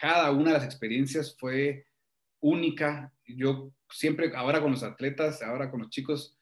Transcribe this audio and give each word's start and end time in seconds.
cada 0.00 0.30
una 0.30 0.52
de 0.52 0.58
las 0.58 0.64
experiencias 0.64 1.36
fue 1.38 1.86
única. 2.40 3.12
Yo 3.26 3.72
siempre, 3.90 4.32
ahora 4.34 4.62
con 4.62 4.70
los 4.70 4.82
atletas, 4.82 5.42
ahora 5.42 5.70
con 5.70 5.80
los 5.80 5.90
chicos, 5.90 6.38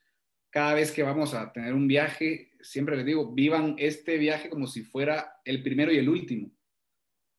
cada 0.49 0.73
vez 0.73 0.91
que 0.91 1.03
vamos 1.03 1.33
a 1.33 1.51
tener 1.51 1.73
un 1.73 1.87
viaje, 1.87 2.51
siempre 2.61 2.95
les 2.95 3.05
digo, 3.05 3.33
vivan 3.33 3.75
este 3.77 4.17
viaje 4.17 4.49
como 4.49 4.65
si 4.65 4.83
fuera 4.83 5.41
el 5.43 5.61
primero 5.61 5.91
y 5.91 5.97
el 5.97 6.07
último. 6.07 6.51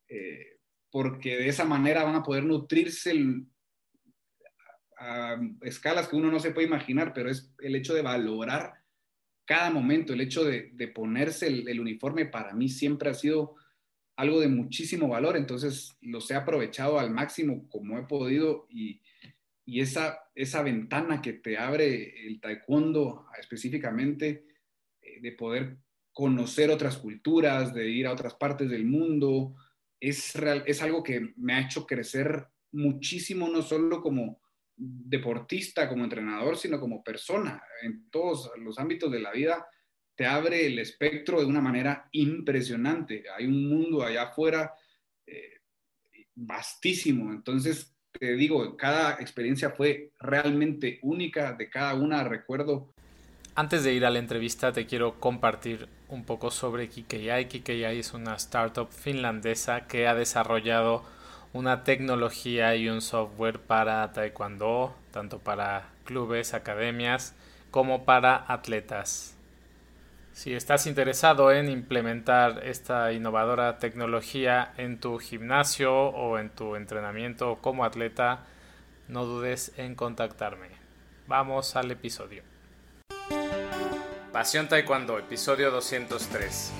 Eh, 0.09 0.59
porque 0.91 1.37
de 1.37 1.49
esa 1.49 1.65
manera 1.65 2.05
van 2.05 2.17
a 2.17 2.23
poder 2.23 2.45
nutrirse 2.45 3.15
a, 4.99 5.41
escalas 5.63 6.09
que 6.09 6.17
uno 6.17 6.31
no 6.31 6.39
se 6.39 6.51
puede 6.51 6.67
imaginar, 6.67 7.13
pero 7.15 7.31
es 7.31 7.55
el 7.61 7.77
hecho 7.77 7.95
de 7.95 8.03
valorar 8.03 8.75
cada 9.47 9.71
momento, 9.71 10.13
el 10.13 10.21
hecho 10.21 10.45
de, 10.45 10.93
ponerse 10.95 11.49
el, 11.49 11.81
uniforme 11.81 12.27
para 12.27 12.53
mí 12.53 12.69
siempre 12.69 13.11
ha 13.11 13.15
sido 13.15 13.57
algo 14.21 14.39
de 14.39 14.49
muchísimo 14.49 15.09
valor, 15.09 15.37
entonces 15.37 15.97
los 16.03 16.31
he 16.31 16.35
aprovechado 16.35 16.99
al 16.99 17.11
máximo 17.11 17.67
como 17.71 17.99
he 17.99 18.03
podido 18.03 18.67
y, 18.69 19.01
y 19.65 19.81
esa, 19.81 20.19
esa 20.35 20.63
ventana 20.63 21.23
que 21.23 21.33
te 21.33 21.57
abre 21.57 22.27
el 22.27 22.39
taekwondo 22.39 23.27
específicamente, 23.39 24.47
eh, 25.01 25.21
de 25.23 25.33
poder 25.33 25.79
conocer 26.13 26.71
otras 26.71 26.99
culturas, 26.99 27.73
de 27.73 27.89
ir 27.89 28.07
a 28.07 28.13
otras 28.13 28.35
partes 28.35 28.69
del 28.69 28.85
mundo, 28.85 29.55
es, 29.99 30.35
real, 30.35 30.65
es 30.67 30.83
algo 30.83 31.03
que 31.03 31.33
me 31.37 31.55
ha 31.55 31.61
hecho 31.61 31.87
crecer 31.87 32.47
muchísimo, 32.73 33.49
no 33.49 33.63
solo 33.63 34.03
como 34.03 34.43
deportista, 34.77 35.89
como 35.89 36.05
entrenador, 36.05 36.59
sino 36.59 36.79
como 36.79 37.03
persona. 37.03 37.63
En 37.83 38.11
todos 38.11 38.51
los 38.59 38.79
ámbitos 38.79 39.11
de 39.11 39.21
la 39.21 39.33
vida 39.33 39.67
te 40.15 40.27
abre 40.27 40.67
el 40.67 40.79
espectro 40.79 41.41
de 41.41 41.47
una 41.47 41.61
manera 41.61 42.09
impresionante. 42.13 43.25
Hay 43.37 43.47
un 43.47 43.69
mundo 43.69 44.03
allá 44.03 44.25
afuera 44.25 44.73
eh, 45.27 45.61
vastísimo. 46.35 47.33
Entonces, 47.33 47.95
te 48.13 48.35
digo, 48.35 48.77
cada 48.77 49.15
experiencia 49.21 49.71
fue 49.71 50.13
realmente 50.19 50.99
única, 51.03 51.53
de 51.55 51.71
cada 51.71 51.95
una 51.95 52.25
recuerdo 52.25 52.95
antes 53.61 53.85
de 53.85 53.93
ir 53.93 54.07
a 54.07 54.11
la 54.11 54.19
entrevista 54.21 54.73
te 54.73 54.87
quiero 54.87 55.19
compartir 55.21 55.89
un 56.09 56.25
poco 56.25 56.51
sobre 56.51 56.89
KKI. 56.89 57.47
KKI 57.47 57.99
es 57.99 58.15
una 58.15 58.35
startup 58.37 58.91
finlandesa 58.91 59.87
que 59.87 60.07
ha 60.07 60.15
desarrollado 60.15 61.03
una 61.53 61.85
tecnología 61.85 62.77
y 62.77 62.89
un 62.89 63.03
software 63.03 63.59
para 63.59 64.11
taekwondo, 64.13 64.95
tanto 65.11 65.41
para 65.41 65.89
clubes, 66.05 66.55
academias, 66.55 67.35
como 67.71 68.05
para 68.05 68.45
atletas. 68.49 69.37
Si 70.41 70.55
estás 70.55 70.87
interesado 70.87 71.53
en 71.53 71.69
implementar 71.69 72.63
esta 72.65 73.13
innovadora 73.13 73.79
tecnología 73.79 74.73
en 74.79 74.99
tu 74.99 75.19
gimnasio 75.19 75.93
o 75.93 76.39
en 76.39 76.49
tu 76.49 76.77
entrenamiento 76.77 77.59
como 77.61 77.85
atleta, 77.85 78.47
no 79.07 79.27
dudes 79.27 79.73
en 79.77 79.95
contactarme. 79.95 80.69
Vamos 81.27 81.77
al 81.77 81.91
episodio. 81.91 82.43
Pasión 84.33 84.67
Taekwondo, 84.67 85.19
episodio 85.19 85.71
203. 85.71 86.73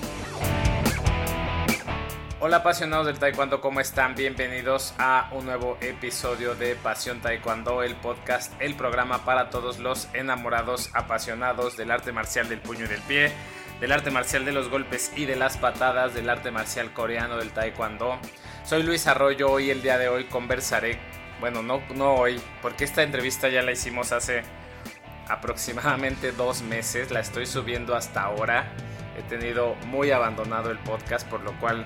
Hola 2.43 2.57
apasionados 2.57 3.05
del 3.07 3.19
Taekwondo, 3.19 3.61
¿cómo 3.61 3.81
están? 3.81 4.15
Bienvenidos 4.15 4.95
a 4.97 5.29
un 5.33 5.45
nuevo 5.45 5.77
episodio 5.83 6.55
de 6.55 6.75
Pasión 6.75 7.21
Taekwondo, 7.21 7.83
el 7.83 7.95
podcast, 7.97 8.55
el 8.63 8.77
programa 8.77 9.27
para 9.27 9.51
todos 9.51 9.79
los 9.79 10.09
enamorados, 10.15 10.89
apasionados 10.95 11.77
del 11.77 11.91
arte 11.91 12.13
marcial 12.13 12.49
del 12.49 12.61
puño 12.61 12.87
y 12.87 12.89
del 12.89 13.03
pie, 13.03 13.31
del 13.79 13.93
arte 13.93 14.11
marcial 14.11 14.47
de 14.47 14.53
los 14.53 14.71
golpes 14.71 15.13
y 15.17 15.27
de 15.27 15.37
las 15.37 15.59
patadas, 15.59 16.15
del 16.15 16.31
arte 16.31 16.51
marcial 16.51 16.95
coreano 16.95 17.37
del 17.37 17.51
Taekwondo. 17.51 18.19
Soy 18.65 18.85
Luis 18.85 19.07
Arroyo 19.07 19.61
y 19.61 19.69
el 19.69 19.83
día 19.83 19.99
de 19.99 20.09
hoy 20.09 20.25
conversaré, 20.25 20.99
bueno, 21.41 21.63
no, 21.63 21.83
no 21.95 22.15
hoy, 22.15 22.41
porque 22.63 22.85
esta 22.85 23.03
entrevista 23.03 23.51
ya 23.51 23.61
la 23.61 23.73
hicimos 23.73 24.13
hace 24.13 24.45
aproximadamente 25.29 26.33
dos 26.33 26.63
meses, 26.63 27.11
la 27.11 27.21
estoy 27.21 27.45
subiendo 27.45 27.95
hasta 27.95 28.23
ahora. 28.23 28.65
He 29.19 29.23
tenido 29.29 29.75
muy 29.89 30.11
abandonado 30.11 30.71
el 30.71 30.79
podcast, 30.79 31.29
por 31.29 31.43
lo 31.43 31.53
cual 31.61 31.85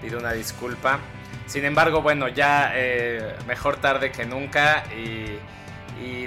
pido 0.00 0.18
una 0.18 0.32
disculpa. 0.32 1.00
Sin 1.46 1.64
embargo, 1.64 2.02
bueno, 2.02 2.28
ya 2.28 2.72
eh, 2.74 3.36
mejor 3.46 3.76
tarde 3.76 4.12
que 4.12 4.24
nunca 4.24 4.84
y, 4.94 5.38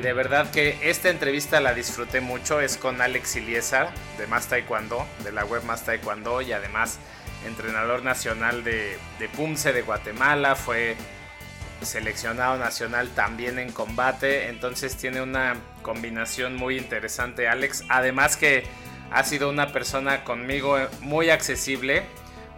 de 0.02 0.14
verdad 0.14 0.52
que 0.52 0.78
esta 0.82 1.10
entrevista 1.10 1.62
la 1.62 1.74
disfruté 1.74 2.22
mucho. 2.22 2.60
Es 2.60 2.76
con 2.76 3.02
Alex 3.02 3.36
Iliesar 3.38 3.90
de 4.18 4.28
Más 4.28 4.48
Taekwondo, 4.48 5.06
de 5.24 5.32
la 5.32 5.46
web 5.46 5.64
Más 5.64 5.86
Taekwondo 5.86 6.42
y 6.42 6.52
además 6.52 7.00
entrenador 7.46 8.04
nacional 8.04 8.64
de, 8.64 8.98
de 9.20 9.72
de 9.72 9.82
Guatemala. 9.84 10.56
Fue 10.56 10.98
seleccionado 11.82 12.58
nacional 12.58 13.10
también 13.10 13.60
en 13.60 13.72
combate, 13.72 14.50
entonces 14.50 14.96
tiene 14.98 15.22
una 15.22 15.56
combinación 15.82 16.56
muy 16.56 16.78
interesante 16.78 17.48
Alex, 17.48 17.84
además 17.90 18.38
que 18.38 18.64
ha 19.12 19.24
sido 19.24 19.50
una 19.50 19.72
persona 19.72 20.24
conmigo 20.24 20.78
muy 21.02 21.30
accesible, 21.30 22.04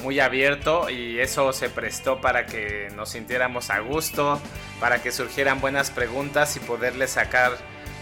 muy 0.04 0.20
abierto 0.20 0.90
y 0.90 1.20
eso 1.20 1.54
se 1.54 1.70
prestó 1.70 2.22
para 2.22 2.46
que 2.46 2.90
nos 2.96 3.10
sintiéramos 3.10 3.70
a 3.70 3.80
gusto, 3.80 4.40
para 4.80 5.02
que 5.02 5.12
surgieran 5.12 5.62
buenas 5.62 5.90
preguntas 5.90 6.56
y 6.58 6.60
poderle 6.60 7.08
sacar 7.08 7.54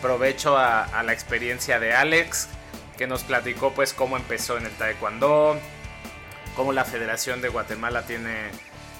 provecho 0.01 0.57
a, 0.57 1.03
la 1.03 1.13
experiencia 1.13 1.79
de 1.79 1.93
Alex, 1.93 2.49
que 2.97 3.07
nos 3.07 3.23
platicó 3.23 3.71
pues 3.71 3.93
cómo 3.93 4.17
empezó 4.17 4.57
en 4.57 4.65
el 4.65 4.71
taekwondo, 4.71 5.57
cómo 6.55 6.73
la 6.73 6.83
Federación 6.83 7.39
de 7.41 7.49
Guatemala 7.49 8.01
tiene 8.05 8.49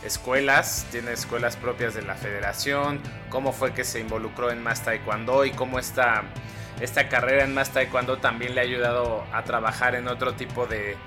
escuelas, 0.05 0.85
tiene 0.91 1.11
escuelas 1.11 1.57
propias 1.57 1.93
de 1.95 2.03
la 2.03 2.15
federación, 2.15 3.01
cómo 3.29 3.51
fue 3.51 3.73
que 3.73 3.83
se 3.83 3.99
involucró 3.99 4.51
en 4.51 4.63
Más 4.63 4.83
Taekwondo 4.83 5.45
y 5.45 5.51
cómo 5.51 5.77
esta, 5.77 6.23
esta 6.79 7.09
carrera 7.09 7.43
en 7.43 7.53
Más 7.53 7.71
Taekwondo 7.71 8.17
también 8.17 8.55
le 8.55 8.61
ha 8.61 8.63
ayudado 8.63 9.23
a 9.33 9.43
trabajar 9.43 9.95
en 9.95 10.07
otro 10.07 10.33
tipo 10.33 10.65
de, 10.65 10.97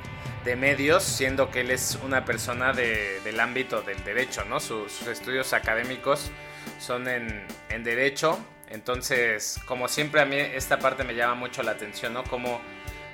medios, 0.56 1.02
siendo 1.02 1.50
que 1.50 1.60
él 1.60 1.70
es 1.70 1.98
una 2.04 2.24
persona 2.24 2.72
del 2.72 3.40
ámbito 3.40 3.82
del 3.82 4.02
derecho, 4.04 4.44
¿no? 4.44 4.60
Sus, 4.60 5.06
estudios 5.06 5.52
académicos 5.52 6.30
son 6.78 7.08
en, 7.08 7.46
en, 7.70 7.84
derecho, 7.84 8.38
entonces, 8.68 9.60
como 9.66 9.88
siempre 9.88 10.20
a 10.20 10.24
mí 10.24 10.36
esta 10.36 10.78
parte 10.78 11.04
me 11.04 11.14
llama 11.14 11.34
mucho 11.34 11.62
la 11.62 11.72
atención, 11.72 12.12
¿no? 12.12 12.24
Como 12.24 12.60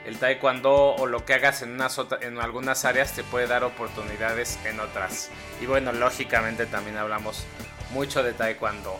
el 0.06 0.18
taekwondo 0.18 0.94
o 0.94 1.06
lo 1.06 1.24
que 1.24 1.34
hagas 1.34 1.62
en, 1.62 1.72
unas 1.72 1.98
en 2.20 2.38
algunas 2.38 2.84
áreas 2.84 3.12
te 3.12 3.22
puede 3.22 3.46
dar 3.46 3.64
oportunidades 3.64 4.58
en 4.64 4.80
otras. 4.80 5.30
Y 5.60 5.66
bueno, 5.66 5.92
lógicamente 5.92 6.66
también 6.66 6.96
hablamos 6.96 7.44
mucho 7.92 8.22
de 8.22 8.32
taekwondo. 8.32 8.98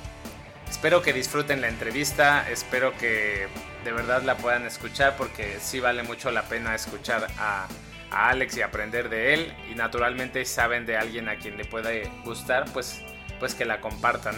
Espero 0.69 1.03
que 1.03 1.13
disfruten 1.13 1.61
la 1.61 1.69
entrevista, 1.69 2.49
espero 2.49 2.97
que 2.97 3.49
de 3.85 3.93
verdad 3.93 4.23
la 4.23 4.37
puedan 4.37 4.67
escuchar 4.67 5.17
porque 5.17 5.59
sí 5.61 5.81
vale 5.81 6.03
mucho 6.03 6.31
la 6.31 6.43
pena 6.43 6.75
escuchar 6.75 7.27
a, 7.39 7.67
Alex 8.11 8.57
y 8.57 8.63
aprender 8.63 9.09
de 9.09 9.35
él. 9.35 9.55
Y 9.71 9.75
naturalmente 9.75 10.45
saben 10.45 10.87
de 10.87 10.97
alguien 10.97 11.29
a 11.29 11.37
quien 11.37 11.57
le 11.57 11.65
puede 11.65 12.11
gustar, 12.25 12.65
pues, 12.73 13.03
pues 13.39 13.55
que 13.55 13.65
la 13.65 13.81
compartan. 13.81 14.37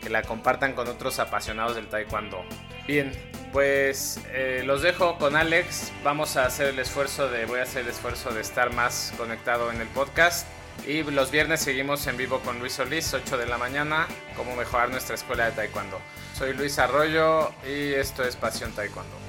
Que 0.00 0.10
la 0.10 0.22
compartan 0.22 0.74
con 0.74 0.88
otros 0.88 1.18
apasionados 1.18 1.74
del 1.74 1.88
taekwondo. 1.88 2.44
Bien, 2.86 3.12
pues 3.52 4.20
eh, 4.30 4.62
los 4.64 4.82
dejo 4.82 5.18
con 5.18 5.36
Alex. 5.36 5.92
Vamos 6.04 6.36
a 6.36 6.46
hacer 6.46 6.68
el 6.68 6.78
esfuerzo 6.78 7.28
de, 7.28 7.46
voy 7.46 7.60
a 7.60 7.64
hacer 7.64 7.82
el 7.82 7.88
esfuerzo 7.88 8.30
de 8.30 8.40
estar 8.40 8.72
más 8.72 9.12
conectado 9.16 9.70
en 9.70 9.80
el 9.80 9.88
podcast. 9.88 10.46
Y 10.86 11.02
los 11.02 11.30
viernes 11.30 11.60
seguimos 11.60 12.06
en 12.06 12.16
vivo 12.16 12.40
con 12.40 12.60
Luis 12.60 12.74
Solís, 12.74 13.12
8 13.12 13.36
de 13.36 13.46
la 13.46 13.58
mañana, 13.58 14.06
cómo 14.36 14.54
mejorar 14.54 14.90
nuestra 14.90 15.16
escuela 15.16 15.46
de 15.46 15.52
taekwondo. 15.52 16.00
Soy 16.34 16.54
Luis 16.54 16.78
Arroyo 16.78 17.50
y 17.66 17.94
esto 17.94 18.22
es 18.24 18.36
Pasión 18.36 18.72
Taekwondo. 18.72 19.27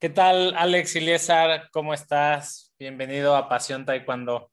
¿Qué 0.00 0.08
tal, 0.08 0.54
Alex 0.56 0.96
Iliesar? 0.96 1.68
¿Cómo 1.72 1.92
estás? 1.92 2.74
Bienvenido 2.78 3.36
a 3.36 3.50
Pasión 3.50 3.84
Taekwondo. 3.84 4.50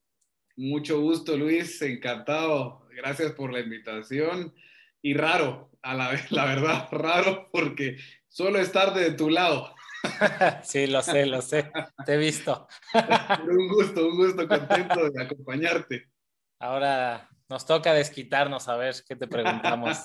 Mucho 0.56 1.00
gusto, 1.00 1.38
Luis. 1.38 1.80
Encantado. 1.80 2.86
Gracias 2.94 3.32
por 3.32 3.50
la 3.50 3.60
invitación. 3.60 4.54
Y 5.00 5.14
raro, 5.14 5.70
a 5.80 5.94
la, 5.94 6.10
la 6.28 6.44
verdad 6.44 6.88
raro 6.90 7.48
porque 7.50 7.96
solo 8.28 8.58
estar 8.58 8.92
de 8.92 9.12
tu 9.12 9.30
lado. 9.30 9.74
Sí, 10.64 10.86
lo 10.86 11.00
sé, 11.00 11.24
lo 11.24 11.40
sé. 11.40 11.72
Te 12.04 12.12
he 12.12 12.18
visto. 12.18 12.68
un 13.48 13.68
gusto, 13.68 14.06
un 14.06 14.16
gusto, 14.18 14.46
contento 14.46 15.08
de 15.08 15.22
acompañarte. 15.22 16.10
Ahora 16.60 17.26
nos 17.48 17.64
toca 17.64 17.94
desquitarnos 17.94 18.68
a 18.68 18.76
ver 18.76 18.96
qué 19.08 19.16
te 19.16 19.26
preguntamos. 19.26 20.04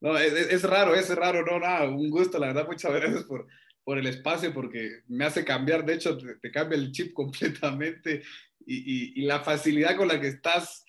No, 0.00 0.16
es, 0.16 0.62
raro, 0.62 0.94
es 0.94 1.14
raro, 1.14 1.44
no, 1.44 1.58
nada, 1.58 1.88
un 1.88 2.08
gusto, 2.08 2.38
la 2.38 2.48
verdad, 2.48 2.66
muchas 2.66 2.92
gracias 2.94 3.24
por, 3.24 3.46
por 3.84 3.98
el 3.98 4.06
espacio, 4.06 4.52
porque 4.54 5.00
me 5.08 5.24
hace 5.24 5.44
cambiar, 5.44 5.84
de 5.84 5.94
hecho, 5.94 6.16
te, 6.16 6.50
cambia 6.50 6.78
el 6.78 6.92
chip 6.92 7.12
completamente 7.14 8.22
y, 8.66 8.76
y, 8.76 9.22
y, 9.22 9.26
la 9.26 9.40
facilidad 9.40 9.96
con 9.96 10.08
la 10.08 10.20
que 10.20 10.28
estás 10.28 10.84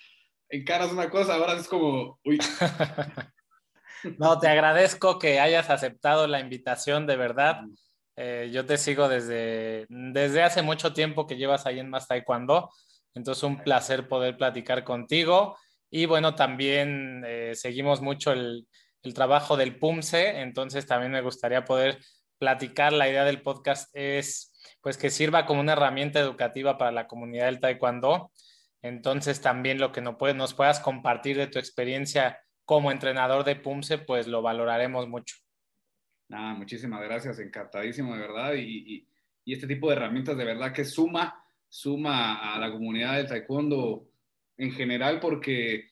encaras 0.50 0.92
una 0.92 1.10
cosa, 1.10 1.36
ahora 1.36 1.54
es 1.54 1.68
como, 1.68 2.20
uy. 2.26 2.40
No, 4.18 4.40
te 4.40 4.48
agradezco 4.48 5.20
que 5.20 5.42
hayas 5.42 5.70
aceptado 5.70 6.26
la 6.26 6.40
invitación, 6.40 7.06
de 7.06 7.18
verdad. 7.18 7.64
Eh, 8.16 8.50
yo 8.52 8.66
te 8.66 8.78
sigo 8.78 9.10
desde, 9.10 9.88
desde 9.90 10.42
hace 10.42 10.62
mucho 10.62 10.94
tiempo 10.94 11.28
que 11.28 11.36
llevas 11.36 11.66
ahí 11.66 11.80
en 11.80 11.90
Más 11.90 12.08
Taekwondo. 12.08 12.70
Entonces, 13.14 13.44
un 13.44 13.62
placer 13.62 14.08
poder 14.08 14.38
platicar 14.38 14.86
contigo. 14.86 15.58
Y 15.92 16.06
bueno, 16.06 16.34
también 16.36 17.24
eh, 17.28 17.56
seguimos 17.56 18.02
mucho 18.02 18.32
el, 18.32 18.68
el, 19.04 19.14
trabajo 19.14 19.58
del 19.58 19.78
PUMSE, 19.78 20.42
entonces 20.42 20.86
también 20.86 21.12
me 21.12 21.22
gustaría 21.22 21.66
poder 21.66 22.00
platicar. 22.38 22.94
La 22.94 23.10
idea 23.10 23.26
del 23.26 23.42
podcast 23.42 23.90
es 23.94 24.54
pues 24.82 24.98
que 24.98 25.10
sirva 25.10 25.46
como 25.46 25.62
una 25.62 25.74
herramienta 25.74 26.20
educativa 26.20 26.78
para 26.78 26.92
la 26.92 27.08
comunidad 27.08 27.46
del 27.46 27.60
Taekwondo. 27.60 28.32
Entonces, 28.82 29.42
también 29.42 29.80
lo 29.80 29.92
que 29.92 30.02
nos, 30.02 30.16
nos 30.36 30.54
puedas 30.54 30.80
compartir 30.80 31.38
de 31.38 31.48
tu 31.48 31.60
experiencia 31.60 32.40
como 32.66 32.92
entrenador 32.92 33.44
de 33.44 33.56
PUMSE, 33.56 33.98
pues 33.98 34.28
lo 34.28 34.42
valoraremos 34.42 35.08
mucho. 35.08 35.36
Nada, 36.30 36.54
muchísimas 36.54 37.02
gracias, 37.02 37.40
encantadísimo 37.40 38.14
de 38.14 38.22
verdad. 38.22 38.54
Y, 38.54 39.06
y, 39.44 39.54
este 39.54 39.66
tipo 39.66 39.90
de 39.90 39.96
herramientas 39.96 40.38
de 40.38 40.46
verdad 40.46 40.72
que 40.72 40.86
suma, 40.86 41.44
suma 41.68 42.54
a 42.54 42.60
la 42.60 42.72
comunidad 42.72 43.18
del 43.18 43.28
taekwondo 43.28 44.08
en 44.58 44.72
general 44.72 45.20
porque 45.20 45.89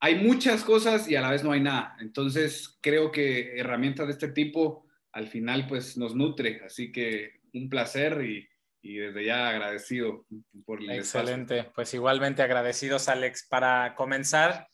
hay 0.00 0.16
muchas 0.16 0.64
cosas 0.64 1.08
y 1.08 1.16
a 1.16 1.20
la 1.20 1.30
vez 1.30 1.44
no 1.44 1.52
hay 1.52 1.60
nada. 1.60 1.96
Entonces 2.00 2.78
creo 2.80 3.10
que 3.10 3.58
herramientas 3.58 4.06
de 4.06 4.12
este 4.12 4.28
tipo 4.28 4.86
al 5.12 5.28
final 5.28 5.66
pues 5.66 5.96
nos 5.96 6.14
nutre. 6.14 6.62
Así 6.64 6.92
que 6.92 7.40
un 7.54 7.68
placer 7.68 8.22
y, 8.24 8.48
y 8.82 8.96
desde 8.98 9.24
ya 9.24 9.48
agradecido 9.48 10.26
por 10.64 10.80
el 10.80 10.90
Excelente, 10.90 11.70
pues 11.74 11.92
igualmente 11.94 12.42
agradecidos 12.42 13.08
Alex. 13.08 13.46
Para 13.48 13.94
comenzar, 13.94 14.68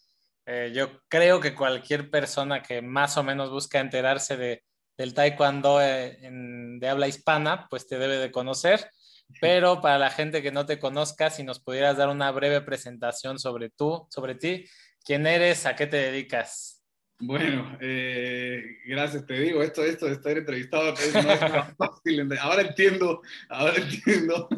eh, 0.46 0.72
yo 0.74 1.00
creo 1.08 1.40
que 1.40 1.54
cualquier 1.54 2.10
persona 2.10 2.62
que 2.62 2.82
más 2.82 3.16
o 3.16 3.22
menos 3.22 3.50
busca 3.50 3.80
enterarse 3.80 4.36
de 4.36 4.62
del 4.96 5.14
taekwondo 5.14 5.80
eh, 5.82 6.18
de 6.20 6.88
habla 6.88 7.08
hispana, 7.08 7.66
pues 7.68 7.86
te 7.86 7.98
debe 7.98 8.18
de 8.18 8.30
conocer. 8.30 8.88
Pero 9.40 9.80
para 9.80 9.98
la 9.98 10.10
gente 10.10 10.42
que 10.42 10.52
no 10.52 10.66
te 10.66 10.78
conozca, 10.78 11.30
si 11.30 11.42
nos 11.42 11.58
pudieras 11.58 11.96
dar 11.96 12.08
una 12.08 12.30
breve 12.30 12.60
presentación 12.60 13.38
sobre 13.38 13.70
tú, 13.70 14.06
sobre 14.10 14.34
ti, 14.34 14.64
quién 15.04 15.26
eres, 15.26 15.66
a 15.66 15.76
qué 15.76 15.86
te 15.86 15.96
dedicas. 15.96 16.82
Bueno, 17.20 17.78
eh, 17.80 18.78
gracias, 18.86 19.24
te 19.24 19.38
digo, 19.38 19.62
esto, 19.62 19.84
esto 19.84 20.06
de 20.06 20.12
estar 20.12 20.36
entrevistado 20.36 20.92
no 20.92 20.98
es 20.98 21.12
fácil. 21.78 22.38
Ahora 22.40 22.62
entiendo, 22.62 23.22
ahora 23.48 23.76
entiendo 23.76 24.48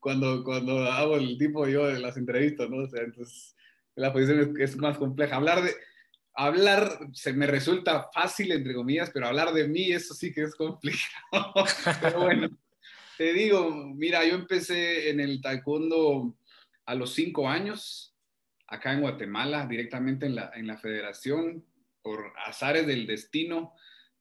cuando, 0.00 0.42
cuando 0.42 0.84
hago 0.90 1.16
el 1.16 1.38
tipo 1.38 1.66
yo 1.68 1.86
de 1.86 2.00
las 2.00 2.16
entrevistas, 2.16 2.68
¿no? 2.68 2.78
O 2.78 2.88
sea, 2.88 3.02
entonces 3.02 3.54
la 3.94 4.12
posición 4.12 4.60
es 4.60 4.76
más 4.76 4.98
compleja. 4.98 5.36
Hablar 5.36 5.62
de, 5.62 5.74
hablar 6.34 6.98
se 7.12 7.32
me 7.32 7.46
resulta 7.46 8.08
fácil, 8.12 8.52
entre 8.52 8.74
comillas, 8.74 9.10
pero 9.12 9.28
hablar 9.28 9.52
de 9.52 9.68
mí, 9.68 9.92
eso 9.92 10.14
sí 10.14 10.32
que 10.32 10.42
es 10.42 10.54
complicado. 10.54 11.06
pero 12.00 12.20
bueno, 12.20 12.50
te 13.16 13.32
digo, 13.32 13.70
mira, 13.94 14.24
yo 14.24 14.34
empecé 14.34 15.10
en 15.10 15.20
el 15.20 15.40
taekwondo 15.40 16.36
a 16.86 16.94
los 16.94 17.14
cinco 17.14 17.48
años, 17.48 18.11
acá 18.72 18.92
en 18.92 19.00
Guatemala, 19.00 19.66
directamente 19.66 20.26
en 20.26 20.36
la, 20.36 20.50
en 20.54 20.66
la 20.66 20.78
federación, 20.78 21.64
por 22.02 22.32
azares 22.44 22.86
del 22.86 23.06
destino 23.06 23.74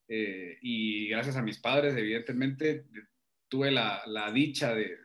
eh, 0.07 0.57
y 0.61 1.07
gracias 1.07 1.35
a 1.37 1.41
mis 1.41 1.57
padres, 1.57 1.95
evidentemente, 1.95 2.85
tuve 3.47 3.71
la, 3.71 4.03
la 4.05 4.31
dicha 4.31 4.75
de, 4.75 4.97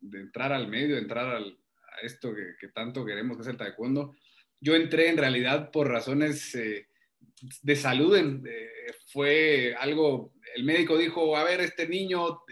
de, 0.00 0.18
entrar 0.18 0.52
al 0.52 0.68
medio, 0.68 0.96
entrar 0.96 1.26
al, 1.26 1.58
a 1.96 2.06
esto 2.06 2.34
que, 2.34 2.68
tanto 2.68 3.04
queremos, 3.04 3.36
que 3.36 3.42
es 3.42 3.48
el 3.48 3.56
taekwondo 3.56 4.16
yo 4.60 4.74
entré 4.74 5.08
en 5.08 5.16
realidad 5.16 5.70
por 5.70 5.88
razones 5.88 6.54
eh, 6.54 6.88
de 7.62 7.76
salud. 7.76 8.16
Eh, 8.16 8.70
fue 9.12 9.74
algo, 9.78 10.32
el 10.54 10.64
médico 10.64 10.98
dijo, 10.98 11.36
a 11.36 11.44
ver, 11.44 11.60
este 11.60 11.88
niño 11.88 12.42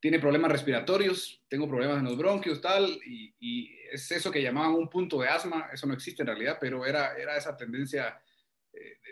tiene 0.00 0.18
problemas 0.18 0.52
respiratorios, 0.52 1.42
tengo 1.48 1.68
problemas 1.68 1.98
en 1.98 2.04
los 2.04 2.16
bronquios, 2.16 2.60
tal, 2.60 2.98
y, 3.04 3.74
es 3.88 4.10
eso 4.10 4.32
que 4.32 4.42
llamaban 4.42 4.74
un 4.74 4.90
punto 4.90 5.20
de 5.20 5.28
asma, 5.28 5.70
eso 5.72 5.86
no 5.86 5.94
existe 5.94 6.22
en 6.22 6.26
realidad, 6.26 6.58
pero 6.60 6.84
era, 6.84 7.16
era 7.16 7.36
esa 7.36 7.56
tendencia 7.56 8.20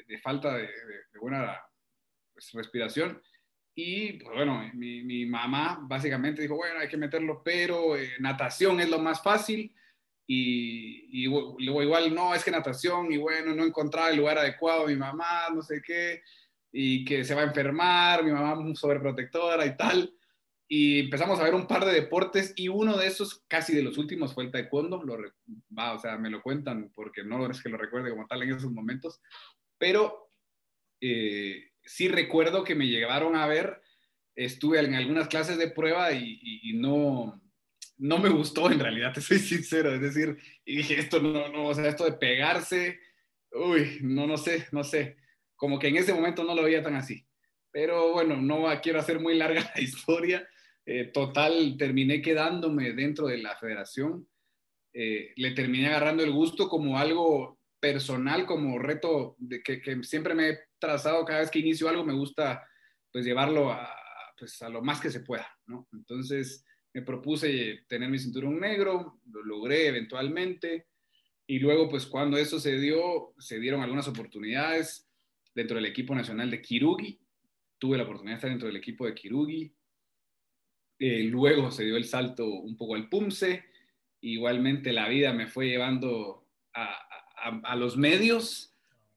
de, 0.08 0.18
falta 0.18 0.56
de, 0.56 0.68
buena 1.20 1.60
pues, 2.32 2.50
respiración. 2.52 3.22
Y 3.74 4.14
pues, 4.14 4.34
bueno, 4.34 4.68
mi, 4.74 5.26
mamá 5.26 5.78
básicamente 5.82 6.42
dijo, 6.42 6.56
bueno, 6.56 6.80
hay 6.80 6.88
que 6.88 6.96
meterlo, 6.96 7.40
pero 7.44 7.94
natación 8.18 8.80
es 8.80 8.88
lo 8.88 8.98
más 8.98 9.22
fácil 9.22 9.72
y, 10.26 11.26
luego 11.26 11.82
igual, 11.82 12.14
no, 12.14 12.34
es 12.34 12.44
que 12.44 12.50
natación, 12.50 13.12
y 13.12 13.16
bueno, 13.16 13.54
no 13.54 13.64
encontraba 13.64 14.10
el 14.10 14.16
lugar 14.16 14.38
adecuado, 14.38 14.86
mi 14.86 14.96
mamá, 14.96 15.48
no 15.54 15.62
sé 15.62 15.82
qué, 15.82 16.22
y 16.72 17.04
que 17.04 17.24
se 17.24 17.34
va 17.34 17.42
a 17.42 17.46
enfermar, 17.46 18.24
mi 18.24 18.32
mamá 18.32 18.74
sobreprotectora 18.74 19.66
y 19.66 19.76
tal. 19.76 20.12
Y 20.66 21.00
empezamos 21.00 21.38
a 21.38 21.44
ver 21.44 21.54
un 21.54 21.66
par 21.66 21.84
de 21.84 21.92
deportes 21.92 22.52
y 22.56 22.68
uno 22.68 22.96
de 22.96 23.06
esos, 23.06 23.44
casi 23.48 23.74
de 23.74 23.82
los 23.82 23.98
últimos, 23.98 24.34
fue 24.34 24.44
el 24.44 24.50
taekwondo. 24.50 25.02
Lo, 25.02 25.18
va, 25.76 25.92
o 25.92 25.98
sea, 25.98 26.16
me 26.16 26.30
lo 26.30 26.42
cuentan 26.42 26.90
porque 26.94 27.22
no 27.22 27.50
es 27.50 27.62
que 27.62 27.68
lo 27.68 27.76
recuerde 27.76 28.10
como 28.10 28.26
tal 28.26 28.42
en 28.42 28.52
esos 28.52 28.72
momentos, 28.72 29.20
pero 29.78 30.30
eh, 31.00 31.70
sí 31.84 32.08
recuerdo 32.08 32.64
que 32.64 32.74
me 32.74 32.88
llevaron 32.88 33.36
a 33.36 33.46
ver, 33.46 33.82
estuve 34.34 34.80
en 34.80 34.94
algunas 34.94 35.28
clases 35.28 35.58
de 35.58 35.70
prueba 35.70 36.12
y, 36.12 36.40
y 36.42 36.72
no, 36.74 37.42
no 37.98 38.18
me 38.18 38.30
gustó 38.30 38.70
en 38.70 38.80
realidad, 38.80 39.12
te 39.12 39.20
soy 39.20 39.38
sincero, 39.40 39.94
es 39.94 40.00
decir, 40.00 40.38
y 40.64 40.76
dije, 40.78 40.98
esto 40.98 41.20
no, 41.20 41.48
no, 41.48 41.66
o 41.66 41.74
sea, 41.74 41.88
esto 41.88 42.04
de 42.04 42.12
pegarse, 42.12 43.00
uy, 43.52 43.98
no, 44.02 44.26
no 44.26 44.36
sé, 44.36 44.66
no 44.72 44.82
sé, 44.82 45.16
como 45.56 45.78
que 45.78 45.88
en 45.88 45.96
ese 45.96 46.12
momento 46.12 46.44
no 46.44 46.54
lo 46.54 46.62
veía 46.62 46.82
tan 46.82 46.94
así. 46.94 47.26
Pero 47.70 48.12
bueno, 48.12 48.36
no 48.36 48.66
quiero 48.82 49.00
hacer 49.00 49.18
muy 49.18 49.36
larga 49.36 49.70
la 49.74 49.80
historia. 49.80 50.48
Eh, 50.86 51.04
total, 51.06 51.76
terminé 51.78 52.20
quedándome 52.20 52.92
dentro 52.92 53.26
de 53.26 53.38
la 53.38 53.56
federación. 53.56 54.28
Eh, 54.92 55.32
le 55.36 55.50
terminé 55.52 55.88
agarrando 55.88 56.22
el 56.22 56.32
gusto 56.32 56.68
como 56.68 56.98
algo 56.98 57.58
personal, 57.80 58.46
como 58.46 58.78
reto 58.78 59.34
de 59.38 59.62
que, 59.62 59.80
siempre 60.02 60.34
me 60.34 60.50
he 60.50 60.58
trazado 60.78 61.24
cada 61.24 61.40
vez 61.40 61.50
que 61.50 61.58
inicio 61.58 61.88
algo, 61.88 62.04
me 62.04 62.12
gusta 62.12 62.66
pues 63.10 63.24
llevarlo 63.24 63.70
a, 63.70 63.88
pues, 64.38 64.60
a 64.62 64.68
lo 64.68 64.82
más 64.82 65.00
que 65.00 65.10
se 65.10 65.20
pueda. 65.20 65.48
Entonces, 65.92 66.64
me 66.92 67.02
propuse 67.02 67.84
tener 67.88 68.08
mi 68.08 68.18
cinturón 68.18 68.60
negro, 68.60 69.20
lo 69.30 69.44
logré 69.44 69.88
eventualmente. 69.88 70.86
Y 71.46 71.58
luego, 71.58 71.88
pues 71.88 72.06
cuando 72.06 72.36
eso 72.36 72.58
se 72.58 72.78
dio, 72.78 73.34
se 73.38 73.58
dieron 73.58 73.82
algunas 73.82 74.08
oportunidades 74.08 75.08
dentro 75.54 75.76
del 75.76 75.86
equipo 75.86 76.14
nacional 76.14 76.50
de 76.50 76.62
Kirugi. 76.62 77.20
Tuve 77.78 77.98
la 77.98 78.04
oportunidad 78.04 78.34
de 78.34 78.38
estar 78.38 78.50
dentro 78.50 78.68
del 78.68 78.76
equipo 78.76 79.06
de 79.06 79.14
Kirugi. 79.14 79.74
Eh, 81.06 81.24
luego 81.24 81.70
se 81.70 81.84
dio 81.84 81.98
el 81.98 82.06
salto 82.06 82.46
un 82.46 82.78
poco 82.78 82.94
al 82.94 83.10
PUMSE. 83.10 83.62
Igualmente 84.22 84.90
la 84.90 85.06
vida 85.06 85.34
me 85.34 85.46
fue 85.46 85.66
llevando 85.66 86.46
a, 86.72 86.98
a, 87.62 87.76
los 87.76 87.98
medios. 87.98 88.74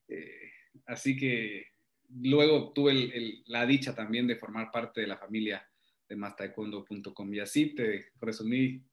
Eh, 0.10 0.51
así 0.86 1.15
que 1.15 1.67
luego 2.10 2.74
tuve 2.74 3.41
la 3.46 3.65
dicha 3.65 3.96
también 3.96 4.27
de 4.27 4.36
formar 4.36 4.70
parte 4.70 5.00
de 5.00 5.08
la 5.08 5.15
familia 5.15 5.65
de 6.10 6.17
mastaekwondo.com. 6.17 7.34
Y 7.34 7.39
así 7.39 7.74
te 7.74 8.08
resumí 8.20 8.84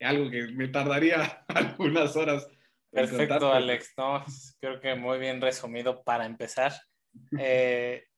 algo 0.00 0.28
que 0.28 0.48
me 0.48 0.66
tardaría 0.66 1.44
algunas 1.46 2.16
horas. 2.16 2.48
Perfecto, 2.90 3.52
Alex. 3.52 3.94
No, 3.96 4.24
creo 4.58 4.80
que 4.80 4.96
muy 4.96 5.20
bien 5.20 5.40
resumido 5.40 6.02
para 6.02 6.26
empezar. 6.26 6.72
Eh, 7.38 8.08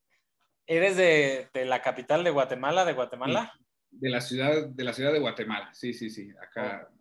¿Eres 0.66 0.96
de, 0.96 1.50
de, 1.52 1.66
la 1.66 1.82
capital 1.82 2.24
de 2.24 2.30
Guatemala, 2.30 2.86
de 2.86 2.94
Guatemala? 2.94 3.52
De 3.90 4.08
la 4.08 4.20
ciudad 4.20 4.68
de, 4.68 4.84
la 4.84 4.92
ciudad 4.92 5.12
de 5.12 5.18
Guatemala, 5.18 5.72
sí, 5.74 5.92
sí, 5.92 6.10
sí. 6.10 6.30
Acá, 6.40 6.88
oh. 6.88 6.96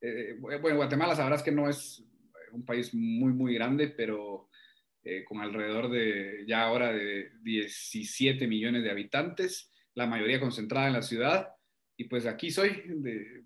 eh, 0.00 0.36
bueno, 0.38 0.76
Guatemala 0.76 1.14
sabrás 1.14 1.42
que 1.42 1.52
no 1.52 1.68
es 1.68 2.04
un 2.52 2.64
país 2.64 2.94
muy, 2.94 3.32
muy 3.32 3.54
grande, 3.54 3.88
pero 3.88 4.48
eh, 5.02 5.24
con 5.24 5.40
alrededor 5.40 5.90
de 5.90 6.44
ya 6.46 6.62
ahora 6.62 6.92
de 6.92 7.30
17 7.42 8.46
millones 8.46 8.82
de 8.82 8.90
habitantes 8.90 9.70
la 9.94 10.06
mayoría 10.06 10.40
concentrada 10.40 10.88
en 10.88 10.94
la 10.94 11.02
ciudad. 11.02 11.48
Y 11.96 12.04
pues 12.04 12.26
aquí 12.26 12.50
soy, 12.50 12.82
de, 12.86 13.44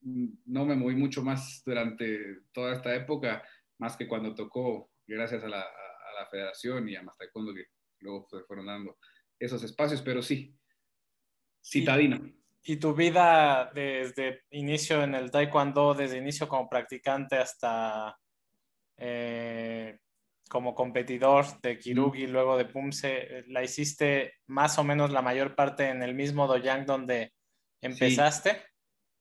no 0.00 0.64
me 0.64 0.74
moví 0.74 0.94
mucho 0.94 1.22
más 1.22 1.62
durante 1.64 2.42
toda 2.52 2.74
esta 2.74 2.94
época, 2.94 3.42
más 3.78 3.96
que 3.96 4.08
cuando 4.08 4.34
tocó, 4.34 4.90
gracias 5.06 5.44
a 5.44 5.48
la, 5.48 5.60
a 5.60 6.20
la 6.20 6.26
federación 6.30 6.88
y 6.88 6.96
a 6.96 7.02
más 7.02 7.16
taekwondo 7.18 7.54
que 7.54 7.66
luego 8.00 8.26
se 8.30 8.44
fueron 8.44 8.66
dando 8.66 8.96
esos 9.38 9.62
espacios, 9.64 10.00
pero 10.02 10.22
sí, 10.22 10.56
citadino. 11.62 12.16
¿Y, 12.62 12.72
¿Y, 12.72 12.76
tu 12.76 12.94
vida 12.94 13.70
desde 13.74 14.42
inicio 14.50 15.02
en 15.02 15.14
el 15.14 15.30
taekwondo, 15.30 15.94
desde 15.94 16.18
inicio 16.18 16.48
como 16.48 16.68
practicante 16.68 17.36
hasta 17.36 18.18
eh, 18.96 19.98
como 20.48 20.74
competidor 20.74 21.46
de 21.62 21.78
Kirugi, 21.78 22.26
luego 22.26 22.58
de 22.58 22.66
Pumse, 22.66 23.44
la 23.48 23.64
hiciste 23.64 24.34
más 24.46 24.78
o 24.78 24.84
menos 24.84 25.10
la 25.10 25.22
mayor 25.22 25.54
parte 25.54 25.88
en 25.88 26.02
el 26.02 26.14
mismo 26.14 26.46
Doyang 26.46 26.84
donde 26.84 27.32
empezaste. 27.80 28.62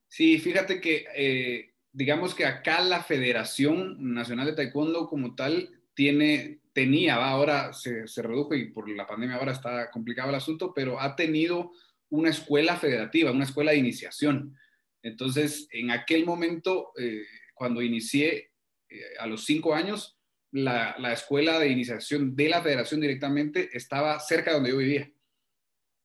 Sí, 0.09 0.39
fíjate 0.39 0.81
que 0.81 1.05
eh, 1.15 1.73
digamos 1.91 2.35
que 2.35 2.45
acá 2.45 2.81
la 2.81 3.01
Federación 3.01 4.13
Nacional 4.13 4.47
de 4.47 4.53
Taekwondo 4.53 5.07
como 5.07 5.33
tal 5.33 5.69
tiene, 5.93 6.59
tenía, 6.73 7.15
ahora 7.15 7.71
se, 7.71 8.07
se 8.07 8.21
redujo 8.21 8.53
y 8.53 8.71
por 8.71 8.89
la 8.89 9.07
pandemia 9.07 9.37
ahora 9.37 9.53
está 9.53 9.89
complicado 9.89 10.29
el 10.29 10.35
asunto, 10.35 10.73
pero 10.73 10.99
ha 10.99 11.15
tenido 11.15 11.71
una 12.11 12.29
escuela 12.29 12.77
federativa, 12.77 13.31
una 13.31 13.45
escuela 13.45 13.71
de 13.71 13.77
iniciación. 13.77 14.57
Entonces, 15.01 15.67
en 15.71 15.91
aquel 15.91 16.25
momento, 16.25 16.91
eh, 16.97 17.23
cuando 17.55 17.81
inicié 17.81 18.51
eh, 18.89 19.01
a 19.19 19.25
los 19.25 19.45
cinco 19.45 19.73
años, 19.73 20.17
la, 20.51 20.95
la, 20.99 21.13
escuela 21.13 21.57
de 21.57 21.69
iniciación 21.69 22.35
de 22.35 22.49
la 22.49 22.61
federación 22.61 22.99
directamente 22.99 23.69
estaba 23.71 24.19
cerca 24.19 24.51
de 24.51 24.55
donde 24.55 24.69
yo 24.71 24.77
vivía. 24.77 25.09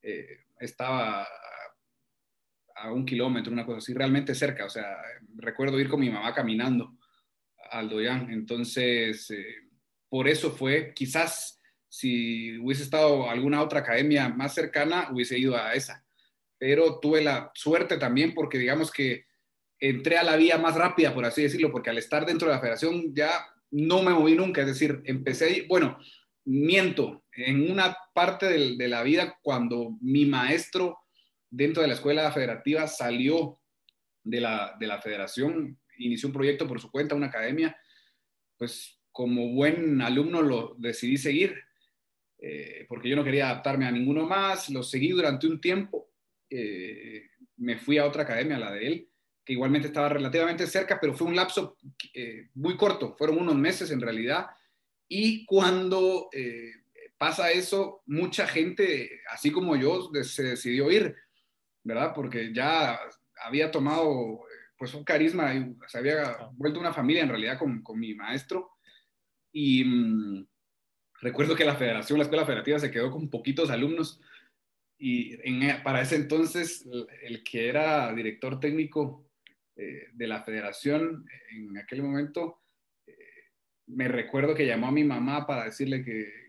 Eh, 0.01 0.45
estaba 0.59 1.27
a 2.75 2.93
un 2.93 3.05
kilómetro, 3.05 3.51
una 3.51 3.65
cosa 3.65 3.79
así, 3.79 3.93
realmente 3.93 4.33
cerca. 4.33 4.65
O 4.65 4.69
sea, 4.69 4.97
recuerdo 5.35 5.79
ir 5.79 5.89
con 5.89 5.99
mi 5.99 6.09
mamá 6.09 6.33
caminando 6.33 6.97
al 7.69 7.89
Doyán. 7.89 8.31
Entonces, 8.31 9.27
por 10.07 10.29
eso 10.29 10.51
fue, 10.51 10.93
quizás 10.93 11.56
si 11.89 12.57
hubiese 12.57 12.83
estado 12.83 13.29
alguna 13.29 13.61
otra 13.61 13.79
academia 13.79 14.29
más 14.29 14.53
cercana, 14.53 15.09
hubiese 15.11 15.37
ido 15.37 15.55
a 15.55 15.73
esa. 15.73 16.05
Pero 16.57 16.99
tuve 16.99 17.21
la 17.23 17.51
suerte 17.53 17.97
también 17.97 18.33
porque 18.33 18.57
digamos 18.57 18.91
que 18.91 19.25
entré 19.79 20.17
a 20.17 20.23
la 20.23 20.35
vía 20.35 20.57
más 20.57 20.75
rápida, 20.75 21.13
por 21.13 21.25
así 21.25 21.43
decirlo, 21.43 21.71
porque 21.71 21.89
al 21.89 21.97
estar 21.97 22.25
dentro 22.25 22.47
de 22.47 22.55
la 22.55 22.61
federación 22.61 23.13
ya 23.13 23.31
no 23.71 24.01
me 24.01 24.11
moví 24.11 24.35
nunca. 24.35 24.61
Es 24.61 24.67
decir, 24.67 25.01
empecé, 25.05 25.65
bueno, 25.67 25.97
miento, 26.45 27.23
en 27.33 27.69
una 27.71 27.95
parte 28.13 28.47
de, 28.47 28.75
de 28.75 28.87
la 28.87 29.03
vida 29.03 29.37
cuando 29.41 29.97
mi 30.01 30.25
maestro 30.25 30.99
dentro 31.49 31.81
de 31.81 31.87
la 31.87 31.93
escuela 31.93 32.31
federativa 32.31 32.87
salió 32.87 33.59
de 34.23 34.41
la, 34.41 34.75
de 34.79 34.87
la 34.87 35.01
federación, 35.01 35.79
inició 35.97 36.27
un 36.27 36.33
proyecto 36.33 36.67
por 36.67 36.81
su 36.81 36.91
cuenta, 36.91 37.15
una 37.15 37.27
academia, 37.27 37.77
pues 38.57 38.99
como 39.11 39.53
buen 39.53 40.01
alumno 40.01 40.41
lo 40.41 40.75
decidí 40.77 41.17
seguir 41.17 41.66
eh, 42.39 42.85
porque 42.87 43.09
yo 43.09 43.15
no 43.15 43.23
quería 43.23 43.49
adaptarme 43.49 43.85
a 43.85 43.91
ninguno 43.91 44.25
más, 44.27 44.69
lo 44.69 44.83
seguí 44.83 45.09
durante 45.09 45.47
un 45.47 45.59
tiempo, 45.59 46.11
eh, 46.49 47.29
me 47.57 47.77
fui 47.77 47.97
a 47.97 48.05
otra 48.05 48.23
academia, 48.23 48.59
la 48.59 48.71
de 48.71 48.87
él, 48.87 49.09
que 49.43 49.53
igualmente 49.53 49.87
estaba 49.87 50.09
relativamente 50.09 50.67
cerca, 50.67 50.99
pero 50.99 51.13
fue 51.13 51.27
un 51.27 51.35
lapso 51.35 51.77
eh, 52.13 52.49
muy 52.53 52.77
corto, 52.77 53.15
fueron 53.17 53.39
unos 53.39 53.55
meses 53.55 53.89
en 53.91 54.01
realidad, 54.01 54.47
y 55.07 55.45
cuando 55.45 56.29
pasa 57.17 57.49
eso, 57.49 58.03
mucha 58.05 58.45
gente, 58.45 59.21
así 59.31 59.51
como 59.51 59.75
yo, 59.77 60.11
se 60.21 60.43
decidió 60.43 60.91
ir, 60.91 61.15
¿verdad? 61.81 62.11
Porque 62.13 62.53
ya 62.53 62.99
había 63.41 63.71
tomado 63.71 64.41
pues 64.77 64.93
un 64.93 65.05
carisma, 65.05 65.53
se 65.87 65.97
había 65.97 66.49
vuelto 66.51 66.79
una 66.79 66.93
familia 66.93 67.23
en 67.23 67.29
realidad 67.29 67.57
con, 67.57 67.81
con 67.81 67.99
mi 67.99 68.13
maestro, 68.13 68.71
y... 69.51 70.45
Recuerdo 71.19 71.55
que 71.55 71.65
la 71.65 71.75
federación, 71.75 72.19
la 72.19 72.23
escuela 72.23 72.45
federativa 72.45 72.79
se 72.79 72.91
quedó 72.91 73.09
con 73.11 73.29
poquitos 73.29 73.69
alumnos 73.69 74.21
y 74.99 75.37
para 75.83 76.01
ese 76.01 76.15
entonces 76.15 76.87
el, 77.21 77.43
que 77.43 77.69
era 77.69 78.13
director 78.13 78.59
técnico 78.59 79.29
eh, 79.75 80.07
de 80.13 80.27
la 80.27 80.43
federación 80.43 81.25
en 81.51 81.77
aquel 81.77 82.01
momento, 82.01 82.61
eh, 83.05 83.13
me 83.87 84.07
recuerdo 84.07 84.55
que 84.55 84.65
llamó 84.65 84.87
a 84.87 84.91
mi 84.91 85.03
mamá 85.03 85.45
para 85.45 85.65
decirle 85.65 86.03
que, 86.03 86.47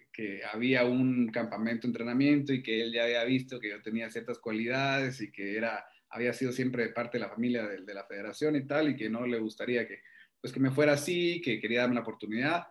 había 0.52 0.84
un 0.84 1.28
campamento 1.28 1.82
de 1.82 1.90
entrenamiento 1.90 2.52
y 2.52 2.60
que 2.60 2.82
él 2.82 2.92
ya 2.92 3.04
había 3.04 3.22
visto 3.22 3.60
que 3.60 3.70
yo 3.70 3.80
tenía 3.80 4.10
ciertas 4.10 4.40
cualidades 4.40 5.20
y 5.20 5.30
que 5.30 5.56
era, 5.56 5.86
había 6.10 6.32
sido 6.32 6.50
siempre 6.50 6.88
parte 6.88 7.18
de 7.18 7.24
la 7.24 7.30
familia 7.30 7.64
de, 7.68 7.82
de 7.82 7.94
la 7.94 8.04
federación 8.04 8.56
y 8.56 8.66
tal 8.66 8.88
y 8.88 8.96
que 8.96 9.08
no 9.08 9.28
le 9.28 9.38
gustaría 9.38 9.86
que, 9.86 10.00
pues 10.40 10.52
que 10.52 10.58
me 10.58 10.72
fuera 10.72 10.94
así, 10.94 11.40
que 11.40 11.60
quería 11.60 11.82
darme 11.82 11.94
la 11.94 12.00
oportunidad 12.00 12.66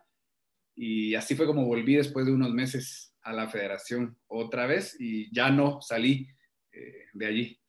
y 0.80 1.16
así 1.16 1.34
fue 1.34 1.46
como 1.46 1.64
volví 1.64 1.96
después 1.96 2.24
de 2.24 2.32
unos 2.32 2.54
meses 2.54 3.12
a 3.22 3.32
la 3.32 3.48
federación 3.48 4.16
otra 4.28 4.66
vez 4.66 4.94
y 5.00 5.34
ya 5.34 5.50
no 5.50 5.82
salí 5.82 6.28
eh, 6.70 7.06
de 7.12 7.26
allí. 7.26 7.60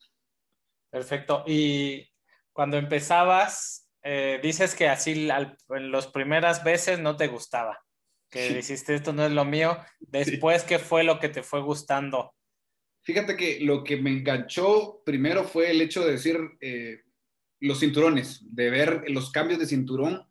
Perfecto. 0.92 1.44
Y 1.48 2.08
cuando 2.54 2.78
empezabas, 2.78 3.90
eh, 4.04 4.40
dices 4.44 4.76
que 4.76 4.88
así 4.88 5.28
en 5.70 5.92
las 5.92 6.08
primeras 6.08 6.64
veces 6.64 7.00
no 7.00 7.18
te 7.18 7.28
gustaba, 7.28 7.84
que 8.30 8.54
dijiste 8.54 8.94
esto 8.94 9.12
no 9.12 9.26
es 9.26 9.32
lo 9.32 9.44
mío. 9.44 9.76
Después, 10.00 10.64
¿qué 10.64 10.78
fue 10.78 11.04
lo 11.04 11.20
que 11.20 11.30
te 11.30 11.42
fue 11.42 11.64
gustando? 11.64 12.36
Fíjate 13.02 13.36
que 13.36 13.60
lo 13.62 13.84
que 13.84 13.98
me 13.98 14.12
enganchó 14.12 15.02
primero 15.04 15.46
fue 15.46 15.72
el 15.72 15.82
hecho 15.82 16.06
de 16.06 16.12
decir 16.12 16.38
eh, 16.62 17.02
los 17.60 17.80
cinturones, 17.80 18.46
de 18.54 18.70
ver 18.70 19.10
los 19.10 19.32
cambios 19.32 19.60
de 19.60 19.66
cinturón 19.66 20.30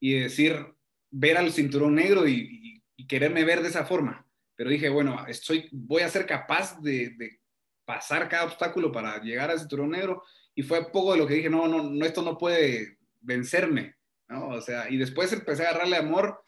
y 0.00 0.14
decir, 0.14 0.75
ver 1.18 1.38
al 1.38 1.50
cinturón 1.50 1.94
negro 1.94 2.28
y, 2.28 2.64
quererme 3.08 3.44
ver 3.44 3.62
de 3.62 3.68
esa 3.68 3.84
forma. 3.84 4.26
Pero 4.56 4.68
dije, 4.68 4.88
bueno, 4.88 5.24
estoy, 5.28 5.68
voy 5.70 6.02
a 6.02 6.08
ser 6.08 6.26
capaz 6.26 6.80
de, 6.80 7.38
pasar 7.84 8.28
cada 8.28 8.46
obstáculo 8.46 8.90
para 8.90 9.22
llegar 9.22 9.48
al 9.48 9.60
cinturón 9.60 9.90
negro. 9.90 10.24
Y 10.56 10.62
fue 10.62 10.90
poco 10.90 11.12
de 11.12 11.18
lo 11.18 11.26
que 11.26 11.34
dije, 11.34 11.48
no, 11.48 11.68
no, 11.68 11.84
no 11.84 12.04
esto 12.04 12.22
no 12.22 12.36
puede 12.36 12.98
vencerme. 13.20 13.94
¿no? 14.28 14.48
O 14.48 14.60
sea, 14.60 14.90
y 14.90 14.96
después 14.96 15.32
empecé 15.32 15.64
a 15.64 15.70
agarrarle 15.70 15.96
amor, 15.96 16.42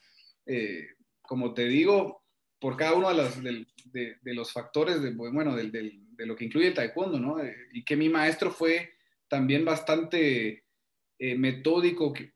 eh, 0.46 0.88
como 1.22 1.54
te 1.54 1.66
digo, 1.66 2.24
por 2.58 2.76
cada 2.76 2.94
uno 2.94 3.08
de 3.08 3.14
los, 3.14 3.40
de, 3.40 4.18
los 4.34 4.52
factores, 4.52 5.00
de, 5.00 5.12
bueno, 5.12 5.54
de, 5.54 5.92
lo 6.26 6.34
que 6.34 6.44
incluye 6.44 6.66
el 6.66 6.74
taekwondo, 6.74 7.20
¿no? 7.20 7.38
Eh, 7.40 7.54
y 7.72 7.84
que 7.84 7.94
mi 7.94 8.08
maestro 8.08 8.50
fue 8.50 8.94
también 9.28 9.64
bastante 9.64 10.64
eh, 11.20 11.36
metódico, 11.36 12.12
que, 12.12 12.32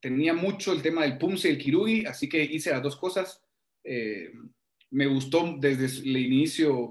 tenía 0.00 0.34
mucho 0.34 0.72
el 0.72 0.82
tema 0.82 1.02
del 1.02 1.18
Pumse 1.18 1.48
y 1.48 1.52
el 1.52 1.58
Kirugi, 1.58 2.06
así 2.06 2.28
que 2.28 2.42
hice 2.42 2.70
las 2.70 2.82
dos 2.82 2.96
cosas. 2.96 3.42
Eh, 3.84 4.32
me 4.90 5.06
gustó 5.06 5.56
desde 5.58 5.86
el 6.08 6.16
inicio 6.16 6.88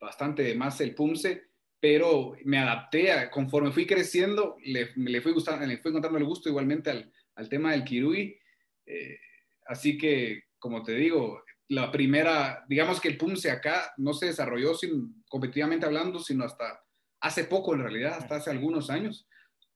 bastante 0.00 0.54
más 0.54 0.80
el 0.80 0.94
Pumse, 0.94 1.42
pero 1.80 2.36
me 2.44 2.58
adapté 2.58 3.12
a, 3.12 3.30
conforme 3.30 3.72
fui 3.72 3.86
creciendo, 3.86 4.56
le, 4.64 4.90
le, 4.96 5.20
fui 5.20 5.32
gustando, 5.32 5.66
le 5.66 5.78
fui 5.78 5.90
encontrando 5.90 6.18
el 6.18 6.24
gusto 6.24 6.48
igualmente 6.48 6.90
al, 6.90 7.12
al 7.34 7.48
tema 7.48 7.72
del 7.72 7.84
Kirugi. 7.84 8.38
Eh, 8.86 9.18
así 9.66 9.98
que, 9.98 10.44
como 10.58 10.82
te 10.82 10.92
digo, 10.92 11.42
la 11.68 11.90
primera, 11.90 12.64
digamos 12.68 13.00
que 13.00 13.08
el 13.08 13.18
Pumse 13.18 13.50
acá 13.50 13.92
no 13.96 14.14
se 14.14 14.26
desarrolló 14.26 14.74
sin, 14.74 15.22
competitivamente 15.28 15.86
hablando, 15.86 16.18
sino 16.18 16.44
hasta 16.44 16.82
hace 17.20 17.44
poco 17.44 17.74
en 17.74 17.82
realidad, 17.82 18.18
hasta 18.18 18.36
hace 18.36 18.50
algunos 18.50 18.90
años. 18.90 19.26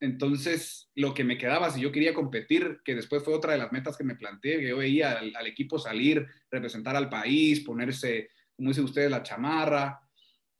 Entonces, 0.00 0.90
lo 0.94 1.12
que 1.12 1.24
me 1.24 1.36
quedaba, 1.36 1.70
si 1.70 1.82
yo 1.82 1.92
quería 1.92 2.14
competir, 2.14 2.80
que 2.84 2.94
después 2.94 3.22
fue 3.22 3.34
otra 3.34 3.52
de 3.52 3.58
las 3.58 3.70
metas 3.70 3.98
que 3.98 4.04
me 4.04 4.14
planteé, 4.14 4.58
que 4.58 4.68
yo 4.68 4.78
veía 4.78 5.18
al, 5.18 5.46
equipo 5.46 5.78
salir, 5.78 6.26
representar 6.50 6.96
al 6.96 7.10
país, 7.10 7.60
ponerse, 7.60 8.30
como 8.56 8.70
dicen 8.70 8.84
ustedes, 8.84 9.10
la 9.10 9.22
chamarra. 9.22 10.00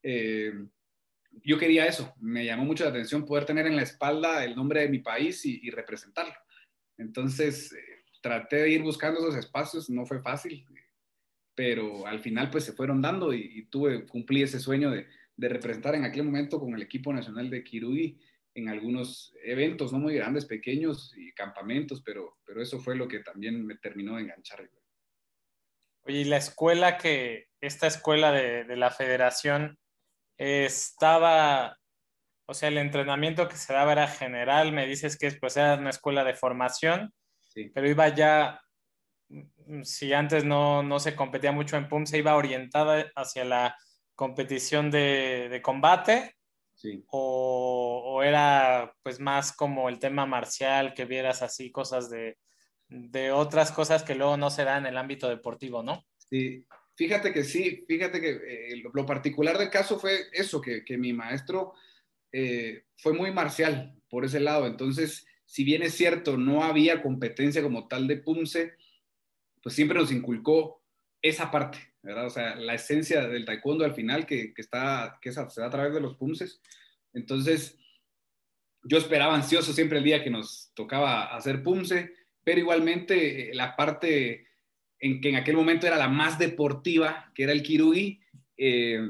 Eh, 0.02 0.52
yo 1.42 1.58
quería 1.58 1.86
eso, 1.86 2.14
me 2.20 2.44
llamó 2.44 2.66
mucho 2.66 2.84
la 2.84 2.90
atención 2.90 3.24
poder 3.24 3.46
tener 3.46 3.66
en 3.66 3.76
la 3.76 3.82
espalda 3.82 4.44
el 4.44 4.54
nombre 4.54 4.82
de 4.82 4.88
mi 4.90 4.98
país 4.98 5.44
y, 5.46 5.70
representarlo. 5.70 6.34
Entonces, 6.98 7.72
eh, 7.72 8.04
traté 8.20 8.56
de 8.56 8.70
ir 8.70 8.82
buscando 8.82 9.20
esos 9.20 9.36
espacios, 9.36 9.88
no 9.88 10.04
fue 10.04 10.20
fácil, 10.20 10.66
pero 11.54 12.06
al 12.06 12.20
final 12.20 12.50
pues 12.50 12.64
se 12.64 12.72
fueron 12.72 13.00
dando 13.00 13.32
y, 13.32 13.66
tuve, 13.70 14.06
cumplí 14.06 14.42
ese 14.42 14.60
sueño 14.60 14.90
de, 14.90 15.06
representar 15.38 15.94
en 15.94 16.04
aquel 16.04 16.24
momento 16.24 16.60
con 16.60 16.74
el 16.74 16.82
equipo 16.82 17.14
nacional 17.14 17.48
de 17.48 17.64
Kirugi 17.64 18.18
en 18.60 18.68
algunos 18.68 19.34
eventos, 19.42 19.92
no 19.92 19.98
muy 19.98 20.14
grandes, 20.14 20.46
pequeños 20.46 21.12
y 21.16 21.32
campamentos, 21.32 22.02
pero, 22.04 22.38
pero 22.44 22.62
eso 22.62 22.78
fue 22.78 22.96
lo 22.96 23.08
que 23.08 23.20
también 23.20 23.66
me 23.66 23.76
terminó 23.76 24.16
de 24.16 24.22
enganchar. 24.22 24.68
Oye, 26.02 26.20
y 26.20 26.24
la 26.24 26.36
escuela 26.36 26.96
que, 26.96 27.48
esta 27.60 27.86
escuela 27.86 28.32
de, 28.32 28.64
de 28.64 28.76
la 28.76 28.90
federación 28.90 29.78
estaba, 30.38 31.76
o 32.46 32.54
sea, 32.54 32.70
el 32.70 32.78
entrenamiento 32.78 33.48
que 33.48 33.56
se 33.56 33.72
daba 33.72 33.92
era 33.92 34.08
general, 34.08 34.72
me 34.72 34.86
dices 34.86 35.18
que 35.18 35.30
pues 35.32 35.56
era 35.58 35.74
una 35.74 35.90
escuela 35.90 36.24
de 36.24 36.34
formación, 36.34 37.12
sí. 37.48 37.70
pero 37.74 37.88
iba 37.88 38.08
ya, 38.08 38.60
si 39.82 40.14
antes 40.14 40.44
no, 40.44 40.82
no 40.82 40.98
se 40.98 41.14
competía 41.14 41.52
mucho 41.52 41.76
en 41.76 41.88
PUM, 41.88 42.06
se 42.06 42.18
iba 42.18 42.36
orientada 42.36 43.10
hacia 43.14 43.44
la 43.44 43.76
competición 44.14 44.90
de, 44.90 45.48
de 45.50 45.62
combate 45.62 46.34
o, 47.08 47.59
era 48.22 48.94
pues 49.02 49.20
más 49.20 49.52
como 49.52 49.88
el 49.88 49.98
tema 49.98 50.26
marcial, 50.26 50.94
que 50.94 51.04
vieras 51.04 51.42
así 51.42 51.70
cosas 51.70 52.10
de, 52.10 52.38
de 52.88 53.30
otras 53.30 53.72
cosas 53.72 54.02
que 54.02 54.14
luego 54.14 54.36
no 54.36 54.50
se 54.50 54.64
dan 54.64 54.84
en 54.84 54.92
el 54.92 54.98
ámbito 54.98 55.28
deportivo, 55.28 55.82
¿no? 55.82 56.04
Sí, 56.28 56.66
fíjate 56.96 57.32
que 57.32 57.44
sí, 57.44 57.84
fíjate 57.86 58.20
que 58.20 58.30
eh, 58.30 58.82
lo, 58.92 59.06
particular 59.06 59.58
del 59.58 59.70
caso 59.70 59.98
fue 59.98 60.26
eso, 60.32 60.60
que, 60.60 60.84
que 60.84 60.98
mi 60.98 61.12
maestro 61.12 61.74
eh, 62.32 62.84
fue 62.96 63.12
muy 63.12 63.32
marcial 63.32 63.96
por 64.08 64.24
ese 64.24 64.40
lado. 64.40 64.66
Entonces, 64.66 65.26
si 65.44 65.64
bien 65.64 65.82
es 65.82 65.94
cierto, 65.94 66.36
no 66.36 66.64
había 66.64 67.02
competencia 67.02 67.62
como 67.62 67.88
tal 67.88 68.06
de 68.06 68.18
Punce, 68.18 68.74
pues 69.62 69.74
siempre 69.74 69.98
nos 69.98 70.12
inculcó 70.12 70.82
esa 71.22 71.50
parte. 71.50 71.78
¿verdad? 72.02 72.26
O 72.26 72.30
sea, 72.30 72.56
la 72.56 72.74
esencia 72.74 73.26
del 73.28 73.44
taekwondo 73.44 73.84
al 73.84 73.94
final 73.94 74.26
que, 74.26 74.54
que 74.54 74.62
está, 74.62 75.18
que 75.20 75.32
se 75.32 75.40
da 75.42 75.66
a 75.66 75.70
través 75.70 75.92
de 75.92 76.00
los 76.00 76.16
punces. 76.16 76.60
Entonces, 77.12 77.78
yo 78.82 78.98
esperaba 78.98 79.34
ansioso 79.34 79.72
siempre 79.72 79.98
el 79.98 80.04
día 80.04 80.22
que 80.22 80.30
nos 80.30 80.72
tocaba 80.74 81.34
hacer 81.34 81.62
punce, 81.62 82.14
pero 82.42 82.60
igualmente 82.60 83.50
eh, 83.50 83.54
la 83.54 83.76
parte 83.76 84.46
en 84.98 85.20
que 85.20 85.30
en 85.30 85.36
aquel 85.36 85.56
momento 85.56 85.86
era 85.86 85.96
la 85.96 86.08
más 86.08 86.38
deportiva, 86.38 87.30
que 87.34 87.44
era 87.44 87.52
el 87.52 87.62
kirugi, 87.62 88.20
eh, 88.56 89.00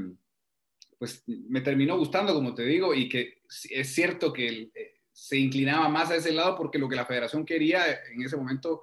pues 0.98 1.24
me 1.26 1.60
terminó 1.60 1.96
gustando, 1.98 2.34
como 2.34 2.54
te 2.54 2.64
digo, 2.64 2.94
y 2.94 3.08
que 3.08 3.42
es 3.70 3.94
cierto 3.94 4.32
que 4.32 4.70
eh, 4.74 4.94
se 5.12 5.38
inclinaba 5.38 5.88
más 5.88 6.10
a 6.10 6.16
ese 6.16 6.32
lado 6.32 6.56
porque 6.56 6.78
lo 6.78 6.88
que 6.88 6.96
la 6.96 7.06
federación 7.06 7.44
quería 7.44 7.82
en 8.12 8.22
ese 8.22 8.36
momento 8.36 8.82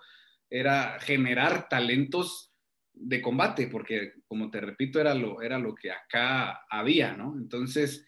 era 0.50 1.00
generar 1.00 1.70
talentos 1.70 2.51
de 2.94 3.22
combate, 3.22 3.67
porque 3.67 4.13
como 4.27 4.50
te 4.50 4.60
repito, 4.60 5.00
era 5.00 5.13
lo, 5.13 5.41
era 5.41 5.60
lo 5.60 5.75
que 5.75 5.91
acá 5.91 6.65
había, 6.70 7.13
¿no? 7.15 7.36
Entonces, 7.38 8.06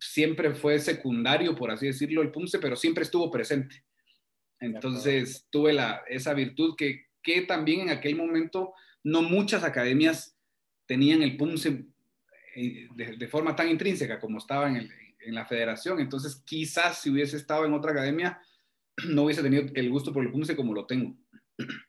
siempre 0.00 0.54
fue 0.54 0.78
secundario, 0.78 1.54
por 1.54 1.70
así 1.70 1.86
decirlo, 1.86 2.22
el 2.22 2.30
PUMSE, 2.30 2.58
pero 2.58 2.76
siempre 2.76 3.04
estuvo 3.04 3.30
presente. 3.30 3.84
Entonces, 4.60 5.46
tuve 5.50 5.72
la, 5.72 6.02
esa 6.08 6.34
virtud 6.34 6.74
que, 6.76 7.06
que 7.22 7.42
también 7.42 7.80
en 7.80 7.90
aquel 7.90 8.16
momento 8.16 8.72
no 9.04 9.22
muchas 9.22 9.64
academias 9.64 10.36
tenían 10.86 11.22
el 11.22 11.36
PUMSE 11.36 11.86
eh, 12.54 12.88
de, 12.94 13.28
forma 13.28 13.54
tan 13.54 13.68
intrínseca 13.68 14.18
como 14.18 14.38
estaba 14.38 14.68
en, 14.68 14.88
en, 15.20 15.34
la 15.34 15.44
federación. 15.44 16.00
Entonces, 16.00 16.42
quizás 16.46 17.02
si 17.02 17.10
hubiese 17.10 17.36
estado 17.36 17.66
en 17.66 17.74
otra 17.74 17.92
academia, 17.92 18.40
no 19.08 19.24
hubiese 19.24 19.42
tenido 19.42 19.66
el 19.74 19.90
gusto 19.90 20.12
por 20.12 20.24
el 20.24 20.32
PUMSE 20.32 20.56
como 20.56 20.74
lo 20.74 20.86
tengo. 20.86 21.16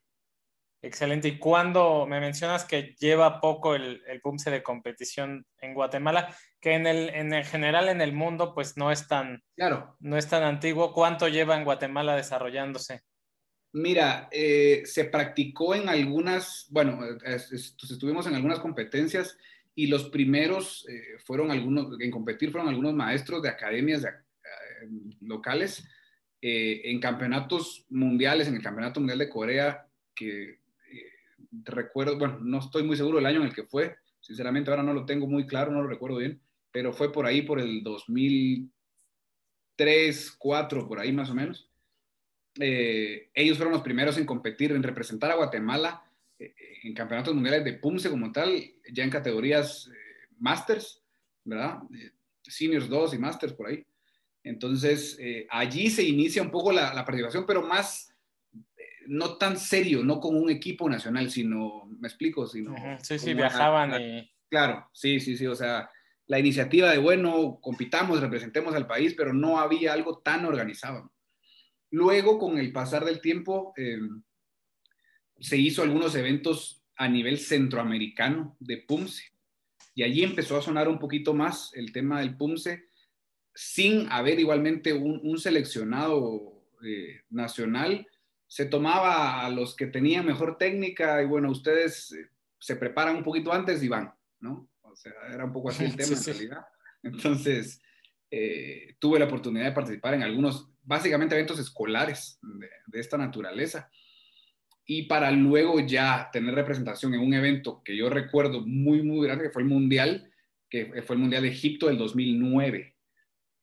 Excelente. 0.82 1.28
¿Y 1.28 1.40
cuándo 1.40 2.06
me 2.06 2.20
mencionas 2.20 2.64
que 2.64 2.96
lleva 3.00 3.42
poco 3.42 3.76
el, 3.76 4.04
el 4.08 4.22
PUMSE 4.22 4.52
de 4.52 4.64
competición 4.64 5.46
en 5.60 5.74
Guatemala? 5.74 6.36
Que 6.62 6.74
en 6.74 6.86
el, 6.86 7.10
en 7.10 7.34
el 7.34 7.46
general 7.46 7.90
en 7.90 8.02
el 8.02 8.14
mundo 8.14 8.54
pues 8.54 8.78
no 8.78 8.92
es 8.92 9.08
tan, 9.08 9.44
claro. 9.56 9.96
no 10.00 10.18
es 10.18 10.28
tan 10.28 10.44
antiguo. 10.44 10.94
¿Cuánto 10.94 11.28
lleva 11.28 11.58
en 11.58 11.64
Guatemala 11.64 12.16
desarrollándose? 12.16 13.02
Mira, 13.74 14.30
eh, 14.32 14.84
se 14.86 15.06
practicó 15.06 15.76
en 15.76 15.90
algunas, 15.90 16.68
bueno, 16.70 17.00
estuvimos 17.26 18.26
en 18.28 18.36
algunas 18.36 18.60
competencias 18.60 19.38
y 19.76 19.88
los 19.88 20.10
primeros 20.10 20.88
eh, 20.90 21.20
fueron 21.26 21.52
algunos, 21.52 22.00
en 22.00 22.10
competir 22.10 22.52
fueron 22.52 22.70
algunos 22.70 22.94
maestros 22.94 23.42
de 23.42 23.50
academias 23.50 24.04
eh, 24.04 24.10
locales 25.22 25.88
en 26.40 27.00
campeonatos 27.00 27.86
mundiales, 27.90 28.48
en 28.48 28.56
el 28.56 28.62
Campeonato 28.62 29.00
Mundial 29.00 29.18
de 29.18 29.28
Corea, 29.28 29.88
que 30.16 30.60
recuerdo, 31.64 32.18
bueno, 32.18 32.40
no 32.42 32.60
estoy 32.60 32.84
muy 32.84 32.96
seguro 32.96 33.18
del 33.18 33.26
año 33.26 33.40
en 33.42 33.48
el 33.48 33.54
que 33.54 33.64
fue, 33.64 33.96
sinceramente 34.20 34.70
ahora 34.70 34.84
no 34.84 34.94
lo 34.94 35.06
tengo 35.06 35.28
muy 35.28 35.46
claro, 35.48 35.72
no 35.72 35.82
lo 35.82 35.88
recuerdo 35.88 36.18
bien, 36.18 36.42
pero 36.72 36.94
fue 36.94 37.12
por 37.12 37.26
ahí, 37.26 37.42
por 37.42 37.60
el 37.60 37.84
2003, 37.84 38.72
2004, 39.78 40.88
por 40.88 41.00
ahí 41.00 41.12
más 41.12 41.30
o 41.30 41.36
menos. 41.36 41.70
Eh, 42.60 43.30
ellos 43.34 43.58
fueron 43.58 43.74
los 43.74 43.84
primeros 43.84 44.18
en 44.18 44.26
competir, 44.26 44.72
en 44.72 44.84
representar 44.84 45.32
a 45.32 45.36
Guatemala 45.36 46.04
eh, 46.40 46.54
en 46.84 46.94
campeonatos 46.94 47.34
mundiales 47.34 47.64
de 47.64 47.74
PUMSE 47.74 48.10
como 48.10 48.32
tal, 48.32 48.60
ya 48.92 49.04
en 49.04 49.10
categorías 49.10 49.88
eh, 49.88 50.28
Masters, 50.40 51.04
¿verdad? 51.44 51.80
seniors 52.44 52.90
2 52.90 53.14
y 53.14 53.18
Masters 53.18 53.54
por 53.54 53.68
ahí. 53.68 53.86
Entonces, 54.44 55.20
allí 55.50 55.90
se 55.90 56.04
inicia 56.04 56.42
un 56.42 56.52
poco 56.52 56.72
la 56.72 56.94
participación, 57.04 57.46
pero 57.46 57.64
más 57.64 58.17
no 59.08 59.38
tan 59.38 59.58
serio, 59.58 60.04
no 60.04 60.20
con 60.20 60.36
un 60.36 60.50
equipo 60.50 60.90
nacional, 60.90 61.30
sino, 61.32 61.86
me 61.86 62.08
explico, 62.08 62.48
sino... 62.48 62.76
Sí, 63.02 63.18
sí, 63.20 63.34
viajaban 63.34 64.02
y... 64.02 64.32
Claro, 64.50 64.90
sí, 64.94 65.20
sí, 65.20 65.36
sí, 65.36 65.46
o 65.46 65.56
sea, 65.56 65.90
la 66.28 66.40
iniciativa 66.40 66.92
de, 66.92 66.98
bueno, 66.98 67.60
compitamos, 67.62 68.22
representemos 68.22 68.76
al 68.76 68.88
país, 68.88 69.14
pero 69.16 69.34
no 69.34 69.60
había 69.60 69.94
algo 69.94 70.20
tan 70.20 70.46
organizado. 70.46 71.12
Luego, 71.92 72.38
con 72.38 72.58
el 72.58 72.72
pasar 72.72 73.06
del 73.06 73.22
tiempo, 73.22 73.74
eh, 73.78 74.00
se 75.40 75.58
hizo 75.58 75.84
algunos 75.84 76.16
eventos 76.16 76.84
a 76.96 77.08
nivel 77.08 77.40
centroamericano 77.40 78.56
de 78.60 78.78
PUMSE, 78.78 79.24
y 79.96 80.04
allí 80.04 80.24
empezó 80.24 80.58
a 80.58 80.62
sonar 80.62 80.88
un 80.88 81.00
poquito 81.00 81.34
más 81.34 81.72
el 81.74 81.92
tema 81.92 82.20
del 82.20 82.38
PUMSE, 82.38 82.88
sin 83.54 84.12
haber 84.12 84.40
igualmente 84.40 84.94
un, 84.94 85.38
seleccionado 85.40 86.64
eh, 86.86 87.22
nacional, 87.30 88.06
se 88.48 88.66
tomaba 88.66 89.46
a 89.46 89.50
los 89.50 89.76
que 89.76 89.88
tenían 89.88 90.26
mejor 90.26 90.58
técnica 90.58 91.22
y 91.22 91.26
bueno, 91.26 91.52
ustedes 91.52 92.12
eh, 92.14 92.30
se 92.60 92.78
preparan 92.78 93.18
un 93.18 93.24
poquito 93.24 93.52
antes 93.52 93.84
y 93.84 93.90
van, 93.90 94.14
¿no? 94.40 94.70
O 94.82 94.96
sea, 94.96 95.14
era 95.32 95.46
un 95.46 95.54
poco 95.54 95.70
así 95.70 95.84
el 95.84 95.96
tema 95.98 96.16
en 96.16 96.24
realidad. 96.24 96.66
Entonces, 97.04 97.82
eh, 98.32 98.96
tuve 99.00 99.20
la 99.20 99.26
oportunidad 99.26 99.66
de 99.66 99.72
participar 99.74 100.14
en 100.14 100.24
algunos, 100.24 100.70
básicamente 100.84 101.36
eventos 101.36 101.60
escolares 101.60 102.40
de, 102.88 103.00
esta 103.00 103.18
naturaleza. 103.18 103.90
Y 104.86 105.04
para 105.04 105.30
luego 105.32 105.82
ya 105.82 106.30
tener 106.32 106.56
representación 106.56 107.14
en 107.14 107.20
un 107.20 107.34
evento 107.34 107.82
que 107.84 107.96
yo 107.96 108.10
recuerdo 108.10 108.62
muy, 108.66 109.04
muy 109.04 109.28
grande, 109.28 109.46
que 109.46 109.50
fue 109.50 109.62
el 109.62 109.68
Mundial, 109.68 110.32
que 110.70 111.02
fue 111.06 111.16
el 111.18 111.22
Mundial 111.22 111.44
de 111.44 111.50
Egipto 111.50 111.88
del 111.88 111.98
2009. 111.98 112.96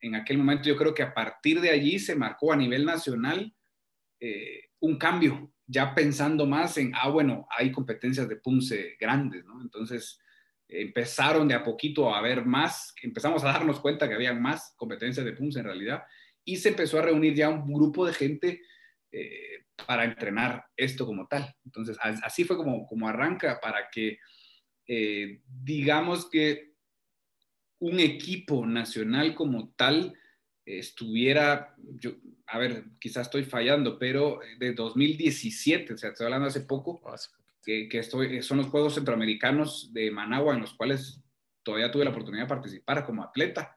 En 0.02 0.14
aquel 0.14 0.36
momento 0.36 0.68
yo 0.68 0.76
creo 0.76 0.92
que 0.92 1.02
a 1.02 1.14
partir 1.14 1.62
de 1.62 1.70
allí 1.70 1.98
se 1.98 2.14
marcó 2.14 2.52
a 2.52 2.56
nivel 2.56 2.84
nacional 2.84 3.54
eh, 4.20 4.68
un 4.84 4.96
cambio, 4.96 5.52
ya 5.66 5.94
pensando 5.94 6.46
más 6.46 6.76
en, 6.78 6.92
ah, 6.94 7.08
bueno, 7.08 7.46
hay 7.50 7.72
competencias 7.72 8.28
de 8.28 8.36
PUMSE 8.36 8.96
grandes, 9.00 9.44
¿no? 9.44 9.60
Entonces 9.62 10.18
empezaron 10.68 11.48
de 11.48 11.54
a 11.54 11.64
poquito 11.64 12.14
a 12.14 12.18
haber 12.18 12.44
más, 12.44 12.94
empezamos 13.02 13.42
a 13.44 13.48
darnos 13.48 13.80
cuenta 13.80 14.08
que 14.08 14.14
había 14.14 14.34
más 14.34 14.74
competencias 14.76 15.24
de 15.24 15.32
PUMSE 15.32 15.60
en 15.60 15.66
realidad, 15.66 16.02
y 16.44 16.56
se 16.56 16.70
empezó 16.70 16.98
a 16.98 17.02
reunir 17.02 17.34
ya 17.34 17.48
un 17.48 17.72
grupo 17.72 18.06
de 18.06 18.12
gente 18.12 18.60
eh, 19.10 19.64
para 19.86 20.04
entrenar 20.04 20.64
esto 20.76 21.06
como 21.06 21.26
tal. 21.26 21.54
Entonces, 21.64 21.96
así 22.00 22.44
fue 22.44 22.56
como, 22.56 22.86
como 22.86 23.08
arranca 23.08 23.58
para 23.60 23.88
que, 23.90 24.18
eh, 24.86 25.40
digamos 25.46 26.28
que 26.28 26.74
un 27.78 28.00
equipo 28.00 28.66
nacional 28.66 29.34
como 29.34 29.72
tal 29.76 30.14
estuviera, 30.64 31.74
yo, 31.98 32.12
a 32.46 32.58
ver, 32.58 32.84
quizás 32.98 33.26
estoy 33.26 33.44
fallando, 33.44 33.98
pero 33.98 34.40
de 34.58 34.72
2017, 34.72 35.94
o 35.94 35.96
sea, 35.96 36.10
estoy 36.10 36.24
hablando 36.24 36.48
hace 36.48 36.62
poco, 36.62 37.00
oh, 37.04 37.14
que, 37.62 37.88
que 37.88 37.98
estoy, 37.98 38.42
son 38.42 38.58
los 38.58 38.66
Juegos 38.66 38.94
Centroamericanos 38.94 39.92
de 39.92 40.10
Managua 40.10 40.54
en 40.54 40.60
los 40.60 40.74
cuales 40.74 41.20
todavía 41.62 41.90
tuve 41.90 42.04
la 42.04 42.10
oportunidad 42.10 42.44
de 42.44 42.48
participar 42.48 43.04
como 43.04 43.22
atleta. 43.22 43.76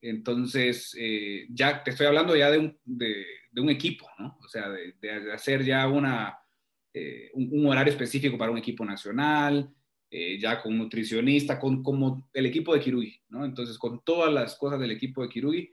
Entonces, 0.00 0.96
eh, 0.98 1.46
ya 1.50 1.82
te 1.82 1.90
estoy 1.90 2.06
hablando 2.06 2.36
ya 2.36 2.50
de 2.50 2.58
un, 2.58 2.78
de, 2.84 3.24
un 3.56 3.70
equipo, 3.70 4.08
¿no? 4.18 4.38
O 4.40 4.48
sea, 4.48 4.68
de, 4.68 4.94
de 5.00 5.32
hacer 5.32 5.64
ya 5.64 5.88
una, 5.88 6.38
eh, 6.94 7.30
un, 7.34 7.66
horario 7.66 7.92
específico 7.92 8.38
para 8.38 8.50
un 8.50 8.58
equipo 8.58 8.84
nacional, 8.84 9.70
eh, 10.10 10.38
ya 10.38 10.60
con 10.60 10.72
un 10.72 10.78
nutricionista, 10.78 11.58
con 11.58 11.82
como 11.82 12.28
el 12.32 12.46
equipo 12.46 12.74
de 12.74 12.80
Kirugi, 12.80 13.20
¿no? 13.28 13.44
Entonces, 13.44 13.78
con 13.78 14.02
todas 14.02 14.32
las 14.32 14.56
cosas 14.56 14.80
del 14.80 14.90
equipo 14.90 15.22
de 15.22 15.28
Kirugi, 15.28 15.70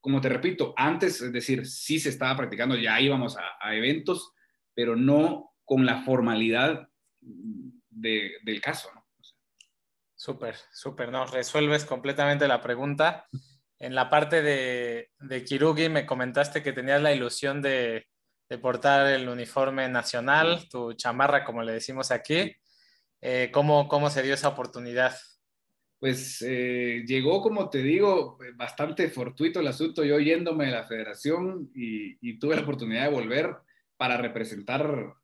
como 0.00 0.20
te 0.20 0.28
repito, 0.28 0.74
antes, 0.76 1.20
es 1.20 1.32
decir, 1.32 1.66
sí 1.66 1.98
se 1.98 2.08
estaba 2.08 2.36
practicando, 2.36 2.76
ya 2.76 3.00
íbamos 3.00 3.36
a, 3.36 3.74
eventos, 3.74 4.32
pero 4.74 4.96
no 4.96 5.54
con 5.64 5.84
la 5.84 6.02
formalidad 6.02 6.88
del 7.20 8.60
caso. 8.60 8.90
¿no? 8.94 9.04
Súper, 10.14 10.56
súper, 10.72 11.10
no, 11.10 11.26
resuelves 11.26 11.84
completamente 11.84 12.48
la 12.48 12.60
pregunta. 12.60 13.26
En 13.78 13.94
la 13.94 14.10
parte 14.10 14.42
de, 14.42 15.10
de 15.20 15.44
Kirugi 15.44 15.88
me 15.88 16.06
comentaste 16.06 16.62
que 16.62 16.72
tenías 16.72 17.00
la 17.00 17.12
ilusión 17.12 17.62
de, 17.62 18.08
portar 18.62 19.06
el 19.08 19.28
uniforme 19.28 19.88
nacional, 19.88 20.68
tu 20.70 20.94
chamarra, 20.94 21.44
como 21.44 21.62
le 21.62 21.72
decimos 21.72 22.10
aquí. 22.10 22.56
Eh, 23.20 23.50
¿cómo, 23.52 23.88
¿Cómo 23.88 24.10
se 24.10 24.22
dio 24.22 24.34
esa 24.34 24.48
oportunidad? 24.48 25.16
Pues 25.98 26.42
eh, 26.46 27.04
llegó, 27.06 27.42
como 27.42 27.68
te 27.70 27.82
digo, 27.82 28.38
bastante 28.54 29.08
fortuito 29.08 29.60
el 29.60 29.66
asunto, 29.66 30.04
yo 30.04 30.20
yéndome 30.20 30.66
de 30.66 30.72
la 30.72 30.84
federación 30.84 31.70
y, 31.74 32.38
tuve 32.38 32.54
la 32.54 32.62
oportunidad 32.62 33.04
de 33.04 33.14
volver 33.14 33.56
para 33.96 34.16
representar 34.16 35.14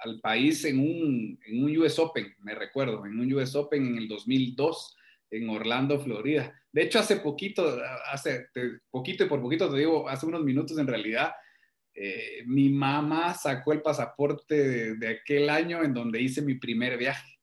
al 0.00 0.20
país 0.20 0.64
en 0.66 0.78
un, 0.78 1.38
en 1.46 1.64
un, 1.64 1.76
US 1.78 1.98
Open, 1.98 2.34
me 2.40 2.54
recuerdo, 2.54 3.06
en 3.06 3.18
un 3.18 3.32
US 3.32 3.54
Open 3.54 3.86
en 3.86 3.96
el 3.96 4.08
2002 4.08 4.96
en 5.30 5.48
Orlando, 5.48 5.98
Florida. 6.00 6.52
De 6.70 6.82
hecho, 6.82 6.98
hace 6.98 7.16
poquito, 7.16 7.78
hace 8.10 8.48
poquito 8.90 9.24
y 9.24 9.28
por 9.28 9.40
poquito 9.40 9.70
te 9.70 9.78
digo, 9.78 10.08
hace 10.08 10.26
unos 10.26 10.42
minutos 10.42 10.76
en 10.78 10.86
realidad, 10.86 11.32
eh, 11.94 12.42
mi 12.46 12.68
mamá 12.68 13.32
sacó 13.34 13.72
el 13.72 13.80
pasaporte 13.80 14.96
de 14.96 15.08
aquel 15.08 15.48
año 15.48 15.82
en 15.82 15.94
donde 15.94 16.20
hice 16.20 16.42
mi 16.42 16.56
primer 16.56 16.98
viaje 16.98 17.39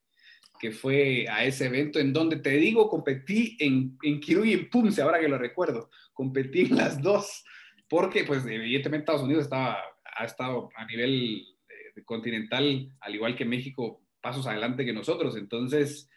que 0.60 0.72
fue 0.72 1.26
a 1.30 1.44
ese 1.44 1.66
evento 1.66 2.00
en 2.00 2.14
donde 2.14 2.38
te 2.38 2.52
digo, 2.52 2.90
competí 2.90 3.58
en, 3.60 3.98
en 4.04 4.20
Kiruy 4.20 4.52
y 4.52 4.54
en 4.54 4.70
Pumse, 4.70 5.02
ahora 5.02 5.20
que 5.20 5.28
lo 5.28 5.38
recuerdo, 5.38 5.90
competí 6.14 6.62
en 6.62 6.78
las 6.78 7.02
dos, 7.02 7.44
porque 7.88 8.24
pues 8.24 8.46
evidentemente 8.46 9.04
Estados 9.04 9.24
Unidos 9.24 9.44
estaba, 9.44 9.80
ha 10.04 10.26
estado 10.26 10.70
a 10.76 10.86
nivel 10.86 11.46
eh, 11.70 12.04
continental, 12.04 12.92
al 13.00 13.16
igual 13.16 13.36
que 13.36 13.46
México, 13.46 14.02
pasos 14.22 14.48
adelante 14.48 14.86
que 14.86 14.94
nosotros, 14.94 15.38
entonces 15.38 16.10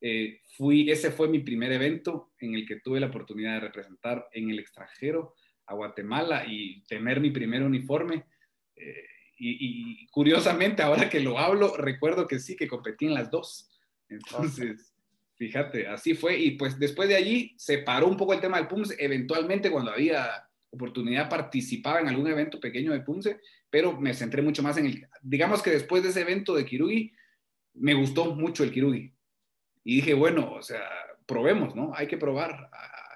eh, 0.00 0.40
fui, 0.56 0.90
ese 0.90 1.10
fue 1.10 1.28
mi 1.28 1.40
primer 1.40 1.72
evento 1.72 2.32
en 2.38 2.54
el 2.54 2.66
que 2.66 2.80
tuve 2.80 3.00
la 3.00 3.08
oportunidad 3.08 3.54
de 3.54 3.60
representar 3.60 4.28
en 4.32 4.50
el 4.50 4.58
extranjero 4.58 5.34
a 5.66 5.74
Guatemala 5.74 6.44
y 6.46 6.82
tener 6.84 7.20
mi 7.20 7.30
primer 7.30 7.62
uniforme. 7.62 8.24
Eh, 8.76 9.04
y, 9.38 10.02
y, 10.02 10.06
curiosamente, 10.08 10.82
ahora 10.82 11.08
que 11.08 11.20
lo 11.20 11.38
hablo, 11.38 11.76
recuerdo 11.76 12.26
que 12.26 12.38
sí, 12.38 12.56
que 12.56 12.68
competí 12.68 13.06
en 13.06 13.14
las 13.14 13.30
dos. 13.30 13.70
Entonces, 14.08 14.92
Fíjate, 15.38 15.86
así 15.86 16.14
fue. 16.14 16.36
Y 16.36 16.52
pues 16.52 16.78
después 16.78 17.08
de 17.08 17.14
allí 17.14 17.54
se 17.56 17.78
paró 17.78 18.08
un 18.08 18.16
poco 18.16 18.34
el 18.34 18.40
tema 18.40 18.58
del 18.58 18.66
PUMSE. 18.66 18.96
Eventualmente, 18.98 19.70
cuando 19.70 19.92
había 19.92 20.48
oportunidad, 20.70 21.30
participaba 21.30 22.00
en 22.00 22.08
algún 22.08 22.26
evento 22.26 22.58
pequeño 22.58 22.92
de 22.92 23.00
PUMSE, 23.00 23.40
pero 23.70 23.98
me 23.98 24.14
centré 24.14 24.42
mucho 24.42 24.64
más 24.64 24.76
en 24.78 24.86
el. 24.86 25.06
Digamos 25.22 25.62
que 25.62 25.70
después 25.70 26.02
de 26.02 26.08
ese 26.08 26.22
evento 26.22 26.56
de 26.56 26.66
Kirugi, 26.66 27.12
me 27.74 27.94
gustó 27.94 28.34
mucho 28.34 28.64
el 28.64 28.72
Kirugi. 28.72 29.12
Y 29.84 29.96
dije, 29.96 30.12
bueno, 30.12 30.54
o 30.54 30.62
sea, 30.62 30.82
probemos, 31.24 31.76
¿no? 31.76 31.92
Hay 31.94 32.08
que 32.08 32.18
probar, 32.18 32.68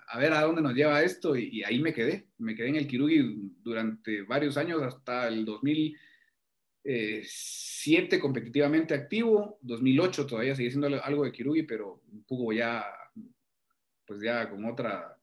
a, 0.07 0.19
ver 0.19 0.33
a 0.33 0.43
dónde 0.43 0.63
nos 0.63 0.75
lleva 0.75 1.03
esto. 1.03 1.35
Y, 1.35 1.65
ahí 1.65 1.81
me 1.81 1.93
quedé. 1.93 2.29
Me 2.39 2.55
quedé 2.55 2.69
en 2.69 2.77
el 2.77 2.87
Kirugi 2.87 3.51
durante 3.65 4.23
varios 4.23 4.57
años, 4.57 4.81
hasta 4.81 5.27
el 5.27 5.45
2000. 5.45 5.99
2007 6.85 8.19
competitivamente 8.19 8.95
activo, 8.95 9.59
2008 9.63 10.27
todavía 10.27 10.57
sigue 10.57 10.71
siendo 10.71 10.89
algo 11.03 11.25
de 11.25 11.33
Kirugi, 11.33 11.63
pero 11.63 12.03
un 12.13 12.25
poco 12.25 12.53
ya, 12.53 12.85
pues 14.07 14.21
ya 14.21 14.51
con 14.51 14.65
otra 14.65 15.17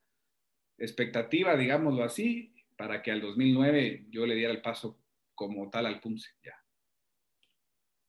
expectativa, 0.77 1.57
digámoslo 1.57 2.03
así, 2.03 2.53
para 2.77 3.01
que 3.01 3.11
al 3.11 3.21
2009 3.21 4.05
yo 4.09 4.25
le 4.25 4.35
diera 4.35 4.53
el 4.53 4.61
paso 4.61 4.99
como 5.35 5.69
tal 5.69 5.85
al 5.85 5.99
Pumse, 5.99 6.29
ya. 6.43 6.53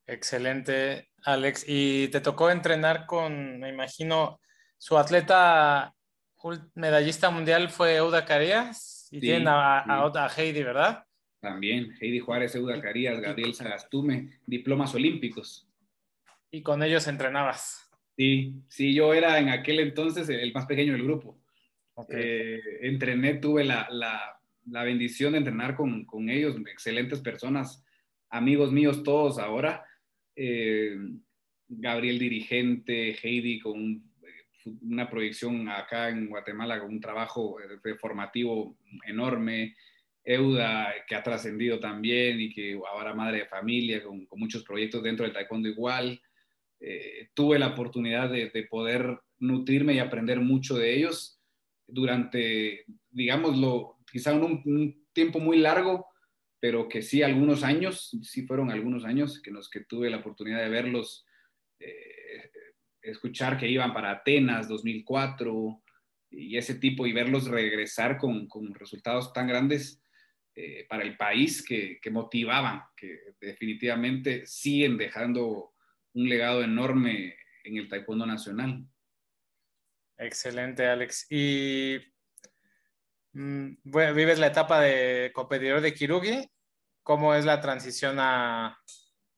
Excelente, 0.07 1.11
Alex. 1.25 1.65
Y 1.67 2.09
te 2.09 2.21
tocó 2.21 2.51
entrenar 2.51 3.07
con, 3.07 3.61
me 3.61 3.69
imagino, 3.69 4.41
su 4.79 4.97
atleta 4.97 5.95
medallista 6.75 7.31
mundial 7.31 7.69
fue 7.71 7.97
Euda 7.97 8.25
Carías 8.25 9.09
y 9.11 9.21
tienen 9.21 9.49
a, 9.49 9.81
a 9.81 10.29
Heidi, 10.37 10.63
¿verdad? 10.63 11.05
También, 11.41 11.95
Heidi 12.01 12.19
Juárez, 12.19 12.55
Euda 12.55 12.81
Carías, 12.81 13.21
Gabriel 13.21 13.55
Sagastume, 13.55 14.41
diplomas 14.47 14.95
olímpicos. 14.95 15.67
¿Y 16.51 16.63
con 16.63 16.83
ellos 16.83 17.07
entrenabas? 17.09 17.91
Sí, 18.17 18.55
sí, 18.69 18.95
yo 18.95 19.15
era 19.15 19.39
en 19.39 19.49
aquel 19.49 19.81
entonces 19.81 20.29
el 20.29 20.53
más 20.53 20.67
pequeño 20.67 20.93
del 20.93 21.05
grupo. 21.05 21.41
Eh, 22.09 22.61
entrené, 22.83 23.35
tuve 23.35 23.65
la, 23.65 23.89
bendición 24.65 25.33
de 25.33 25.39
entrenar 25.39 25.75
con, 25.75 26.29
ellos, 26.29 26.57
excelentes 26.71 27.21
personas, 27.21 27.85
amigos 28.29 28.73
míos 28.73 29.03
todos 29.03 29.39
ahora. 29.39 29.85
Eh, 30.37 30.97
Gabriel 31.69 32.19
dirigente, 32.19 33.17
Heidi 33.23 33.61
con 33.61 34.03
una 34.83 35.09
proyección 35.09 35.69
acá 35.69 36.11
en 36.11 36.29
Guatemala 36.29 36.81
con 36.81 36.91
un 36.91 37.01
trabajo 37.01 37.59
eh, 37.61 37.95
formativo 37.95 38.77
enorme. 39.07 39.77
Euda, 40.25 40.93
que 41.09 41.15
ha 41.15 41.23
trascendido 41.23 41.81
también 41.81 42.41
y 42.41 42.53
que 42.53 42.79
ahora 42.93 43.15
madre 43.15 43.39
de 43.39 43.47
familia, 43.47 44.03
con, 44.03 44.27
muchos 44.33 44.65
proyectos 44.65 45.03
dentro 45.03 45.25
del 45.25 45.33
taekwondo 45.33 45.69
igual. 45.69 46.21
Eh, 46.79 47.29
tuve 47.35 47.59
la 47.59 47.69
oportunidad 47.69 48.31
de, 48.31 48.67
poder 48.71 49.19
nutrirme 49.39 49.95
y 49.95 49.99
aprender 49.99 50.41
mucho 50.41 50.77
de 50.77 50.95
ellos 50.95 51.41
durante, 51.87 52.85
digámoslo, 53.11 53.99
quizá 54.11 54.35
un, 54.35 55.01
tiempo 55.13 55.41
muy 55.41 55.59
largo, 55.59 56.07
pero 56.61 56.89
que 56.89 57.03
sí 57.03 57.23
algunos 57.23 57.65
años, 57.65 58.17
sí 58.23 58.47
fueron 58.47 58.71
algunos 58.71 59.05
años 59.05 59.41
que 59.43 59.51
los 59.51 59.69
que 59.69 59.81
tuve 59.81 60.09
la 60.09 60.19
oportunidad 60.19 60.61
de 60.61 60.69
verlos, 60.69 61.27
eh, 61.81 62.51
escuchar 63.03 63.59
que 63.59 63.69
iban 63.69 63.93
para 63.93 64.13
Atenas 64.13 64.69
2004 64.69 65.83
y 66.31 66.57
ese 66.57 66.77
tipo 66.77 67.07
y 67.07 67.13
verlos 67.13 67.49
regresar 67.49 68.19
con 68.19 68.49
resultados 68.75 69.33
tan 69.33 69.49
grandes 69.49 70.01
eh, 70.55 70.87
para 70.89 71.05
el 71.05 71.17
país 71.17 71.65
que, 71.65 72.01
motivaban, 72.11 72.83
que 72.97 73.35
definitivamente 73.41 74.47
siguen 74.47 74.99
dejando 74.99 75.75
un 76.13 76.29
legado 76.29 76.63
enorme 76.63 77.37
en 77.65 77.77
el 77.77 77.89
taekwondo 77.89 78.27
nacional. 78.27 78.85
Excelente, 80.19 80.87
Alex. 80.87 81.27
Y 81.31 81.99
mm, 83.33 83.75
vives 83.85 84.39
la 84.39 84.49
etapa 84.49 84.81
de 84.81 85.31
competidor 85.33 85.81
de 85.81 85.95
Kirugi. 85.95 86.51
¿Cómo 87.03 87.35
es 87.35 87.45
la 87.45 87.61
transición 87.61 88.17
a, 88.19 88.79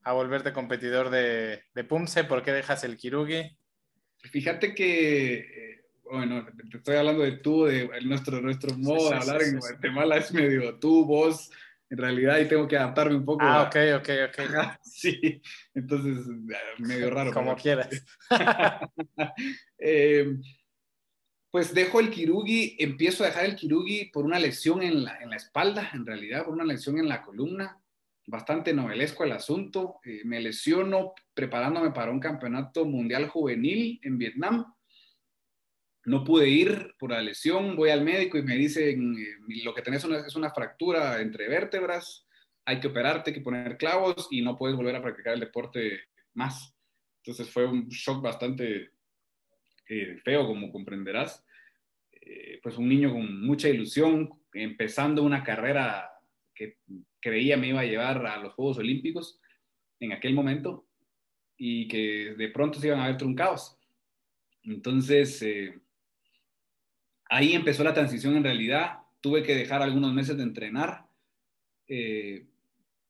a 0.02 0.12
volverte 0.12 0.52
competidor 0.52 1.10
de, 1.10 1.64
de 1.74 1.84
Pumse? 1.84 2.24
¿Por 2.24 2.42
qué 2.42 2.52
dejas 2.52 2.84
el 2.84 2.96
Kirugi? 2.96 3.56
Fíjate 4.30 4.74
que 4.74 5.61
bueno, 6.12 6.44
te 6.70 6.76
estoy 6.76 6.96
hablando 6.96 7.22
de 7.22 7.32
tú, 7.32 7.64
de 7.64 7.88
nuestro, 8.02 8.42
nuestro 8.42 8.76
modo 8.76 9.08
de 9.08 9.16
hablar 9.16 9.42
en 9.42 9.58
Guatemala 9.58 10.18
es 10.18 10.30
medio 10.32 10.78
tú, 10.78 11.06
vos, 11.06 11.50
en 11.88 11.96
realidad, 11.96 12.38
y 12.38 12.48
tengo 12.48 12.68
que 12.68 12.76
adaptarme 12.76 13.16
un 13.16 13.24
poco. 13.24 13.42
Ah, 13.42 13.62
ok, 13.62 13.76
ok, 13.96 14.08
ok. 14.28 14.78
sí, 14.82 15.40
entonces, 15.72 16.26
medio 16.78 17.08
raro. 17.08 17.32
Como 17.34 17.56
quieras. 17.56 17.88
Eh, 19.84 20.36
pues 21.50 21.74
dejo 21.74 21.98
el 21.98 22.08
kirugi, 22.08 22.76
empiezo 22.78 23.24
a 23.24 23.26
dejar 23.26 23.46
el 23.46 23.56
kirugi 23.56 24.10
por 24.12 24.24
una 24.24 24.38
lesión 24.38 24.80
en 24.80 25.02
la, 25.02 25.18
en 25.18 25.30
la 25.30 25.36
espalda, 25.36 25.90
en 25.92 26.06
realidad, 26.06 26.44
por 26.44 26.54
una 26.54 26.64
lesión 26.64 26.98
en 26.98 27.08
la 27.08 27.20
columna. 27.20 27.82
Bastante 28.28 28.72
novelesco 28.72 29.24
el 29.24 29.32
asunto. 29.32 29.96
Eh, 30.04 30.20
me 30.24 30.40
lesiono 30.40 31.14
preparándome 31.34 31.90
para 31.90 32.12
un 32.12 32.20
campeonato 32.20 32.84
mundial 32.84 33.28
juvenil 33.28 33.98
en 34.04 34.18
Vietnam 34.18 34.72
no 36.04 36.24
pude 36.24 36.48
ir 36.48 36.94
por 36.98 37.10
la 37.10 37.20
lesión, 37.20 37.76
voy 37.76 37.90
al 37.90 38.02
médico 38.02 38.36
y 38.36 38.42
me 38.42 38.56
dicen, 38.56 39.16
eh, 39.18 39.62
lo 39.64 39.74
que 39.74 39.82
tenés 39.82 40.04
es 40.04 40.36
una 40.36 40.50
fractura 40.50 41.20
entre 41.20 41.48
vértebras, 41.48 42.26
hay 42.64 42.80
que 42.80 42.88
operarte, 42.88 43.30
hay 43.30 43.34
que 43.34 43.42
poner 43.42 43.76
clavos 43.76 44.28
y 44.30 44.42
no 44.42 44.56
puedes 44.56 44.76
volver 44.76 44.96
a 44.96 45.02
practicar 45.02 45.34
el 45.34 45.40
deporte 45.40 46.00
más. 46.34 46.74
Entonces 47.18 47.50
fue 47.50 47.66
un 47.66 47.88
shock 47.88 48.22
bastante 48.22 48.90
eh, 49.88 50.16
feo, 50.24 50.46
como 50.46 50.72
comprenderás. 50.72 51.44
Eh, 52.10 52.60
pues 52.62 52.78
un 52.78 52.88
niño 52.88 53.12
con 53.12 53.44
mucha 53.44 53.68
ilusión, 53.68 54.30
empezando 54.52 55.22
una 55.22 55.42
carrera 55.42 56.10
que 56.54 56.78
creía 57.20 57.56
me 57.56 57.68
iba 57.68 57.80
a 57.80 57.84
llevar 57.84 58.24
a 58.26 58.38
los 58.38 58.54
Juegos 58.54 58.78
Olímpicos 58.78 59.40
en 60.00 60.12
aquel 60.12 60.34
momento 60.34 60.86
y 61.56 61.88
que 61.88 62.34
de 62.36 62.48
pronto 62.48 62.78
se 62.78 62.88
iban 62.88 63.00
a 63.00 63.06
ver 63.06 63.16
truncados. 63.16 63.78
Entonces, 64.64 65.42
ahí 67.32 67.54
empezó 67.54 67.82
la 67.82 67.94
transición 67.94 68.36
en 68.36 68.44
realidad. 68.44 68.98
Tuve 69.20 69.42
que 69.42 69.54
dejar 69.54 69.82
algunos 69.82 70.12
meses 70.12 70.36
de 70.36 70.42
entrenar. 70.42 71.06
Eh, 71.88 72.46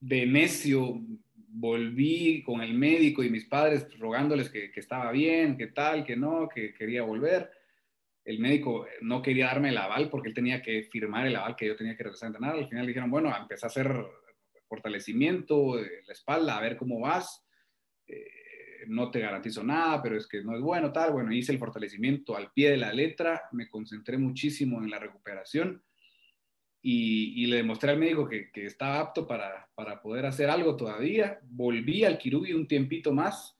de 0.01 0.27
necio 0.27 1.01
volví 1.35 2.43
con 2.45 2.63
el 2.63 2.75
médico 2.75 3.23
y 3.23 3.31
mis 3.31 3.45
padres 3.45 3.87
rogándoles 3.99 4.49
que, 4.49 4.71
estaba 4.77 5.11
bien, 5.11 5.57
que 5.57 5.67
tal, 5.67 6.05
que 6.05 6.17
no, 6.17 6.49
que 6.49 6.73
quería 6.73 7.03
volver. 7.03 7.51
El 8.25 8.39
médico 8.39 8.87
no 9.01 9.21
quería 9.21 9.47
darme 9.47 9.71
el 9.71 9.79
aval 9.79 10.09
porque 10.09 10.29
él 10.29 10.35
tenía 10.35 10.63
que 10.63 10.85
firmar 10.85 11.27
el 11.27 11.35
aval 11.35 11.57
que 11.57 11.67
yo 11.67 11.77
tenía 11.77 11.97
que 11.97 12.05
regresar 12.05 12.29
a 12.29 12.29
entrenar. 12.29 12.57
Al 12.57 12.69
final 12.69 12.87
dijeron, 12.87 13.11
bueno, 13.11 13.37
empecé 13.37 13.67
a 13.67 13.69
hacer 13.69 13.93
fortalecimiento 14.69 15.77
la 15.77 16.13
espalda, 16.13 16.57
a 16.57 16.63
ver 16.63 16.77
cómo 16.77 17.01
vas. 17.01 17.45
Eh, 18.07 18.42
no 18.89 19.11
te 19.11 19.21
garantizo 19.21 19.63
nada, 19.63 20.03
pero 20.03 20.17
es 20.17 20.27
que 20.27 20.43
no 20.43 20.55
es 20.55 20.61
bueno, 20.61 20.93
tal. 20.93 21.13
Bueno, 21.13 21.33
hice 21.33 21.53
el 21.53 21.59
fortalecimiento 21.59 22.37
al 22.37 22.53
pie 22.53 22.71
de 22.71 22.77
la 22.77 22.93
letra, 22.93 23.43
me 23.53 23.69
concentré 23.69 24.19
muchísimo 24.19 24.83
en 24.83 24.91
la 24.91 24.99
recuperación 24.99 25.83
y, 26.85 27.47
le 27.47 27.57
demostré 27.57 27.93
al 27.93 27.99
médico 27.99 28.29
que, 28.29 28.51
estaba 28.55 28.99
apto 28.99 29.27
para, 29.27 29.69
poder 30.03 30.27
hacer 30.27 30.51
algo 30.51 30.77
todavía. 30.77 31.39
Volví 31.45 32.05
al 32.05 32.19
Kirugi 32.19 32.53
un 32.53 32.67
tiempito 32.67 33.13
más, 33.13 33.57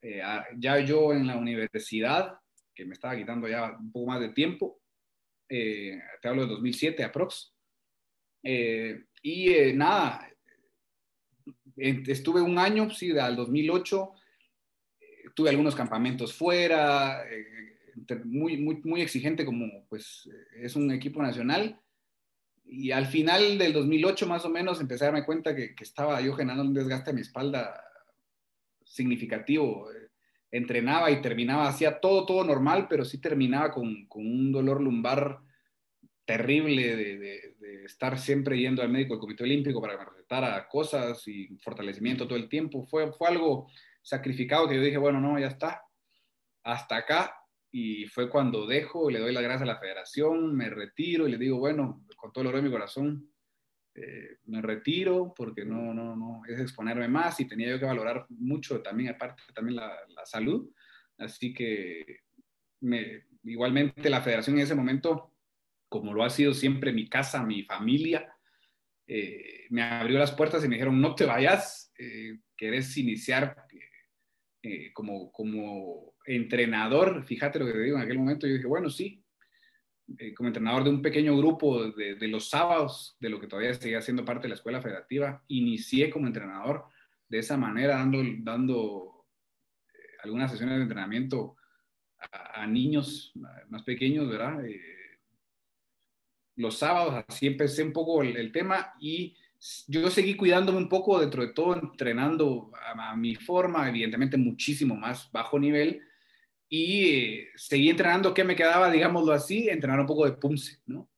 eh, 0.00 0.22
ya 0.56 0.78
yo 0.80 1.12
en 1.12 1.26
la 1.26 1.36
universidad, 1.36 2.38
que 2.74 2.86
me 2.86 2.94
estaba 2.94 3.16
quitando 3.16 3.46
ya 3.46 3.76
un 3.78 3.92
poco 3.92 4.06
más 4.06 4.20
de 4.20 4.30
tiempo, 4.30 4.80
eh, 5.48 6.00
te 6.20 6.28
hablo 6.28 6.42
de 6.42 6.48
2007 6.48 7.04
aprox. 7.04 7.54
Eh, 8.42 9.04
y 9.22 9.72
nada, 9.74 10.26
estuve 11.76 12.40
un 12.40 12.58
año, 12.58 12.88
sí, 12.90 13.16
al 13.16 13.36
2008 13.36 14.14
tuve 15.34 15.50
algunos 15.50 15.74
campamentos 15.74 16.34
fuera, 16.34 17.24
eh, 17.30 17.46
muy, 18.24 18.56
muy, 18.56 18.80
muy 18.84 19.00
exigente 19.02 19.44
como 19.44 19.86
pues 19.88 20.28
es 20.56 20.76
un 20.76 20.90
equipo 20.90 21.22
nacional. 21.22 21.78
Y 22.64 22.90
al 22.90 23.06
final 23.06 23.58
del 23.58 23.72
2008 23.72 24.26
más 24.26 24.44
o 24.44 24.48
menos 24.48 24.80
empecé 24.80 25.04
a 25.04 25.08
darme 25.08 25.24
cuenta 25.24 25.54
que, 25.54 25.74
estaba 25.80 26.20
yo 26.20 26.34
generando 26.34 26.62
un 26.62 26.74
desgaste 26.74 27.10
a 27.10 27.14
mi 27.14 27.20
espalda 27.20 27.84
significativo. 28.84 29.88
Entrenaba 30.50 31.10
y 31.10 31.20
terminaba, 31.22 31.68
hacía 31.68 32.00
todo, 32.00 32.26
todo 32.26 32.44
normal, 32.44 32.86
pero 32.88 33.04
sí 33.04 33.18
terminaba 33.18 33.72
con, 33.72 34.06
con 34.06 34.26
un 34.26 34.52
dolor 34.52 34.80
lumbar 34.80 35.40
terrible 36.24 36.96
de, 36.96 37.18
de, 37.18 37.84
estar 37.84 38.18
siempre 38.18 38.56
yendo 38.58 38.80
al 38.80 38.90
médico 38.90 39.14
del 39.14 39.20
Comité 39.20 39.42
Olímpico 39.42 39.80
para 39.80 39.94
que 39.94 40.04
me 40.04 40.10
recetara 40.10 40.68
cosas 40.68 41.26
y 41.26 41.48
fortalecimiento 41.58 42.28
todo 42.28 42.38
el 42.38 42.48
tiempo. 42.48 42.84
Fue, 42.84 43.12
fue 43.12 43.28
algo 43.28 43.68
sacrificado 44.02 44.68
que 44.68 44.76
yo 44.76 44.82
dije, 44.82 44.98
bueno, 44.98 45.20
no, 45.20 45.38
ya 45.38 45.48
está, 45.48 45.82
hasta 46.64 46.96
acá. 46.96 47.34
Y 47.70 48.06
fue 48.06 48.28
cuando 48.28 48.66
dejo, 48.66 49.10
le 49.10 49.18
doy 49.18 49.32
las 49.32 49.42
gracias 49.42 49.62
a 49.62 49.72
la 49.72 49.80
federación, 49.80 50.54
me 50.54 50.68
retiro 50.68 51.26
y 51.26 51.30
le 51.30 51.38
digo, 51.38 51.58
bueno, 51.58 52.04
con 52.16 52.32
todo 52.32 52.42
el 52.42 52.48
oro 52.48 52.58
de 52.58 52.64
mi 52.64 52.70
corazón, 52.70 53.32
eh, 53.94 54.38
me 54.44 54.60
retiro 54.60 55.32
porque 55.36 55.64
no, 55.64 55.94
no, 55.94 56.16
no, 56.16 56.42
es 56.46 56.60
exponerme 56.60 57.08
más 57.08 57.40
y 57.40 57.46
tenía 57.46 57.70
yo 57.70 57.78
que 57.78 57.86
valorar 57.86 58.26
mucho 58.28 58.82
también, 58.82 59.10
aparte 59.10 59.42
también 59.54 59.76
la, 59.76 59.96
la 60.08 60.26
salud. 60.26 60.70
Así 61.18 61.54
que 61.54 62.20
me, 62.80 63.24
igualmente 63.44 64.10
la 64.10 64.20
federación 64.20 64.56
en 64.56 64.62
ese 64.62 64.74
momento, 64.74 65.32
como 65.88 66.12
lo 66.12 66.24
ha 66.24 66.30
sido 66.30 66.52
siempre 66.52 66.92
mi 66.92 67.08
casa, 67.08 67.42
mi 67.42 67.62
familia, 67.62 68.34
eh, 69.06 69.66
me 69.70 69.82
abrió 69.82 70.18
las 70.18 70.32
puertas 70.32 70.64
y 70.64 70.68
me 70.68 70.76
dijeron, 70.76 71.00
no 71.00 71.14
te 71.14 71.26
vayas, 71.26 71.92
eh, 71.98 72.38
querés 72.56 72.96
iniciar 72.96 73.61
eh, 74.62 74.92
como, 74.92 75.32
como 75.32 76.14
entrenador, 76.24 77.24
fíjate 77.24 77.58
lo 77.58 77.66
que 77.66 77.72
te 77.72 77.82
digo 77.82 77.96
en 77.96 78.04
aquel 78.04 78.18
momento, 78.18 78.46
yo 78.46 78.54
dije, 78.54 78.66
bueno, 78.68 78.88
sí, 78.90 79.24
eh, 80.18 80.32
como 80.34 80.48
entrenador 80.48 80.84
de 80.84 80.90
un 80.90 81.02
pequeño 81.02 81.36
grupo 81.36 81.90
de, 81.90 82.28
los 82.28 82.48
sábados, 82.48 83.16
de 83.18 83.28
lo 83.28 83.40
que 83.40 83.48
todavía 83.48 83.74
seguía 83.74 84.00
siendo 84.00 84.24
parte 84.24 84.42
de 84.42 84.50
la 84.50 84.54
escuela 84.54 84.80
federativa, 84.80 85.42
inicié 85.48 86.10
como 86.10 86.28
entrenador 86.28 86.84
de 87.28 87.38
esa 87.38 87.56
manera, 87.56 87.96
dando, 87.96 88.22
dando 88.38 89.26
eh, 89.92 89.98
algunas 90.22 90.50
sesiones 90.50 90.76
de 90.76 90.82
entrenamiento 90.82 91.56
a, 92.30 92.64
niños 92.66 93.32
más 93.68 93.82
pequeños, 93.82 94.28
¿verdad? 94.28 94.62
Los 96.54 96.78
sábados, 96.78 97.24
así 97.26 97.48
empecé 97.48 97.82
un 97.82 97.92
poco 97.92 98.22
el, 98.22 98.52
tema 98.52 98.94
y 99.00 99.36
yo 99.86 100.10
seguí 100.10 100.34
cuidándome 100.34 100.78
un 100.78 100.88
poco 100.88 101.20
dentro 101.20 101.42
de 101.42 101.52
todo, 101.52 101.74
entrenando 101.74 102.72
a, 102.96 103.14
mi 103.14 103.36
forma, 103.36 103.88
evidentemente 103.88 104.36
muchísimo 104.36 104.96
más 104.96 105.30
bajo 105.30 105.58
nivel, 105.58 106.02
y 106.68 107.04
eh, 107.04 107.48
seguí 107.54 107.90
entrenando, 107.90 108.34
¿qué 108.34 108.44
me 108.44 108.56
quedaba, 108.56 108.90
digámoslo 108.90 109.32
así? 109.32 109.68
Entrenar 109.68 110.00
un 110.00 110.06
poco 110.06 110.24
de 110.24 110.32
PUMSE, 110.32 110.80
¿no? 110.86 111.08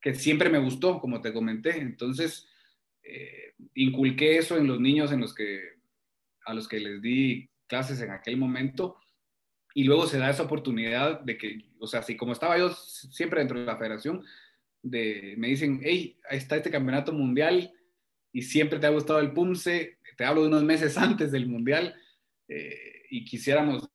Que 0.00 0.14
siempre 0.14 0.50
me 0.50 0.58
gustó, 0.58 1.00
como 1.00 1.20
te 1.20 1.32
comenté. 1.32 1.78
Entonces, 1.78 2.46
eh, 3.02 3.54
inculqué 3.74 4.36
eso 4.36 4.58
en 4.58 4.66
los 4.66 4.78
niños 4.80 5.10
en 5.10 5.20
los 5.20 5.34
que, 5.34 5.60
a 6.44 6.52
los 6.52 6.68
que 6.68 6.78
les 6.78 7.00
di 7.00 7.48
clases 7.66 8.00
en 8.02 8.10
aquel 8.10 8.36
momento. 8.36 8.98
Y 9.74 9.84
luego 9.84 10.06
se 10.06 10.18
da 10.18 10.28
esa 10.28 10.42
oportunidad 10.42 11.20
de 11.20 11.38
que, 11.38 11.70
o 11.80 11.86
sea, 11.86 12.02
si 12.02 12.16
como 12.16 12.32
estaba 12.32 12.58
yo 12.58 12.70
siempre 12.70 13.40
dentro 13.40 13.58
de 13.58 13.66
la 13.66 13.78
federación, 13.78 14.22
de, 14.82 15.34
me 15.38 15.48
dicen, 15.48 15.80
hey, 15.82 16.18
ahí 16.28 16.38
está 16.38 16.56
este 16.56 16.70
campeonato 16.70 17.12
mundial 17.12 17.72
y 18.32 18.42
siempre 18.42 18.78
te 18.78 18.86
ha 18.86 18.90
gustado 18.90 19.20
el 19.20 19.32
PUMSE, 19.32 19.98
te 20.16 20.24
hablo 20.24 20.42
de 20.42 20.48
unos 20.48 20.64
meses 20.64 20.96
antes 20.98 21.32
del 21.32 21.46
mundial 21.46 21.94
eh, 22.48 23.04
y 23.10 23.24
quisiéramos 23.24 23.88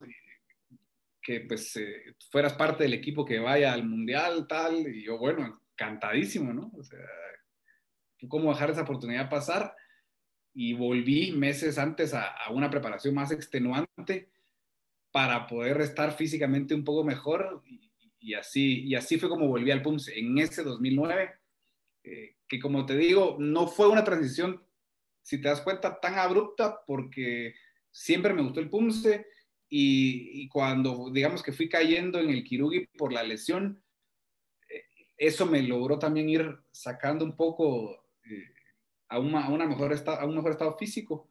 que 1.21 1.41
pues 1.41 1.76
eh, 1.76 2.15
fueras 2.32 2.54
parte 2.54 2.86
del 2.86 2.93
equipo 2.93 3.26
que 3.26 3.39
vaya 3.39 3.73
al 3.73 3.86
mundial, 3.86 4.47
tal, 4.47 4.88
y 4.88 5.04
yo, 5.04 5.17
bueno, 5.17 5.62
encantadísimo, 5.73 6.54
¿no? 6.54 6.71
O 6.73 6.82
sea, 6.82 7.00
¿cómo 8.30 8.50
dejar 8.50 8.69
esa 8.69 8.84
oportunidad 8.84 9.30
pasar? 9.30 9.76
Y 10.54 10.73
volví 10.73 11.34
meses 11.34 11.78
antes 11.78 12.13
a, 12.13 12.34
una 12.50 12.69
preparación 12.69 13.13
más 13.13 13.32
extenuante 13.32 14.32
para 15.12 15.47
poder 15.47 15.82
estar 15.82 16.13
físicamente 16.13 16.73
un 16.73 16.86
poco 16.86 17.04
mejor 17.04 17.62
y 18.19 18.34
así, 18.34 18.84
y 18.84 18.95
así 18.95 19.17
fue 19.17 19.30
como 19.30 19.47
volví 19.47 19.71
al 19.71 19.82
PUMSE 19.82 20.17
en 20.17 20.38
ese 20.38 20.63
2009, 20.63 21.32
eh, 22.03 22.36
que 22.47 22.60
como 22.60 22.86
te 22.86 22.97
digo, 22.97 23.38
no 23.39 23.67
fue 23.67 23.88
una 23.88 24.03
transición, 24.03 24.63
si 25.21 25.41
te 25.41 25.49
das 25.49 25.62
cuenta, 25.62 25.99
tan 25.99 26.17
abrupta 26.17 26.82
porque 26.86 27.56
siempre 27.91 28.34
me 28.34 28.41
gustó 28.41 28.60
el 28.60 28.69
PUMSE, 28.69 29.25
y, 29.69 30.47
cuando 30.49 31.10
digamos 31.12 31.43
que 31.43 31.51
fui 31.51 31.67
cayendo 31.67 32.19
en 32.19 32.30
el 32.30 32.43
Kirugi 32.43 32.88
por 32.97 33.12
la 33.12 33.23
lesión, 33.23 33.82
eh, 34.69 34.84
eso 35.17 35.45
me 35.45 35.62
logró 35.62 35.99
también 35.99 36.30
ir 36.30 36.58
sacando 36.71 37.25
un 37.25 37.36
poco 37.36 38.06
eh, 38.23 38.53
a, 39.10 39.19
una, 39.19 39.65
mejor 39.65 39.93
a 40.08 40.25
un 40.25 40.36
mejor 40.36 40.51
estado 40.51 40.77
físico. 40.77 41.30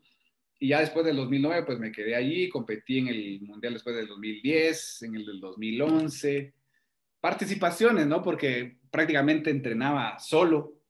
Y 0.58 0.68
ya 0.68 0.80
después 0.80 1.04
del 1.04 1.16
2009, 1.16 1.66
pues 1.66 1.78
me 1.78 1.92
quedé 1.92 2.14
allí, 2.14 2.48
competí 2.48 2.98
en 2.98 3.08
el 3.08 3.40
Mundial 3.42 3.74
después 3.74 3.96
del 3.96 4.06
2010, 4.06 5.02
en 5.02 5.16
el 5.16 5.26
del 5.26 5.40
2011. 5.40 6.54
Participaciones, 7.26 8.06
¿no? 8.06 8.22
Porque 8.22 8.78
prácticamente 8.90 9.50
entrenaba 9.50 10.18
solo, 10.18 10.80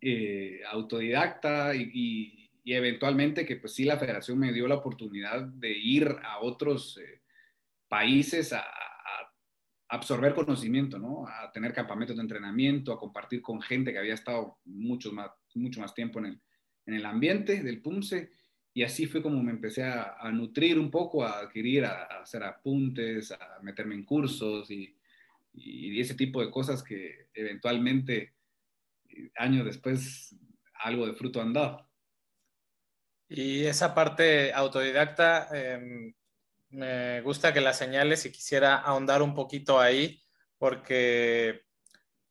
eh, 0.00 0.60
autodidacta 0.70 1.74
y, 1.74 1.90
y 1.92 2.42
y 2.64 2.74
eventualmente 2.74 3.44
que 3.44 3.56
pues 3.56 3.74
sí 3.74 3.84
la 3.84 3.98
federación 3.98 4.38
me 4.38 4.52
dio 4.52 4.68
la 4.68 4.76
oportunidad 4.76 5.42
de 5.42 5.72
ir 5.76 6.16
a 6.22 6.40
otros 6.40 6.98
eh, 6.98 7.22
países 7.88 8.52
a, 8.52 8.60
a, 8.60 9.32
absorber 9.88 10.34
conocimiento, 10.34 10.98
¿no? 10.98 11.26
A 11.26 11.52
tener 11.52 11.74
campamentos 11.74 12.16
de 12.16 12.22
entrenamiento, 12.22 12.92
a 12.92 12.98
compartir 12.98 13.42
con 13.42 13.60
gente 13.60 13.92
que 13.92 13.98
había 13.98 14.14
estado 14.14 14.58
mucho 14.64 15.12
más, 15.12 15.30
mucho 15.54 15.80
más 15.80 15.94
tiempo 15.94 16.18
en 16.20 16.26
el, 16.26 16.40
en 16.86 16.94
el 16.94 17.04
ambiente 17.04 17.62
del 17.62 17.82
PUMSE 17.82 18.30
y 18.72 18.84
así 18.84 19.06
fue 19.06 19.22
como 19.22 19.42
me 19.42 19.50
empecé 19.50 19.84
a, 19.84 20.16
a 20.18 20.32
nutrir 20.32 20.78
un 20.78 20.90
poco, 20.90 21.24
a 21.24 21.40
adquirir, 21.40 21.84
a, 21.84 22.04
a, 22.04 22.22
hacer 22.22 22.42
apuntes, 22.42 23.32
a 23.32 23.58
meterme 23.62 23.96
en 23.96 24.04
cursos 24.04 24.70
y, 24.70 24.96
y 25.54 26.00
ese 26.00 26.14
tipo 26.14 26.40
de 26.40 26.50
cosas 26.50 26.82
que 26.82 27.28
eventualmente 27.34 28.34
años 29.36 29.64
después 29.64 30.34
algo 30.74 31.06
de 31.06 31.14
fruto 31.14 31.40
han 31.40 31.52
dado. 31.52 31.88
Y 33.28 33.64
esa 33.64 33.94
parte 33.94 34.52
autodidacta, 34.52 35.48
eh, 35.54 36.12
me 36.70 37.20
gusta 37.22 37.52
que 37.52 37.60
la 37.60 37.72
señales 37.72 38.26
y 38.26 38.32
quisiera 38.32 38.76
ahondar 38.76 39.22
un 39.22 39.34
poquito 39.34 39.80
ahí, 39.80 40.22
porque 40.58 41.62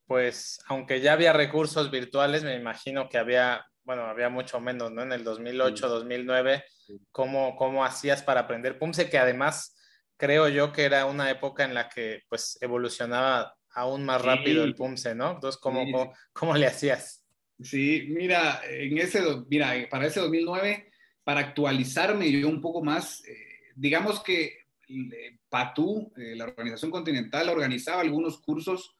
pues 0.05 0.59
aunque 0.67 0.99
ya 0.99 1.13
había 1.13 1.33
recursos 1.33 1.89
virtuales, 1.89 2.43
me 2.43 2.55
imagino 2.55 3.07
que 3.07 3.17
había, 3.17 3.65
bueno, 3.83 4.03
había 4.03 4.29
mucho 4.29 4.59
menos, 4.59 4.91
¿no? 4.91 5.03
En 5.03 5.13
el 5.13 5.23
2008, 5.23 5.87
sí. 5.87 5.89
2009, 5.89 6.63
¿cómo, 7.11 7.55
¿cómo 7.55 7.85
hacías 7.85 8.21
para 8.21 8.41
aprender 8.41 8.77
PUMSE? 8.77 9.09
Que 9.09 9.17
además 9.17 9.75
creo 10.21 10.47
yo 10.47 10.71
que 10.71 10.83
era 10.83 11.07
una 11.07 11.31
época 11.31 11.65
en 11.65 11.73
la 11.73 11.89
que 11.89 12.21
pues 12.29 12.59
evolucionaba 12.61 13.55
aún 13.71 14.05
más 14.05 14.21
rápido 14.21 14.63
sí. 14.63 14.69
el 14.69 14.75
PUMSE, 14.75 15.15
¿no? 15.15 15.31
Entonces, 15.31 15.59
¿cómo, 15.59 15.83
sí. 15.83 15.91
cómo, 15.91 16.13
cómo 16.31 16.55
le 16.55 16.67
hacías? 16.67 17.25
Sí, 17.59 18.05
mira, 18.09 18.61
en 18.69 18.99
ese, 18.99 19.21
mira, 19.49 19.73
para 19.89 20.05
ese 20.05 20.19
2009 20.19 20.91
para 21.23 21.39
actualizarme 21.39 22.31
yo 22.31 22.47
un 22.47 22.61
poco 22.61 22.83
más, 22.83 23.23
eh, 23.25 23.71
digamos 23.75 24.21
que 24.21 24.65
eh, 24.87 25.39
PATU, 25.49 26.13
eh, 26.17 26.35
la 26.35 26.45
organización 26.45 26.91
continental, 26.91 27.49
organizaba 27.49 28.01
algunos 28.01 28.39
cursos 28.41 28.95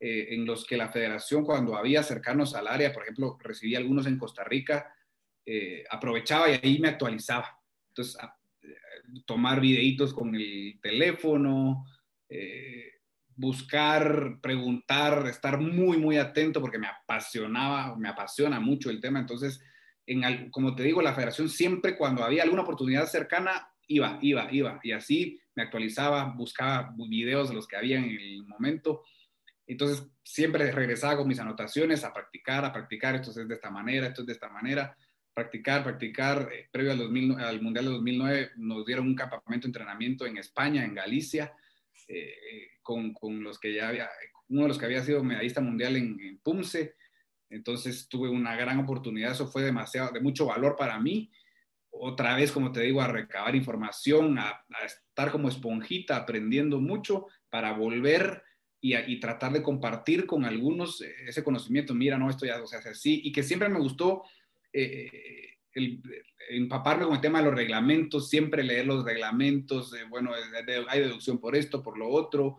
eh, 0.00 0.34
en 0.34 0.44
los 0.44 0.66
que 0.66 0.76
la 0.76 0.88
federación, 0.88 1.44
cuando 1.44 1.76
había 1.76 2.02
cercanos 2.02 2.54
al 2.54 2.66
área, 2.68 2.92
por 2.92 3.02
ejemplo, 3.04 3.38
recibía 3.40 3.78
algunos 3.78 4.06
en 4.06 4.18
Costa 4.18 4.44
Rica, 4.44 4.92
eh, 5.46 5.84
aprovechaba 5.88 6.50
y 6.50 6.60
ahí 6.62 6.78
me 6.78 6.88
actualizaba. 6.88 7.58
Entonces, 7.88 8.18
a, 8.20 8.36
tomar 9.26 9.60
videitos 9.60 10.12
con 10.12 10.34
el 10.34 10.78
teléfono, 10.80 11.84
buscar, 13.36 14.38
preguntar, 14.40 15.26
estar 15.26 15.58
muy, 15.58 15.98
muy 15.98 16.16
atento 16.16 16.60
porque 16.60 16.78
me 16.78 16.86
apasionaba, 16.86 17.96
me 17.96 18.08
apasiona 18.08 18.60
mucho 18.60 18.90
el 18.90 19.00
tema. 19.00 19.18
Entonces, 19.18 19.60
en, 20.06 20.50
como 20.50 20.74
te 20.74 20.82
digo, 20.82 21.02
la 21.02 21.14
federación 21.14 21.48
siempre 21.48 21.96
cuando 21.96 22.22
había 22.22 22.42
alguna 22.42 22.62
oportunidad 22.62 23.06
cercana, 23.06 23.68
iba, 23.86 24.18
iba, 24.22 24.48
iba. 24.52 24.80
Y 24.82 24.92
así 24.92 25.40
me 25.54 25.64
actualizaba, 25.64 26.32
buscaba 26.36 26.94
videos 27.08 27.48
de 27.48 27.54
los 27.54 27.66
que 27.66 27.76
había 27.76 27.98
en 27.98 28.04
el 28.04 28.44
momento. 28.46 29.02
Entonces 29.66 30.06
siempre 30.22 30.70
regresaba 30.70 31.16
con 31.16 31.28
mis 31.28 31.38
anotaciones 31.38 32.04
a 32.04 32.12
practicar, 32.12 32.64
a 32.64 32.72
practicar, 32.72 33.14
esto 33.14 33.30
es 33.30 33.48
de 33.48 33.54
esta 33.54 33.70
manera, 33.70 34.08
esto 34.08 34.22
es 34.22 34.26
de 34.26 34.32
esta 34.34 34.48
manera, 34.48 34.96
practicar, 35.34 35.82
practicar. 35.82 36.48
Eh, 36.52 36.68
previo 36.70 36.92
al, 36.92 36.98
2000, 36.98 37.40
al, 37.40 37.60
Mundial 37.60 37.84
de 37.86 37.90
2009 37.90 38.50
nos 38.56 38.86
dieron 38.86 39.08
un 39.08 39.14
campamento 39.14 39.66
de 39.66 39.70
entrenamiento 39.70 40.26
en 40.26 40.38
España, 40.38 40.84
en 40.84 40.94
Galicia, 40.94 41.52
eh, 42.08 42.34
con, 42.82 43.12
con, 43.12 43.42
los 43.42 43.58
que 43.58 43.74
ya 43.74 43.88
había, 43.88 44.08
uno 44.48 44.62
de 44.62 44.68
los 44.68 44.78
que 44.78 44.86
había 44.86 45.02
sido 45.02 45.24
medallista 45.24 45.60
mundial 45.60 45.96
en, 45.96 46.20
en 46.20 46.38
PUMSE, 46.38 46.94
entonces 47.50 48.08
tuve 48.08 48.28
una 48.28 48.56
gran 48.56 48.78
oportunidad, 48.78 49.32
eso 49.32 49.46
fue 49.46 49.62
demasiado, 49.62 50.12
de 50.12 50.20
mucho 50.20 50.46
valor 50.46 50.76
para 50.76 50.98
mí. 50.98 51.30
Otra 51.90 52.34
vez, 52.34 52.50
como 52.50 52.72
te 52.72 52.80
digo, 52.80 53.00
a 53.00 53.06
recabar 53.06 53.54
información, 53.54 54.38
a, 54.38 54.64
estar 54.84 55.30
como 55.30 55.48
esponjita, 55.48 56.16
aprendiendo 56.16 56.80
mucho 56.80 57.26
para 57.50 57.72
volver 57.72 58.42
y, 58.80 58.96
y, 58.96 59.20
tratar 59.20 59.52
de 59.52 59.62
compartir 59.62 60.26
con 60.26 60.44
algunos 60.44 61.00
ese 61.00 61.44
conocimiento. 61.44 61.94
Mira, 61.94 62.18
no, 62.18 62.28
esto 62.28 62.44
ya 62.44 62.64
se 62.66 62.76
hace 62.76 62.88
así. 62.90 63.20
Y 63.22 63.30
que 63.30 63.44
siempre 63.44 63.68
me 63.68 63.78
gustó 63.78 64.24
eh, 64.74 65.54
el, 65.72 66.02
empaparme 66.50 67.04
con 67.04 67.14
el 67.14 67.20
tema 67.20 67.38
de 67.38 67.46
los 67.46 67.54
reglamentos, 67.54 68.28
siempre 68.28 68.62
leer 68.62 68.86
los 68.86 69.04
reglamentos, 69.04 69.94
eh, 69.94 70.04
bueno, 70.08 70.32
hay 70.88 71.00
deducción 71.00 71.38
por 71.38 71.56
esto, 71.56 71.82
por 71.82 71.96
lo 71.96 72.08
otro 72.08 72.58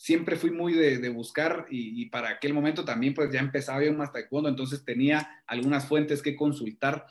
siempre 0.00 0.36
fui 0.36 0.50
muy 0.50 0.72
de, 0.72 1.10
buscar 1.10 1.66
y, 1.68 2.06
para 2.06 2.30
aquel 2.30 2.54
momento 2.54 2.86
también 2.86 3.12
pues 3.12 3.30
ya 3.30 3.38
empezaba 3.38 3.84
yo 3.84 3.92
más 3.92 4.10
taekwondo, 4.10 4.48
entonces 4.48 4.82
tenía 4.82 5.42
algunas 5.46 5.86
fuentes 5.86 6.22
que 6.22 6.36
consultar 6.36 7.04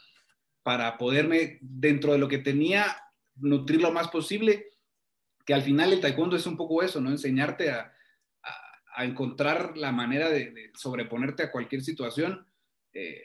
para 0.64 0.98
poderme, 0.98 1.60
dentro 1.62 2.14
de 2.14 2.18
lo 2.18 2.28
que 2.28 2.40
tenía, 2.40 2.98
nutrir 3.36 3.80
lo 3.80 3.92
más 3.92 4.08
posible, 4.08 4.72
que 5.46 5.54
al 5.54 5.62
final 5.62 5.94
el 5.94 6.00
taekwondo 6.00 6.36
es 6.36 6.48
un 6.48 6.58
poco 6.58 6.82
eso, 6.82 7.00
¿no? 7.00 7.12
Enseñarte 7.12 7.70
a, 7.70 7.94
a, 8.96 9.06
encontrar 9.06 9.78
la 9.78 9.92
manera 9.92 10.28
de, 10.32 10.50
de, 10.50 10.72
sobreponerte 10.74 11.44
a 11.44 11.52
cualquier 11.52 11.84
situación, 11.84 12.48
eh, 12.94 13.22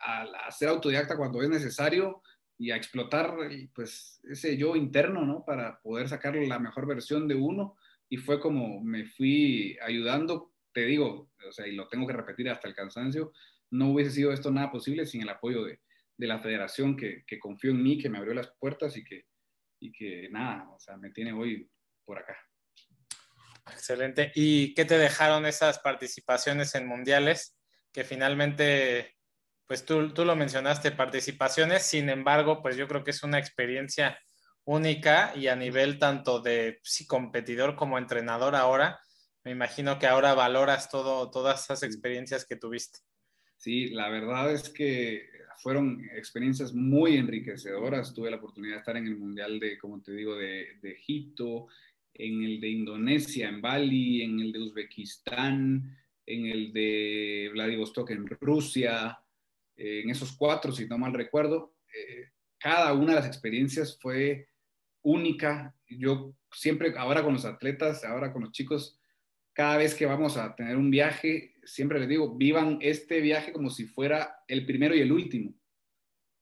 a, 0.00 0.22
a, 0.46 0.50
ser 0.50 0.68
autodidacta 0.68 1.16
cuando 1.16 1.42
es 1.42 1.48
necesario, 1.48 2.22
y 2.58 2.72
a 2.72 2.76
explotar 2.76 3.36
pues 3.72 4.20
ese 4.24 4.56
yo 4.56 4.74
interno, 4.74 5.24
¿no? 5.24 5.44
Para 5.44 5.80
poder 5.80 6.08
sacar 6.08 6.34
la 6.34 6.58
mejor 6.58 6.86
versión 6.86 7.28
de 7.28 7.36
uno 7.36 7.76
y 8.08 8.16
fue 8.16 8.40
como 8.40 8.82
me 8.82 9.04
fui 9.04 9.78
ayudando, 9.80 10.52
te 10.72 10.84
digo, 10.84 11.30
o 11.46 11.52
sea, 11.52 11.68
y 11.68 11.76
lo 11.76 11.86
tengo 11.88 12.06
que 12.06 12.14
repetir 12.14 12.50
hasta 12.50 12.66
el 12.66 12.74
cansancio, 12.74 13.32
no 13.70 13.92
hubiese 13.92 14.10
sido 14.10 14.32
esto 14.32 14.50
nada 14.50 14.72
posible 14.72 15.06
sin 15.06 15.22
el 15.22 15.28
apoyo 15.28 15.64
de, 15.64 15.80
de 16.16 16.26
la 16.26 16.40
federación 16.40 16.96
que, 16.96 17.24
que, 17.26 17.38
confió 17.38 17.70
en 17.70 17.82
mí, 17.82 17.96
que 17.98 18.08
me 18.08 18.18
abrió 18.18 18.34
las 18.34 18.50
puertas 18.58 18.96
y 18.96 19.04
que, 19.04 19.26
y 19.78 19.92
que 19.92 20.28
nada, 20.30 20.68
o 20.70 20.80
sea, 20.80 20.96
me 20.96 21.10
tiene 21.10 21.32
hoy 21.32 21.70
por 22.04 22.18
acá. 22.18 22.36
Excelente. 23.70 24.32
¿Y 24.34 24.74
qué 24.74 24.84
te 24.84 24.98
dejaron 24.98 25.44
esas 25.46 25.78
participaciones 25.78 26.74
en 26.74 26.86
mundiales? 26.86 27.56
Que 27.92 28.02
finalmente 28.02 29.17
pues 29.68 29.84
tú, 29.84 30.12
tú 30.14 30.24
lo 30.24 30.34
mencionaste, 30.34 30.90
participaciones, 30.92 31.82
sin 31.82 32.08
embargo, 32.08 32.62
pues 32.62 32.76
yo 32.76 32.88
creo 32.88 33.04
que 33.04 33.10
es 33.12 33.22
una 33.22 33.38
experiencia 33.38 34.18
única 34.64 35.32
y 35.36 35.46
a 35.46 35.56
nivel 35.56 35.98
tanto 35.98 36.40
de 36.40 36.80
sí, 36.82 37.06
competidor 37.06 37.76
como 37.76 37.98
entrenador 37.98 38.56
ahora, 38.56 38.98
me 39.44 39.52
imagino 39.52 39.98
que 39.98 40.06
ahora 40.06 40.34
valoras 40.34 40.90
todo, 40.90 41.30
todas 41.30 41.64
esas 41.64 41.82
experiencias 41.82 42.46
que 42.46 42.56
tuviste. 42.56 43.00
Sí, 43.56 43.88
la 43.88 44.08
verdad 44.08 44.52
es 44.52 44.70
que 44.70 45.28
fueron 45.62 46.02
experiencias 46.14 46.72
muy 46.72 47.16
enriquecedoras. 47.16 48.14
Tuve 48.14 48.30
la 48.30 48.36
oportunidad 48.36 48.74
de 48.74 48.78
estar 48.78 48.96
en 48.96 49.06
el 49.06 49.16
Mundial 49.16 49.58
de, 49.58 49.78
como 49.78 50.00
te 50.00 50.12
digo, 50.12 50.36
de, 50.36 50.78
de 50.80 50.92
Egipto, 50.92 51.66
en 52.14 52.44
el 52.44 52.60
de 52.60 52.68
Indonesia, 52.68 53.48
en 53.48 53.60
Bali, 53.60 54.22
en 54.22 54.40
el 54.40 54.52
de 54.52 54.58
Uzbekistán, 54.60 55.96
en 56.26 56.46
el 56.46 56.72
de 56.72 57.50
Vladivostok 57.52 58.10
en 58.10 58.26
Rusia, 58.26 59.18
eh, 59.78 60.00
en 60.02 60.10
esos 60.10 60.36
cuatro, 60.36 60.72
si 60.72 60.86
no 60.86 60.98
mal 60.98 61.14
recuerdo, 61.14 61.76
eh, 61.94 62.32
cada 62.58 62.92
una 62.92 63.14
de 63.14 63.20
las 63.20 63.26
experiencias 63.26 63.96
fue 64.00 64.48
única. 65.02 65.72
Yo 65.88 66.34
siempre, 66.52 66.92
ahora 66.98 67.22
con 67.22 67.34
los 67.34 67.44
atletas, 67.44 68.04
ahora 68.04 68.32
con 68.32 68.42
los 68.42 68.52
chicos, 68.52 68.98
cada 69.52 69.76
vez 69.76 69.94
que 69.94 70.06
vamos 70.06 70.36
a 70.36 70.54
tener 70.56 70.76
un 70.76 70.90
viaje, 70.90 71.54
siempre 71.64 72.00
les 72.00 72.08
digo, 72.08 72.36
vivan 72.36 72.78
este 72.80 73.20
viaje 73.20 73.52
como 73.52 73.70
si 73.70 73.86
fuera 73.86 74.42
el 74.48 74.66
primero 74.66 74.96
y 74.96 75.00
el 75.00 75.12
último, 75.12 75.54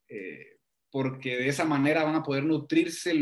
eh, 0.08 0.58
porque 0.90 1.36
de 1.36 1.48
esa 1.48 1.66
manera 1.66 2.04
van 2.04 2.14
a 2.14 2.22
poder 2.22 2.44
nutrirse 2.44 3.12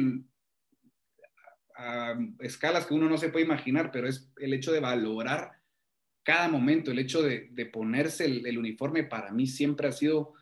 a 1.77 2.17
escalas 2.39 2.87
que 2.87 2.95
uno 2.95 3.09
no 3.09 3.19
se 3.19 3.31
puede 3.31 3.45
imaginar, 3.45 3.91
pero 3.91 4.07
es 4.07 4.33
el 4.37 4.55
hecho 4.55 4.71
de 4.71 4.79
valorar 4.79 5.64
cada 6.25 6.49
momento, 6.49 6.91
el 6.91 6.99
hecho 6.99 7.23
de, 7.23 7.71
ponerse 7.73 8.25
el, 8.25 8.59
uniforme 8.59 9.05
para 9.05 9.31
mí 9.31 9.47
siempre 9.47 9.87
ha 9.87 9.93
sido 9.93 10.33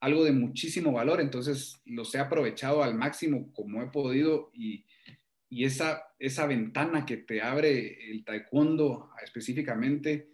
algo 0.00 0.24
de 0.24 0.32
muchísimo 0.32 0.92
valor, 0.92 1.20
entonces 1.20 1.80
los 1.84 2.14
he 2.14 2.18
aprovechado 2.18 2.82
al 2.82 2.94
máximo 2.94 3.52
como 3.52 3.82
he 3.82 3.86
podido 3.86 4.50
y, 4.52 4.84
esa, 5.50 6.02
esa 6.18 6.46
ventana 6.46 7.04
que 7.04 7.16
te 7.16 7.42
abre 7.42 8.10
el 8.10 8.24
taekwondo 8.24 9.10
específicamente, 9.22 10.30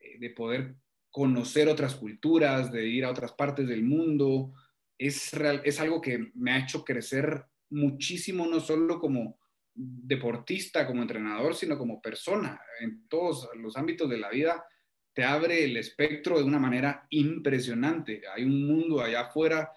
eh, 0.00 0.18
de 0.18 0.30
poder 0.30 0.76
conocer 1.10 1.68
otras 1.68 1.94
culturas, 1.94 2.72
de 2.72 2.86
ir 2.86 3.04
a 3.04 3.10
otras 3.10 3.32
partes 3.32 3.68
del 3.68 3.82
mundo, 3.82 4.54
es, 4.98 5.32
es 5.64 5.80
algo 5.80 6.00
que 6.00 6.30
me 6.34 6.52
ha 6.52 6.58
hecho 6.58 6.84
crecer 6.84 7.44
muchísimo, 7.70 8.46
no 8.46 8.60
solo 8.60 8.98
como, 9.00 9.38
deportista, 9.74 10.86
como 10.86 11.02
entrenador, 11.02 11.54
sino 11.54 11.76
como 11.76 12.00
persona. 12.00 12.60
En 12.80 13.08
todos 13.08 13.48
los 13.56 13.76
ámbitos 13.76 14.08
de 14.08 14.18
la 14.18 14.30
vida 14.30 14.64
te 15.12 15.24
abre 15.24 15.64
el 15.64 15.76
espectro 15.76 16.38
de 16.38 16.44
una 16.44 16.58
manera 16.58 17.06
impresionante. 17.10 18.22
Hay 18.34 18.44
un 18.44 18.66
mundo 18.66 19.00
allá 19.00 19.22
afuera 19.22 19.70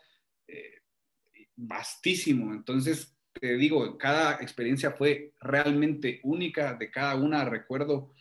eh, 0.47 0.81
vastísimo. 1.55 2.53
Entonces, 2.53 3.15
te 3.33 3.55
digo, 3.55 3.97
cada 3.97 4.35
experiencia 4.35 4.91
fue 4.91 5.33
realmente 5.39 6.19
única. 6.23 6.73
De 6.73 6.89
cada 6.89 7.15
una 7.15 7.45
recuerdo 7.45 8.13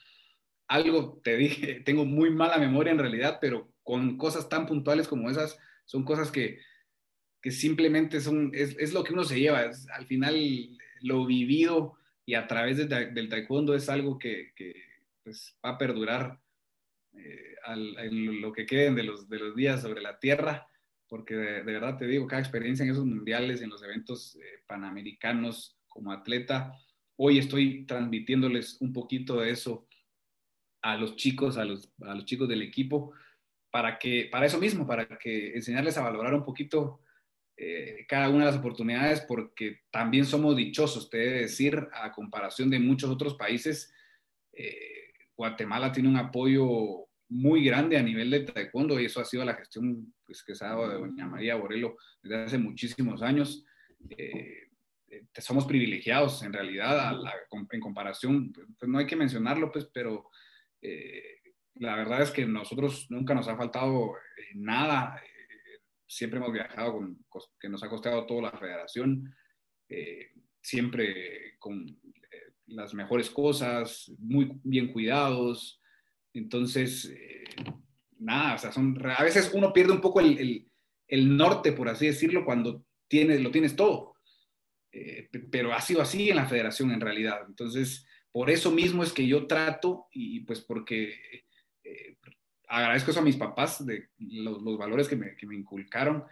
algo, 0.69 1.21
te 1.23 1.37
dije, 1.37 1.81
tengo 1.85 2.05
muy 2.05 2.31
mala 2.31 2.59
memoria 2.59 2.93
en 2.93 2.99
realidad, 2.99 3.39
pero 3.41 3.73
con 3.83 4.17
cosas 4.17 4.49
tan 4.49 4.67
puntuales 4.67 5.09
como 5.09 5.31
esas, 5.31 5.59
son 5.85 6.05
cosas 6.05 6.31
que, 6.31 6.59
que 7.41 7.51
simplemente 7.51 8.21
son, 8.21 8.51
es, 8.53 8.77
es, 8.79 8.93
lo 8.93 9.05
que 9.05 9.12
uno 9.12 9.25
se 9.25 9.39
lleva. 9.39 9.61
al 9.61 10.07
final 10.07 10.37
lo 11.02 11.26
vivido 11.26 11.94
y 12.24 12.35
a 12.35 12.46
través 12.46 12.76
del 12.88 13.28
taekwondo 13.28 13.74
es 13.74 13.88
algo 13.88 14.18
que, 14.18 14.52
pues, 15.22 15.56
va 15.64 15.70
a 15.70 15.78
perdurar 15.78 16.40
eh, 17.14 17.54
en 17.98 18.40
lo 18.40 18.52
que 18.52 18.66
queden 18.66 18.94
de 18.94 19.04
los, 19.04 19.28
de 19.28 19.38
los 19.38 19.54
días 19.54 19.82
sobre 19.82 20.02
la 20.02 20.18
tierra, 20.18 20.66
porque 21.09 21.35
de, 21.35 21.62
verdad 21.62 21.96
te 21.96 22.06
digo, 22.06 22.26
cada 22.26 22.42
experiencia 22.42 22.85
en 22.85 22.90
esos 22.90 23.06
mundiales, 23.06 23.62
en 23.62 23.70
los 23.70 23.82
eventos 23.82 24.37
eh, 24.37 24.62
panamericanos 24.66 25.78
como 25.87 26.12
atleta, 26.12 26.76
hoy 27.16 27.38
estoy 27.38 27.87
transmitiéndoles 27.87 28.80
un 28.80 28.92
poquito 28.92 29.40
de 29.40 29.50
eso 29.50 29.87
a 30.82 30.96
los 30.96 31.16
chicos, 31.16 31.56
a 31.56 31.64
los, 31.64 31.92
a 32.02 32.14
los 32.14 32.24
chicos 32.24 32.48
del 32.48 32.62
equipo, 32.62 33.12
para 33.70 33.98
que, 33.98 34.28
para 34.30 34.46
eso 34.46 34.59
mismo, 34.59 34.87
para 34.87 35.06
que 35.06 35.54
enseñarles 35.54 35.96
a 35.96 36.02
valorar 36.02 36.35
un 36.35 36.44
poquito 36.44 37.00
eh, 37.59 38.05
cada 38.07 38.29
una 38.29 38.45
de 38.45 38.51
las 38.51 38.61
oportunidades 38.61 39.23
porque 39.23 39.81
también 39.90 40.27
somos 40.27 40.55
dichosos, 40.57 41.09
te 41.09 41.23
he 41.23 41.27
de 41.27 41.40
decir, 41.40 41.88
a 41.92 42.12
comparación 42.12 42.69
de 42.69 42.79
muchos 42.79 43.09
otros 43.09 43.35
países, 43.35 43.92
eh, 44.53 45.12
Guatemala 45.35 45.90
tiene 45.90 46.11
un 46.11 46.19
apoyo 46.19 47.07
muy 47.29 47.64
grande 47.64 47.97
a 47.97 48.03
nivel 48.03 48.31
de 48.31 48.40
taekwondo 48.40 49.01
y 49.01 49.07
eso 49.07 49.21
ha 49.21 49.25
sido 49.25 49.45
la 49.45 49.55
gestión 49.55 50.14
pues, 50.25 50.45
que 50.45 50.55
se 50.55 50.64
ha 50.64 50.69
dado 50.69 50.88
de 50.88 50.95
doña 50.97 51.27
María 51.27 51.57
Borelo 51.57 51.97
desde 52.23 52.45
hace 52.45 52.59
muchísimos 52.59 53.23
años. 53.23 53.64
Eh, 54.11 54.69
somos 55.38 55.64
privilegiados 55.64 56.42
en 56.42 56.53
realidad 56.53 57.19
en 57.71 57.81
comparación, 57.81 58.53
pues 58.53 58.88
no 58.88 58.99
hay 58.99 59.07
que 59.07 59.16
mencionarlo, 59.16 59.73
pues, 59.73 59.88
pero 59.92 60.31
la 61.75 61.97
verdad 61.97 62.23
es 62.23 62.31
que 62.31 62.45
nosotros 62.47 63.07
nunca 63.09 63.35
nos 63.35 63.49
ha 63.49 63.57
faltado 63.57 64.12
nada 64.55 65.21
siempre 66.07 66.38
hemos 66.38 66.53
viajado 66.53 66.92
con, 66.92 67.19
que 67.61 67.69
nos 67.69 67.83
ha 67.83 67.88
costado 67.88 68.27
toda 68.27 68.42
la 68.42 68.59
federación, 68.59 69.35
eh, 69.88 70.31
siempre 70.61 71.57
con 71.59 71.87
eh, 71.88 72.53
las 72.66 72.95
mejores 72.95 73.31
cosas, 73.31 74.12
muy 74.19 74.53
bien 74.62 74.92
cuidados. 74.92 75.81
Entonces, 76.33 77.07
eh, 77.07 77.45
nada, 78.19 78.55
o 78.55 78.59
sea, 78.59 78.73
son, 78.73 78.99
a 79.05 79.23
veces 79.23 79.51
uno 79.53 79.73
pierde 79.73 79.92
un 79.92 80.01
poco 80.01 80.21
el, 80.21 80.69
el, 81.09 81.37
norte, 81.37 81.73
por 81.73 81.88
así 81.88 82.07
decirlo, 82.07 82.45
cuando 82.45 82.85
tienes, 83.09 83.40
lo 83.40 83.51
tienes 83.51 83.77
todo. 83.77 84.14
pero 85.51 85.73
ha 85.75 85.81
sido 85.81 86.01
así 86.03 86.31
en 86.31 86.37
la 86.37 86.47
federación 86.47 86.90
en 86.90 87.01
realidad. 87.01 87.40
Entonces, 87.47 88.07
por 88.33 88.51
eso 88.51 88.71
mismo 88.71 89.03
es 89.03 89.12
que 89.12 89.27
yo 89.27 89.47
trato 89.47 90.07
y 90.11 90.40
pues 90.40 90.61
porque 90.61 91.14
agradezco 92.66 93.11
eso 93.11 93.20
a 93.20 93.24
mis 93.24 93.37
papás, 93.37 93.85
de 93.85 94.09
los, 94.18 94.62
valores 94.79 95.09
que 95.09 95.16
me, 95.16 95.37
que 95.37 95.46
me, 95.46 95.55
inculcaron, 95.55 96.24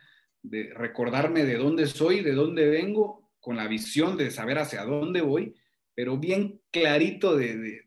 de 0.42 0.72
recordarme 0.74 1.44
de 1.44 1.56
dónde 1.56 1.86
soy, 1.86 2.20
de 2.20 2.32
dónde 2.32 2.68
vengo, 2.68 3.30
con 3.40 3.56
la 3.56 3.68
visión 3.68 4.16
de 4.16 4.30
saber 4.30 4.58
hacia 4.58 4.84
dónde 4.84 5.20
voy, 5.20 5.54
pero 5.94 6.18
bien 6.18 6.60
clarito 6.70 7.36
de, 7.36 7.82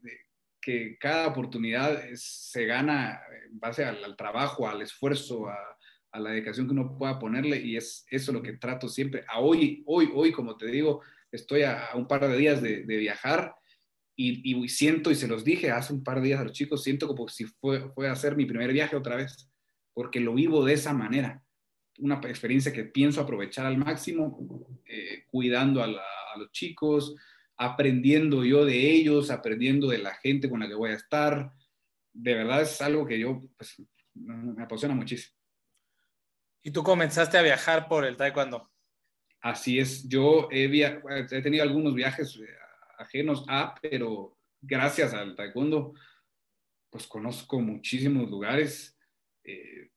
que 0.61 0.97
cada 0.99 1.27
oportunidad 1.27 2.01
se 2.13 2.65
gana 2.65 3.21
en 3.49 3.59
base 3.59 3.83
al, 3.83 4.15
trabajo, 4.15 4.67
al 4.67 4.81
esfuerzo, 4.81 5.47
a, 5.47 5.57
la 6.19 6.31
dedicación 6.31 6.65
que 6.65 6.73
uno 6.73 6.97
pueda 6.97 7.19
ponerle 7.19 7.57
y 7.57 7.77
es 7.77 8.05
eso 8.09 8.31
lo 8.31 8.41
que 8.41 8.53
trato 8.53 8.89
siempre. 8.89 9.23
A 9.27 9.39
hoy, 9.39 9.83
hoy, 9.85 10.09
hoy, 10.15 10.31
como 10.31 10.57
te 10.57 10.65
digo, 10.65 11.03
estoy 11.31 11.61
a, 11.61 11.89
un 11.93 12.07
par 12.07 12.27
de 12.27 12.35
días 12.35 12.59
de 12.61 12.83
viajar 12.85 13.53
y, 14.19 14.67
siento, 14.67 15.11
y 15.11 15.15
se 15.15 15.27
los 15.27 15.43
dije 15.43 15.69
hace 15.69 15.93
un 15.93 16.03
par 16.03 16.19
de 16.19 16.29
días 16.29 16.41
a 16.41 16.43
los 16.43 16.53
chicos, 16.53 16.83
siento 16.83 17.07
como 17.07 17.27
si 17.27 17.45
fue, 17.45 17.91
fue 17.91 18.09
a 18.09 18.13
hacer 18.13 18.35
mi 18.35 18.45
primer 18.45 18.73
viaje 18.73 18.95
otra 18.95 19.15
vez, 19.15 19.47
porque 19.93 20.19
lo 20.19 20.33
vivo 20.33 20.65
de 20.65 20.73
esa 20.73 20.91
manera. 20.91 21.43
Una 21.99 22.15
experiencia 22.15 22.73
que 22.73 22.83
pienso 22.83 23.21
aprovechar 23.21 23.67
al 23.67 23.77
máximo, 23.77 24.75
eh, 24.85 25.23
cuidando 25.27 25.83
a, 25.83 25.87
los 25.87 26.51
chicos, 26.51 27.15
aprendiendo 27.57 28.43
yo 28.43 28.65
de 28.65 28.91
ellos, 28.91 29.29
aprendiendo 29.29 29.87
de 29.87 29.99
la 29.99 30.15
gente 30.15 30.49
con 30.49 30.59
la 30.59 30.67
que 30.67 30.75
voy 30.75 30.91
a 30.91 30.95
estar. 30.95 31.51
De 32.11 32.33
verdad 32.33 32.63
es 32.63 32.81
algo 32.81 33.05
que 33.05 33.19
yo 33.19 33.43
pues, 33.55 33.75
me 34.13 34.63
apasiona 34.63 34.95
muchísimo. 34.95 35.35
¿Y 36.63 36.71
tú 36.71 36.83
comenzaste 36.83 37.37
a 37.37 37.43
viajar 37.43 37.87
por 37.87 38.03
el 38.03 38.17
taekwondo? 38.17 38.71
Así 39.41 39.79
es, 39.79 40.07
yo 40.07 40.47
he, 40.51 40.65
he 40.65 41.41
tenido 41.41 41.63
algunos 41.63 41.93
viajes 41.93 42.35
eh, 42.35 42.47
ajenos 42.97 43.45
a, 43.47 43.75
pero 43.81 44.37
gracias 44.61 45.13
al 45.13 45.35
taekwondo, 45.35 45.93
pues 46.89 47.07
conozco 47.07 47.59
muchísimos 47.59 48.29
lugares. 48.29 48.97
Eh, 49.43 49.91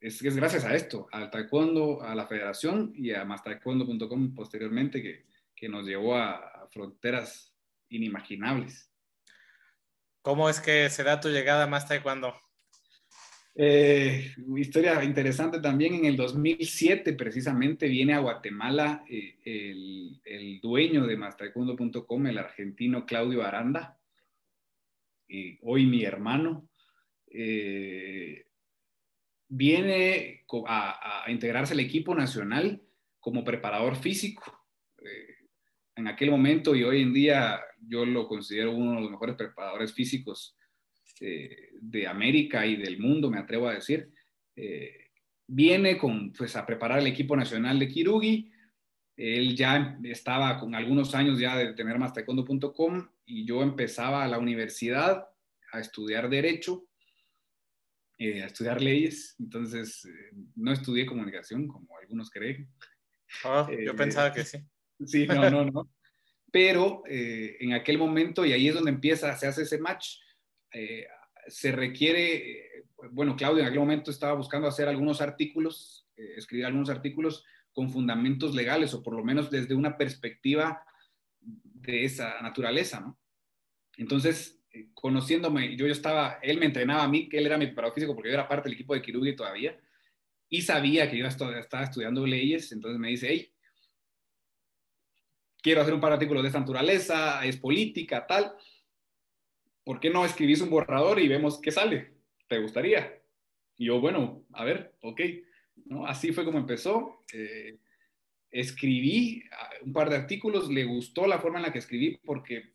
es, 0.00 0.22
es, 0.22 0.36
gracias 0.36 0.64
a 0.64 0.74
esto, 0.74 1.08
al 1.12 1.30
taekwondo, 1.30 2.02
a 2.02 2.14
la 2.14 2.26
federación 2.26 2.92
y 2.94 3.12
a 3.12 3.24
mastaekwondo.com 3.24 4.34
posteriormente 4.34 5.02
que, 5.02 5.26
que, 5.54 5.68
nos 5.68 5.86
llevó 5.86 6.16
a, 6.16 6.68
fronteras 6.70 7.54
inimaginables. 7.88 8.90
¿Cómo 10.22 10.50
es 10.50 10.60
que 10.60 10.90
se 10.90 11.04
da 11.04 11.20
tu 11.20 11.28
llegada 11.28 11.64
a 11.64 11.66
Más? 11.66 11.86
Eh, 13.58 14.34
historia 14.58 15.02
interesante 15.02 15.60
también, 15.60 15.94
en 15.94 16.04
el 16.04 16.16
2007 16.16 17.14
precisamente 17.14 17.88
viene 17.88 18.12
a 18.12 18.18
Guatemala 18.18 19.02
eh, 19.08 19.38
el, 20.24 20.60
dueño 20.60 21.06
de 21.06 21.16
mastaekwondo.com, 21.16 22.26
el 22.26 22.36
argentino 22.36 23.06
Claudio 23.06 23.42
Aranda, 23.42 23.98
hoy 25.62 25.86
mi 25.86 26.04
hermano, 26.04 26.68
eh, 27.28 28.44
viene 29.48 30.44
a, 30.66 31.24
integrarse 31.28 31.72
al 31.72 31.80
equipo 31.80 32.14
nacional 32.14 32.82
como 33.20 33.42
preparador 33.42 33.96
físico. 33.96 34.68
en 35.94 36.08
aquel 36.08 36.30
momento 36.30 36.74
y 36.74 36.84
hoy 36.84 37.00
en 37.00 37.14
día 37.14 37.58
yo 37.80 38.04
lo 38.04 38.28
considero 38.28 38.72
uno 38.72 38.96
de 38.96 39.00
los 39.00 39.10
mejores 39.10 39.34
preparadores 39.34 39.94
físicos 39.94 40.55
este, 41.16 41.70
de 41.80 42.06
América 42.06 42.66
y 42.66 42.76
del 42.76 42.98
mundo, 42.98 43.30
me 43.30 43.38
atrevo 43.38 43.68
a 43.68 43.74
decir, 43.74 44.10
eh, 44.54 45.10
viene 45.46 45.96
con, 45.96 46.32
pues, 46.32 46.56
a 46.56 46.66
preparar 46.66 46.98
el 46.98 47.06
equipo 47.06 47.34
nacional 47.34 47.78
de 47.78 47.88
Kirugi. 47.88 48.52
Él 49.16 49.56
ya 49.56 49.98
estaba 50.04 50.58
con 50.58 50.74
algunos 50.74 51.14
años 51.14 51.38
ya 51.38 51.56
de 51.56 51.72
tener 51.72 51.98
mastaekwondo.com 51.98 53.08
y 53.24 53.46
yo 53.46 53.62
empezaba 53.62 54.24
a 54.24 54.28
la 54.28 54.38
universidad 54.38 55.26
a 55.72 55.80
estudiar 55.80 56.28
Derecho, 56.28 56.86
eh, 58.18 58.42
a 58.42 58.46
estudiar 58.46 58.82
leyes. 58.82 59.36
Entonces, 59.38 60.04
eh, 60.04 60.32
no 60.56 60.72
estudié 60.72 61.06
comunicación, 61.06 61.66
como 61.66 61.96
algunos 61.96 62.30
creen. 62.30 62.68
Ah, 63.42 63.66
yo 63.84 63.96
pensaba 63.96 64.32
que 64.32 64.44
sí. 64.44 64.58
Sí, 65.06 65.26
no, 65.26 65.48
no, 65.48 65.64
no. 65.64 65.90
Pero 66.52 67.02
en 67.06 67.74
aquel 67.74 67.98
momento, 67.98 68.46
y 68.46 68.52
ahí 68.52 68.68
es 68.68 68.74
donde 68.74 68.90
empieza, 68.90 69.36
se 69.36 69.46
hace 69.46 69.62
ese 69.62 69.78
match, 69.78 70.20
eh, 70.76 71.06
se 71.48 71.72
requiere, 71.72 72.84
bueno, 73.12 73.34
Claudio 73.34 73.62
en 73.62 73.68
aquel 73.68 73.80
momento 73.80 74.10
estaba 74.10 74.34
buscando 74.34 74.68
hacer 74.68 74.88
algunos 74.88 75.22
artículos, 75.22 76.06
eh, 76.16 76.34
escribir 76.36 76.66
algunos 76.66 76.90
artículos 76.90 77.44
con 77.72 77.88
fundamentos 77.88 78.54
legales 78.54 78.92
o 78.92 79.02
por 79.02 79.14
lo 79.14 79.24
menos 79.24 79.50
desde 79.50 79.74
una 79.74 79.96
perspectiva 79.96 80.84
de 81.40 82.04
esa 82.04 82.42
naturaleza, 82.42 83.00
¿no? 83.00 83.18
Entonces, 83.96 84.60
eh, 84.70 84.88
conociéndome, 84.92 85.74
yo, 85.76 85.86
yo 85.86 85.92
estaba, 85.92 86.40
él 86.42 86.58
me 86.58 86.66
entrenaba 86.66 87.04
a 87.04 87.08
mí, 87.08 87.26
que 87.26 87.38
él 87.38 87.46
era 87.46 87.56
mi 87.56 87.68
preparador 87.68 87.94
físico 87.94 88.14
porque 88.14 88.28
yo 88.28 88.34
era 88.34 88.48
parte 88.48 88.68
del 88.68 88.74
equipo 88.74 88.92
de 88.92 89.00
Kirugi 89.00 89.34
todavía, 89.34 89.80
y 90.50 90.60
sabía 90.60 91.10
que 91.10 91.16
yo 91.16 91.26
estaba 91.26 91.84
estudiando 91.84 92.26
leyes, 92.26 92.70
entonces 92.70 93.00
me 93.00 93.08
dice, 93.08 93.28
hey, 93.30 93.50
quiero 95.62 95.80
hacer 95.80 95.94
un 95.94 96.00
par 96.00 96.10
de 96.10 96.14
artículos 96.16 96.42
de 96.42 96.48
esta 96.48 96.60
naturaleza, 96.60 97.44
es 97.46 97.56
política, 97.56 98.26
tal, 98.26 98.54
¿por 99.86 100.00
qué 100.00 100.10
no 100.10 100.24
escribís 100.24 100.60
un 100.60 100.68
borrador 100.68 101.20
y 101.20 101.28
vemos 101.28 101.60
qué 101.60 101.70
sale? 101.70 102.10
¿Te 102.48 102.58
gustaría? 102.58 103.22
Y 103.76 103.86
yo, 103.86 104.00
bueno, 104.00 104.44
a 104.52 104.64
ver, 104.64 104.92
ok. 105.00 105.20
¿No? 105.84 106.06
Así 106.06 106.32
fue 106.32 106.44
como 106.44 106.58
empezó. 106.58 107.22
Eh, 107.32 107.78
escribí 108.50 109.44
ah, 109.52 109.70
un 109.82 109.92
par 109.92 110.10
de 110.10 110.16
artículos, 110.16 110.68
le 110.68 110.84
gustó 110.84 111.28
la 111.28 111.38
forma 111.38 111.58
en 111.58 111.66
la 111.66 111.72
que 111.72 111.78
escribí 111.78 112.18
porque 112.24 112.56
eh, 112.56 112.72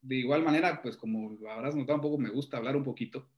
de 0.00 0.14
igual 0.14 0.44
manera, 0.44 0.80
pues 0.80 0.96
como 0.96 1.36
habrás 1.50 1.74
notado 1.74 1.96
un 1.96 2.02
poco, 2.02 2.18
me 2.18 2.30
gusta 2.30 2.56
hablar 2.56 2.76
un 2.76 2.84
poquito. 2.84 3.28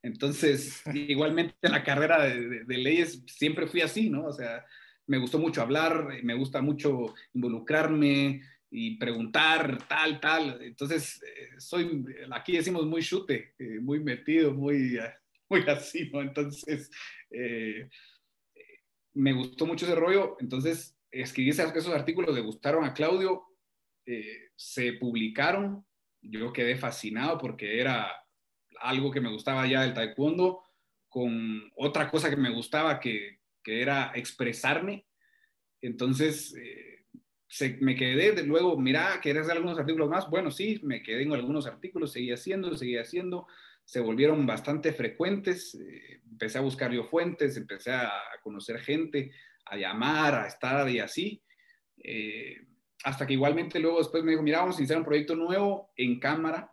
Entonces, 0.00 0.84
igualmente 0.94 1.56
en 1.62 1.72
la 1.72 1.82
carrera 1.82 2.22
de, 2.22 2.64
de, 2.64 2.78
leyes 2.78 3.20
siempre 3.26 3.66
fui 3.66 3.80
así, 3.80 4.10
¿no? 4.10 4.26
O 4.26 4.32
sea, 4.32 4.64
me 5.08 5.18
gustó 5.18 5.40
mucho 5.40 5.60
hablar, 5.60 6.22
me 6.22 6.34
gusta 6.34 6.62
mucho 6.62 7.16
involucrarme, 7.34 8.42
y 8.70 8.96
preguntar 8.98 9.86
tal, 9.88 10.20
tal. 10.20 10.62
Entonces, 10.62 11.22
eh, 11.22 11.60
soy, 11.60 12.04
aquí 12.30 12.56
decimos 12.56 12.86
muy 12.86 13.02
chute, 13.02 13.54
eh, 13.58 13.80
muy 13.80 14.00
metido, 14.00 14.52
muy, 14.52 14.98
muy 15.48 15.60
así, 15.68 16.10
¿no? 16.10 16.20
Entonces, 16.20 16.90
eh, 17.30 17.88
me 19.14 19.32
gustó 19.32 19.66
mucho 19.66 19.86
ese 19.86 19.94
rollo. 19.94 20.36
Entonces, 20.40 20.96
escribí 21.10 21.50
esos, 21.50 21.74
esos 21.74 21.94
artículos, 21.94 22.34
le 22.34 22.42
gustaron 22.42 22.84
a 22.84 22.94
Claudio, 22.94 23.44
se 24.56 24.94
publicaron. 24.94 25.84
Yo 26.22 26.52
quedé 26.52 26.76
fascinado 26.76 27.36
porque 27.36 27.78
era 27.78 28.10
algo 28.80 29.10
que 29.10 29.20
me 29.20 29.30
gustaba 29.30 29.66
ya 29.66 29.82
del 29.82 29.92
taekwondo, 29.92 30.62
con 31.10 31.70
otra 31.76 32.10
cosa 32.10 32.30
que 32.30 32.36
me 32.36 32.50
gustaba 32.50 33.00
que, 33.00 33.40
que 33.62 33.82
era 33.82 34.12
expresarme. 34.14 35.06
Entonces, 35.82 36.54
me 37.80 37.96
quedé, 37.96 38.32
de, 38.32 38.42
luego, 38.44 38.78
mira, 38.78 39.20
¿querés 39.22 39.42
hacer 39.42 39.56
algunos 39.56 39.78
artículos 39.78 40.08
más? 40.08 40.28
Bueno, 40.28 40.50
sí, 40.50 40.80
me 40.82 41.02
quedé 41.02 41.22
en 41.22 41.32
algunos 41.32 41.66
artículos, 41.66 42.12
seguí 42.12 42.30
haciendo, 42.30 42.76
seguí 42.76 42.96
haciendo, 42.98 43.46
se 43.84 44.00
volvieron 44.00 44.46
bastante 44.46 44.92
frecuentes, 44.92 45.74
eh, 45.74 46.20
empecé 46.30 46.58
a 46.58 46.62
buscar 46.62 46.92
yo 46.92 47.04
fuentes, 47.04 47.56
empecé 47.56 47.92
a, 47.92 48.10
conocer 48.42 48.78
gente, 48.80 49.32
a 49.64 49.76
llamar, 49.76 50.34
a 50.34 50.46
estar 50.46 50.88
y 50.88 51.00
así, 51.00 51.42
eh, 51.96 52.66
hasta 53.04 53.26
que 53.26 53.32
igualmente 53.34 53.78
luego 53.78 53.98
después 53.98 54.22
me 54.22 54.32
dijo, 54.32 54.42
mira, 54.42 54.60
vamos 54.60 54.76
a 54.76 54.80
iniciar 54.80 54.98
un 54.98 55.04
proyecto 55.04 55.34
nuevo 55.34 55.90
en 55.96 56.20
cámara, 56.20 56.72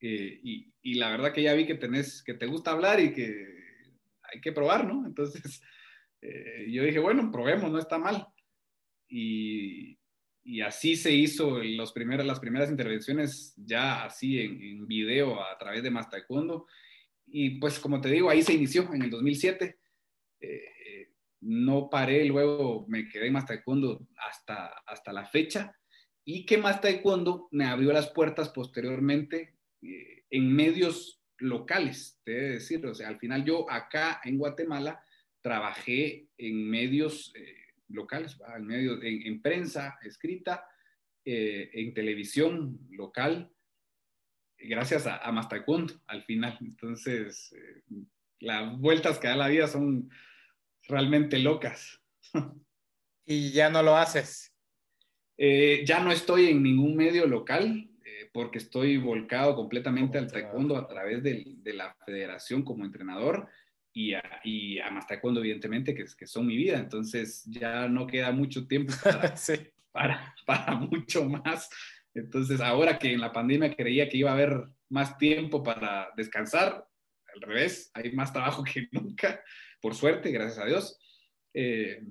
eh, 0.00 0.40
y, 0.42 0.72
y, 0.82 0.94
la 0.94 1.10
verdad 1.10 1.32
que 1.32 1.42
ya 1.42 1.54
vi 1.54 1.66
que 1.66 1.74
tenés, 1.74 2.22
que 2.24 2.34
te 2.34 2.46
gusta 2.46 2.72
hablar 2.72 3.00
y 3.00 3.12
que 3.12 3.46
hay 4.22 4.40
que 4.40 4.52
probar, 4.52 4.84
¿no? 4.86 5.06
Entonces, 5.06 5.62
yo 6.68 6.82
dije, 6.82 6.98
bueno, 6.98 7.30
probemos, 7.30 7.70
no 7.70 7.78
está 7.78 7.98
mal 7.98 8.26
y, 9.10 9.98
así 10.64 10.96
se 10.96 11.12
hizo 11.12 11.58
los 11.58 11.92
primeros, 11.92 12.26
las 12.26 12.40
primeras 12.40 12.70
intervenciones 12.70 13.54
ya 13.56 14.04
así 14.04 14.40
en, 14.40 14.86
video 14.86 15.42
a 15.42 15.56
través 15.58 15.82
de 15.82 15.90
Más 15.90 16.08
Y 17.26 17.58
pues 17.58 17.78
como 17.78 18.00
te 18.00 18.08
digo, 18.08 18.30
ahí 18.30 18.42
se 18.42 18.54
inició 18.54 18.92
en 18.92 19.02
el 19.02 19.10
2007. 19.10 19.78
Eh, 20.40 21.10
no 21.42 21.88
paré, 21.90 22.24
luego 22.24 22.86
me 22.88 23.08
quedé 23.08 23.26
en 23.26 23.32
Más 23.34 23.46
hasta, 23.50 24.66
hasta 24.86 25.12
la 25.12 25.26
fecha. 25.26 25.76
Y 26.24 26.46
que 26.46 26.58
Más 26.58 26.80
me 27.50 27.64
abrió 27.64 27.92
las 27.92 28.08
puertas 28.08 28.48
posteriormente 28.50 29.56
eh, 29.82 30.24
en 30.30 30.52
medios 30.52 31.22
locales, 31.38 32.20
te 32.24 32.36
he 32.36 32.50
decir. 32.50 32.84
O 32.86 32.94
sea, 32.94 33.08
al 33.08 33.18
final 33.18 33.44
yo 33.44 33.70
acá 33.70 34.20
en 34.24 34.38
Guatemala 34.38 35.02
trabajé 35.40 36.28
en 36.38 36.68
medios... 36.68 37.32
Eh, 37.36 37.59
locales, 37.90 38.38
en, 38.56 38.66
medio, 38.66 39.02
en, 39.02 39.40
prensa 39.42 39.98
escrita, 40.02 40.66
eh, 41.24 41.70
en 41.74 41.94
televisión 41.94 42.78
local, 42.90 43.50
gracias 44.58 45.06
a, 45.06 45.16
a 45.16 45.48
al 46.06 46.24
final. 46.24 46.58
Entonces, 46.60 47.52
eh, 47.52 47.82
las 48.40 48.78
vueltas 48.78 49.18
que 49.18 49.28
da 49.28 49.36
la 49.36 49.48
vida 49.48 49.66
son 49.66 50.10
realmente 50.88 51.38
locas. 51.38 52.00
¿Y 53.26 53.52
ya 53.52 53.70
no 53.70 53.82
lo 53.82 53.96
haces? 53.96 54.54
Eh, 55.36 55.84
ya 55.86 56.00
no 56.00 56.12
estoy 56.12 56.48
en 56.48 56.62
ningún 56.62 56.96
medio 56.96 57.26
local 57.26 57.86
porque 58.32 58.58
estoy 58.58 58.96
volcado 58.96 59.56
completamente 59.56 60.18
al 60.18 60.30
taekwondo 60.30 60.76
a 60.76 60.86
través 60.86 61.22
de, 61.22 61.44
de 61.56 61.72
la 61.72 61.96
federación 62.04 62.62
como 62.62 62.84
entrenador 62.84 63.48
y 63.92 64.14
a, 64.14 64.22
y 64.44 64.78
a 64.78 64.90
más 64.90 65.06
taekwondo, 65.06 65.40
evidentemente, 65.40 65.94
que, 65.94 66.04
que 66.16 66.26
son 66.26 66.46
mi 66.46 66.56
vida. 66.56 66.78
Entonces 66.78 67.44
ya 67.46 67.88
no 67.88 68.06
queda 68.06 68.30
mucho 68.32 68.66
tiempo 68.66 68.92
para, 69.92 70.34
para, 70.46 70.74
mucho 70.76 71.24
más. 71.24 71.68
Entonces 72.14 72.60
ahora 72.60 72.98
que 72.98 73.12
en 73.12 73.20
la 73.20 73.32
pandemia 73.32 73.74
creía 73.74 74.08
que 74.08 74.18
iba 74.18 74.30
a 74.30 74.34
haber 74.34 74.64
más 74.88 75.18
tiempo 75.18 75.62
para 75.62 76.08
descansar, 76.16 76.86
al 77.34 77.40
revés, 77.42 77.90
hay 77.94 78.12
más 78.12 78.32
trabajo 78.32 78.64
que 78.64 78.88
nunca, 78.92 79.40
por 79.80 79.94
suerte, 79.94 80.30
gracias 80.30 80.58
a 80.58 80.66
Dios. 80.66 80.98
Eh, 81.54 82.02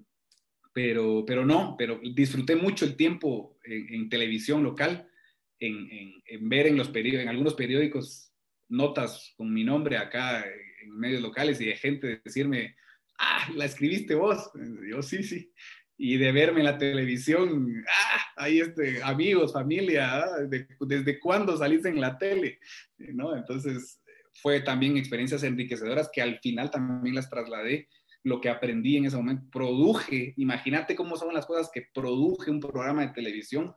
pero, 0.74 1.24
pero 1.26 1.46
no, 1.46 1.76
pero 1.78 2.00
disfruté 2.14 2.56
mucho 2.56 2.86
el 2.86 2.96
tiempo 2.96 3.58
en, 3.64 4.08
televisión 4.08 4.64
local, 4.64 5.10
en, 5.60 5.92
en, 5.92 6.24
en, 6.26 6.50
ver 6.50 6.68
en, 6.68 6.78
los 6.78 6.94
en 6.94 7.28
algunos 7.28 7.56
periódicos 7.56 8.32
notas 8.70 9.34
con 9.36 9.52
mi 9.54 9.64
nombre 9.64 9.98
acá 9.98 10.46
en 10.82 10.98
medios 10.98 11.22
locales 11.22 11.60
y 11.62 11.66
de 11.66 11.76
gente 11.76 12.22
decirme, 12.24 12.76
ah, 13.20 13.50
la 13.56 13.66
escribiste 13.66 14.16
vos. 14.16 14.52
Yo 14.90 15.02
sí, 15.02 15.24
sí. 15.24 15.52
Y 15.98 16.18
de 16.18 16.32
verme 16.32 16.60
en 16.60 16.66
la 16.66 16.78
televisión, 16.78 17.84
ah, 17.88 18.22
ahí 18.38 18.60
este, 18.62 19.04
amigos, 19.04 19.54
familia, 19.54 20.24
ah, 20.24 20.38
¿desde 20.80 21.20
cuándo 21.20 21.58
saliste 21.58 21.90
en 21.90 22.00
la 22.00 22.18
tele? 22.18 22.60
¿No? 22.98 23.36
Entonces, 23.36 24.02
fue 24.42 24.62
también 24.62 24.98
experiencias 24.98 25.44
enriquecedoras 25.44 26.10
que 26.12 26.22
al 26.22 26.40
final 26.40 26.72
también 26.72 27.16
las 27.16 27.30
trasladé 27.30 27.90
lo 28.24 28.42
que 28.42 28.50
aprendí 28.50 28.98
en 28.98 29.06
ese 29.06 29.18
momento. 29.18 29.46
Produje, 29.52 30.34
imagínate 30.38 30.96
cómo 30.96 31.18
son 31.18 31.34
las 31.34 31.46
cosas 31.46 31.70
que 31.74 31.88
produje 31.94 32.52
un 32.52 32.60
programa 32.60 33.06
de 33.06 33.14
televisión, 33.14 33.74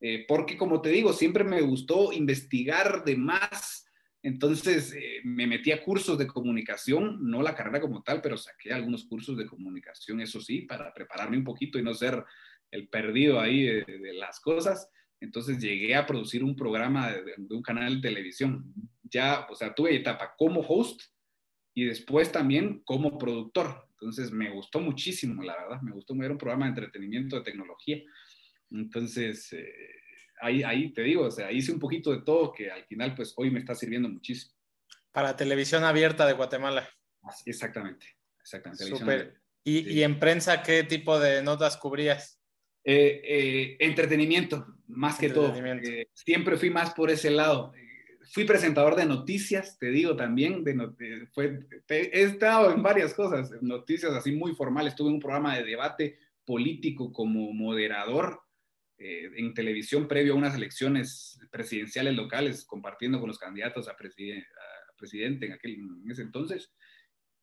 eh, 0.00 0.24
porque 0.26 0.56
como 0.56 0.80
te 0.80 0.90
digo, 0.90 1.12
siempre 1.12 1.44
me 1.44 1.60
gustó 1.60 2.12
investigar 2.12 3.04
de 3.04 3.16
más 3.16 3.86
entonces 4.22 4.94
eh, 4.94 5.20
me 5.24 5.48
metí 5.48 5.72
a 5.72 5.82
cursos 5.82 6.16
de 6.16 6.28
comunicación, 6.28 7.18
no 7.28 7.42
la 7.42 7.56
carrera 7.56 7.80
como 7.80 8.02
tal, 8.02 8.20
pero 8.22 8.36
saqué 8.36 8.72
algunos 8.72 9.04
cursos 9.04 9.36
de 9.36 9.46
comunicación, 9.46 10.20
eso 10.20 10.40
sí, 10.40 10.62
para 10.62 10.94
prepararme 10.94 11.38
un 11.38 11.44
poquito 11.44 11.78
y 11.78 11.82
no 11.82 11.92
ser 11.92 12.24
el 12.70 12.88
perdido 12.88 13.40
ahí 13.40 13.64
de, 13.64 14.12
las 14.14 14.38
cosas. 14.38 14.88
Entonces 15.20 15.58
llegué 15.58 15.96
a 15.96 16.06
producir 16.06 16.44
un 16.44 16.54
programa 16.54 17.12
de, 17.12 17.34
un 17.50 17.62
canal 17.62 18.00
de 18.00 18.08
televisión. 18.08 18.72
Ya, 19.02 19.46
o 19.50 19.56
sea, 19.56 19.74
tuve 19.74 19.96
etapa 19.96 20.34
como 20.38 20.60
host 20.60 21.02
y 21.74 21.84
después 21.84 22.30
también 22.30 22.80
como 22.84 23.18
productor. 23.18 23.88
Entonces 23.90 24.30
me 24.30 24.50
gustó 24.50 24.80
muchísimo, 24.80 25.42
la 25.42 25.56
verdad, 25.56 25.82
me 25.82 25.92
gustó, 25.92 26.14
era 26.14 26.32
un 26.32 26.38
programa 26.38 26.66
de 26.66 26.70
entretenimiento 26.70 27.36
de 27.36 27.42
tecnología. 27.42 28.00
Entonces, 28.70 29.52
eh, 29.52 29.68
ahí, 30.42 30.62
ahí 30.62 30.92
te 30.92 31.02
digo, 31.02 31.24
o 31.24 31.30
sea, 31.30 31.50
hice 31.50 31.72
un 31.72 31.78
poquito 31.78 32.12
de 32.12 32.22
todo 32.22 32.52
que 32.52 32.70
al 32.70 32.84
final, 32.84 33.14
pues 33.14 33.32
hoy 33.36 33.50
me 33.50 33.60
está 33.60 33.74
sirviendo 33.74 34.08
muchísimo. 34.08 34.54
Para 35.12 35.36
televisión 35.36 35.84
abierta 35.84 36.26
de 36.26 36.32
Guatemala. 36.32 36.88
Exactamente, 37.46 38.06
exactamente. 38.40 38.84
Súper. 38.84 39.40
¿Y, 39.64 39.90
¿Y, 39.92 40.02
en 40.02 40.18
prensa 40.18 40.62
qué 40.62 40.82
tipo 40.82 41.20
de 41.20 41.42
notas 41.42 41.76
cubrías? 41.76 42.40
Eh, 42.84 43.22
eh, 43.24 43.76
entretenimiento, 43.78 44.66
más 44.88 45.18
que 45.18 45.30
todo. 45.30 45.54
siempre 46.12 46.56
fui 46.56 46.70
más 46.70 46.92
por 46.94 47.10
ese 47.10 47.30
lado 47.30 47.72
fui 48.32 48.44
presentador 48.44 48.96
de 48.96 49.04
noticias, 49.04 49.78
te 49.78 49.90
digo 49.90 50.16
también, 50.16 50.64
de, 50.64 51.26
fue, 51.32 51.66
he 51.88 52.22
estado 52.22 52.72
en 52.72 52.82
varias 52.82 53.14
cosas, 53.14 53.50
noticias 53.60 54.12
así 54.12 54.32
muy 54.32 54.54
formales, 54.54 54.96
tuve 54.96 55.10
un 55.10 55.20
programa 55.20 55.56
de 55.56 55.64
debate 55.64 56.18
político 56.44 57.12
como 57.12 57.52
moderador 57.52 58.41
eh, 59.04 59.32
en 59.36 59.52
televisión 59.52 60.06
previo 60.06 60.34
a 60.34 60.36
unas 60.36 60.54
elecciones 60.54 61.40
presidenciales 61.50 62.14
locales, 62.14 62.64
compartiendo 62.64 63.18
con 63.18 63.26
los 63.26 63.38
candidatos 63.38 63.88
a, 63.88 63.96
presidente 63.96 65.46
en, 65.46 65.52
aquel, 65.52 65.74
en 65.74 66.08
ese 66.08 66.22
entonces, 66.22 66.72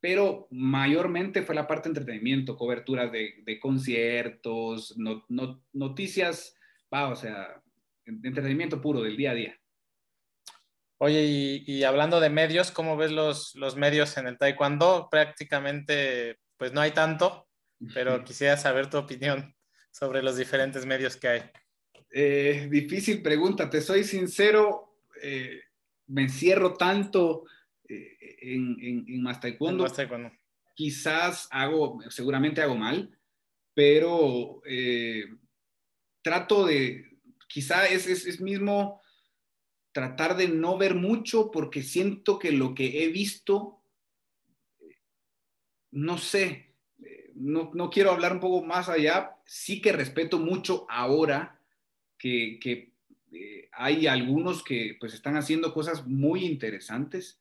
pero 0.00 0.48
mayormente 0.50 1.42
fue 1.42 1.54
la 1.54 1.66
parte 1.66 1.90
de 1.90 1.98
entretenimiento, 1.98 2.56
coberturas 2.56 3.12
de, 3.12 3.60
conciertos, 3.60 4.96
noticias, 5.74 6.56
va, 6.92 7.08
o 7.08 7.16
sea, 7.16 7.62
entretenimiento 8.06 8.80
puro 8.80 9.02
del 9.02 9.18
día 9.18 9.32
a 9.32 9.34
día. 9.34 9.60
Oye, 10.96 11.62
y, 11.66 11.82
hablando 11.84 12.20
de 12.20 12.30
medios, 12.30 12.70
¿cómo 12.70 12.96
ves 12.96 13.12
los, 13.12 13.54
los, 13.54 13.76
medios 13.76 14.16
en 14.16 14.28
el 14.28 14.38
taekwondo? 14.38 15.08
Prácticamente, 15.10 16.38
pues 16.56 16.72
no 16.72 16.80
hay 16.80 16.92
tanto, 16.92 17.46
pero 17.92 18.24
quisiera 18.24 18.56
saber 18.56 18.88
tu 18.88 18.96
opinión 18.96 19.54
sobre 19.90 20.22
los 20.22 20.36
diferentes 20.36 20.86
medios 20.86 21.16
que 21.16 21.28
hay. 21.28 21.42
Eh, 22.10 22.68
difícil 22.70 23.22
pregunta, 23.22 23.70
te 23.70 23.80
soy 23.80 24.04
sincero, 24.04 24.98
eh, 25.22 25.60
me 26.08 26.22
encierro 26.22 26.74
tanto 26.74 27.44
eh, 27.88 28.16
en, 28.40 28.76
en, 28.80 29.04
en, 29.06 29.22
más 29.22 29.40
taekwondo. 29.40 29.86
Quizás 30.74 31.48
hago, 31.50 32.00
seguramente 32.08 32.62
hago 32.62 32.74
mal, 32.74 33.16
pero 33.74 34.62
trato 36.22 36.66
de, 36.66 37.18
quizá 37.48 37.86
es, 37.86 38.06
es, 38.06 38.26
es 38.26 38.40
mismo 38.40 39.00
tratar 39.92 40.36
de 40.36 40.48
no 40.48 40.78
ver 40.78 40.94
mucho 40.94 41.50
porque 41.50 41.82
siento 41.82 42.38
que 42.38 42.52
lo 42.52 42.74
que 42.74 43.04
he 43.04 43.08
visto, 43.08 43.82
no 45.90 46.18
sé, 46.18 46.70
no, 47.34 47.90
quiero 47.90 48.10
hablar 48.10 48.32
un 48.32 48.40
poco 48.40 48.64
más 48.64 48.88
allá, 48.88 49.36
sí 49.50 49.82
que 49.82 49.90
respeto 49.90 50.38
mucho 50.38 50.86
ahora 50.88 51.60
que, 52.16 52.92
eh, 53.32 53.68
hay 53.72 54.06
algunos 54.06 54.62
que 54.62 54.96
pues 55.00 55.12
están 55.12 55.36
haciendo 55.36 55.74
cosas 55.74 56.06
muy 56.06 56.44
interesantes 56.44 57.40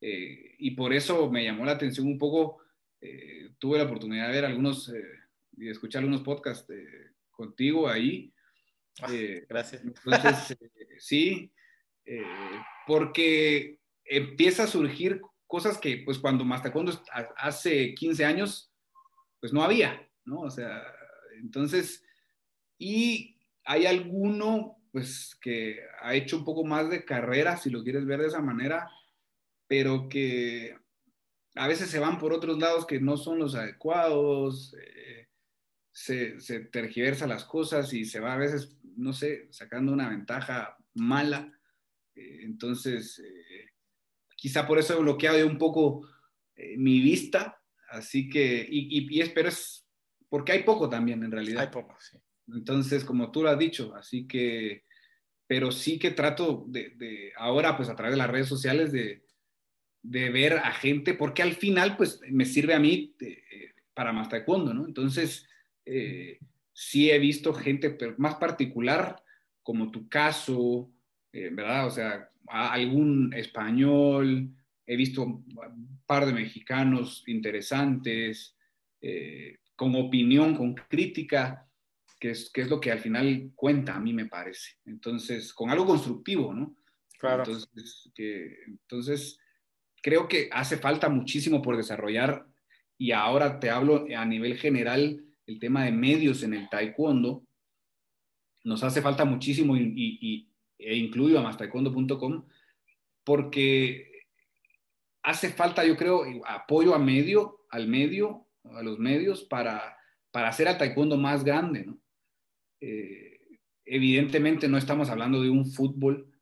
eh, 0.00 0.54
y 0.58 0.70
por 0.70 0.92
eso 0.92 1.28
me 1.32 1.42
llamó 1.42 1.64
la 1.64 1.72
atención 1.72 2.06
un 2.06 2.16
poco, 2.16 2.58
eh, 3.00 3.50
tuve 3.58 3.78
la 3.78 3.84
oportunidad 3.84 4.28
de 4.28 4.34
ver 4.34 4.44
algunos 4.44 4.92
y 5.56 5.64
de 5.64 5.70
escuchar 5.72 6.00
algunos 6.00 6.22
podcasts 6.22 6.72
contigo 7.32 7.88
ahí. 7.88 8.32
Ah, 9.00 9.10
gracias. 9.48 9.82
Entonces, 9.82 10.56
sí, 11.00 11.50
eh, 12.04 12.22
porque 12.86 13.80
empieza 14.04 14.62
a 14.62 14.68
surgir 14.68 15.20
cosas 15.48 15.76
que 15.76 16.02
pues 16.04 16.18
cuando 16.18 16.44
Mastacondo 16.44 16.92
hace 17.36 17.94
15 17.94 18.24
años 18.24 18.70
pues 19.40 19.52
no 19.52 19.64
había, 19.64 20.08
¿no? 20.24 20.42
O 20.42 20.50
sea, 20.50 20.84
entonces, 21.42 22.04
y 22.78 23.36
hay 23.64 23.86
alguno 23.86 24.78
pues 24.92 25.36
que 25.40 25.80
ha 26.02 26.14
hecho 26.14 26.36
un 26.36 26.44
poco 26.44 26.64
más 26.64 26.90
de 26.90 27.04
carrera, 27.04 27.56
si 27.56 27.70
lo 27.70 27.82
quieres 27.82 28.04
ver 28.04 28.20
de 28.20 28.28
esa 28.28 28.42
manera, 28.42 28.90
pero 29.66 30.08
que 30.08 30.76
a 31.54 31.66
veces 31.66 31.88
se 31.88 31.98
van 31.98 32.18
por 32.18 32.32
otros 32.32 32.58
lados 32.58 32.86
que 32.86 33.00
no 33.00 33.16
son 33.16 33.38
los 33.38 33.54
adecuados, 33.54 34.74
eh, 34.74 35.28
se, 35.90 36.40
se 36.40 36.60
tergiversa 36.60 37.26
las 37.26 37.44
cosas 37.44 37.92
y 37.94 38.04
se 38.04 38.20
va 38.20 38.34
a 38.34 38.38
veces, 38.38 38.76
no 38.96 39.14
sé, 39.14 39.48
sacando 39.50 39.92
una 39.92 40.10
ventaja 40.10 40.76
mala. 40.94 41.58
Eh, 42.14 42.40
entonces, 42.42 43.18
eh, 43.18 43.70
quizá 44.36 44.66
por 44.66 44.78
eso 44.78 44.94
he 44.94 45.00
bloqueado 45.00 45.46
un 45.46 45.58
poco 45.58 46.06
mi 46.76 47.00
vista, 47.00 47.60
así 47.88 48.28
que, 48.28 48.66
y, 48.70 49.20
espero 49.20 49.48
es, 49.48 49.81
porque 50.32 50.52
hay 50.52 50.62
poco 50.62 50.88
también 50.88 51.22
en 51.22 51.30
realidad. 51.30 51.60
Hay 51.60 51.68
poco, 51.68 51.94
sí. 52.00 52.16
Entonces, 52.48 53.04
como 53.04 53.30
tú 53.30 53.42
lo 53.42 53.50
has 53.50 53.58
dicho, 53.58 53.94
así 53.94 54.26
que, 54.26 54.86
pero 55.46 55.70
sí 55.70 55.98
que 55.98 56.12
trato 56.12 56.64
de, 56.68 57.34
ahora, 57.36 57.76
pues 57.76 57.90
a 57.90 57.94
través 57.94 58.14
de 58.14 58.16
las 58.16 58.30
redes 58.30 58.48
sociales, 58.48 58.92
de, 58.92 59.20
ver 60.02 60.54
a 60.54 60.72
gente, 60.72 61.12
porque 61.12 61.42
al 61.42 61.52
final, 61.52 61.98
pues 61.98 62.18
me 62.30 62.46
sirve 62.46 62.72
a 62.72 62.80
mí 62.80 63.14
para 63.92 64.14
más 64.14 64.30
taekwondo, 64.30 64.72
¿no? 64.72 64.86
Entonces, 64.86 65.46
sí 66.72 67.10
he 67.10 67.18
visto 67.18 67.52
gente 67.52 67.94
más 68.16 68.36
particular, 68.36 69.22
como 69.62 69.90
tu 69.90 70.08
caso, 70.08 70.90
eh, 71.34 71.50
¿verdad? 71.52 71.88
O 71.88 71.90
sea, 71.90 72.30
algún 72.46 73.34
español, 73.34 74.48
he 74.86 74.96
visto 74.96 75.24
un 75.24 76.00
par 76.06 76.24
de 76.24 76.32
mexicanos 76.32 77.22
interesantes, 77.26 78.56
eh, 79.02 79.58
con 79.82 79.96
opinión, 79.96 80.54
con 80.54 80.74
crítica, 80.74 81.68
que 82.20 82.30
es, 82.30 82.50
que 82.52 82.60
es 82.60 82.70
lo 82.70 82.80
que 82.80 82.92
al 82.92 83.00
final 83.00 83.50
cuenta, 83.56 83.96
a 83.96 84.00
mí 84.00 84.12
me 84.12 84.26
parece. 84.26 84.76
Entonces, 84.84 85.52
con 85.52 85.70
algo 85.70 85.84
constructivo, 85.84 86.54
¿no? 86.54 86.76
Claro. 87.18 87.42
Entonces, 87.42 88.12
que, 88.14 88.62
entonces, 88.68 89.40
creo 90.00 90.28
que 90.28 90.48
hace 90.52 90.76
falta 90.76 91.08
muchísimo 91.08 91.60
por 91.60 91.76
desarrollar 91.76 92.46
y 92.96 93.10
ahora 93.10 93.58
te 93.58 93.70
hablo 93.70 94.06
a 94.16 94.24
nivel 94.24 94.56
general, 94.56 95.24
el 95.48 95.58
tema 95.58 95.84
de 95.84 95.90
medios 95.90 96.44
en 96.44 96.54
el 96.54 96.68
taekwondo, 96.68 97.44
nos 98.62 98.84
hace 98.84 99.02
falta 99.02 99.24
muchísimo 99.24 99.76
y, 99.76 100.48
e 100.78 100.96
incluido 100.96 101.40
a 101.40 101.42
mastaekwondo.com, 101.42 102.46
porque 103.24 104.26
hace 105.24 105.48
falta, 105.48 105.84
yo 105.84 105.96
creo, 105.96 106.22
apoyo 106.46 106.94
a 106.94 107.00
medio, 107.00 107.66
al 107.68 107.88
medio, 107.88 108.46
a 108.64 108.82
los 108.82 108.98
medios, 108.98 109.44
para, 109.44 109.96
para 110.30 110.48
hacer 110.48 110.68
al 110.68 110.78
taekwondo 110.78 111.16
más 111.16 111.44
grande, 111.44 111.84
¿no? 111.84 112.00
Eh, 112.80 113.38
evidentemente 113.84 114.68
no 114.68 114.78
estamos 114.78 115.10
hablando 115.10 115.40
de 115.40 115.50
un 115.50 115.66
fútbol 115.66 116.32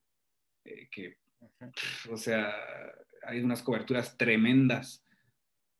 eh, 0.64 0.88
que, 0.90 1.18
o 2.10 2.16
sea, 2.16 2.54
hay 3.24 3.40
unas 3.40 3.62
coberturas 3.62 4.16
tremendas, 4.16 5.04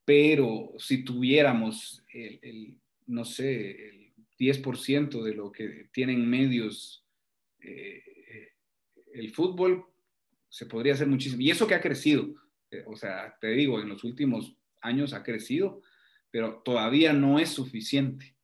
pero 0.05 0.73
si 0.79 1.05
tuviéramos 1.05 2.05
el, 2.13 2.79
no 3.07 3.25
sé, 3.25 3.89
el 3.89 4.13
10% 4.39 5.23
de 5.23 5.35
lo 5.35 5.53
que 5.53 5.89
tienen 5.93 6.29
medios 6.29 7.07
eh, 7.61 8.03
el 9.13 9.31
fútbol 9.31 9.85
se 10.49 10.67
podría 10.67 10.95
hacer 10.95 11.07
muchísimo. 11.07 11.43
Y 11.43 11.51
eso 11.51 11.67
que 11.67 11.75
ha 11.75 11.81
crecido, 11.81 12.35
o 12.87 12.97
sea, 12.97 13.37
te 13.41 13.49
digo, 13.49 13.81
en 13.81 13.89
los 13.89 14.05
últimos 14.05 14.57
años 14.81 15.13
ha 15.13 15.23
crecido, 15.23 15.83
pero 16.31 16.63
todavía 16.65 17.13
no 17.13 17.39
es 17.39 17.51
suficiente. 17.51 18.37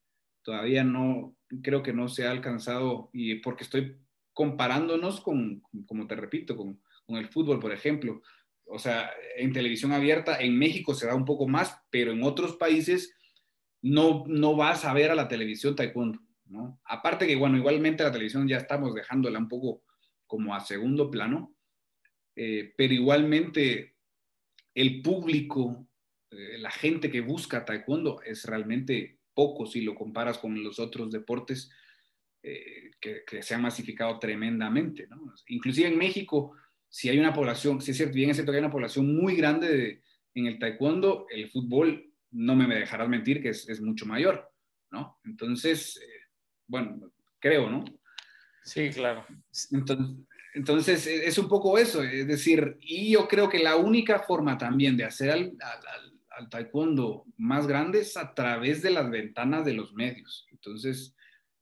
Todavía 0.43 0.83
no, 0.83 1.35
creo 1.61 1.83
que 1.83 1.93
no 1.93 2.07
se 2.07 2.25
ha 2.25 2.31
alcanzado, 2.31 3.09
y 3.13 3.35
porque 3.35 3.63
estoy 3.63 3.97
comparándonos 4.33 5.21
con, 5.21 5.61
como 5.85 6.07
te 6.07 6.15
repito, 6.15 6.55
con, 6.55 6.81
el 7.07 7.29
fútbol, 7.29 7.59
por 7.59 7.71
ejemplo. 7.71 8.21
O 8.65 8.79
sea, 8.79 9.09
en 9.37 9.53
televisión 9.53 9.93
abierta, 9.93 10.39
en 10.39 10.57
México 10.57 10.93
se 10.93 11.07
da 11.07 11.15
un 11.15 11.23
poco 11.23 11.47
más, 11.47 11.79
pero 11.89 12.11
en 12.11 12.21
otros 12.21 12.57
países 12.57 13.15
no, 13.81 14.25
no 14.27 14.55
vas 14.57 14.83
a 14.83 14.93
ver 14.93 15.11
a 15.11 15.15
la 15.15 15.29
televisión 15.29 15.75
taekwondo, 15.75 16.19
¿no? 16.45 16.81
Aparte 16.83 17.25
que, 17.25 17.37
bueno, 17.37 17.55
igualmente 17.57 18.03
la 18.03 18.11
televisión 18.11 18.47
ya 18.47 18.57
estamos 18.57 18.93
dejándola 18.93 19.39
un 19.39 19.47
poco 19.47 19.83
como 20.25 20.53
a 20.53 20.59
segundo 20.59 21.09
plano, 21.09 21.55
eh, 22.35 22.73
pero 22.77 22.93
igualmente 22.93 23.95
el 24.75 25.01
público, 25.01 25.86
eh, 26.31 26.57
la 26.57 26.71
gente 26.71 27.09
que 27.09 27.21
busca 27.21 27.65
taekwondo 27.65 28.21
es 28.21 28.45
realmente 28.45 29.19
poco 29.33 29.65
si 29.65 29.81
lo 29.81 29.95
comparas 29.95 30.37
con 30.37 30.63
los 30.63 30.79
otros 30.79 31.11
deportes 31.11 31.69
eh, 32.43 32.91
que, 32.99 33.41
se 33.41 33.55
han 33.55 33.61
masificado 33.61 34.19
tremendamente. 34.19 35.07
¿no? 35.07 35.33
Inclusive 35.47 35.87
en 35.87 35.97
México, 35.97 36.55
si 36.89 37.09
hay 37.09 37.19
una 37.19 37.33
población, 37.33 37.81
si 37.81 37.91
es 37.91 37.97
cierto, 37.97 38.15
bien 38.15 38.29
es 38.29 38.37
cierto 38.37 38.51
que 38.51 38.57
hay 38.57 38.63
una 38.63 38.71
población 38.71 39.15
muy 39.15 39.35
grande 39.35 40.01
en 40.33 40.47
el 40.47 40.59
taekwondo, 40.59 41.27
el 41.29 41.49
fútbol, 41.49 42.13
no 42.31 42.55
me 42.55 42.67
dejarás 42.73 43.09
mentir 43.09 43.41
que 43.41 43.49
es, 43.49 43.67
es 43.69 43.81
mucho 43.81 44.05
mayor, 44.05 44.51
¿no? 44.91 45.19
Entonces, 45.23 45.99
bueno, 46.67 47.11
creo, 47.39 47.69
¿no? 47.69 47.85
Sí, 48.63 48.89
claro. 48.89 49.25
Entonces, 49.71 50.17
entonces, 50.57 51.05
es 51.05 51.37
un 51.37 51.47
poco 51.47 51.77
eso, 51.77 52.01
es 52.01 52.25
decir, 52.25 52.77
y 52.79 53.11
yo 53.11 53.27
creo 53.27 53.47
que 53.47 53.59
la 53.59 53.75
única 53.75 54.19
forma 54.19 54.57
también 54.57 54.97
de 54.97 55.03
hacer 55.03 55.29
al, 55.29 55.55
taekwondo 56.49 57.25
más 57.37 57.67
grande 57.67 58.01
es 58.01 58.15
a 58.17 58.33
través 58.33 58.81
de 58.81 58.91
las 58.91 59.09
ventanas 59.09 59.65
de 59.65 59.73
los 59.73 59.93
medios. 59.93 60.47
Entonces, 60.51 61.15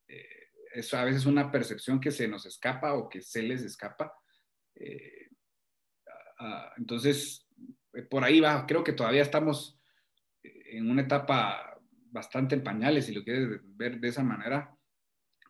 eh, 0.08 0.28
eso 0.74 0.98
a 0.98 1.06
veces 1.06 1.26
una 1.26 1.52
percepción 1.52 2.00
que 2.00 2.12
se 2.12 2.28
nos 2.28 2.46
escapa 2.46 2.94
o 2.94 3.08
que 3.10 3.22
se 3.22 3.42
les 3.42 3.64
escapa. 3.64 4.14
Eh, 4.76 5.30
entonces, 6.78 7.48
eh, 7.94 8.02
por 8.04 8.24
ahí 8.24 8.40
va, 8.40 8.66
creo 8.66 8.84
que 8.84 8.94
todavía 8.94 9.22
estamos 9.22 9.80
en 10.44 10.90
una 10.90 11.04
etapa 11.04 11.80
bastante 12.12 12.56
en 12.56 12.64
pañales, 12.64 13.06
si 13.06 13.14
lo 13.14 13.24
quieres 13.24 13.60
ver 13.64 14.00
de 14.00 14.08
esa 14.08 14.24
manera, 14.24 14.76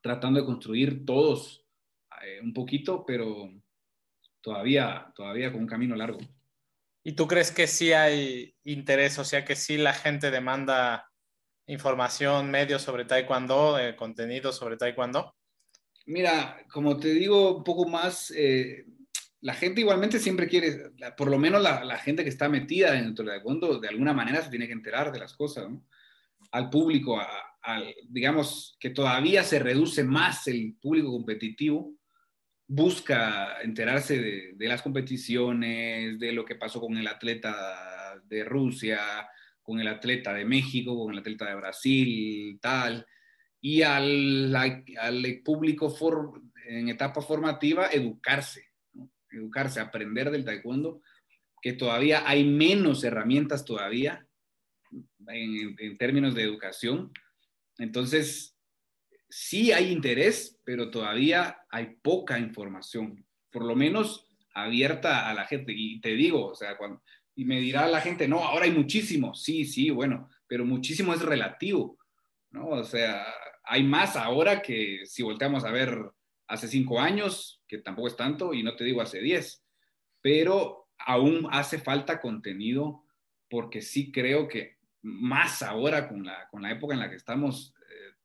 tratando 0.02 0.40
de 0.40 0.46
construir 0.46 1.06
todos 1.06 1.66
eh, 2.24 2.40
un 2.42 2.54
poquito, 2.54 3.06
pero 3.06 3.52
todavía, 4.42 5.12
todavía 5.16 5.52
con 5.52 5.62
un 5.62 5.68
camino 5.68 5.96
largo. 5.96 6.20
¿Y 7.08 7.14
tú 7.14 7.28
crees 7.28 7.52
que 7.52 7.68
sí 7.68 7.94
hay 7.94 8.56
interés, 8.64 9.20
o 9.20 9.24
sea, 9.24 9.46
que 9.46 9.56
sí 9.56 9.78
la 9.78 9.94
gente 9.94 10.32
demanda 10.32 11.08
información, 11.68 12.50
medios 12.50 12.82
sobre 12.82 13.06
Taekwondo, 13.06 13.78
eh, 13.78 13.96
contenido 13.96 14.52
sobre 14.52 14.76
Taekwondo? 14.76 15.36
Mira, 16.08 16.66
como 16.68 16.98
te 16.98 17.10
digo 17.10 17.58
un 17.58 17.64
poco 17.64 17.88
más, 17.88 18.32
eh, 18.36 18.88
la 19.42 19.54
gente 19.54 19.82
igualmente 19.82 20.18
siempre 20.18 20.48
quiere, 20.48 20.94
por 21.16 21.30
lo 21.30 21.38
menos 21.38 21.62
la, 21.62 21.98
gente 22.00 22.24
que 22.24 22.30
está 22.30 22.50
metida 22.50 22.94
dentro 22.94 23.24
del 23.24 23.36
Taekwondo, 23.36 23.80
de 23.80 23.88
alguna 23.88 24.14
manera 24.14 24.42
se 24.42 24.50
tiene 24.50 24.66
que 24.66 24.74
enterar 24.74 25.12
de 25.12 25.20
las 25.20 25.36
cosas, 25.36 25.70
¿no? 25.70 25.86
Al 26.54 26.72
público, 26.72 27.22
digamos 28.10 28.78
que 28.80 28.90
todavía 28.90 29.44
se 29.44 29.60
reduce 29.60 30.04
más 30.04 30.48
el 30.48 30.76
público 30.82 31.12
competitivo, 31.12 31.94
busca 32.68 33.62
enterarse 33.62 34.54
de, 34.56 34.68
las 34.68 34.82
competiciones, 34.82 36.20
de 36.20 36.32
lo 36.32 36.46
que 36.46 36.56
pasó 36.56 36.80
con 36.82 36.98
el 36.98 37.08
atleta 37.08 38.20
de 38.26 38.44
Rusia, 38.44 39.28
con 39.62 39.80
el 39.80 39.88
atleta 39.88 40.34
de 40.34 40.46
México, 40.46 40.98
con 40.98 41.14
el 41.14 41.20
atleta 41.20 41.46
de 41.46 41.56
Brasil, 41.56 42.58
tal, 42.62 43.06
y 43.62 43.82
al, 43.82 44.52
público 45.44 45.94
en 46.68 46.90
etapa 46.90 47.22
formativa 47.22 47.88
educarse, 47.92 48.70
educarse, 49.32 49.80
aprender 49.80 50.32
del 50.32 50.46
taekwondo, 50.46 51.02
que 51.62 51.74
todavía 51.74 52.28
hay 52.28 52.44
menos 52.44 53.04
herramientas 53.04 53.66
todavía 53.66 54.28
en 55.28 55.98
términos 55.98 56.36
de 56.36 56.44
educación. 56.44 57.12
Entonces, 57.78 58.55
sí 59.30 59.72
hay 59.72 59.92
interés, 59.92 60.60
pero 60.64 60.90
todavía 60.90 61.58
hay 61.70 61.98
poca 62.02 62.40
información, 62.40 63.26
por 63.52 63.64
lo 63.66 63.76
menos 63.76 64.28
abierta 64.54 65.30
a 65.30 65.34
la 65.34 65.46
gente. 65.46 65.74
Y 65.76 66.00
te 66.00 66.16
digo, 66.16 66.48
o 66.48 66.56
sea, 66.56 66.78
y 67.36 67.46
me 67.46 67.60
dirá 67.60 67.88
la 67.88 68.02
gente, 68.02 68.28
no, 68.28 68.40
ahora 68.40 68.66
hay 68.66 68.72
muchísimo. 68.72 69.34
Sí, 69.34 69.66
sí, 69.66 69.90
bueno, 69.90 70.30
pero 70.48 70.66
muchísimo 70.66 71.14
es 71.14 71.22
relativo, 71.22 71.98
¿no? 72.52 72.68
O 72.70 72.84
sea, 72.84 73.26
hay 73.64 73.84
más 73.84 74.16
ahora 74.16 74.62
que 74.62 75.02
si 75.06 75.24
volteamos 75.24 75.66
a 75.66 75.72
ver 75.72 75.98
hace 76.48 76.68
cinco 76.68 77.00
años, 77.00 77.62
que 77.68 77.80
tampoco 77.80 78.08
es 78.08 78.16
tanto, 78.16 78.54
y 78.54 78.64
no 78.64 78.76
te 78.76 78.84
digo 78.84 79.02
hace 79.02 79.20
diez, 79.20 79.64
pero 80.22 80.88
aún 80.98 81.48
hace 81.52 81.78
falta 81.80 82.22
contenido 82.22 83.04
porque 83.50 83.82
sí 83.82 84.12
creo 84.12 84.48
que 84.48 84.78
más 85.02 85.62
ahora 85.62 86.08
con 86.08 86.26
la, 86.26 86.48
con 86.50 86.62
la 86.62 86.72
época 86.72 86.94
en 86.94 87.00
la 87.00 87.10
que 87.10 87.16
estamos 87.16 87.76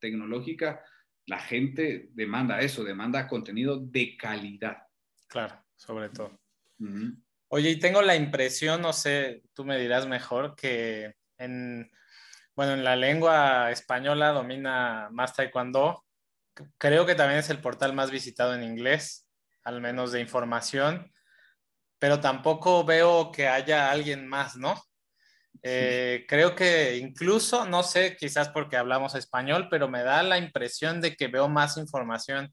tecnológica, 0.00 0.82
la 1.26 1.38
gente 1.38 2.08
demanda 2.12 2.60
eso, 2.60 2.82
demanda 2.82 3.28
contenido 3.28 3.78
de 3.78 4.16
calidad. 4.16 4.78
Claro, 5.28 5.64
sobre 5.76 6.08
todo. 6.08 6.40
Oye, 7.48 7.70
y 7.70 7.78
tengo 7.78 8.02
la 8.02 8.16
impresión, 8.16 8.82
no 8.82 8.92
sé, 8.92 9.42
tú 9.54 9.64
me 9.64 9.78
dirás 9.78 10.06
mejor, 10.06 10.56
que 10.56 11.14
en, 11.38 11.90
bueno, 12.56 12.72
en 12.74 12.84
la 12.84 12.96
lengua 12.96 13.70
española 13.70 14.32
domina 14.32 15.08
más 15.12 15.34
taekwondo. 15.34 16.04
Creo 16.78 17.06
que 17.06 17.14
también 17.14 17.40
es 17.40 17.50
el 17.50 17.60
portal 17.60 17.92
más 17.92 18.10
visitado 18.10 18.54
en 18.54 18.62
inglés, 18.62 19.28
al 19.62 19.80
menos 19.80 20.12
de 20.12 20.20
información, 20.20 21.12
pero 21.98 22.20
tampoco 22.20 22.84
veo 22.84 23.30
que 23.30 23.46
haya 23.46 23.90
alguien 23.90 24.26
más, 24.26 24.56
¿no? 24.56 24.82
Eh, 25.62 26.24
creo 26.26 26.54
que 26.54 26.96
incluso, 26.96 27.66
no 27.66 27.82
sé, 27.82 28.16
quizás 28.16 28.48
porque 28.48 28.76
hablamos 28.76 29.14
español, 29.14 29.68
pero 29.70 29.88
me 29.88 30.02
da 30.02 30.22
la 30.22 30.38
impresión 30.38 31.00
de 31.00 31.16
que 31.16 31.28
veo 31.28 31.48
más 31.48 31.76
información 31.76 32.52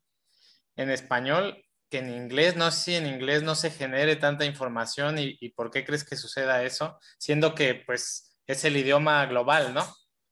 en 0.76 0.89
español 0.89 1.64
que 1.89 2.00
en 2.00 2.10
inglés. 2.10 2.58
No 2.58 2.70
sé 2.72 2.84
si 2.84 2.95
en 2.95 3.08
inglés 3.08 3.43
no 3.43 3.56
se 3.56 3.72
genere 3.72 4.18
tanta 4.18 4.45
información 4.45 5.16
y, 5.20 5.50
por 5.50 5.72
qué 5.72 5.86
crees 5.86 6.04
que 6.04 6.16
suceda 6.16 6.64
eso, 6.64 7.00
siendo 7.18 7.56
que 7.56 7.76
pues 7.76 8.38
es 8.45 8.66
el 8.66 8.78
idioma 8.78 9.26
global, 9.26 9.74
¿no? 9.74 9.84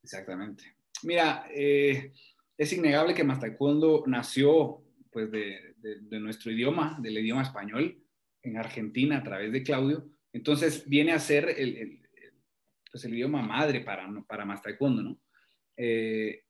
Exactamente. 0.04 0.76
Mira, 1.04 1.48
eh, 1.54 2.12
es 2.58 2.74
innegable 2.74 3.14
que 3.14 3.24
Mastaekwondo 3.24 4.04
nació 4.08 4.84
pues 5.12 5.32
de, 5.32 5.76
nuestro 6.20 6.52
idioma, 6.52 6.98
del 7.00 7.18
idioma 7.18 7.44
español, 7.44 8.02
en 8.42 8.58
Argentina 8.58 9.18
a 9.18 9.24
través 9.24 9.52
de 9.52 9.64
Claudio. 9.64 10.10
Entonces 10.34 10.88
viene 10.88 11.14
a 11.14 11.20
ser 11.20 11.50
el 11.50 12.05
pues, 12.96 13.04
el 13.04 13.14
idioma 13.14 13.42
madre 13.42 13.82
para, 13.82 14.08
para 14.26 14.46
más 14.46 14.62
¿no? 14.80 15.20
Eh, 15.76 16.44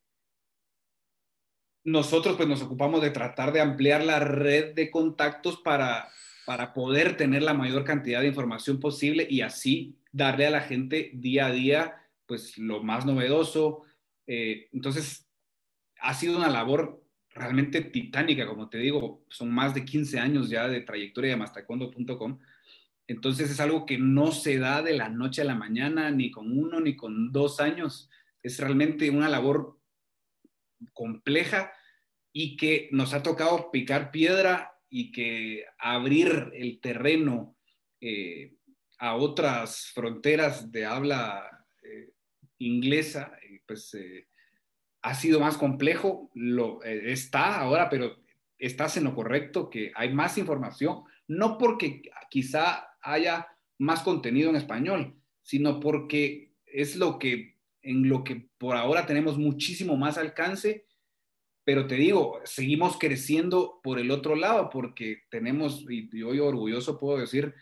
nosotros 1.84 2.36
pues 2.38 2.48
nos 2.48 2.62
ocupamos 2.62 3.02
de 3.02 3.10
tratar 3.10 3.52
de 3.52 3.62
ampliar 3.62 4.04
la 4.04 4.20
red 4.20 4.76
de 4.76 4.92
contactos 4.92 5.58
para, 5.62 6.08
para 6.46 6.72
poder 6.72 7.18
tener 7.18 7.42
la 7.42 7.56
mayor 7.56 7.84
cantidad 7.84 8.22
de 8.22 8.28
información 8.28 8.80
posible 8.80 9.26
y 9.28 9.42
así 9.42 9.98
darle 10.12 10.46
a 10.46 10.52
la 10.52 10.62
gente 10.62 11.10
día 11.16 11.48
a 11.48 11.52
día 11.52 11.96
pues 12.28 12.60
lo 12.60 12.84
más 12.84 13.08
novedoso. 13.08 13.82
Eh, 14.28 14.70
entonces, 14.72 15.28
ha 16.00 16.14
sido 16.14 16.38
una 16.38 16.52
labor 16.52 17.04
realmente 17.32 17.82
titánica, 17.82 18.46
como 18.46 18.70
te 18.70 18.78
digo, 18.78 19.26
son 19.30 19.50
más 19.50 19.74
de 19.74 19.84
15 19.84 20.20
años 20.20 20.48
ya 20.48 20.68
de 20.68 20.82
trayectoria 20.82 21.32
de 21.32 21.38
mastaekwondo.com 21.38 22.38
entonces 23.08 23.52
es 23.52 23.60
algo 23.60 23.86
que 23.86 23.98
no 23.98 24.32
se 24.32 24.58
da 24.58 24.82
de 24.82 24.94
la 24.94 25.10
noche 25.10 25.42
a 25.42 25.46
la 25.46 25.56
mañana, 25.56 26.10
ni 26.10 26.32
con 26.32 26.58
uno, 26.58 26.80
ni 26.80 26.96
con 26.96 27.32
dos 27.32 27.60
años. 27.60 28.10
Es 28.42 28.60
realmente 28.60 29.10
una 29.10 29.30
labor 29.30 29.80
compleja 30.94 31.72
y 32.34 32.58
que 32.58 32.90
nos 32.92 33.14
ha 33.14 33.22
tocado 33.22 33.72
picar 33.72 34.12
piedra 34.12 34.74
y 34.90 35.12
que 35.12 35.66
abrir 35.78 36.52
el 36.54 36.80
terreno 36.80 37.56
eh, 38.02 38.56
a 38.98 39.16
otras 39.16 39.92
fronteras 39.94 40.72
de 40.72 40.86
habla 40.86 41.66
eh, 41.84 42.12
inglesa, 42.58 43.38
eh, 43.42 43.62
pues 43.68 43.96
ha 45.02 45.14
sido 45.14 45.40
más 45.40 45.58
complejo. 45.58 46.32
Lo, 46.34 46.82
está 46.84 47.60
ahora, 47.60 47.88
pero 47.90 48.18
estás 48.58 48.98
en 48.98 49.04
lo 49.04 49.14
correcto, 49.14 49.70
que 49.70 49.92
hay 49.96 50.12
más 50.14 50.38
información, 50.38 51.04
no 51.28 51.58
porque 51.58 52.02
quizá 52.30 52.95
haya 53.06 53.48
más 53.78 54.02
contenido 54.02 54.50
en 54.50 54.56
español, 54.56 55.16
sino 55.42 55.80
porque 55.80 56.54
es 56.66 56.96
lo 56.96 57.20
que 57.20 57.56
en 57.86 58.10
lo 58.10 58.24
que 58.24 58.50
por 58.58 58.76
ahora 58.76 59.06
tenemos 59.06 59.38
muchísimo 59.38 59.96
más 59.96 60.18
alcance, 60.18 60.86
pero 61.64 61.86
te 61.86 61.96
digo, 61.96 62.40
seguimos 62.44 62.98
creciendo 62.98 63.80
por 63.84 64.00
el 64.00 64.10
otro 64.10 64.36
lado 64.36 64.70
porque 64.72 65.24
tenemos, 65.30 65.86
y 65.88 66.24
hoy 66.24 66.40
orgulloso 66.40 67.00
puedo 67.00 67.20
decir 67.20 67.54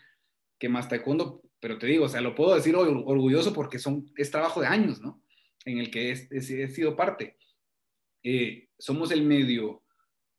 que 0.58 0.70
más 0.70 0.88
taekwondo, 0.88 1.42
pero 1.60 1.78
te 1.78 1.86
digo, 1.86 2.06
o 2.06 2.08
sea, 2.08 2.22
lo 2.22 2.34
puedo 2.34 2.54
decir 2.54 2.74
orgulloso 2.74 3.52
porque 3.52 3.78
son, 3.78 4.10
es 4.16 4.30
trabajo 4.30 4.62
de 4.62 4.66
años, 4.66 5.00
¿no? 5.00 5.22
En 5.66 5.78
el 5.78 5.90
que 5.90 6.10
he, 6.10 6.68
sido 6.68 6.96
parte. 6.96 7.36
Eh, 8.22 8.68
somos 8.78 9.10
el 9.10 9.22
medio 9.22 9.82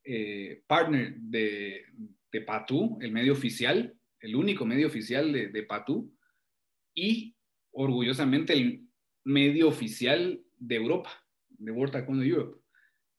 eh, 0.04 0.64
partner 0.68 1.16
de, 1.16 1.86
de 2.32 2.42
Patu, 2.42 2.98
el 3.02 3.12
medio 3.12 3.34
oficial 3.34 3.95
el 4.26 4.36
único 4.36 4.66
medio 4.66 4.88
oficial 4.88 5.32
de, 5.32 5.48
de 5.50 5.64
Patú 5.64 6.12
y 6.94 7.36
orgullosamente 7.72 8.54
el 8.54 8.88
medio 9.24 9.68
oficial 9.68 10.42
de 10.58 10.76
Europa, 10.76 11.12
de 11.50 11.72
World 11.72 11.94
Taekwondo 11.94 12.24
Europe. 12.24 12.60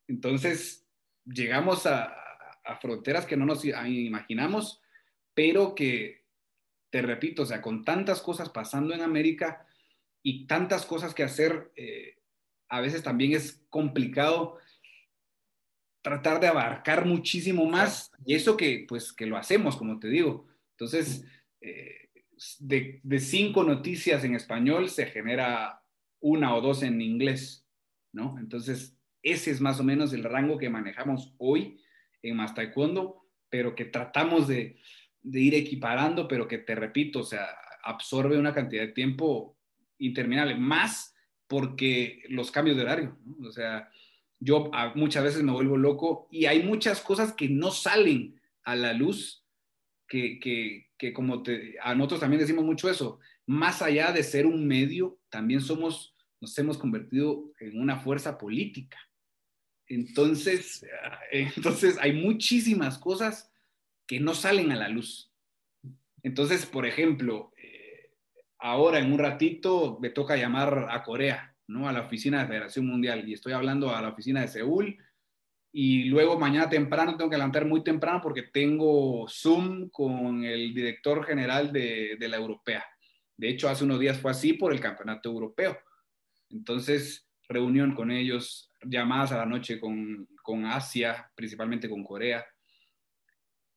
Entonces, 0.07 0.87
llegamos 1.25 1.85
a, 1.85 2.13
fronteras 2.81 3.25
que 3.25 3.37
no 3.37 3.45
nos 3.45 3.63
imaginamos, 3.63 4.81
pero 5.33 5.73
que, 5.73 6.25
te 6.89 7.01
repito, 7.01 7.43
o 7.43 7.45
sea, 7.45 7.61
con 7.61 7.85
tantas 7.85 8.21
cosas 8.21 8.49
pasando 8.49 8.93
en 8.93 9.01
América 9.01 9.65
y 10.21 10.47
tantas 10.47 10.85
cosas 10.85 11.13
que 11.13 11.23
hacer, 11.23 11.71
eh, 11.77 12.17
a 12.67 12.81
veces 12.81 13.03
también 13.03 13.33
es 13.33 13.63
complicado 13.69 14.57
tratar 16.01 16.41
de 16.41 16.47
abarcar 16.47 17.05
muchísimo 17.05 17.65
más 17.65 18.11
y 18.25 18.35
eso 18.35 18.57
que, 18.57 18.85
pues, 18.87 19.13
que 19.13 19.25
lo 19.25 19.37
hacemos, 19.37 19.77
como 19.77 19.99
te 19.99 20.09
digo, 20.09 20.47
entonces, 20.77 21.25
eh, 21.59 22.09
de, 22.59 23.19
cinco 23.19 23.63
noticias 23.63 24.23
en 24.23 24.35
español 24.35 24.89
se 24.89 25.07
genera 25.07 25.81
una 26.19 26.53
o 26.53 26.61
dos 26.61 26.83
en 26.83 27.01
inglés, 27.01 27.67
¿no? 28.13 28.37
Entonces, 28.37 28.95
ese 29.23 29.49
es 29.49 29.59
más 29.59 29.79
o 29.79 29.83
menos 29.83 30.13
el 30.13 30.23
rango 30.23 30.59
que 30.59 30.69
manejamos 30.69 31.33
hoy 31.39 31.81
en 32.21 32.35
Más 32.35 32.53
Taekwondo, 32.53 33.25
pero 33.49 33.73
que 33.73 33.85
tratamos 33.85 34.47
de, 34.47 34.79
de 35.23 35.39
ir 35.39 35.55
equiparando, 35.55 36.27
pero 36.27 36.47
que 36.47 36.59
te 36.59 36.75
repito, 36.75 37.19
o 37.19 37.23
sea, 37.23 37.47
absorbe 37.83 38.37
una 38.37 38.53
cantidad 38.53 38.83
de 38.83 38.93
tiempo 38.93 39.57
interminable, 39.97 40.53
más 40.55 41.15
porque 41.47 42.21
los 42.29 42.51
cambios 42.51 42.77
de 42.77 42.83
horario, 42.83 43.17
¿no? 43.25 43.47
o 43.47 43.51
sea, 43.51 43.89
yo 44.39 44.69
muchas 44.93 45.23
veces 45.23 45.41
me 45.41 45.51
vuelvo 45.51 45.75
loco 45.75 46.27
y 46.29 46.45
hay 46.45 46.61
muchas 46.61 47.01
cosas 47.01 47.33
que 47.33 47.49
no 47.49 47.71
salen 47.71 48.39
a 48.63 48.75
la 48.75 48.93
luz, 48.93 49.46
que, 50.07 50.39
que, 50.39 50.89
que 50.97 51.13
como 51.13 51.43
te, 51.43 51.75
a 51.81 51.93
nosotros 51.95 52.21
también 52.21 52.39
decimos 52.39 52.65
mucho 52.65 52.89
eso, 52.89 53.19
más 53.45 53.81
allá 53.81 54.11
de 54.11 54.23
ser 54.23 54.45
un 54.45 54.67
medio, 54.67 55.19
también 55.29 55.61
somos, 55.61 56.15
nos 56.39 56.57
hemos 56.57 56.77
convertido 56.77 57.51
en 57.59 57.79
una 57.79 57.99
fuerza 57.99 58.37
política. 58.37 58.97
Entonces, 59.87 60.85
entonces 61.31 61.97
hay 61.99 62.13
muchísimas 62.13 62.97
cosas 62.97 63.51
que 64.05 64.19
no 64.19 64.33
salen 64.33 64.71
a 64.71 64.75
la 64.75 64.89
luz. 64.89 65.31
Entonces, 66.23 66.65
por 66.65 66.85
ejemplo, 66.85 67.53
eh, 67.57 68.11
ahora 68.59 68.99
en 68.99 69.11
un 69.11 69.19
ratito 69.19 69.97
me 70.01 70.09
toca 70.09 70.35
llamar 70.35 70.87
a 70.89 71.03
Corea, 71.03 71.55
¿no? 71.67 71.87
A 71.87 71.93
la 71.93 72.01
oficina 72.01 72.41
de 72.41 72.47
Federación 72.47 72.87
Mundial 72.87 73.27
y 73.27 73.33
estoy 73.33 73.53
hablando 73.53 73.93
a 73.93 74.01
la 74.01 74.09
oficina 74.09 74.41
de 74.41 74.47
Seúl 74.47 74.97
y 75.71 76.05
luego 76.05 76.39
mañana 76.39 76.69
temprano 76.69 77.15
tengo 77.17 77.29
que 77.29 77.37
levantar 77.37 77.65
muy 77.65 77.83
temprano 77.83 78.19
porque 78.21 78.43
tengo 78.43 79.27
Zoom 79.29 79.89
con 79.89 80.43
el 80.43 80.73
director 80.73 81.25
general 81.25 81.71
de, 81.71 82.17
de 82.19 82.27
la 82.27 82.37
Europea. 82.37 82.85
De 83.35 83.49
hecho, 83.49 83.69
hace 83.69 83.83
unos 83.83 83.99
días 83.99 84.19
fue 84.19 84.31
así 84.31 84.53
por 84.53 84.73
el 84.73 84.79
Campeonato 84.79 85.29
Europeo. 85.29 85.77
Entonces, 86.49 87.27
reunión 87.47 87.93
con 87.93 88.11
ellos, 88.11 88.71
llamadas 88.83 89.31
a 89.31 89.37
la 89.37 89.45
noche 89.45 89.79
con, 89.79 90.27
con 90.41 90.65
Asia, 90.65 91.31
principalmente 91.35 91.89
con 91.89 92.03
Corea 92.03 92.45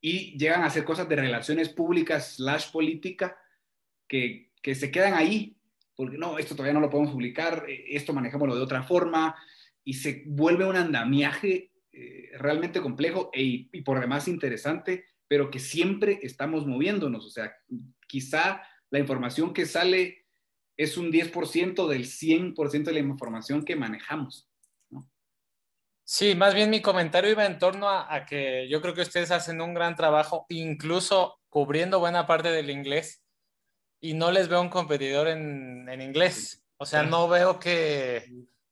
y 0.01 0.38
llegan 0.38 0.62
a 0.62 0.66
hacer 0.66 0.84
cosas 0.84 1.09
de 1.09 1.16
relaciones 1.16 1.68
públicas 1.68 2.36
slash 2.36 2.70
política 2.70 3.36
que, 4.09 4.51
que 4.62 4.74
se 4.74 4.91
quedan 4.91 5.14
ahí, 5.14 5.57
porque 5.95 6.16
no, 6.16 6.38
esto 6.38 6.55
todavía 6.55 6.72
no 6.72 6.80
lo 6.80 6.91
podemos 6.91 7.12
publicar, 7.12 7.66
eh, 7.68 7.84
esto 7.88 8.12
manejémoslo 8.12 8.57
de 8.57 8.62
otra 8.62 8.82
forma, 8.82 9.36
y 9.84 9.95
se 9.95 10.24
vuelve 10.26 10.64
un 10.64 10.76
andamiaje 10.76 11.70
eh, 11.93 12.30
realmente 12.38 12.80
complejo 12.80 13.30
e, 13.32 13.68
y 13.72 13.82
por 13.82 14.01
demás 14.01 14.28
interesante, 14.28 15.05
pero 15.26 15.51
que 15.51 15.59
siempre 15.59 16.18
estamos 16.22 16.66
moviéndonos, 16.66 17.24
o 17.24 17.30
sea, 17.30 17.53
quizá 18.07 18.62
la 18.91 18.99
información 18.99 19.53
que 19.53 19.66
sale 19.66 20.26
es 20.76 20.97
un 20.97 21.12
10% 21.12 21.86
del 21.88 22.07
100% 22.07 22.84
de 22.84 22.93
la 22.93 23.01
información 23.01 23.64
que 23.64 23.76
manejamos. 23.76 24.51
Sí, 26.05 26.34
más 26.34 26.55
bien 26.55 26.70
mi 26.70 26.82
comentario 26.82 27.30
iba 27.30 27.47
en 27.47 27.61
torno 27.61 27.88
a, 27.88 28.26
que 28.26 28.68
yo 28.68 28.80
creo 28.82 28.95
que 28.95 29.03
ustedes 29.03 29.30
hacen 29.30 29.61
un 29.61 29.74
gran 29.74 29.95
trabajo, 29.95 30.45
incluso 30.49 31.38
cubriendo 31.49 32.01
buena 32.01 32.26
parte 32.26 32.51
del 32.51 32.70
inglés, 32.70 33.22
y 34.01 34.14
no 34.14 34.32
les 34.32 34.49
veo 34.49 34.61
un 34.61 34.70
competidor 34.70 35.28
en, 35.28 36.03
inglés. 36.03 36.64
O 36.78 36.86
sea, 36.86 37.05
no 37.05 37.28
veo 37.28 37.61
que, 37.61 38.24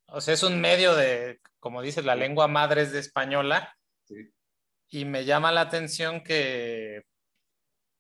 o 0.09 0.21
sea, 0.21 0.35
es 0.35 0.43
un 0.43 0.61
medio 0.61 0.97
de, 0.97 1.41
como 1.61 1.83
dices, 1.83 2.05
la 2.05 2.15
lengua 2.15 2.49
madre 2.49 2.83
es 2.83 2.93
de 2.93 3.01
española, 3.01 3.75
y 4.91 5.05
me 5.05 5.25
llama 5.25 5.53
la 5.53 5.63
atención 5.63 6.23
que, 6.23 7.03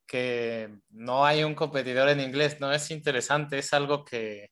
que 0.06 0.70
no 0.90 1.26
hay 1.26 1.44
un 1.44 1.54
competidor 1.54 2.08
en 2.08 2.20
inglés, 2.20 2.60
¿no? 2.60 2.72
Es 2.72 2.90
interesante, 2.90 3.58
es 3.58 3.72
algo 3.74 4.04
que, 4.04 4.50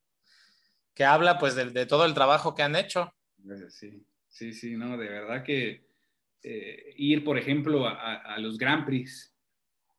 que 0.95 1.05
habla 1.05 1.39
pues 1.39 1.55
de, 1.55 1.71
de 1.71 1.87
todo 1.87 2.05
el 2.05 2.15
trabajo 2.15 2.55
que 2.55 2.63
han 2.63 2.77
hecho. 2.77 3.15
Sí. 3.69 4.07
Sí, 4.37 4.53
sí, 4.53 4.77
no, 4.77 4.99
de 4.99 5.09
verdad 5.09 5.43
que 5.43 5.87
eh, 6.43 6.95
ir, 6.99 7.25
por 7.25 7.39
ejemplo, 7.39 7.87
a, 7.87 8.39
los 8.39 8.59
Grand 8.59 8.85
Prix 8.85 9.35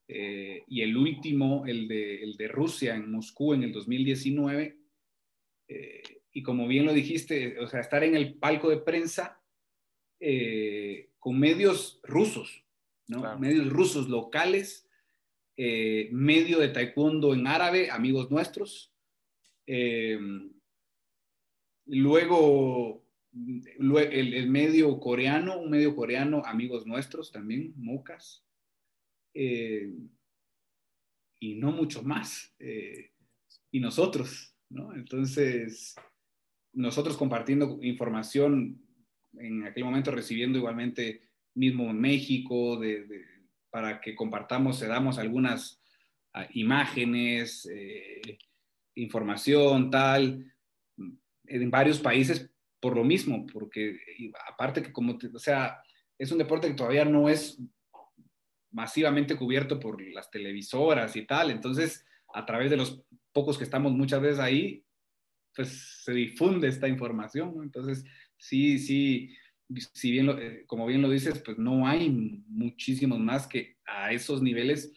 eh, 0.08 0.64
y 0.68 0.84
el 0.84 0.96
último, 0.96 1.66
el 1.66 1.88
de, 1.88 2.22
el 2.22 2.38
de, 2.38 2.48
Rusia 2.48 2.94
en 2.94 3.12
Moscú 3.12 3.56
en 3.56 3.64
el 3.64 3.72
2019, 3.72 4.78
eh, 5.70 6.02
y 6.38 6.44
como 6.44 6.68
bien 6.68 6.86
lo 6.86 6.94
dijiste, 6.94 7.58
o 7.60 7.68
sea, 7.68 7.80
estar 7.80 8.04
en 8.04 8.16
el 8.16 8.36
palco 8.36 8.70
de 8.70 8.78
prensa 8.78 9.42
con 11.18 11.40
medios 11.40 12.00
rusos, 12.04 12.64
¿no? 13.08 13.40
Medios 13.40 13.70
rusos 13.72 14.08
locales, 14.08 14.88
medio 15.56 16.60
de 16.60 16.70
taekwondo 16.70 17.34
en 17.34 17.48
árabe, 17.48 17.90
amigos 17.90 18.30
nuestros. 18.30 18.94
luego 21.86 23.04
el, 24.12 24.48
medio 24.48 25.00
coreano, 25.00 25.58
un 25.58 25.72
medio 25.72 25.96
coreano, 25.96 26.44
amigos 26.46 26.86
nuestros 26.86 27.32
también, 27.32 27.74
Mocas, 27.78 28.44
eh, 29.34 29.92
y 31.40 31.56
no 31.56 31.72
mucho 31.72 32.04
más. 32.04 32.54
Eh, 32.60 33.12
y 33.72 33.80
nosotros, 33.80 34.56
¿no? 34.70 34.94
Entonces, 34.94 35.96
nosotros 36.78 37.18
compartiendo 37.18 37.80
información, 37.82 38.80
en 39.34 39.66
aquel 39.66 39.84
momento 39.84 40.12
recibiendo 40.12 40.60
igualmente 40.60 41.22
mismo 41.56 41.90
en 41.90 42.00
México, 42.00 42.80
para 43.72 44.00
que 44.00 44.16
compartamos, 44.16 44.78
se 44.78 44.88
damos 44.88 45.18
algunas 45.18 45.82
ah, 46.34 46.48
imágenes, 46.54 47.68
eh, 47.74 48.38
información, 48.94 49.90
tal, 49.90 50.54
en 51.46 51.72
varios 51.72 52.00
países 52.00 52.48
por 52.80 52.96
lo 52.96 53.04
mismo, 53.04 53.48
porque 53.52 53.98
aparte 54.48 54.84
que 54.84 54.94
como, 54.94 55.18
o 55.34 55.40
sea, 55.40 55.82
es 56.18 56.32
un 56.32 56.38
deporte 56.38 56.68
que 56.68 56.76
todavía 56.76 57.06
no 57.06 57.28
es 57.28 57.60
masivamente 58.72 59.36
cubierto 59.36 59.80
por 59.80 60.00
las 60.14 60.30
televisoras 60.30 61.16
y 61.16 61.26
tal, 61.26 61.50
entonces 61.50 62.06
a 62.36 62.46
través 62.46 62.70
de 62.70 62.78
los 62.78 63.04
pocos 63.34 63.58
que 63.58 63.64
estamos 63.64 63.94
muchas 63.94 64.22
veces 64.22 64.40
ahí, 64.40 64.84
pues 65.58 66.02
se 66.06 66.14
difunde 66.14 66.70
esta 66.70 66.88
información, 66.88 67.54
entonces 67.62 68.06
sí, 68.38 68.80
sí, 68.80 69.36
si 69.94 70.12
bien, 70.12 70.30
eh, 70.40 70.64
como 70.66 70.86
bien 70.86 71.02
lo 71.02 71.10
dices, 71.10 71.42
pues 71.44 71.58
no 71.58 71.86
hay 71.86 72.10
muchísimos 72.48 73.20
más 73.20 73.46
que 73.46 73.76
a 73.86 74.14
esos 74.14 74.42
niveles 74.42 74.94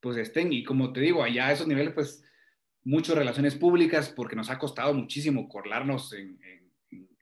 pues 0.00 0.18
estén, 0.18 0.52
y 0.52 0.62
como 0.62 0.92
te 0.92 1.00
digo, 1.00 1.22
allá 1.22 1.46
a 1.46 1.52
esos 1.52 1.66
niveles 1.66 1.94
pues 1.94 2.22
muchas 2.82 3.16
relaciones 3.16 3.54
públicas, 3.54 4.12
porque 4.14 4.36
nos 4.36 4.50
ha 4.50 4.58
costado 4.58 4.92
muchísimo 4.92 5.48
corlarnos 5.48 6.12
en 6.12 6.38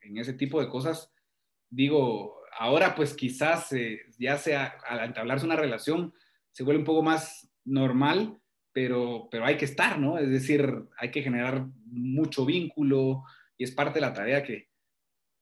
en 0.03 0.17
ese 0.17 0.33
tipo 0.33 0.61
de 0.61 0.69
cosas, 0.69 1.11
digo, 1.69 2.41
ahora 2.57 2.95
pues 2.95 3.13
quizás 3.13 3.71
eh, 3.73 4.01
ya 4.19 4.37
sea 4.37 4.75
al 4.87 5.05
entablarse 5.05 5.45
una 5.45 5.55
relación 5.55 6.13
se 6.51 6.63
vuelve 6.63 6.79
un 6.79 6.85
poco 6.85 7.01
más 7.01 7.49
normal, 7.65 8.37
pero, 8.73 9.27
pero 9.31 9.45
hay 9.45 9.57
que 9.57 9.65
estar, 9.65 9.99
¿no? 9.99 10.17
Es 10.17 10.29
decir, 10.29 10.67
hay 10.97 11.11
que 11.11 11.21
generar 11.21 11.65
mucho 11.85 12.45
vínculo 12.45 13.23
y 13.57 13.63
es 13.63 13.71
parte 13.71 13.95
de 13.95 14.01
la 14.01 14.13
tarea 14.13 14.43
que, 14.43 14.69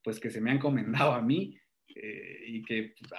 pues, 0.04 0.20
que 0.20 0.30
se 0.30 0.42
me 0.42 0.52
ha 0.52 0.56
encomendado 0.56 1.14
a 1.14 1.22
mí 1.22 1.58
eh, 1.96 2.44
y 2.48 2.62
que 2.64 2.94
pues, 3.00 3.12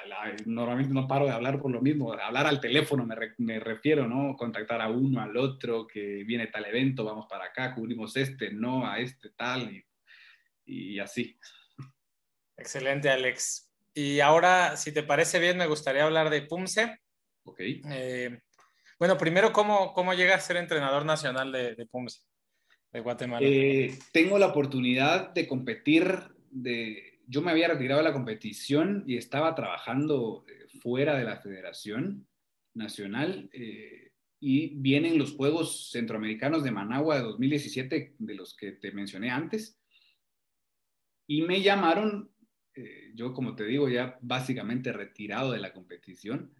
normalmente 0.46 0.94
no 0.94 1.08
paro 1.08 1.24
de 1.26 1.32
hablar 1.32 1.60
por 1.60 1.70
lo 1.70 1.80
mismo, 1.80 2.12
hablar 2.12 2.46
al 2.46 2.60
teléfono 2.60 3.04
me, 3.06 3.16
me, 3.38 3.58
refiero, 3.58 4.06
¿no? 4.06 4.36
Contactar 4.36 4.80
a 4.80 4.90
uno, 4.90 5.20
al 5.20 5.36
otro, 5.36 5.86
que 5.86 6.22
viene 6.24 6.48
tal 6.48 6.66
evento, 6.66 7.04
vamos 7.04 7.26
para 7.28 7.46
acá, 7.46 7.74
cubrimos 7.74 8.16
este, 8.16 8.52
no, 8.52 8.86
a 8.86 8.98
este 9.00 9.30
tal, 9.30 9.74
y 9.74 9.84
y 10.64 10.98
así. 10.98 11.38
Excelente, 12.56 13.10
Alex. 13.10 13.70
Y 13.94 14.20
ahora, 14.20 14.76
si 14.76 14.92
te 14.92 15.02
parece 15.02 15.38
bien, 15.38 15.58
me 15.58 15.66
gustaría 15.66 16.04
hablar 16.04 16.30
de 16.30 16.42
Pumse. 16.42 16.98
Ok. 17.44 17.60
Eh, 17.60 18.40
bueno, 19.02 19.18
primero, 19.18 19.52
¿cómo, 19.52 19.92
¿cómo 19.94 20.14
llega 20.14 20.36
a 20.36 20.40
ser 20.40 20.56
entrenador 20.58 21.04
nacional 21.04 21.50
de, 21.50 21.74
de 21.74 21.86
Pumse, 21.86 22.20
de 22.92 23.00
Guatemala? 23.00 23.44
Eh, 23.44 23.98
tengo 24.12 24.38
la 24.38 24.46
oportunidad 24.46 25.34
de 25.34 25.48
competir, 25.48 26.06
de, 26.52 27.18
yo 27.26 27.42
me 27.42 27.50
había 27.50 27.66
retirado 27.66 27.98
de 27.98 28.08
la 28.08 28.12
competición 28.12 29.02
y 29.04 29.16
estaba 29.16 29.56
trabajando 29.56 30.44
eh, 30.46 30.68
fuera 30.80 31.18
de 31.18 31.24
la 31.24 31.36
Federación 31.36 32.28
Nacional 32.74 33.50
y 34.38 34.68
vienen 34.76 35.18
los 35.18 35.32
Juegos 35.32 35.90
Centroamericanos 35.90 36.62
de 36.62 36.70
Managua 36.70 37.16
de 37.16 37.22
2017, 37.24 38.14
de 38.16 38.34
los 38.36 38.56
que 38.56 38.70
te 38.70 38.92
mencioné 38.92 39.30
antes. 39.30 39.82
Y 41.26 41.42
me 41.42 41.60
llamaron, 41.60 42.30
eh, 42.76 43.10
yo 43.16 43.34
como 43.34 43.56
te 43.56 43.64
digo, 43.64 43.88
ya 43.88 44.16
básicamente 44.20 44.92
retirado 44.92 45.50
de 45.50 45.58
la 45.58 45.72
competición, 45.72 46.54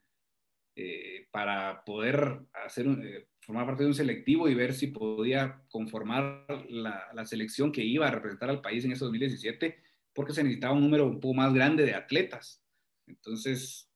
eh, 0.77 1.29
para 1.31 1.85
poder 1.85 2.41
hacer 2.65 2.87
eh, 2.87 3.29
formar 3.41 3.67
parte 3.67 3.83
de 3.83 3.89
un 3.89 3.95
selectivo 3.95 4.49
y 4.49 4.55
ver 4.55 4.75
si 4.75 4.89
podía 4.89 5.63
conformar 5.69 6.47
la, 6.69 7.27
selección 7.27 7.73
que 7.73 7.85
iba 7.85 8.09
a 8.09 8.11
representar 8.11 8.51
al 8.51 8.61
país 8.61 8.85
en 8.85 8.93
ese 8.93 9.05
2017, 9.05 9.79
porque 10.13 10.33
se 10.33 10.43
necesitaba 10.43 10.75
un 10.75 10.83
número 10.83 11.07
un 11.07 11.21
poco 11.21 11.35
más 11.35 11.53
grande 11.53 11.85
de 11.85 11.95
atletas. 11.95 12.63
Entonces, 13.07 13.91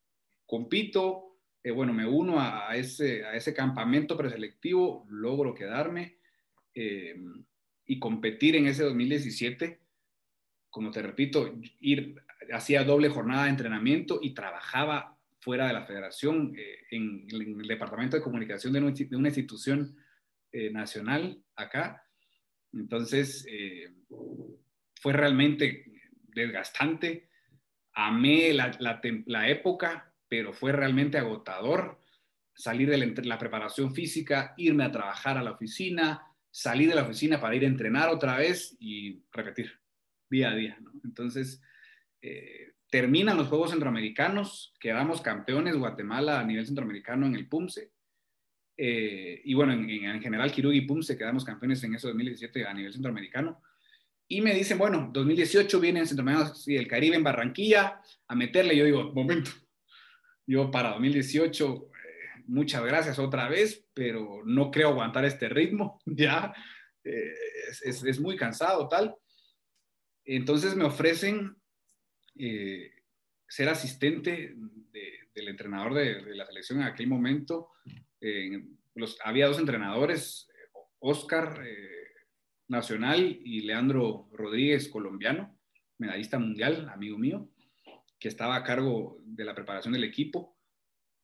compito, 0.47 1.39
bueno, 1.75 1.93
me 1.93 2.07
uno 2.07 2.39
a, 2.39 2.71
a, 2.71 2.77
ese, 2.77 3.25
a 3.25 3.35
ese 3.35 3.53
campamento 3.53 4.17
preselectivo, 4.17 5.05
logro 5.09 5.55
quedarme 5.55 6.19
y 6.75 7.99
competir 7.99 8.57
en 8.57 8.67
ese 8.67 8.85
2017 8.85 9.81
como 10.77 10.91
te 10.91 11.01
repito, 11.01 11.59
ir, 11.81 12.23
hacía 12.53 12.85
doble 12.85 13.09
jornada 13.09 13.45
de 13.45 13.49
entrenamiento 13.49 14.19
y 14.21 14.35
trabajaba 14.35 15.16
fuera 15.47 15.69
de 15.69 15.75
la 15.75 15.87
federación, 15.87 16.53
eh, 16.59 16.79
en, 16.91 17.25
el 17.31 17.69
departamento 17.69 18.17
de 18.17 18.23
comunicación 18.25 18.73
de, 18.73 18.81
una 19.17 19.29
institución 19.29 19.97
eh, 20.51 20.73
nacional 20.73 21.41
acá. 21.55 22.05
Entonces, 22.73 23.47
fue 25.01 25.13
realmente 25.13 25.85
desgastante. 26.35 27.29
Amé 27.93 28.53
la, 28.53 28.77
la, 28.81 29.49
época, 29.49 30.13
pero 30.29 30.53
fue 30.53 30.73
realmente 30.73 31.17
agotador 31.17 32.03
salir 32.53 32.91
de 32.91 33.25
la, 33.25 33.39
preparación 33.39 33.95
física, 33.95 34.53
irme 34.57 34.83
a 34.83 34.91
trabajar 34.91 35.39
a 35.39 35.45
la 35.45 35.53
oficina, 35.53 36.27
salir 36.51 36.89
de 36.89 36.97
la 36.97 37.05
oficina 37.05 37.41
para 37.41 37.55
ir 37.55 37.63
a 37.63 37.69
entrenar 37.69 38.09
otra 38.09 38.37
vez 38.37 38.77
y 38.81 39.23
repetir 39.31 39.79
día 40.29 40.51
a 40.51 40.57
día. 40.57 40.77
Entonces, 41.05 41.63
eh, 42.21 42.73
terminan 42.97 43.37
los 43.37 43.49
Juegos 43.49 43.73
Centroamericanos, 43.73 44.73
quedamos 44.81 45.21
campeones 45.21 45.77
Guatemala 45.77 46.41
a 46.41 46.45
nivel 46.45 46.65
centroamericano 46.65 47.27
en 47.27 47.35
el 47.35 47.47
PUMSE. 47.47 47.93
Eh, 48.75 49.43
y 49.45 49.53
bueno, 49.53 49.75
en, 49.75 50.23
general, 50.23 50.51
Kirugi 50.51 50.79
y 50.79 50.87
PUMSE 50.87 51.19
quedamos 51.19 51.45
campeones 51.45 51.85
en 51.85 51.95
ese 51.95 52.07
2017 52.07 52.67
a 52.67 52.73
nivel 52.73 52.95
centroamericano. 52.95 53.61
Y 54.27 54.41
me 54.41 54.55
dicen, 54.55 54.79
bueno, 54.79 55.11
2018 55.13 55.79
viene 55.79 56.01
en 56.01 56.07
Centroamericano 56.07 56.55
y 56.65 56.77
el 56.77 56.89
Caribe 56.89 57.17
en 57.17 57.23
Barranquilla 57.23 58.01
a 58.29 58.35
meterle. 58.35 58.75
Yo 58.75 58.87
digo, 58.87 59.13
momento, 59.13 59.51
yo 60.47 60.71
para 60.71 60.93
2018, 60.93 61.91
eh, 61.93 62.43
muchas 62.47 62.83
gracias 62.83 63.19
otra 63.19 63.47
vez, 63.47 63.87
pero 63.93 64.41
no 64.47 64.71
creo 64.71 64.89
aguantar 64.89 65.27
este 65.27 65.51
ritmo, 65.51 66.01
ya. 66.07 66.55
es, 67.05 68.03
es, 68.03 68.21
muy 68.21 68.37
cansado, 68.37 68.89
tal. 68.89 69.15
Entonces 70.25 70.75
me 70.75 70.85
ofrecen 70.85 71.59
eh, 72.39 72.93
ser 73.49 73.69
asistente 73.69 74.55
del 75.35 75.49
entrenador 75.49 75.95
de, 75.95 76.35
la 76.35 76.47
selección 76.47 76.81
en 76.81 76.87
aquel 76.87 77.07
momento. 77.07 77.73
los, 78.95 79.19
había 79.23 79.47
dos 79.47 79.59
entrenadores, 79.59 80.49
Oscar 80.99 81.63
eh, 81.65 81.97
Nacional 82.69 83.39
y 83.45 83.61
Leandro 83.61 84.29
Rodríguez, 84.33 84.89
colombiano, 84.89 85.57
medallista 85.99 86.39
mundial, 86.39 86.89
amigo 86.93 87.19
mío, 87.19 87.49
que 88.19 88.29
estaba 88.29 88.57
a 88.57 88.65
cargo 88.65 89.19
de 89.25 89.45
la 89.45 89.55
preparación 89.55 89.93
del 89.93 90.05
equipo, 90.05 90.57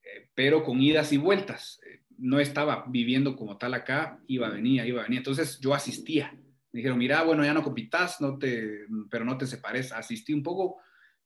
eh, 0.02 0.30
pero 0.34 0.62
con 0.62 0.80
idas 0.80 1.12
y 1.12 1.16
vueltas. 1.16 1.80
no 2.18 2.38
estaba 2.38 2.84
viviendo 2.88 3.34
como 3.34 3.58
tal 3.58 3.74
acá, 3.74 4.20
iba, 4.28 4.48
venía, 4.48 4.86
iba, 4.86 5.02
venía. 5.02 5.18
Entonces 5.18 5.58
yo 5.58 5.74
asistía. 5.74 6.32
Me 6.70 6.78
dijeron, 6.78 6.98
mira, 6.98 7.22
bueno, 7.24 7.44
ya 7.44 7.52
no 7.52 7.64
compitas, 7.64 8.20
no 8.20 8.38
te, 8.38 8.86
pero 9.10 9.24
no 9.24 9.36
te 9.36 9.46
separes. 9.46 9.90
Asistí 9.90 10.32
un 10.32 10.42
poco 10.42 10.76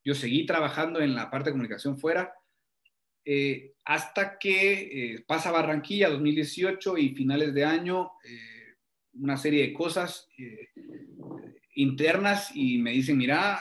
yo 0.06 0.14
seguí 0.14 0.46
trabajando 0.46 1.00
en 1.00 1.16
la 1.16 1.28
parte 1.32 1.50
de 1.50 1.54
comunicación 1.54 1.98
fuera 1.98 2.32
eh, 3.24 3.72
hasta 3.84 4.38
que 4.38 5.14
eh, 5.14 5.24
pasa 5.26 5.50
Barranquilla 5.50 6.08
2018 6.10 6.96
y 6.96 7.08
finales 7.08 7.52
de 7.54 7.64
año, 7.64 8.12
eh, 8.24 8.76
una 9.14 9.36
serie 9.36 9.62
de 9.62 9.74
cosas 9.74 10.28
internas 11.74 12.52
y 12.54 12.78
me 12.78 12.92
dicen, 12.92 13.18
mira, 13.18 13.58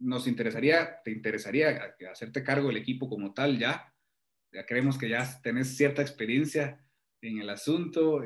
nos 0.00 0.26
interesaría, 0.26 1.00
te 1.02 1.12
interesaría 1.12 1.94
hacerte 2.10 2.44
cargo 2.44 2.68
del 2.68 2.76
equipo 2.76 3.08
como 3.08 3.32
tal 3.32 3.58
ya. 3.58 3.90
Ya 4.52 4.66
creemos 4.66 4.98
que 4.98 5.08
ya 5.08 5.40
tenés 5.42 5.74
cierta 5.74 6.02
experiencia 6.02 6.84
en 7.22 7.38
el 7.38 7.48
asunto. 7.48 8.22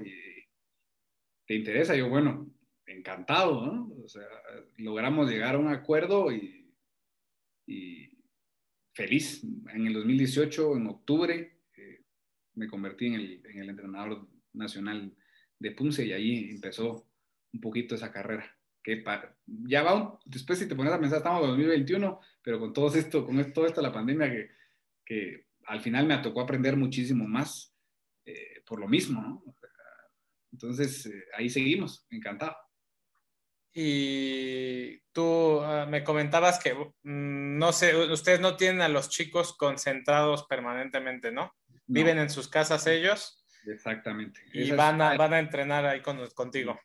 ¿Te 1.46 1.54
interesa? 1.54 1.94
Yo, 1.94 2.08
bueno, 2.08 2.50
encantado, 2.84 3.64
¿no? 3.64 3.92
O 4.02 4.08
sea, 4.08 4.26
logramos 4.78 5.30
llegar 5.30 5.54
a 5.54 5.58
un 5.58 5.68
acuerdo 5.68 6.32
y 6.32 6.65
y 7.66 8.08
feliz. 8.92 9.44
En 9.72 9.86
el 9.86 9.94
2018, 9.94 10.76
en 10.76 10.86
octubre, 10.86 11.60
eh, 11.76 12.04
me 12.54 12.66
convertí 12.66 13.06
en 13.06 13.14
el, 13.14 13.46
en 13.46 13.58
el, 13.58 13.70
entrenador 13.70 14.28
nacional 14.52 15.14
de 15.58 15.70
Punce 15.72 16.06
y 16.06 16.12
ahí 16.12 16.50
empezó 16.50 17.08
un 17.52 17.60
poquito 17.60 17.94
esa 17.94 18.12
carrera. 18.12 18.56
Que 18.82 19.02
ya 19.46 19.82
va, 19.82 20.18
después 20.24 20.58
si 20.58 20.68
te 20.68 20.76
pones 20.76 20.92
a 20.92 21.00
pensar, 21.00 21.18
estamos 21.18 21.42
en 21.42 21.48
2021, 21.48 22.20
pero 22.42 22.60
con 22.60 22.72
todo 22.72 22.94
esto, 22.94 23.26
con 23.26 23.40
esto, 23.40 23.66
la 23.82 23.92
pandemia, 23.92 24.30
que, 24.30 24.50
que 25.04 25.46
al 25.66 25.80
final 25.80 26.06
me 26.06 26.16
tocó 26.18 26.40
aprender 26.40 26.76
muchísimo 26.76 27.26
más 27.26 27.74
eh, 28.24 28.62
por 28.66 28.80
lo 28.80 28.88
mismo, 28.88 29.20
¿no? 29.20 29.42
Entonces, 30.52 31.06
eh, 31.06 31.24
ahí 31.36 31.50
seguimos, 31.50 32.06
encantado. 32.10 32.56
Y 33.78 35.00
tú 35.12 35.60
ah, 35.60 35.84
me 35.86 36.02
comentabas 36.02 36.58
que, 36.58 36.72
mm, 36.72 37.58
no 37.58 37.72
sé, 37.72 37.94
ustedes 37.94 38.40
no 38.40 38.56
tienen 38.56 38.80
a 38.80 38.88
los 38.88 39.10
chicos 39.10 39.54
concentrados 39.54 40.46
permanentemente, 40.46 41.30
¿no? 41.30 41.52
Viven 41.86 42.16
en 42.16 42.30
sus 42.30 42.48
casas 42.48 42.86
ellos. 42.86 43.44
Exactamente. 43.66 44.40
Y 44.54 44.70
van 44.70 45.02
a, 45.02 45.14
van 45.18 45.34
a 45.34 45.40
entrenar 45.40 45.84
ahí 45.84 46.00
con, 46.00 46.26
contigo. 46.30 46.80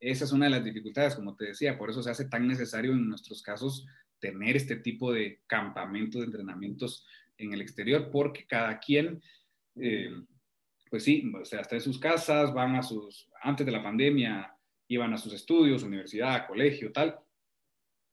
Esa 0.00 0.24
es 0.24 0.32
una 0.32 0.46
de 0.46 0.52
las 0.52 0.64
dificultades, 0.64 1.14
como 1.14 1.36
te 1.36 1.44
decía, 1.44 1.76
por 1.76 1.90
eso 1.90 2.02
se 2.02 2.10
hace 2.10 2.26
tan 2.26 2.48
necesario 2.48 2.92
en 2.92 3.06
nuestros 3.06 3.42
casos 3.42 3.86
tener 4.18 4.56
este 4.56 4.76
tipo 4.76 5.12
de 5.12 5.42
campamentos, 5.46 6.22
de 6.22 6.26
entrenamientos 6.26 7.06
en 7.36 7.52
el 7.52 7.60
exterior, 7.60 8.08
porque 8.10 8.46
cada 8.46 8.78
quien, 8.78 9.22
eh, 9.76 10.10
pues 10.88 11.04
sí, 11.04 11.30
o 11.38 11.44
sea, 11.44 11.60
está 11.60 11.74
en 11.74 11.82
sus 11.82 11.98
casas, 11.98 12.54
van 12.54 12.76
a 12.76 12.82
sus, 12.82 13.28
antes 13.42 13.66
de 13.66 13.72
la 13.72 13.82
pandemia, 13.82 14.56
iban 14.90 15.14
a 15.14 15.18
sus 15.18 15.32
estudios, 15.32 15.84
universidad, 15.84 16.48
colegio, 16.48 16.90
tal, 16.90 17.16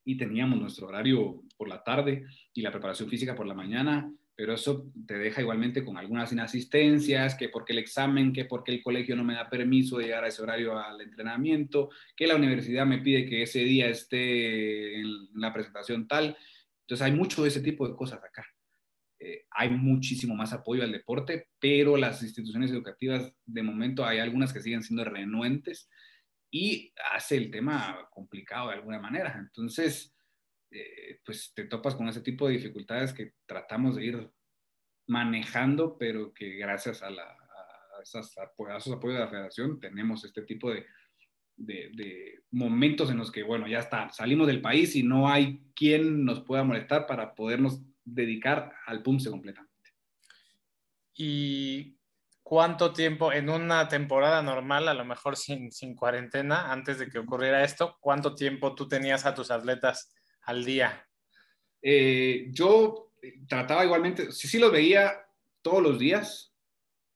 y 0.06 0.16
teníamos 0.16 0.60
nuestro 0.60 0.88
horario 0.88 1.44
por 1.58 1.68
la 1.68 1.84
tarde 1.84 2.26
y 2.54 2.62
la 2.62 2.72
preparación 2.72 3.10
física 3.10 3.36
por 3.36 3.48
la 3.48 3.56
mañana, 3.56 4.14
pero 4.36 4.54
eso 4.54 4.92
te 5.08 5.18
deja 5.18 5.42
igualmente 5.42 5.84
con 5.84 5.98
algunas 5.98 6.32
inasistencias, 6.32 7.34
que 7.34 7.50
porque 7.50 7.74
el 7.74 7.80
examen, 7.80 8.32
que 8.32 8.46
porque 8.46 8.72
el 8.72 8.84
colegio 8.84 9.16
no 9.16 9.24
me 9.24 9.34
da 9.34 9.50
permiso 9.50 9.98
de 9.98 10.06
llegar 10.06 10.24
a 10.24 10.28
ese 10.28 10.44
horario 10.44 10.78
al 10.78 11.02
entrenamiento, 11.02 11.90
que 12.16 12.28
la 12.28 12.36
universidad 12.36 12.86
me 12.86 13.00
pide 13.00 13.26
que 13.26 13.42
ese 13.42 13.62
día 13.62 13.88
esté 13.88 15.00
en 15.00 15.08
la 15.34 15.52
presentación 15.52 16.08
tal. 16.08 16.38
Entonces 16.82 17.04
hay 17.04 17.12
mucho 17.12 17.42
de 17.42 17.50
ese 17.50 17.62
tipo 17.62 17.88
de 17.90 17.96
cosas 17.96 18.24
acá. 18.24 18.46
Eh, 19.20 19.46
hay 19.50 19.72
muchísimo 19.72 20.36
más 20.36 20.54
apoyo 20.54 20.84
al 20.84 20.92
deporte, 20.92 21.48
pero 21.60 21.98
las 21.98 22.22
instituciones 22.22 22.70
educativas, 22.70 23.34
de 23.48 23.64
momento, 23.64 24.06
hay 24.06 24.20
algunas 24.20 24.54
que 24.54 24.62
siguen 24.62 24.84
siendo 24.84 25.04
renuentes 25.04 25.90
y 26.52 26.94
hace 27.14 27.38
el 27.38 27.52
tema 27.52 28.08
complicado 28.12 28.70
de 28.70 28.76
alguna 28.76 29.00
manera. 29.00 29.36
Entonces, 29.38 30.16
eh, 30.72 31.20
pues 31.26 31.54
te 31.54 31.66
topas 31.66 31.96
con 31.96 32.08
ese 32.08 32.22
tipo 32.22 32.48
de 32.48 32.54
dificultades 32.54 33.14
que 33.14 33.34
tratamos 33.46 33.96
de 33.96 34.06
ir 34.06 34.32
manejando, 35.08 35.98
pero 35.98 36.34
que 36.34 36.58
gracias 36.58 37.02
a, 37.02 37.10
la, 37.10 37.38
esos 38.04 38.38
apoyos 38.38 38.86
de 38.86 39.20
la 39.20 39.30
federación 39.30 39.80
tenemos 39.80 40.24
este 40.26 40.42
tipo 40.44 40.72
de, 40.72 40.86
de, 41.58 42.44
momentos 42.52 43.10
en 43.10 43.18
los 43.18 43.32
que, 43.32 43.44
bueno, 43.44 43.68
ya 43.68 43.80
está, 43.80 44.10
salimos 44.10 44.48
del 44.48 44.62
país 44.62 44.96
y 44.96 45.04
no 45.04 45.30
hay 45.30 45.62
quien 45.76 46.24
nos 46.24 46.42
pueda 46.42 46.64
molestar 46.64 47.06
para 47.08 47.36
podernos 47.36 47.82
dedicar 48.04 48.74
al 48.86 49.04
PUMSE 49.04 49.30
completamente. 49.30 49.74
Y 51.14 51.97
cuánto 52.48 52.94
tiempo 52.94 53.34
en 53.34 53.50
una 53.50 53.90
temporada 53.90 54.42
normal, 54.42 54.88
a 54.88 54.94
lo 54.94 55.04
mejor 55.04 55.36
sin, 55.36 55.70
sin, 55.70 55.98
cuarentena, 55.98 56.72
antes 56.72 56.98
de 56.98 57.10
que 57.10 57.20
ocurriera 57.20 57.62
esto, 57.62 57.98
cuánto 58.00 58.36
tiempo 58.36 58.74
tú 58.74 58.88
tenías 58.88 59.26
a 59.26 59.36
tus 59.36 59.52
atletas 59.52 60.16
al 60.44 60.64
día? 60.64 61.06
Eh, 61.82 62.48
yo 62.52 63.12
trataba 63.50 63.84
igualmente, 63.84 64.32
sí, 64.32 64.48
sí 64.48 64.60
los 64.60 64.72
veía 64.72 65.12
todos 65.62 65.84
los 65.84 66.00
días, 66.00 66.54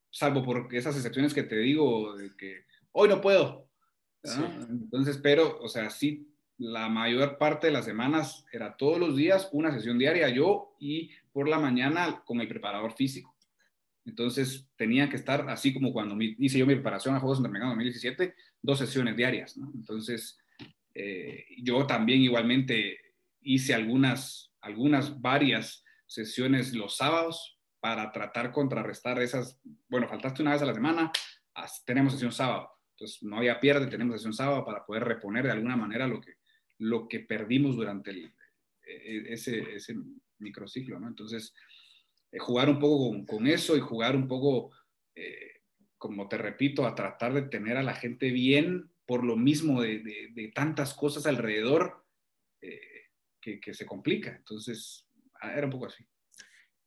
salvo 0.10 0.44
por 0.44 0.68
esas 0.76 0.98
excepciones 0.98 1.34
que 1.34 1.44
te 1.44 1.60
digo, 1.60 2.14
de 2.18 2.36
que 2.36 2.66
hoy 2.92 3.08
no 3.08 3.22
puedo. 3.22 3.70
Entonces, 4.24 5.18
pero, 5.18 5.60
o 5.62 5.70
sea, 5.70 5.90
sí, 5.92 6.28
la 6.58 6.90
mayor 6.90 7.38
parte 7.38 7.68
de 7.68 7.74
las 7.74 7.86
semanas 7.86 8.44
era 8.52 8.76
todos 8.76 9.00
los 9.00 9.16
días 9.16 9.48
una 9.54 9.72
sesión 9.72 9.98
diaria 9.98 10.28
yo 10.28 10.76
y 10.78 11.10
por 11.32 11.48
la 11.48 11.58
mañana 11.58 12.22
con 12.26 12.42
el 12.42 12.50
preparador 12.50 12.92
físico. 12.92 13.34
Entonces 14.06 14.68
tenía 14.76 15.10
que 15.10 15.16
estar, 15.16 15.48
así 15.50 15.74
como 15.74 15.94
cuando 15.94 16.18
hice 16.20 16.58
yo 16.58 16.66
mi 16.66 16.74
preparación 16.74 17.16
a 17.16 17.20
Juegos 17.20 17.38
Centroamericanos 17.38 17.76
2017, 17.76 18.36
dos 18.62 18.80
sesiones 18.80 19.16
diarias. 19.16 19.58
Entonces 19.76 20.40
eh, 20.94 21.46
yo 21.62 21.86
también 21.86 22.22
igualmente 22.22 22.98
hice 23.42 23.74
algunas, 23.74 24.52
algunas, 24.62 25.22
varias 25.22 25.84
sesiones 26.08 26.74
los 26.74 26.98
sábados 26.98 27.60
para 27.80 28.12
tratar 28.12 28.52
contrarrestar 28.52 29.22
esas, 29.22 29.60
bueno, 29.90 30.08
faltaste 30.08 30.42
una 30.42 30.52
vez 30.52 30.62
a 30.62 30.66
la 30.66 30.74
semana, 30.74 31.12
tenemos 31.86 32.14
sesión 32.14 32.32
sábado. 32.32 32.70
Entonces 32.92 33.24
no 33.24 33.38
había 33.38 33.60
pierde, 33.60 33.88
tenemos 33.88 34.16
sesión 34.16 34.34
sábado 34.34 34.64
para 34.66 34.86
poder 34.86 35.04
reponer 35.04 35.46
de 35.46 35.52
alguna 35.52 35.76
manera 35.76 36.08
lo 36.08 36.22
que, 36.22 36.34
lo 36.80 37.08
que 37.08 37.22
perdimos 37.22 37.76
durante 37.76 38.12
el, 38.12 38.34
e, 38.86 38.94
e, 38.94 39.34
ese, 39.34 39.76
ese 39.76 39.96
microciclo. 40.38 41.00
¿no? 41.00 41.08
Entonces, 41.08 41.54
jugar 42.40 42.70
un 42.70 42.80
poco 42.80 43.26
con, 43.26 43.48
eso 43.48 43.76
y 43.76 43.82
jugar 43.82 44.16
un 44.16 44.28
poco, 44.28 44.72
eh, 45.16 45.62
como 45.98 46.28
te 46.28 46.38
repito, 46.38 46.86
a 46.86 46.96
tratar 46.96 47.34
de 47.34 47.44
tener 47.44 47.78
a 47.78 47.84
la 47.84 47.94
gente 47.94 48.32
bien 48.32 48.92
por 49.06 49.24
lo 49.24 49.36
mismo 49.36 49.82
de, 49.82 50.52
tantas 50.56 50.94
cosas 50.94 51.26
alrededor 51.26 52.06
eh, 52.62 52.80
que, 53.42 53.74
se 53.74 53.86
complica. 53.86 54.32
Entonces, 54.36 55.10
ah, 55.42 55.54
era 55.54 55.66
un 55.66 55.72
poco 55.72 55.88
así. 55.88 56.06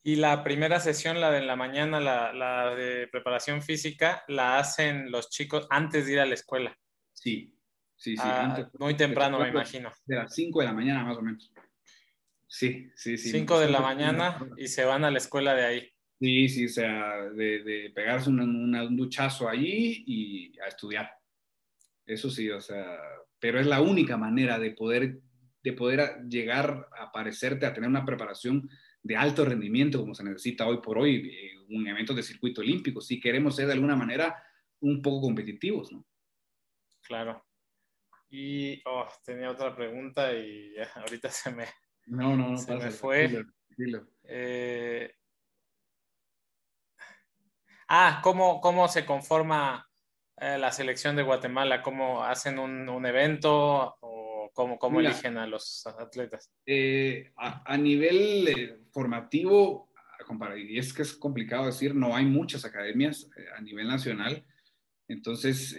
Y 0.03 0.17
la 0.17 0.45
primera 0.45 0.81
sesión, 0.81 1.21
la 1.21 1.31
de 1.31 1.43
la 1.43 1.57
mañana, 1.57 1.99
la, 2.01 2.75
de 2.75 3.09
preparación 3.09 3.63
física, 3.63 4.23
la 4.29 4.59
hacen 4.59 5.11
los 5.11 5.31
chicos 5.31 5.67
antes 5.71 6.07
de 6.07 6.13
ir 6.13 6.21
a 6.21 6.27
la 6.27 6.35
escuela. 6.35 6.79
Sí, 7.13 7.59
sí, 7.97 8.17
sí. 8.17 8.23
Ah, 8.23 8.71
muy 8.79 8.95
temprano, 8.97 9.39
me 9.39 9.49
imagino. 9.49 9.93
De 10.05 10.17
las 10.17 10.35
5 10.35 10.61
de 10.61 10.67
la 10.67 10.73
mañana, 10.75 11.05
más 11.05 11.17
o 11.17 11.23
menos. 11.23 11.51
Sí, 12.55 12.89
sí, 12.95 13.19
sí. 13.19 13.31
5 13.31 13.59
de 13.59 13.69
la 13.69 13.81
mañana 13.81 14.39
y 14.57 14.69
se 14.69 14.85
van 14.85 15.03
a 15.05 15.11
la 15.11 15.19
escuela 15.19 15.57
de 15.57 15.65
ahí. 15.65 15.93
Sí, 16.21 16.49
sí, 16.49 16.67
o 16.67 16.69
sea, 16.69 17.23
de, 17.31 17.91
pegarse 17.93 18.31
un 18.31 18.97
duchazo 18.97 19.49
allí 19.49 20.05
y 20.07 20.61
a 20.61 20.69
estudiar. 20.69 21.11
Eso 22.07 22.31
sí, 22.31 22.49
o 22.51 22.61
sea, 22.61 22.97
pero 23.41 23.59
es 23.59 23.67
la 23.67 23.81
única 23.81 24.17
manera 24.17 24.61
de 24.61 24.71
poder, 24.71 25.19
de 25.65 25.73
poder 25.73 26.23
llegar 26.29 26.89
a 26.97 27.11
parecerte, 27.11 27.67
a 27.67 27.75
tener 27.75 27.91
una 27.91 28.05
preparación 28.05 28.71
de 29.03 29.17
alto 29.17 29.45
rendimiento 29.45 29.99
como 29.99 30.15
se 30.15 30.23
necesita 30.23 30.69
hoy 30.69 30.81
por 30.81 30.99
hoy, 30.99 31.29
eh, 31.29 31.59
un 31.71 31.89
evento 31.89 32.15
de 32.15 32.23
circuito 32.23 32.61
olímpico, 32.61 33.01
si 33.01 33.19
queremos 33.19 33.57
ser 33.57 33.67
de 33.67 33.73
alguna 33.73 33.97
manera 33.97 34.41
un 34.79 35.03
poco 35.03 35.23
competitivos, 35.23 35.91
¿no? 35.91 36.07
Claro. 37.03 37.45
Y 38.31 38.81
oh, 38.87 39.09
tenía 39.25 39.51
otra 39.51 39.75
pregunta 39.75 40.33
y 40.33 40.73
ahorita 40.95 41.31
se 41.31 41.51
me, 41.51 41.67
no, 42.07 42.37
no, 42.37 42.51
no 42.51 42.59
se 42.59 42.75
me 42.75 42.91
fue. 42.91 43.45
Eh, 44.25 45.13
ah, 47.89 48.21
¿cómo, 48.23 48.61
¿cómo 48.61 48.89
se 48.89 49.05
conforma 49.05 49.89
eh, 50.37 50.59
la 50.59 50.71
selección 50.73 51.17
de 51.17 51.23
Guatemala? 51.23 51.83
¿Cómo 51.83 52.23
hacen 52.23 52.59
un, 52.59 52.89
un 52.89 53.07
evento 53.07 53.97
o 54.01 54.51
cómo, 54.55 54.79
cómo 54.79 55.01
eligen 55.01 55.39
a 55.39 55.47
los 55.47 55.87
atletas? 55.87 56.51
Eh, 56.67 57.33
a, 57.37 57.77
nivel 57.77 58.81
formativo, 58.93 59.91
y 60.57 60.79
es 60.79 60.93
que 60.93 61.03
es 61.03 61.15
complicado 61.15 61.67
decir, 61.67 61.95
no 61.95 62.15
hay 62.17 62.25
muchas 62.25 62.65
academias 62.65 63.29
a 63.57 63.61
nivel 63.61 63.89
nacional, 63.89 64.45
entonces 65.09 65.77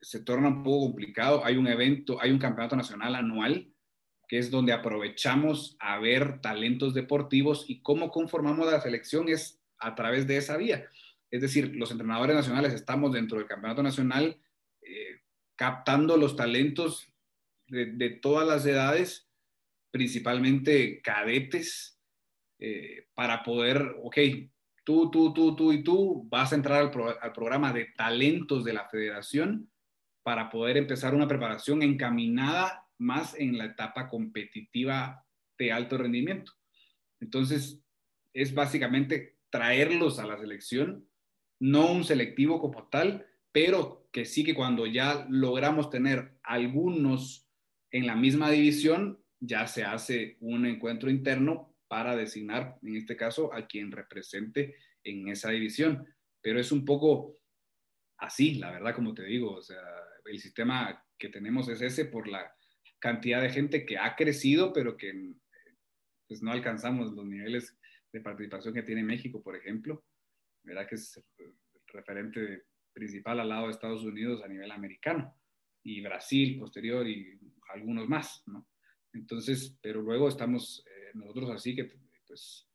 se 0.00 0.20
torna 0.20 0.48
un 0.48 0.62
poco 0.62 0.86
complicado. 0.86 1.44
Hay 1.44 1.56
un 1.56 1.66
evento, 1.66 2.20
hay 2.20 2.30
un 2.30 2.38
campeonato 2.38 2.76
nacional 2.76 3.16
anual 3.16 3.72
que 4.28 4.38
es 4.38 4.50
donde 4.50 4.74
aprovechamos 4.74 5.76
a 5.80 5.98
ver 5.98 6.40
talentos 6.42 6.92
deportivos 6.92 7.64
y 7.66 7.80
cómo 7.80 8.10
conformamos 8.10 8.70
la 8.70 8.80
selección 8.80 9.28
es 9.28 9.58
a 9.78 9.94
través 9.94 10.26
de 10.26 10.36
esa 10.36 10.58
vía. 10.58 10.86
Es 11.30 11.40
decir, 11.40 11.74
los 11.74 11.90
entrenadores 11.90 12.36
nacionales 12.36 12.74
estamos 12.74 13.12
dentro 13.12 13.38
del 13.38 13.46
campeonato 13.46 13.82
nacional 13.82 14.38
eh, 14.82 15.22
captando 15.56 16.16
los 16.16 16.36
talentos 16.36 17.10
de, 17.66 18.10
todas 18.22 18.46
las 18.46 18.64
edades, 18.64 19.28
principalmente 19.90 21.02
cadetes, 21.02 22.00
eh, 22.58 23.08
para 23.14 23.42
poder, 23.42 23.96
ok, 24.02 24.16
tú, 24.84 25.10
tú, 25.10 25.34
tú, 25.34 25.54
tú 25.54 25.72
y 25.72 25.82
tú 25.82 26.26
vas 26.30 26.52
a 26.52 26.56
entrar 26.56 26.80
al, 26.80 27.18
al 27.20 27.32
programa 27.32 27.72
de 27.72 27.86
talentos 27.96 28.64
de 28.64 28.72
la 28.72 28.88
federación 28.88 29.70
para 30.22 30.48
poder 30.48 30.76
empezar 30.76 31.14
una 31.14 31.28
preparación 31.28 31.82
encaminada 31.82 32.87
más 32.98 33.34
en 33.38 33.56
la 33.56 33.66
etapa 33.66 34.08
competitiva 34.08 35.24
de 35.58 35.72
alto 35.72 35.98
rendimiento. 35.98 36.52
Entonces, 37.20 37.82
es 38.32 38.54
básicamente 38.54 39.38
traerlos 39.50 40.18
a 40.18 40.26
la 40.26 40.38
selección 40.38 41.08
no 41.60 41.90
un 41.90 42.04
selectivo 42.04 42.60
como 42.60 42.88
tal, 42.88 43.26
pero 43.52 44.08
que 44.12 44.24
sí 44.24 44.44
que 44.44 44.54
cuando 44.54 44.86
ya 44.86 45.26
logramos 45.28 45.90
tener 45.90 46.38
algunos 46.42 47.48
en 47.90 48.06
la 48.06 48.14
misma 48.14 48.50
división, 48.50 49.22
ya 49.40 49.66
se 49.66 49.84
hace 49.84 50.36
un 50.40 50.66
encuentro 50.66 51.10
interno 51.10 51.74
para 51.88 52.16
designar, 52.16 52.78
en 52.82 52.96
este 52.96 53.16
caso, 53.16 53.52
a 53.52 53.66
quien 53.66 53.90
represente 53.90 54.76
en 55.02 55.28
esa 55.28 55.50
división. 55.50 56.06
Pero 56.40 56.60
es 56.60 56.70
un 56.70 56.84
poco 56.84 57.40
así, 58.18 58.54
la 58.54 58.70
verdad, 58.70 58.94
como 58.94 59.14
te 59.14 59.24
digo, 59.24 59.54
o 59.54 59.62
sea, 59.62 59.82
el 60.24 60.38
sistema 60.38 61.04
que 61.18 61.28
tenemos 61.28 61.68
es 61.68 61.80
ese 61.80 62.04
por 62.04 62.28
la 62.28 62.54
cantidad 62.98 63.42
de 63.42 63.50
gente 63.50 63.86
que 63.86 63.98
ha 63.98 64.16
crecido, 64.16 64.72
pero 64.72 64.96
que 64.96 65.34
pues, 66.26 66.42
no 66.42 66.52
alcanzamos 66.52 67.12
los 67.12 67.26
niveles 67.26 67.76
de 68.12 68.20
participación 68.20 68.74
que 68.74 68.82
tiene 68.82 69.02
México, 69.02 69.42
por 69.42 69.56
ejemplo. 69.56 70.04
¿verdad? 70.68 70.86
Que 70.86 70.96
es 70.96 71.16
el 71.38 71.54
referente 71.86 72.64
principal 72.92 73.40
al 73.40 73.48
lado 73.48 73.66
de 73.66 73.72
Estados 73.72 74.04
Unidos 74.04 74.42
a 74.42 74.48
nivel 74.48 74.70
americano 74.70 75.34
y 75.82 76.02
Brasil 76.02 76.58
posterior 76.58 77.06
y 77.06 77.38
algunos 77.72 78.08
más, 78.08 78.42
¿no? 78.46 78.68
Entonces, 79.12 79.78
pero 79.80 80.02
luego 80.02 80.28
estamos 80.28 80.84
eh, 80.86 81.10
nosotros 81.14 81.50
así 81.50 81.74
que 81.74 81.90
pues 82.26 82.68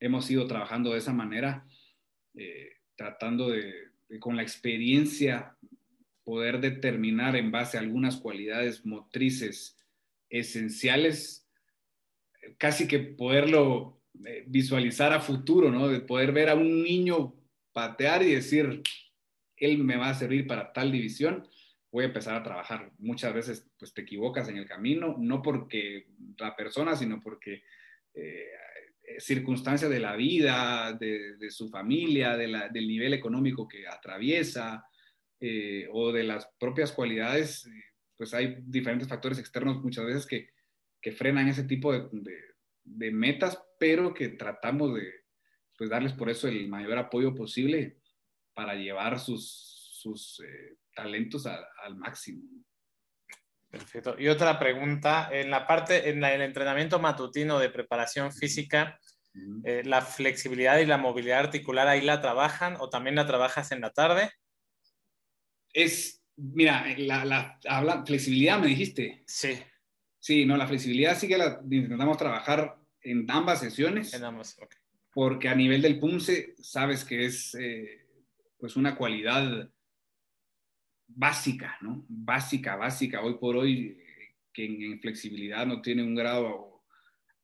hemos 0.00 0.28
ido 0.30 0.46
trabajando 0.46 0.92
de 0.92 0.98
esa 0.98 1.12
manera, 1.12 1.66
eh, 2.34 2.70
tratando 2.96 3.50
de, 3.50 3.92
con 4.18 4.36
la 4.36 4.42
experiencia 4.42 5.56
poder 6.28 6.60
determinar 6.60 7.36
en 7.36 7.50
base 7.50 7.78
a 7.78 7.80
algunas 7.80 8.18
cualidades 8.18 8.84
motrices 8.84 9.78
esenciales, 10.28 11.48
casi 12.58 12.86
que 12.86 12.98
poderlo 12.98 14.02
eh, 14.26 14.44
visualizar 14.46 15.14
a 15.14 15.20
futuro, 15.20 15.70
¿no? 15.70 15.88
De 15.88 16.00
poder 16.00 16.32
ver 16.32 16.50
a 16.50 16.54
un 16.54 16.82
niño 16.82 17.34
patear 17.72 18.22
y 18.24 18.34
decir, 18.34 18.82
él 19.56 19.78
me 19.78 19.96
va 19.96 20.10
a 20.10 20.14
servir 20.14 20.46
para 20.46 20.70
tal 20.74 20.92
división, 20.92 21.48
voy 21.90 22.04
a 22.04 22.08
empezar 22.08 22.34
a 22.34 22.42
trabajar. 22.42 22.92
Muchas 22.98 23.32
veces 23.32 23.66
pues 23.78 23.94
te 23.94 24.02
equivocas 24.02 24.50
en 24.50 24.58
el 24.58 24.66
camino, 24.66 25.16
no 25.18 25.40
porque 25.40 26.08
la 26.38 26.54
persona, 26.54 26.94
sino 26.94 27.22
porque 27.22 27.62
eh, 28.12 28.50
circunstancias 29.18 29.90
de 29.90 30.00
la 30.00 30.14
vida, 30.14 30.92
de, 30.92 31.50
su 31.50 31.70
familia, 31.70 32.36
del 32.36 32.86
nivel 32.86 33.14
económico 33.14 33.66
que 33.66 33.88
atraviesa 33.88 34.84
eh, 35.40 35.88
o 35.92 36.12
de 36.12 36.24
las 36.24 36.48
propias 36.58 36.92
cualidades, 36.92 37.68
pues 38.16 38.34
hay 38.34 38.56
diferentes 38.62 39.08
factores 39.08 39.38
externos 39.38 39.82
muchas 39.82 40.04
veces 40.04 40.26
que, 40.26 40.50
que 41.00 41.12
frenan 41.12 41.48
ese 41.48 41.64
tipo 41.64 41.92
de, 41.92 42.08
de 42.84 43.10
metas, 43.10 43.62
pero 43.78 44.14
que 44.14 44.30
tratamos 44.30 44.94
de 44.94 45.18
pues 45.76 45.90
darles 45.90 46.12
por 46.12 46.28
eso 46.28 46.48
el 46.48 46.68
mayor 46.68 46.98
apoyo 46.98 47.34
posible 47.34 47.98
para 48.52 48.74
llevar 48.74 49.20
sus, 49.20 49.78
sus 49.92 50.40
eh, 50.40 50.76
talentos 50.92 51.46
al 51.46 51.94
máximo. 51.96 52.42
Perfecto. 53.70 54.16
Y 54.18 54.28
otra 54.28 54.58
pregunta, 54.58 55.28
en 55.30 55.50
la 55.50 55.66
parte, 55.66 56.08
en 56.08 56.24
el 56.24 56.40
entrenamiento 56.40 56.98
matutino 56.98 57.60
de 57.60 57.68
preparación 57.68 58.32
física, 58.32 58.98
eh, 59.64 59.82
¿la 59.84 60.00
flexibilidad 60.00 60.78
y 60.78 60.86
la 60.86 60.96
movilidad 60.96 61.40
articular 61.40 61.86
ahí 61.86 62.00
la 62.00 62.20
trabajan 62.20 62.76
o 62.80 62.88
también 62.88 63.14
la 63.14 63.26
trabajas 63.26 63.70
en 63.70 63.80
la 63.80 63.90
tarde? 63.90 64.32
Es, 65.72 66.22
mira, 66.36 66.86
la, 66.98 67.24
la 67.64 68.04
flexibilidad 68.06 68.58
me 68.58 68.68
dijiste. 68.68 69.22
Sí. 69.26 69.58
Sí, 70.20 70.44
no, 70.44 70.56
la 70.56 70.66
flexibilidad 70.66 71.16
sí 71.16 71.28
que 71.28 71.38
la 71.38 71.60
intentamos 71.70 72.18
trabajar 72.18 72.76
en 73.02 73.30
ambas 73.30 73.60
sesiones. 73.60 74.12
En 74.14 74.24
ambas, 74.24 74.58
ok. 74.60 74.74
Porque 75.12 75.48
a 75.48 75.54
nivel 75.54 75.80
del 75.80 75.98
PUMSE 75.98 76.54
sabes 76.60 77.04
que 77.04 77.24
es 77.24 77.54
eh, 77.54 78.06
pues 78.58 78.76
una 78.76 78.96
cualidad 78.96 79.70
básica, 81.06 81.78
¿no? 81.80 82.04
Básica, 82.08 82.76
básica. 82.76 83.22
Hoy 83.22 83.38
por 83.38 83.56
hoy, 83.56 83.98
que 84.52 84.66
en, 84.66 85.00
flexibilidad 85.00 85.66
no 85.66 85.80
tiene 85.80 86.02
un 86.02 86.14
grado 86.14 86.84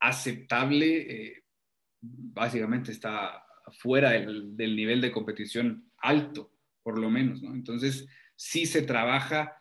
aceptable, 0.01 1.07
eh, 1.11 1.45
básicamente 2.01 2.93
está 2.93 3.47
fuera 3.79 4.11
del, 4.11 4.57
del, 4.57 4.77
nivel 4.77 5.01
de 5.01 5.11
competición 5.11 5.91
alto, 5.99 6.53
por 6.85 7.01
lo 7.01 7.11
menos, 7.11 7.43
¿no? 7.43 7.53
Entonces, 7.53 8.07
sí 8.37 8.67
se 8.67 8.83
trabaja 8.83 9.57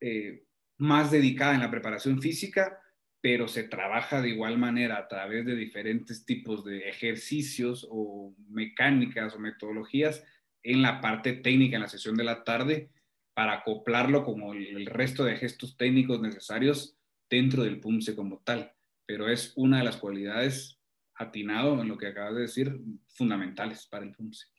eh, 0.00 0.44
más 0.76 1.10
dedicada 1.10 1.54
en 1.54 1.60
la 1.60 1.70
preparación 1.70 2.20
física, 2.20 2.78
pero 3.22 3.48
se 3.48 3.62
trabaja 3.62 4.20
de 4.20 4.28
igual 4.28 4.58
manera 4.58 4.98
a 4.98 5.08
través 5.08 5.46
de 5.46 5.56
diferentes 5.56 6.26
tipos 6.26 6.62
de 6.62 6.90
ejercicios 6.90 7.86
o 7.90 8.34
mecánicas 8.50 9.34
o 9.34 9.38
metodologías 9.38 10.22
en 10.62 10.82
la 10.82 11.00
parte 11.00 11.32
técnica 11.32 11.76
en 11.76 11.82
la 11.82 11.88
sesión 11.88 12.16
de 12.16 12.24
la 12.24 12.44
tarde 12.44 12.90
para 13.32 13.54
acoplarlo 13.54 14.24
como 14.24 14.52
el 14.52 14.86
resto 14.86 15.24
de 15.24 15.36
gestos 15.36 15.76
técnicos 15.76 16.20
necesarios 16.20 16.98
dentro 17.30 17.62
del 17.62 17.80
PUMSE 17.80 18.14
como 18.14 18.40
tal. 18.44 18.72
Pero 19.06 19.28
es 19.28 19.52
una 19.56 19.78
de 19.78 19.84
las 19.84 19.96
cualidades, 19.96 20.78
atinado 21.14 21.80
en 21.80 21.88
lo 21.88 21.96
que 21.96 22.08
acabas 22.08 22.34
de 22.34 22.42
decir, 22.42 22.80
fundamentales 23.06 23.86
para 23.86 24.04
el 24.04 24.12
PUMSE. 24.12 24.53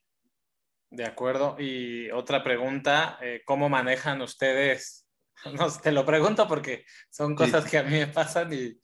De 0.95 1.05
acuerdo. 1.05 1.55
Y 1.59 2.09
otra 2.11 2.43
pregunta, 2.43 3.17
eh, 3.21 3.41
¿cómo 3.45 3.69
manejan 3.69 4.21
ustedes 4.21 5.05
No, 5.53 5.71
te 5.71 5.91
lo 5.91 6.05
pregunto 6.05 6.47
porque 6.47 6.85
son 7.09 7.35
cosas 7.35 7.69
que 7.69 7.77
a 7.77 7.83
mí 7.83 7.91
me 7.91 8.07
pasan 8.07 8.51
y, 8.53 8.79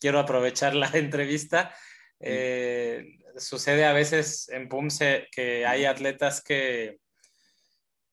quiero 0.00 0.18
aprovechar 0.18 0.74
la 0.74 0.90
entrevista. 0.94 1.74
Eh, 2.20 3.18
sucede 3.36 3.84
a 3.84 3.92
veces 3.92 4.48
en 4.50 4.68
PUMSE 4.68 5.28
que 5.32 5.64
hay 5.64 5.84
atletas 5.84 6.42
que, 6.42 6.98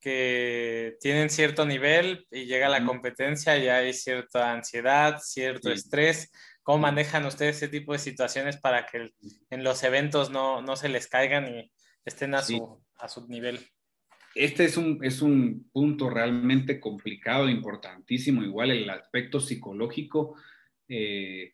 que 0.00 0.96
tienen 1.00 1.28
cierto 1.28 1.66
nivel 1.66 2.26
y 2.30 2.46
llega 2.46 2.68
la 2.68 2.84
competencia 2.84 3.56
y 3.58 3.68
hay 3.68 3.92
cierta 3.92 4.52
ansiedad, 4.52 5.18
cierto 5.20 5.70
estrés. 5.70 6.30
¿Cómo 6.62 6.78
manejan 6.78 7.26
ustedes 7.26 7.56
ese 7.56 7.68
tipo 7.68 7.92
de 7.92 7.98
situaciones 7.98 8.58
para 8.58 8.86
que 8.86 9.10
en 9.50 9.64
los 9.64 9.82
eventos 9.82 10.30
no, 10.30 10.62
no 10.62 10.76
se 10.76 10.88
les 10.88 11.06
caigan 11.08 11.48
y 11.48 11.72
estén 12.04 12.34
a, 12.34 12.42
su, 12.42 12.82
a 12.98 13.08
su 13.08 13.26
nivel? 13.28 13.58
Este 14.34 14.64
es 14.64 14.76
un, 14.76 14.98
es 15.02 15.22
un 15.22 15.68
punto 15.72 16.10
realmente 16.10 16.78
complicado, 16.78 17.48
importantísimo, 17.48 18.42
igual 18.42 18.70
el 18.70 18.88
aspecto 18.90 19.40
psicológico. 19.40 20.36
Eh, 20.88 21.52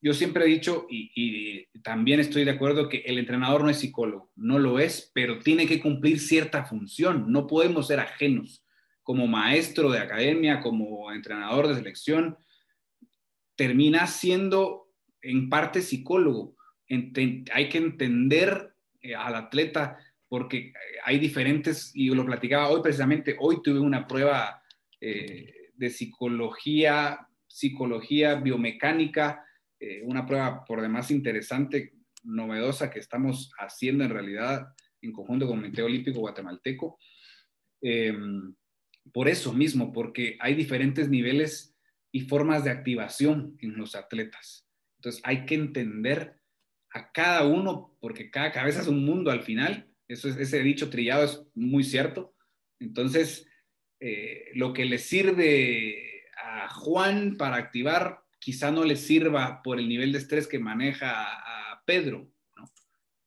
yo 0.00 0.12
siempre 0.12 0.44
he 0.44 0.48
dicho, 0.48 0.86
y, 0.90 1.10
y, 1.14 1.80
también 1.80 2.20
estoy 2.20 2.44
de 2.44 2.50
acuerdo, 2.50 2.88
que 2.88 2.98
el 3.06 3.18
entrenador 3.18 3.62
no 3.62 3.70
es 3.70 3.78
psicólogo, 3.78 4.30
no 4.36 4.58
lo 4.58 4.78
es, 4.78 5.10
pero 5.14 5.38
tiene 5.38 5.66
que 5.66 5.80
cumplir 5.80 6.18
cierta 6.18 6.64
función, 6.64 7.30
no 7.30 7.46
podemos 7.46 7.86
ser 7.86 8.00
ajenos. 8.00 8.64
Como 9.02 9.26
maestro 9.26 9.90
de 9.90 9.98
academia, 9.98 10.60
como 10.60 11.12
entrenador 11.12 11.68
de 11.68 11.74
selección, 11.74 12.36
termina 13.54 14.06
siendo 14.06 14.88
en 15.22 15.48
parte 15.48 15.82
psicólogo. 15.82 16.56
hay 16.88 17.68
que 17.68 17.78
entender 17.78 18.74
eh, 19.00 19.14
al 19.14 19.34
atleta 19.34 19.98
porque 20.34 20.72
hay 21.04 21.20
diferentes, 21.20 21.92
y 21.94 22.08
lo 22.08 22.26
platicaba 22.26 22.68
hoy 22.68 22.82
precisamente, 22.82 23.36
hoy 23.38 23.62
tuve 23.62 23.78
una 23.78 24.04
prueba 24.04 24.60
eh, 25.00 25.70
de 25.76 25.90
psicología, 25.90 27.28
psicología 27.46 28.34
biomecánica, 28.34 29.46
eh, 29.78 30.02
una 30.02 30.26
prueba 30.26 30.64
por 30.64 30.82
demás 30.82 31.12
interesante, 31.12 31.92
novedosa 32.24 32.90
que 32.90 32.98
estamos 32.98 33.52
haciendo 33.60 34.02
en 34.02 34.10
realidad 34.10 34.74
en 35.02 35.12
conjunto 35.12 35.46
con 35.46 35.58
el 35.58 35.62
Comité 35.66 35.84
Olímpico 35.84 36.18
Guatemalteco. 36.18 36.98
Em, 37.80 38.56
por 39.12 39.28
eso 39.28 39.52
mismo, 39.52 39.92
porque 39.92 40.36
hay 40.40 40.56
diferentes 40.56 41.08
niveles 41.08 41.76
y 42.10 42.22
formas 42.22 42.64
de 42.64 42.70
activación 42.70 43.56
en 43.60 43.76
los 43.76 43.94
atletas. 43.94 44.66
Entonces 44.98 45.22
hay 45.24 45.46
que 45.46 45.54
entender 45.54 46.40
a 46.92 47.12
cada 47.12 47.46
uno, 47.46 47.96
porque 48.00 48.32
cada 48.32 48.50
cabeza 48.50 48.80
es 48.80 48.88
un 48.88 49.04
mundo 49.04 49.30
al 49.30 49.42
final. 49.42 49.93
Eso 50.08 50.28
es, 50.28 50.36
ese 50.36 50.62
dicho 50.62 50.90
trillado 50.90 51.24
es 51.24 51.42
muy 51.54 51.84
cierto. 51.84 52.34
Entonces, 52.78 53.46
eh, 54.00 54.50
lo 54.54 54.72
que 54.72 54.84
le 54.84 54.98
sirve 54.98 56.24
a 56.42 56.68
Juan 56.68 57.36
para 57.36 57.56
activar, 57.56 58.20
quizá 58.38 58.70
no 58.70 58.84
le 58.84 58.96
sirva 58.96 59.62
por 59.62 59.78
el 59.78 59.88
nivel 59.88 60.12
de 60.12 60.18
estrés 60.18 60.46
que 60.46 60.58
maneja 60.58 61.10
a, 61.12 61.82
Pedro. 61.86 62.30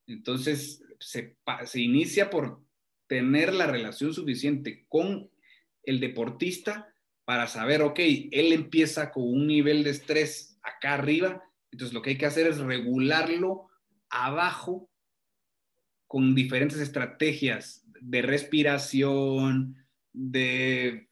Entonces, 0.08 0.84
se, 1.00 1.38
se 1.66 1.80
inicia 1.80 2.32
por 2.32 2.64
tener 3.06 3.54
la 3.54 3.68
relación 3.68 4.12
suficiente 4.12 4.88
con 4.88 5.30
el 5.84 6.00
deportista 6.00 6.92
para 7.24 7.46
saber, 7.46 7.84
ok, 7.84 8.00
él 8.32 8.52
empieza 8.52 9.12
con 9.12 9.26
un 9.26 9.46
nivel 9.46 9.84
de 9.84 9.92
estrés 9.92 10.58
acá 10.64 10.96
arriba, 10.96 11.44
entonces 11.72 11.94
lo 11.94 12.02
que 12.02 12.12
hay 12.12 12.18
que 12.18 12.26
hacer 12.26 12.48
es 12.48 12.58
regularlo 12.58 13.68
abajo 14.10 14.90
con 16.08 16.34
diferentes 16.36 16.80
estrategias 16.80 17.86
de 18.02 18.22
respiración, 18.22 19.76
de, 20.14 21.10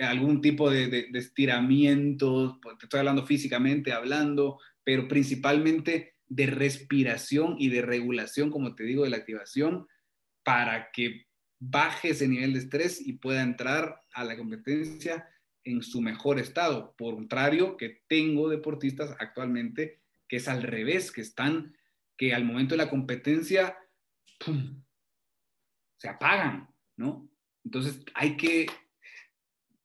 algún 0.00 0.40
tipo 0.40 0.70
de, 0.70 0.88
de, 0.88 1.06
de 1.10 1.18
estiramientos, 1.18 2.60
te 2.78 2.86
estoy 2.86 3.00
hablando 3.00 3.26
físicamente, 3.26 3.92
hablando, 3.92 4.58
pero 4.84 5.08
principalmente 5.08 6.14
de 6.28 6.46
respiración 6.46 7.56
y 7.58 7.68
de 7.68 7.82
regulación, 7.82 8.50
como 8.50 8.74
te 8.74 8.84
digo, 8.84 9.04
de 9.04 9.10
la 9.10 9.16
activación, 9.16 9.86
para 10.42 10.90
que 10.92 11.26
baje 11.58 12.10
ese 12.10 12.28
nivel 12.28 12.52
de 12.52 12.60
estrés 12.60 13.04
y 13.04 13.14
pueda 13.14 13.42
entrar 13.42 14.00
a 14.12 14.24
la 14.24 14.36
competencia 14.36 15.28
en 15.64 15.82
su 15.82 16.00
mejor 16.00 16.38
estado. 16.38 16.94
Por 16.96 17.14
contrario, 17.14 17.76
que 17.76 18.02
tengo 18.06 18.48
deportistas 18.48 19.16
actualmente 19.18 20.00
que 20.28 20.36
es 20.36 20.48
al 20.48 20.62
revés, 20.62 21.12
que 21.12 21.20
están, 21.20 21.76
que 22.16 22.34
al 22.34 22.44
momento 22.44 22.74
de 22.74 22.78
la 22.84 22.90
competencia, 22.90 23.76
se 25.98 26.08
apagan, 26.08 26.68
¿no? 26.96 27.28
Entonces 27.64 28.04
hay 28.14 28.36
que 28.36 28.66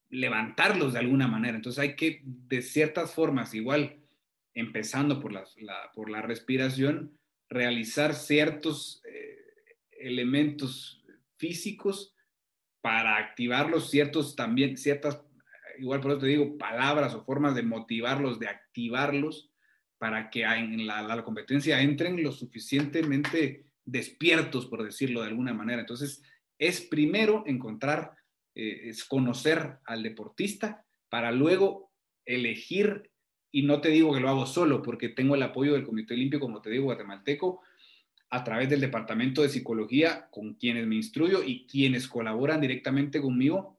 levantarlos 0.10 0.94
de 0.94 1.00
alguna 1.00 1.28
manera. 1.28 1.56
Entonces 1.56 1.80
hay 1.80 1.96
que, 1.96 2.22
de 2.24 2.62
ciertas 2.62 3.14
formas, 3.14 3.54
igual, 3.54 4.02
empezando 4.54 5.20
por 5.20 5.32
la, 5.32 5.44
por 5.94 6.10
la 6.10 6.22
respiración, 6.22 7.18
realizar 7.50 8.14
ciertos 8.14 9.02
eh, 9.06 9.38
elementos 9.92 11.04
físicos 11.38 12.16
para 12.82 13.18
activarlos, 13.18 13.90
ciertos 13.90 14.36
también, 14.36 14.78
ciertas, 14.78 15.22
igual 15.80 16.02
por 16.02 16.12
eso 16.12 16.22
te 16.22 16.28
digo, 16.28 16.58
palabras 16.58 17.14
o 17.14 17.24
formas 17.24 17.56
de 17.56 17.64
motivarlos, 17.64 18.40
de 18.40 18.48
activarlos, 18.48 19.52
para 19.98 20.32
que 20.32 20.44
en 20.44 20.88
la, 20.88 21.24
competencia 21.24 21.80
entren 21.80 22.24
lo 22.24 22.32
suficientemente 22.32 23.68
despiertos, 23.86 24.66
por 24.66 24.84
decirlo 24.84 25.22
de 25.22 25.28
alguna 25.28 25.54
manera. 25.54 25.82
Entonces, 25.82 26.24
es 26.58 26.82
primero 26.82 27.44
encontrar, 27.48 28.16
eh, 28.56 28.90
es 28.90 29.04
conocer 29.04 29.80
al 29.86 30.04
deportista 30.04 30.86
para 31.10 31.32
luego 31.32 31.92
elegir, 32.26 33.12
y 33.52 33.64
no 33.64 33.82
te 33.82 33.90
digo 33.90 34.14
que 34.14 34.20
lo 34.20 34.30
hago 34.30 34.46
solo, 34.46 34.82
porque 34.82 35.10
tengo 35.10 35.36
el 35.36 35.44
apoyo 35.44 35.74
del 35.74 35.84
Comité 35.84 36.14
Olímpico, 36.14 36.46
como 36.46 36.62
te 36.62 36.70
digo, 36.70 36.86
guatemalteco, 36.86 37.62
a 38.30 38.44
través 38.44 38.70
del 38.70 38.80
Departamento 38.80 39.42
de 39.42 39.50
Psicología 39.50 40.30
con 40.32 40.54
quienes 40.54 40.88
me 40.88 40.96
instruyo 40.96 41.44
y 41.44 41.68
quienes 41.68 42.08
colaboran 42.08 42.62
directamente 42.62 43.20
conmigo 43.20 43.78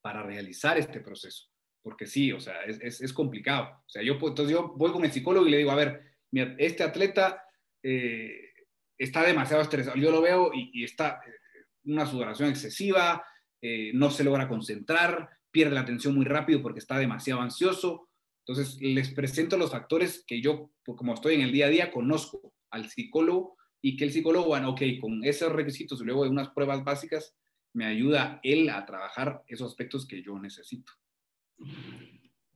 para 0.00 0.22
realizar 0.22 0.78
este 0.78 1.00
proceso. 1.00 1.50
Porque 1.82 2.06
sí, 2.06 2.32
o 2.32 2.40
sea, 2.40 2.62
es, 2.62 3.02
es, 3.02 3.12
complicado. 3.12 3.82
O 3.86 3.90
sea, 3.90 4.02
yo, 4.02 4.14
entonces 4.14 4.50
yo 4.50 4.72
voy 4.74 4.90
con 4.90 5.04
el 5.04 5.12
psicólogo 5.12 5.46
y 5.46 5.50
le 5.50 5.58
digo, 5.58 5.70
a 5.70 5.74
ver, 5.74 6.00
este 6.32 6.82
atleta 6.82 7.44
eh, 7.82 8.53
está 8.98 9.24
demasiado 9.24 9.62
estresado. 9.62 9.96
Yo 9.96 10.10
lo 10.10 10.20
veo 10.20 10.50
y, 10.54 10.84
está 10.84 11.20
eh, 11.26 11.64
una 11.84 12.06
sudoración 12.06 12.48
excesiva, 12.48 13.24
eh, 13.60 13.92
no 13.94 14.10
se 14.10 14.24
logra 14.24 14.48
concentrar, 14.48 15.28
pierde 15.50 15.74
la 15.74 15.80
atención 15.80 16.14
muy 16.14 16.24
rápido 16.24 16.62
porque 16.62 16.80
está 16.80 16.98
demasiado 16.98 17.40
ansioso. 17.40 18.08
Entonces, 18.46 18.80
les 18.80 19.12
presento 19.14 19.56
los 19.56 19.70
factores 19.70 20.24
que 20.26 20.40
yo, 20.40 20.70
como 20.84 21.14
estoy 21.14 21.34
en 21.34 21.40
el 21.42 21.52
día 21.52 21.66
a 21.66 21.70
día, 21.70 21.90
conozco 21.90 22.52
al 22.70 22.90
psicólogo 22.90 23.56
y 23.80 23.96
que 23.96 24.04
el 24.04 24.12
psicólogo, 24.12 24.46
bueno, 24.46 24.70
ok, 24.70 24.82
con 25.00 25.24
esos 25.24 25.52
requisitos 25.52 26.00
y 26.00 26.04
luego 26.04 26.24
de 26.24 26.30
unas 26.30 26.50
pruebas 26.50 26.84
básicas, 26.84 27.34
me 27.72 27.86
ayuda 27.86 28.40
él 28.42 28.68
a 28.70 28.84
trabajar 28.86 29.42
esos 29.46 29.70
aspectos 29.70 30.06
que 30.06 30.22
yo 30.22 30.38
necesito. 30.38 30.92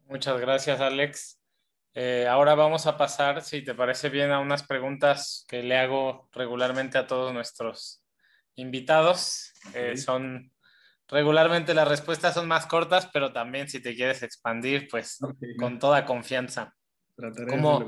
Muchas 0.06 0.40
gracias, 0.40 0.80
Alex. 0.80 1.38
Eh, 1.94 2.26
ahora 2.28 2.54
vamos 2.54 2.86
a 2.86 2.96
pasar, 2.96 3.42
si 3.42 3.62
te 3.62 3.74
parece 3.74 4.08
bien, 4.08 4.30
a 4.30 4.40
unas 4.40 4.62
preguntas 4.62 5.44
que 5.48 5.62
le 5.62 5.76
hago 5.76 6.28
regularmente 6.32 6.98
a 6.98 7.06
todos 7.06 7.32
nuestros 7.32 8.02
invitados. 8.54 9.52
Eh, 9.74 9.96
son 9.96 10.52
regularmente 11.08 11.74
las 11.74 11.88
respuestas 11.88 12.34
son 12.34 12.46
más 12.46 12.66
cortas, 12.66 13.08
pero 13.12 13.32
también 13.32 13.68
si 13.68 13.80
te 13.80 13.94
quieres 13.94 14.22
expandir, 14.22 14.88
pues 14.90 15.18
con 15.58 15.78
toda 15.78 16.04
confianza. 16.04 16.74
Trataré 17.16 17.48
¿Cómo, 17.48 17.84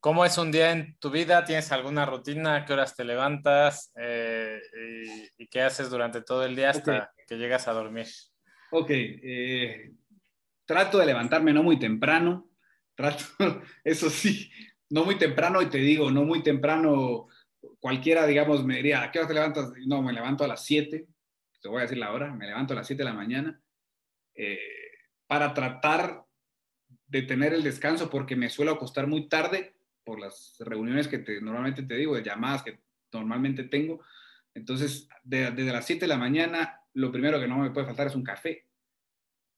¿Cómo 0.00 0.24
es 0.24 0.38
un 0.38 0.50
día 0.50 0.72
en 0.72 0.96
tu 0.98 1.10
vida? 1.10 1.44
¿Tienes 1.44 1.70
alguna 1.72 2.06
rutina? 2.06 2.64
qué 2.64 2.72
horas 2.72 2.96
te 2.96 3.04
levantas? 3.04 3.92
Eh, 3.96 4.58
y, 5.36 5.46
qué 5.48 5.60
haces 5.62 5.90
durante 5.90 6.22
todo 6.22 6.44
el 6.44 6.56
día 6.56 6.70
hasta 6.70 7.12
que 7.26 7.36
llegas 7.36 7.68
a 7.68 7.72
dormir? 7.72 8.06
Ok, 8.70 8.90
eh, 8.90 9.92
trato 10.64 10.98
de 10.98 11.06
levantarme 11.06 11.52
no 11.52 11.62
muy 11.62 11.78
temprano, 11.78 12.49
trato, 13.00 13.24
eso 13.84 14.10
sí, 14.10 14.50
no 14.90 15.04
muy 15.04 15.16
temprano 15.16 15.62
y 15.62 15.66
te 15.66 15.78
digo, 15.78 16.10
no 16.10 16.24
muy 16.24 16.42
temprano, 16.42 17.28
cualquiera, 17.78 18.26
digamos, 18.26 18.64
me 18.64 18.76
diría, 18.76 19.02
¿a 19.02 19.10
qué 19.10 19.18
hora 19.18 19.28
te 19.28 19.34
levantas? 19.34 19.72
No, 19.86 20.02
me 20.02 20.12
levanto 20.12 20.44
a 20.44 20.48
las 20.48 20.64
7, 20.64 21.06
te 21.60 21.68
voy 21.68 21.78
a 21.78 21.82
decir 21.82 21.98
la 21.98 22.12
hora, 22.12 22.32
me 22.32 22.46
levanto 22.46 22.72
a 22.72 22.76
las 22.76 22.86
7 22.86 23.02
de 23.02 23.08
la 23.08 23.14
mañana, 23.14 23.60
eh, 24.34 24.58
para 25.26 25.54
tratar 25.54 26.24
de 27.06 27.22
tener 27.22 27.54
el 27.54 27.62
descanso 27.62 28.10
porque 28.10 28.36
me 28.36 28.50
suelo 28.50 28.72
acostar 28.72 29.06
muy 29.06 29.28
tarde 29.28 29.74
por 30.04 30.20
las 30.20 30.56
reuniones 30.60 31.08
que 31.08 31.18
te, 31.18 31.40
normalmente 31.40 31.82
te 31.82 31.96
digo, 31.96 32.14
de 32.14 32.22
llamadas 32.22 32.62
que 32.62 32.80
normalmente 33.12 33.64
tengo. 33.64 34.02
Entonces, 34.54 35.08
desde 35.22 35.72
las 35.72 35.86
7 35.86 36.00
de 36.00 36.08
la 36.08 36.16
mañana, 36.16 36.80
lo 36.94 37.12
primero 37.12 37.38
que 37.40 37.48
no 37.48 37.58
me 37.58 37.70
puede 37.70 37.86
faltar 37.86 38.08
es 38.08 38.14
un 38.14 38.24
café. 38.24 38.66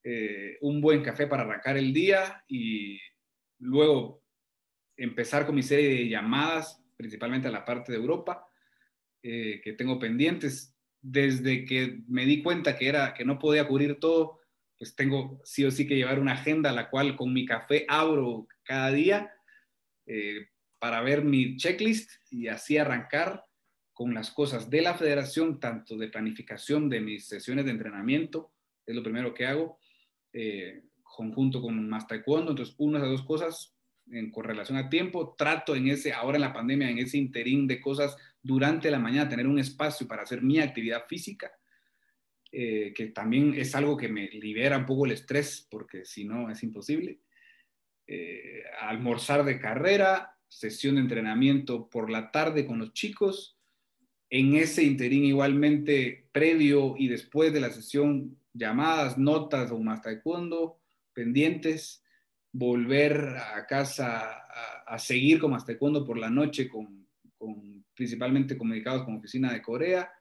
Eh, 0.05 0.59
un 0.63 0.81
buen 0.81 1.03
café 1.03 1.29
para 1.29 1.45
arrancar 1.45 1.77
el 1.77 1.93
día 1.93 2.43
y 2.49 2.99
luego 3.63 4.23
empezar 4.97 5.47
con 5.47 5.55
mi 5.55 5.63
serie 5.63 5.89
de 5.89 6.09
llamadas, 6.09 6.83
principalmente 6.97 7.49
a 7.49 7.53
la 7.53 7.65
parte 7.65 7.93
de 7.93 7.99
Europa, 7.99 8.47
eh, 9.23 9.61
que 9.63 9.73
tengo 9.73 9.99
pendientes. 9.99 10.77
Desde 11.01 11.65
que 11.65 12.03
me 12.07 12.27
di 12.27 12.43
cuenta 12.43 12.77
que, 12.77 12.89
era, 12.89 13.15
que 13.15 13.25
no 13.25 13.39
podía 13.39 13.67
cubrir 13.67 13.99
todo, 13.99 14.41
pues 14.79 14.95
tengo 14.95 15.41
sí 15.45 15.65
o 15.65 15.71
sí 15.71 15.87
que 15.87 15.97
llevar 15.97 16.19
una 16.19 16.33
agenda, 16.33 16.73
la 16.73 16.91
cual 16.91 17.17
con 17.17 17.33
mi 17.33 17.47
café 17.47 17.85
abro 17.89 18.47
cada 18.65 18.91
día 18.93 19.33
eh, 20.07 20.49
para 20.79 21.01
ver 21.01 21.25
mi 21.25 21.57
checklist 21.57 22.11
y 22.31 22.49
así 22.49 22.77
arrancar 22.77 23.45
con 23.93 24.15
las 24.15 24.31
cosas 24.31 24.71
de 24.71 24.83
la 24.83 24.95
federación, 24.95 25.61
tanto 25.61 25.97
de 25.97 26.09
planificación 26.09 26.89
de 26.89 27.01
mis 27.01 27.29
sesiones 27.29 27.65
de 27.65 27.71
entrenamiento, 27.71 28.53
es 28.87 28.95
lo 28.97 29.03
primero 29.03 29.35
que 29.35 29.47
hago, 29.47 29.79
eh, 30.33 30.83
conjunto 31.15 31.61
con 31.61 31.89
más 31.89 32.07
taekwondo, 32.07 32.53
entonces 32.53 32.75
una 32.79 32.99
de 32.99 33.07
las 33.07 33.19
dos 33.19 33.27
cosas 33.27 33.75
en 34.11 34.31
correlación 34.31 34.79
a 34.79 34.89
tiempo, 34.89 35.35
trato 35.37 35.75
en 35.75 35.89
ese, 35.89 36.13
ahora 36.13 36.37
en 36.37 36.43
la 36.43 36.53
pandemia, 36.53 36.91
en 36.91 36.99
ese 36.99 37.19
interín 37.19 37.67
de 37.67 37.81
cosas 37.81 38.17
durante 38.43 38.91
la 38.91 38.99
mañana, 38.99 39.29
tener 39.29 39.47
un 39.47 39.59
espacio 39.59 40.07
para 40.09 40.23
hacer 40.23 40.43
mi 40.43 40.59
actividad 40.59 41.05
física, 41.09 41.51
eh, 42.51 42.93
que 42.95 43.07
también 43.07 43.55
es 43.55 43.75
algo 43.75 43.97
que 43.97 44.09
me 44.09 44.29
libera 44.29 44.77
un 44.77 44.87
poco 44.87 45.07
el 45.07 45.13
estrés, 45.13 45.67
porque 45.71 46.05
si 46.05 46.25
no 46.25 46.51
es 46.51 46.63
imposible. 46.63 47.21
Eh, 48.07 48.65
almorzar 48.81 49.45
de 49.45 49.61
carrera, 49.61 50.37
sesión 50.49 50.97
de 50.97 51.03
entrenamiento 51.03 51.89
por 51.89 52.11
la 52.11 52.31
tarde 52.31 52.67
con 52.67 52.79
los 52.79 52.93
chicos. 52.93 53.59
En 54.29 54.57
ese 54.57 54.83
interín 54.83 55.25
igualmente, 55.25 56.29
previo 56.33 56.95
y 56.99 57.09
después 57.09 57.53
de 57.53 57.61
la 57.61 57.71
sesión, 57.71 58.39
llamadas, 58.53 59.17
notas 59.17 59.71
o 59.71 59.79
más 59.79 60.03
taekwondo, 60.03 60.82
pendientes, 61.15 62.03
volver 62.53 63.37
a 63.55 63.67
casa 63.67 64.43
a, 64.87 64.99
seguir 64.99 65.41
como 65.41 65.57
hasta 65.57 65.73
taekwondo 65.73 66.05
por 66.05 66.19
la 66.19 66.29
noche 66.29 66.69
con, 66.69 67.07
principalmente 67.95 68.59
comunicados 68.59 69.05
con 69.05 69.17
Oficina 69.17 69.53
de 69.53 69.63
Corea 69.63 70.13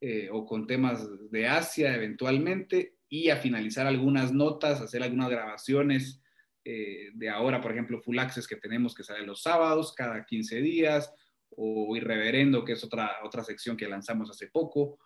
eh, 0.00 0.28
o 0.32 0.46
con 0.46 0.66
temas 0.66 1.06
de 1.30 1.46
Asia 1.46 1.94
eventualmente 1.94 2.96
y 3.08 3.28
a 3.28 3.36
finalizar 3.36 3.86
algunas 3.86 4.32
notas, 4.32 4.80
hacer 4.80 5.02
algunas 5.02 5.28
grabaciones 5.28 6.22
eh, 6.64 7.10
de 7.14 7.30
ahora, 7.30 7.60
por 7.60 7.72
ejemplo, 7.72 8.00
Full 8.00 8.18
Access 8.18 8.46
que 8.46 8.56
tenemos 8.56 8.94
que 8.94 9.02
sale 9.02 9.24
los 9.24 9.42
sábados 9.42 9.94
cada 9.94 10.24
15 10.24 10.60
días 10.60 11.12
o 11.50 11.96
Irreverendo, 11.96 12.64
que 12.64 12.72
es 12.72 12.84
otra, 12.84 13.10
otra 13.24 13.42
sección 13.42 13.76
que 13.76 13.88
lanzamos 13.88 14.30
hace 14.30 14.48
poco. 14.48 14.98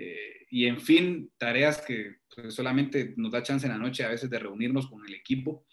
Eh, 0.00 0.46
y 0.50 0.66
en 0.66 0.80
fin, 0.80 1.32
tareas 1.36 1.80
que 1.80 2.18
pues, 2.32 2.54
solamente 2.54 3.14
nos 3.16 3.32
da 3.32 3.42
chance 3.42 3.66
en 3.66 3.72
la 3.72 3.78
noche 3.78 4.04
a 4.04 4.08
veces 4.08 4.30
de 4.30 4.38
reunirnos 4.38 4.88
con 4.88 5.04
el 5.04 5.12
equipo. 5.12 5.66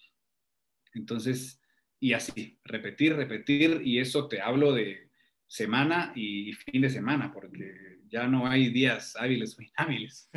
Entonces, 0.96 1.62
y 2.00 2.14
así, 2.14 2.60
repetir, 2.64 3.16
repetir, 3.16 3.82
y 3.84 4.00
eso 4.00 4.28
te 4.28 4.42
hablo 4.42 4.74
de 4.74 5.12
semana 5.46 6.12
y 6.16 6.54
fin 6.54 6.82
de 6.82 6.90
semana, 6.90 7.32
porque 7.32 8.00
ya 8.08 8.28
no 8.28 8.48
hay 8.48 8.70
días 8.70 9.16
hábiles 9.16 9.60
o 9.60 9.62
inhábiles. 9.62 10.32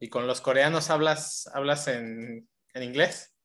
¿Y 0.00 0.08
con 0.08 0.26
los 0.26 0.40
coreanos 0.40 0.90
hablas, 0.90 1.48
hablas 1.54 1.86
en, 1.86 2.48
en 2.74 2.82
inglés? 2.82 3.36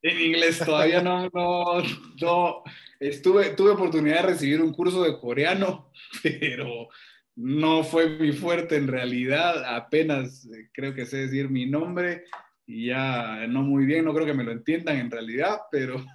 En 0.00 0.18
inglés 0.18 0.58
todavía 0.58 1.02
no, 1.02 1.28
no, 1.28 1.82
no. 2.18 2.62
Estuve, 2.98 3.50
tuve 3.50 3.72
oportunidad 3.72 4.22
de 4.22 4.28
recibir 4.28 4.62
un 4.62 4.72
curso 4.72 5.02
de 5.02 5.18
coreano, 5.18 5.92
pero 6.22 6.88
no 7.36 7.82
fue 7.84 8.18
mi 8.18 8.32
fuerte 8.32 8.76
en 8.76 8.88
realidad, 8.88 9.64
apenas 9.76 10.46
eh, 10.46 10.68
creo 10.72 10.94
que 10.94 11.06
sé 11.06 11.18
decir 11.18 11.48
mi 11.48 11.66
nombre 11.66 12.24
y 12.66 12.86
ya 12.86 13.46
no 13.48 13.62
muy 13.62 13.86
bien, 13.86 14.04
no 14.04 14.14
creo 14.14 14.26
que 14.26 14.34
me 14.34 14.44
lo 14.44 14.52
entiendan 14.52 14.98
en 14.98 15.10
realidad, 15.10 15.58
pero... 15.70 15.96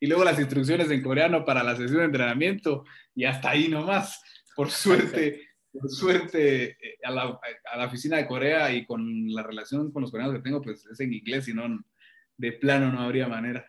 Y 0.00 0.06
luego 0.06 0.24
las 0.24 0.38
instrucciones 0.38 0.90
en 0.90 1.00
coreano 1.00 1.46
para 1.46 1.62
la 1.62 1.76
sesión 1.76 2.00
de 2.00 2.04
entrenamiento 2.04 2.84
y 3.14 3.24
hasta 3.24 3.50
ahí 3.50 3.68
nomás. 3.68 4.22
Por 4.54 4.70
suerte, 4.70 5.48
por 5.72 5.88
suerte, 5.88 6.72
eh, 6.72 6.98
a 7.04 7.10
la, 7.10 7.40
a 7.72 7.76
la, 7.78 7.86
oficina 7.86 8.18
de 8.18 8.26
Corea 8.26 8.70
y 8.70 8.84
con 8.84 9.32
la 9.32 9.42
relación 9.42 9.90
con 9.92 10.02
los 10.02 10.10
coreanos 10.10 10.36
que 10.36 10.42
tengo, 10.42 10.60
pues 10.60 10.84
es 10.84 11.00
en 11.00 11.12
inglés, 11.12 11.48
y 11.48 11.54
no, 11.54 11.82
de 12.36 12.52
plano 12.52 12.92
no 12.92 13.00
habría 13.00 13.28
manera. 13.28 13.66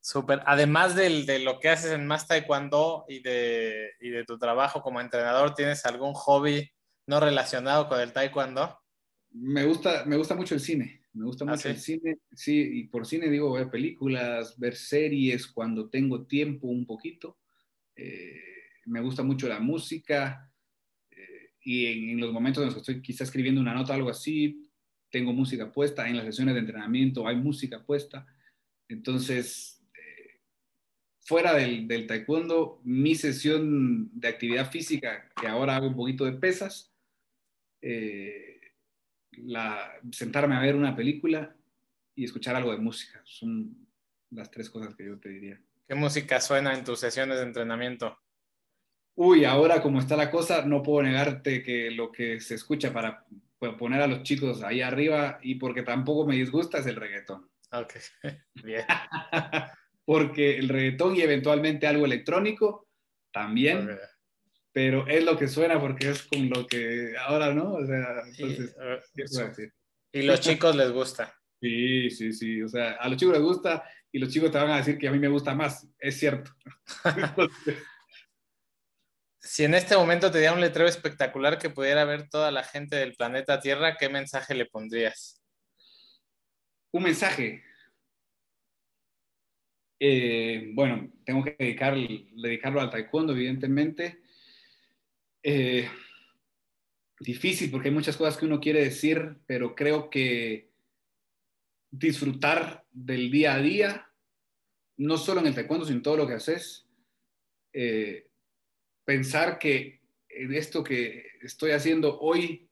Súper. 0.00 0.42
Además 0.46 0.94
de 0.94 1.38
lo 1.40 1.58
que 1.58 1.68
haces 1.68 1.92
en 1.92 2.06
Más 2.06 2.26
Taekwondo 2.26 3.04
y 3.08 3.20
de, 3.20 3.90
y 4.00 4.10
de 4.10 4.24
tu 4.24 4.38
trabajo 4.38 4.80
como 4.80 5.00
entrenador, 5.00 5.54
¿tienes 5.54 5.84
algún 5.84 6.14
hobby 6.14 6.70
no 7.06 7.20
relacionado 7.20 7.88
con 7.88 8.00
el 8.00 8.12
Taekwondo? 8.12 8.78
Me 9.30 9.64
gusta, 9.64 10.04
me 10.06 10.16
gusta 10.16 10.34
mucho 10.34 10.54
el 10.54 10.60
cine. 10.60 11.02
Me 11.12 11.24
gusta 11.24 11.44
¿Ah, 11.44 11.52
mucho 11.52 11.68
el 11.68 11.78
cine. 11.78 12.18
Sí, 12.32 12.58
y 12.74 12.84
por 12.84 13.06
cine 13.06 13.28
digo 13.28 13.52
ver 13.52 13.70
películas, 13.70 14.58
ver 14.58 14.76
series 14.76 15.46
cuando 15.48 15.90
tengo 15.90 16.26
tiempo 16.26 16.68
un 16.68 16.86
poquito. 16.86 17.38
Eh, 17.96 18.40
me 18.86 19.00
gusta 19.00 19.22
mucho 19.22 19.48
la 19.48 19.58
música. 19.58 20.50
Eh, 21.10 21.50
y 21.62 21.86
en, 21.86 22.10
en, 22.10 22.20
los 22.20 22.32
momentos 22.32 22.62
en 22.62 22.66
los 22.66 22.74
que 22.74 22.80
estoy 22.80 23.02
quizás 23.02 23.28
escribiendo 23.28 23.60
una 23.60 23.74
nota 23.74 23.92
o 23.92 23.96
algo 23.96 24.10
así, 24.10 24.70
tengo 25.10 25.32
música 25.32 25.72
puesta. 25.72 26.08
En 26.08 26.16
las 26.16 26.26
sesiones 26.26 26.54
de 26.54 26.60
entrenamiento 26.60 27.26
hay 27.26 27.36
música 27.36 27.84
puesta. 27.84 28.26
Entonces, 28.88 29.77
fuera 31.28 31.52
del, 31.52 31.86
del, 31.86 32.06
taekwondo, 32.06 32.80
mi 32.84 33.14
sesión 33.14 34.08
de 34.18 34.28
actividad 34.28 34.70
física, 34.70 35.28
que 35.38 35.46
ahora 35.46 35.76
hago 35.76 35.86
un 35.86 35.94
poquito 35.94 36.24
de 36.24 36.32
pesas, 36.32 36.90
eh, 37.82 38.58
la, 39.32 39.92
sentarme 40.10 40.56
a 40.56 40.60
ver 40.60 40.74
una 40.74 40.96
película 40.96 41.54
y 42.14 42.24
escuchar 42.24 42.56
algo 42.56 42.72
de 42.72 42.78
música. 42.78 43.20
Son 43.24 43.76
las 44.30 44.50
tres 44.50 44.70
cosas 44.70 44.94
que 44.94 45.04
yo 45.04 45.18
te 45.18 45.28
diría. 45.28 45.60
¿Qué 45.86 45.94
música 45.94 46.40
suena 46.40 46.72
en 46.72 46.82
tus 46.82 46.98
sesiones 46.98 47.36
de 47.36 47.42
entrenamiento? 47.42 48.18
Uy, 49.14 49.44
ahora 49.44 49.82
como 49.82 49.98
está 49.98 50.16
la 50.16 50.30
cosa, 50.30 50.64
no 50.64 50.82
puedo 50.82 51.02
negarte 51.02 51.62
que 51.62 51.90
lo 51.90 52.10
que 52.10 52.40
se 52.40 52.54
escucha 52.54 52.90
para 52.90 53.26
poner 53.78 54.00
a 54.00 54.06
los 54.06 54.22
chicos 54.22 54.62
ahí 54.62 54.80
arriba 54.80 55.40
y 55.42 55.56
porque 55.56 55.82
tampoco 55.82 56.26
me 56.26 56.36
disgusta 56.36 56.78
es 56.78 56.86
el 56.86 56.96
reggaetón. 56.96 57.50
Ok, 57.70 57.96
bien. 58.64 58.86
porque 60.08 60.56
el 60.56 60.70
reggaetón 60.70 61.16
y 61.16 61.20
eventualmente 61.20 61.86
algo 61.86 62.06
electrónico 62.06 62.88
también, 63.30 63.90
pero 64.72 65.06
es 65.06 65.22
lo 65.22 65.36
que 65.36 65.48
suena 65.48 65.78
porque 65.78 66.08
es 66.08 66.22
con 66.22 66.48
lo 66.48 66.66
que 66.66 67.12
ahora, 67.18 67.52
¿no? 67.52 67.74
O 67.74 67.84
sea, 67.84 68.22
entonces, 68.24 68.74
¿qué 69.14 69.70
Y 70.12 70.22
los 70.22 70.40
chicos 70.40 70.74
les 70.76 70.90
gusta. 70.92 71.38
Sí, 71.60 72.08
sí, 72.08 72.32
sí, 72.32 72.62
o 72.62 72.68
sea, 72.68 72.92
a 72.92 73.06
los 73.06 73.18
chicos 73.18 73.34
les 73.34 73.42
gusta 73.42 73.84
y 74.10 74.18
los 74.18 74.30
chicos 74.30 74.50
te 74.50 74.56
van 74.56 74.70
a 74.70 74.78
decir 74.78 74.96
que 74.96 75.08
a 75.08 75.12
mí 75.12 75.18
me 75.18 75.28
gusta 75.28 75.54
más, 75.54 75.86
es 75.98 76.18
cierto. 76.18 76.52
si 79.40 79.64
en 79.64 79.74
este 79.74 79.94
momento 79.94 80.30
te 80.30 80.38
diera 80.38 80.54
un 80.54 80.62
letrero 80.62 80.88
espectacular 80.88 81.58
que 81.58 81.68
pudiera 81.68 82.06
ver 82.06 82.30
toda 82.30 82.50
la 82.50 82.64
gente 82.64 82.96
del 82.96 83.14
planeta 83.14 83.60
Tierra, 83.60 83.98
¿qué 83.98 84.08
mensaje 84.08 84.54
le 84.54 84.64
pondrías? 84.64 85.42
Un 86.92 87.02
mensaje, 87.02 87.62
eh, 90.00 90.70
bueno, 90.74 91.10
tengo 91.24 91.42
que 91.42 91.56
dedicar, 91.58 91.96
dedicarlo 91.96 92.80
al 92.80 92.90
taekwondo, 92.90 93.32
evidentemente. 93.32 94.20
Eh, 95.42 95.88
difícil 97.20 97.70
porque 97.70 97.88
hay 97.88 97.94
muchas 97.94 98.16
cosas 98.16 98.36
que 98.36 98.46
uno 98.46 98.60
quiere 98.60 98.84
decir, 98.84 99.38
pero 99.46 99.74
creo 99.74 100.08
que 100.08 100.70
disfrutar 101.90 102.84
del 102.92 103.30
día 103.30 103.54
a 103.54 103.60
día, 103.60 104.10
no 104.98 105.16
solo 105.16 105.40
en 105.40 105.48
el 105.48 105.54
taekwondo, 105.54 105.84
sino 105.84 105.96
en 105.96 106.02
todo 106.02 106.16
lo 106.16 106.26
que 106.26 106.34
haces, 106.34 106.86
eh, 107.72 108.28
pensar 109.04 109.58
que 109.58 110.00
esto 110.28 110.84
que 110.84 111.26
estoy 111.42 111.72
haciendo 111.72 112.20
hoy 112.20 112.68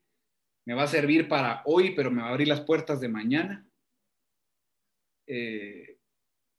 me 0.65 0.75
va 0.75 0.85
a 0.85 0.89
servir 0.89 1.29
para 1.29 1.63
hoy, 1.65 1.95
pero 1.95 2.11
me 2.11 2.23
va 2.23 2.29
a 2.29 2.31
abrir 2.31 2.49
las 2.49 2.61
puertas 2.61 3.01
de 3.01 3.09
mañana. 3.09 3.69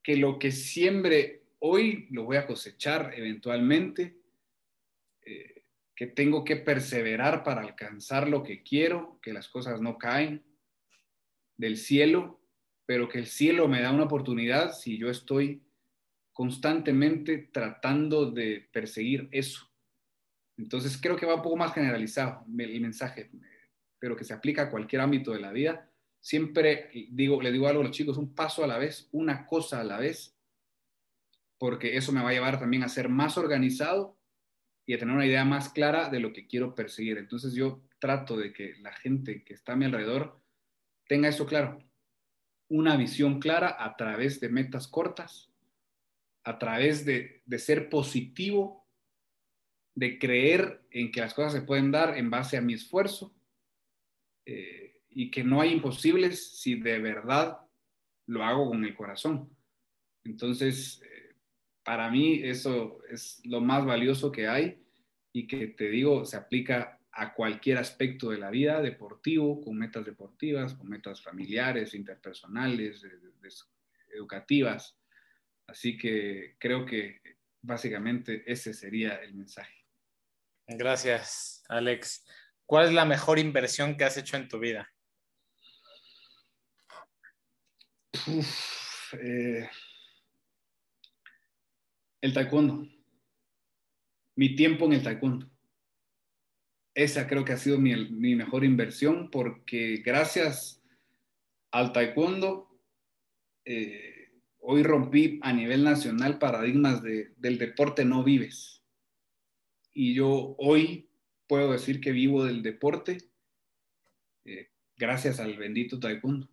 Que 0.07 0.15
lo 0.15 0.39
que 0.39 0.53
siembre 0.53 1.41
hoy 1.59 2.07
lo 2.11 2.23
voy 2.23 2.37
a 2.37 2.47
cosechar 2.47 3.11
eventualmente, 3.17 4.15
eh, 5.25 5.63
que 5.93 6.07
tengo 6.07 6.45
que 6.45 6.55
perseverar 6.55 7.43
para 7.43 7.59
alcanzar 7.59 8.29
lo 8.29 8.41
que 8.41 8.63
quiero, 8.63 9.19
que 9.21 9.33
las 9.33 9.49
cosas 9.49 9.81
no 9.81 9.97
caen 9.97 10.45
del 11.57 11.75
cielo, 11.75 12.39
pero 12.85 13.09
que 13.09 13.17
el 13.17 13.25
cielo 13.25 13.67
me 13.67 13.81
da 13.81 13.91
una 13.91 14.05
oportunidad 14.05 14.71
si 14.71 14.97
yo 14.97 15.09
estoy 15.09 15.61
constantemente 16.31 17.49
tratando 17.51 18.31
de 18.31 18.65
perseguir 18.71 19.27
eso. 19.33 19.69
Entonces 20.55 20.97
creo 21.01 21.17
que 21.17 21.25
va 21.25 21.35
un 21.35 21.41
poco 21.41 21.57
más 21.57 21.73
generalizado 21.73 22.45
el 22.57 22.79
mensaje, 22.79 23.29
pero 23.99 24.15
que 24.15 24.23
se 24.23 24.33
aplica 24.33 24.61
a 24.61 24.71
cualquier 24.71 25.01
ámbito 25.01 25.33
de 25.33 25.41
la 25.41 25.51
vida 25.51 25.91
siempre 26.27 26.89
digo, 27.11 27.41
le 27.41 27.53
digo 27.53 27.69
algo 27.69 27.79
a 27.79 27.85
los 27.85 27.95
chicos, 27.95 28.17
un 28.17 28.35
paso 28.35 28.61
a 28.61 28.67
la 28.67 28.77
vez, 28.77 29.07
una 29.13 29.45
cosa 29.45 29.79
a 29.79 29.85
la 29.85 29.97
vez, 29.97 30.37
porque 31.57 31.95
eso 31.95 32.11
me 32.11 32.21
va 32.21 32.31
a 32.31 32.33
llevar 32.33 32.59
también 32.59 32.83
a 32.83 32.89
ser 32.89 33.07
más 33.07 33.37
organizado 33.37 34.19
y 34.85 34.93
a 34.93 34.97
tener 34.97 35.15
una 35.15 35.25
idea 35.25 35.45
más 35.45 35.69
clara 35.69 36.09
de 36.09 36.19
lo 36.19 36.33
que 36.33 36.45
quiero 36.45 36.75
perseguir. 36.75 37.17
Entonces 37.17 37.53
yo 37.53 37.81
trato 37.97 38.35
de 38.35 38.51
que 38.51 38.75
la 38.81 38.91
gente 38.91 39.45
que 39.45 39.53
está 39.53 39.71
a 39.71 39.75
mi 39.77 39.85
alrededor 39.85 40.37
tenga 41.07 41.29
eso 41.29 41.45
claro, 41.45 41.81
una 42.67 42.97
visión 42.97 43.39
clara 43.39 43.77
a 43.79 43.95
través 43.95 44.41
de 44.41 44.49
metas 44.49 44.89
cortas, 44.89 45.53
a 46.43 46.59
través 46.59 47.05
de, 47.05 47.41
ser 47.57 47.87
positivo, 47.87 48.85
de 49.95 50.19
creer 50.19 50.85
en 50.91 51.09
que 51.09 51.21
las 51.21 51.33
cosas 51.33 51.53
se 51.53 51.61
pueden 51.61 51.89
dar 51.89 52.17
en 52.17 52.29
base 52.29 52.57
a 52.57 52.61
mi 52.61 52.73
esfuerzo. 52.73 53.33
Eh, 54.45 54.86
y 55.17 55.31
que 55.31 55.43
no 55.43 55.61
hay 55.61 55.71
imposibles 55.73 56.59
si 56.59 56.75
de 56.75 56.99
verdad 56.99 57.57
lo 58.27 58.43
hago 58.43 58.67
con 58.67 58.85
el 58.85 58.95
corazón. 58.95 59.49
Entonces, 60.23 61.01
eh, 61.03 61.35
para 61.83 62.11
mí 62.11 62.41
eso 62.43 62.99
es 63.09 63.41
lo 63.43 63.59
más 63.59 63.83
valioso 63.83 64.31
que 64.31 64.47
hay 64.47 64.79
y 65.33 65.47
que 65.47 65.69
te 65.69 65.89
digo, 65.89 66.23
se 66.23 66.37
aplica 66.37 66.99
a 67.11 67.33
cualquier 67.33 67.79
aspecto 67.79 68.29
de 68.29 68.37
la 68.37 68.51
vida, 68.51 68.79
deportivo, 68.79 69.59
con 69.59 69.75
metas 69.75 70.05
deportivas, 70.05 70.75
con 70.75 70.87
metas 70.87 71.19
familiares, 71.19 71.95
interpersonales, 71.95 73.03
educativas. 74.13 74.99
Así 75.65 75.97
que 75.97 76.57
creo 76.59 76.85
que 76.85 77.21
básicamente 77.63 78.43
ese 78.45 78.71
sería 78.71 79.15
el 79.15 79.33
mensaje. 79.33 79.83
Gracias, 80.67 81.63
Alex. 81.69 82.23
¿Cuál 82.67 82.89
es 82.89 82.93
la 82.93 83.05
mejor 83.05 83.39
inversión 83.39 83.97
que 83.97 84.03
has 84.03 84.15
hecho 84.15 84.37
en 84.37 84.47
tu 84.47 84.59
vida? 84.59 84.87
Eh, 89.21 89.69
el 92.19 92.33
taekwondo. 92.33 92.85
Mi 94.35 94.53
tiempo 94.53 94.85
en 94.85 94.93
el 94.93 95.03
taekwondo. 95.03 95.49
Esa 96.93 97.25
creo 97.25 97.45
que 97.45 97.53
ha 97.53 97.57
sido 97.57 97.79
mi, 97.79 98.35
mejor 98.35 98.65
inversión 98.65 99.31
porque 99.31 100.01
gracias 100.05 100.83
al 101.71 101.93
taekwondo 101.93 102.69
eh, 103.63 104.41
hoy 104.59 104.83
rompí 104.83 105.39
a 105.41 105.53
nivel 105.53 105.85
nacional 105.85 106.37
paradigmas 106.37 107.01
del 107.01 107.57
deporte 107.57 108.03
no 108.03 108.25
vives. 108.25 108.83
Y 109.93 110.15
yo 110.15 110.55
hoy 110.57 111.09
puedo 111.47 111.71
decir 111.71 112.01
que 112.01 112.11
vivo 112.11 112.43
del 112.43 112.61
deporte 112.61 113.29
eh, 114.43 114.69
gracias 114.97 115.39
al 115.39 115.57
bendito 115.57 115.99
taekwondo. 115.99 116.49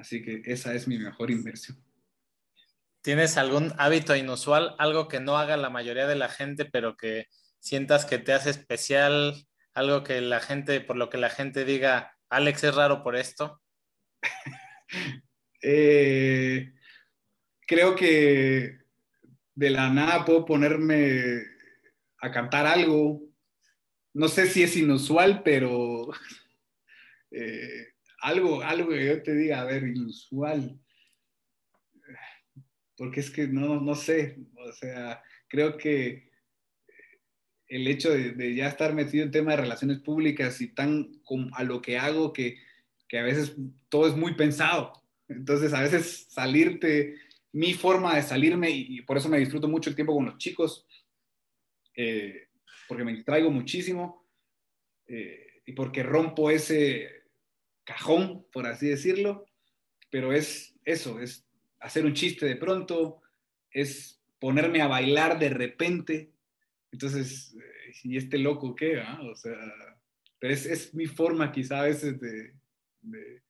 Así 0.00 0.22
que 0.22 0.42
esa 0.44 0.74
es 0.74 0.88
mi 0.88 0.98
mejor 0.98 1.30
inversión. 1.30 1.78
¿Tienes 3.02 3.36
algún 3.36 3.72
hábito 3.78 4.16
inusual, 4.16 4.74
algo 4.78 5.08
que 5.08 5.20
no 5.20 5.36
haga 5.36 5.56
la 5.56 5.70
mayoría 5.70 6.06
de 6.06 6.16
la 6.16 6.28
gente, 6.28 6.64
pero 6.64 6.96
que 6.96 7.26
sientas 7.58 8.04
que 8.04 8.18
te 8.18 8.32
hace 8.32 8.50
especial, 8.50 9.46
algo 9.74 10.02
que 10.02 10.20
la 10.20 10.40
gente, 10.40 10.80
por 10.80 10.96
lo 10.96 11.10
que 11.10 11.18
la 11.18 11.30
gente 11.30 11.64
diga, 11.64 12.16
Alex 12.28 12.64
es 12.64 12.74
raro 12.74 13.02
por 13.02 13.16
esto? 13.16 13.60
Eh, 15.62 16.72
creo 17.66 17.94
que 17.94 18.78
de 19.54 19.70
la 19.70 19.90
nada 19.90 20.24
puedo 20.24 20.46
ponerme 20.46 21.42
a 22.22 22.30
cantar 22.30 22.66
algo. 22.66 23.20
No 24.14 24.28
sé 24.28 24.46
si 24.46 24.62
es 24.62 24.74
inusual, 24.74 25.42
pero 25.42 26.08
eh, 27.30 27.89
algo, 28.20 28.62
algo 28.62 28.90
que 28.90 29.06
yo 29.06 29.22
te 29.22 29.34
diga, 29.34 29.60
a 29.60 29.64
ver, 29.64 29.82
inusual. 29.84 30.78
Porque 32.96 33.20
es 33.20 33.30
que 33.30 33.48
no, 33.48 33.80
no 33.80 33.94
sé, 33.94 34.38
o 34.56 34.72
sea, 34.72 35.22
creo 35.48 35.76
que 35.76 36.30
el 37.68 37.86
hecho 37.86 38.10
de, 38.10 38.54
ya 38.54 38.68
estar 38.68 38.92
metido 38.94 39.24
en 39.24 39.30
tema 39.30 39.52
de 39.52 39.58
relaciones 39.62 40.00
públicas 40.00 40.60
y 40.60 40.74
tan 40.74 41.08
a 41.52 41.62
lo 41.62 41.80
que 41.80 41.98
hago 41.98 42.32
que, 42.32 42.58
que 43.08 43.18
a 43.18 43.22
veces 43.22 43.56
todo 43.88 44.08
es 44.08 44.16
muy 44.16 44.34
pensado. 44.34 44.92
Entonces, 45.28 45.72
a 45.72 45.80
veces 45.80 46.26
salirte, 46.28 47.16
mi 47.52 47.72
forma 47.74 48.16
de 48.16 48.22
salirme, 48.22 48.70
y, 48.70 49.00
por 49.02 49.16
eso 49.16 49.28
me 49.28 49.38
disfruto 49.38 49.68
mucho 49.68 49.88
el 49.88 49.96
tiempo 49.96 50.14
con 50.14 50.26
los 50.26 50.38
chicos, 50.38 50.86
eh, 51.96 52.48
porque 52.88 53.04
me 53.04 53.14
distraigo 53.14 53.50
muchísimo 53.50 54.28
eh, 55.06 55.62
y 55.64 55.72
porque 55.72 56.02
rompo 56.02 56.50
ese 56.50 57.19
cajón, 57.90 58.46
por 58.52 58.66
así 58.66 58.88
decirlo, 58.88 59.46
pero 60.10 60.32
es 60.32 60.78
eso, 60.84 61.20
es 61.20 61.44
hacer 61.80 62.04
un 62.04 62.14
chiste 62.14 62.46
de 62.46 62.54
pronto, 62.54 63.20
es 63.70 64.22
ponerme 64.38 64.80
a 64.80 64.86
bailar 64.86 65.40
de 65.40 65.48
repente, 65.48 66.32
entonces, 66.92 67.54
eh, 67.54 67.92
¿y 68.04 68.16
este 68.16 68.38
loco 68.38 68.76
qué? 68.76 69.00
Ah? 69.00 69.20
O 69.22 69.34
sea, 69.34 69.58
pero 70.38 70.54
es, 70.54 70.66
es, 70.66 70.94
mi 70.94 71.06
forma 71.06 71.50
quizá 71.50 71.80
a 71.80 71.84
veces 71.84 72.20
de, 72.20 72.54
de, 73.00 73.42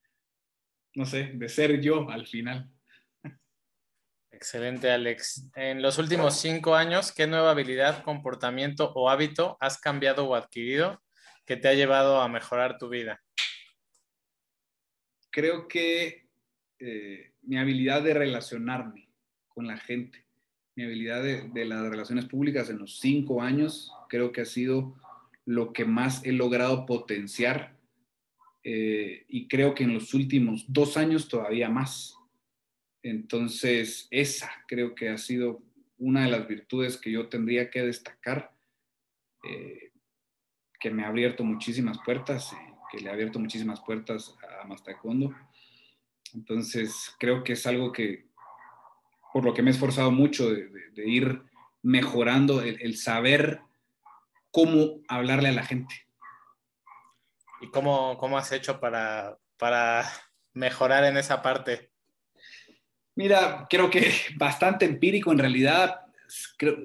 no 0.95 1.05
sé, 1.05 1.33
de 1.35 1.49
ser 1.49 1.79
yo 1.81 2.09
al 2.09 2.27
final. 2.27 2.71
Excelente, 4.33 4.91
Alex. 4.91 5.51
En 5.55 5.83
los 5.83 5.99
últimos 5.99 6.41
cinco 6.41 6.75
años, 6.75 7.13
¿qué 7.13 7.27
nueva 7.27 7.51
habilidad, 7.51 8.03
comportamiento 8.05 8.91
o 8.95 9.11
hábito 9.11 9.59
has 9.61 9.79
cambiado 9.79 10.27
o 10.27 10.35
adquirido 10.35 11.03
que 11.45 11.59
te 11.59 11.69
ha 11.69 11.75
llevado 11.75 12.23
a 12.23 12.29
mejorar 12.29 12.79
tu 12.79 12.89
vida? 12.89 13.23
Creo 15.31 15.69
que 15.69 16.27
eh, 16.79 17.33
mi 17.43 17.59
habilidad 17.59 18.03
de 18.03 18.15
relacionarme 18.15 19.09
con 19.49 19.67
la 19.67 19.77
gente, 19.77 20.25
mi 20.75 20.85
habilidad 20.85 21.23
de, 21.23 21.65
las 21.65 21.89
relaciones 21.89 22.25
públicas 22.25 22.71
en 22.71 22.79
los 22.79 22.99
cinco 23.01 23.43
años, 23.43 23.93
creo 24.09 24.33
que 24.33 24.41
ha 24.41 24.47
sido 24.47 24.97
lo 25.45 25.73
que 25.73 25.85
más 25.85 26.25
he 26.25 26.33
logrado 26.33 26.87
potenciar 26.87 27.77
eh, 28.63 29.25
y 29.29 29.49
creo 29.49 29.75
que 29.75 29.85
en 29.85 29.95
los 29.95 30.15
últimos 30.15 30.65
dos 30.69 30.97
años 30.97 31.29
todavía 31.29 31.69
más. 31.69 32.17
Entonces, 33.03 34.09
esa 34.11 34.51
creo 34.69 34.95
que 34.95 35.09
ha 35.09 35.19
sido 35.19 35.63
una 35.99 36.25
de 36.25 36.31
las 36.31 36.49
virtudes 36.49 36.97
que 36.97 37.13
yo 37.13 37.29
tendría 37.29 37.71
que 37.71 37.83
destacar, 37.83 38.55
eh, 39.45 39.93
que 40.79 40.91
me 40.91 41.05
ha 41.05 41.09
abierto 41.09 41.45
muchísimas 41.45 41.99
puertas, 42.05 42.55
que 42.91 42.99
le 42.99 43.11
ha 43.11 43.13
abierto 43.13 43.39
muchísimas 43.39 43.81
puertas 43.81 44.37
a 44.61 44.67
Mastacondo. 44.67 45.35
Entonces, 46.35 47.15
creo 47.19 47.43
que 47.43 47.55
es 47.55 47.67
algo 47.67 47.93
que, 47.93 48.27
por 49.33 49.45
lo 49.45 49.55
que 49.55 49.63
me 49.63 49.71
he 49.71 49.75
esforzado 49.75 50.11
mucho 50.11 50.51
de, 50.51 50.71
ir 50.97 51.43
mejorando, 51.83 52.61
el, 52.63 52.97
saber 52.97 53.61
cómo 54.51 55.01
hablarle 55.09 55.49
a 55.49 55.53
la 55.53 55.65
gente. 55.65 56.07
¿Y 57.61 57.71
cómo, 57.71 58.17
cómo 58.19 58.39
has 58.39 58.53
hecho 58.53 58.81
para, 58.81 59.39
para 59.57 60.11
mejorar 60.53 61.05
en 61.05 61.17
esa 61.17 61.43
parte? 61.43 61.91
Mira, 63.15 63.67
creo 63.69 63.91
que 63.91 64.13
bastante 64.37 64.85
empírico 64.85 65.33
en 65.33 65.39
realidad. 65.39 66.01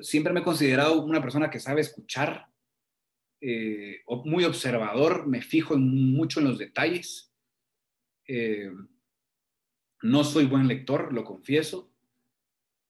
siempre 0.02 0.34
me 0.34 0.42
he 0.42 0.44
considerado 0.44 1.02
una 1.02 1.22
persona 1.22 1.50
que 1.50 1.60
sabe 1.60 1.82
escuchar, 1.82 2.48
eh, 3.48 4.02
muy 4.26 4.44
observador, 4.44 5.28
me 5.28 5.40
fijo 5.40 5.78
mucho 5.78 6.40
en 6.40 6.48
los 6.48 6.58
detalles. 6.58 7.32
Eh, 8.28 8.72
no 10.02 10.24
soy 10.24 10.46
buen 10.46 10.68
lector, 10.68 11.14
lo 11.14 11.24
confieso, 11.24 11.94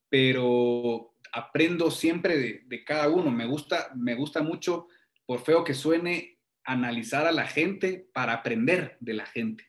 pero 0.08 1.14
aprendo 1.34 1.92
siempre 1.92 2.64
de, 2.66 2.84
cada 2.86 3.10
uno. 3.10 3.32
Me 3.32 3.46
gusta, 3.46 3.92
me 3.98 4.16
gusta 4.16 4.42
mucho, 4.44 4.88
por 5.26 5.44
feo 5.44 5.66
que 5.66 5.74
suene, 5.74 6.40
analizar 6.64 7.28
a 7.28 7.34
la 7.34 7.48
gente 7.48 8.08
para 8.14 8.32
aprender 8.32 8.96
de 9.02 9.14
la 9.14 9.26
gente. 9.26 9.66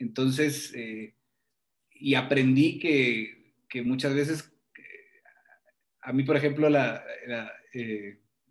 Entonces, 0.00 0.74
eh, 0.74 1.14
y 1.92 2.16
aprendí 2.16 2.80
que, 2.80 3.54
que 3.68 3.82
muchas 3.82 4.12
veces, 4.12 4.52
a 6.00 6.12
mí, 6.12 6.24
por 6.24 6.36
ejemplo, 6.36 6.68
la, 6.68 7.04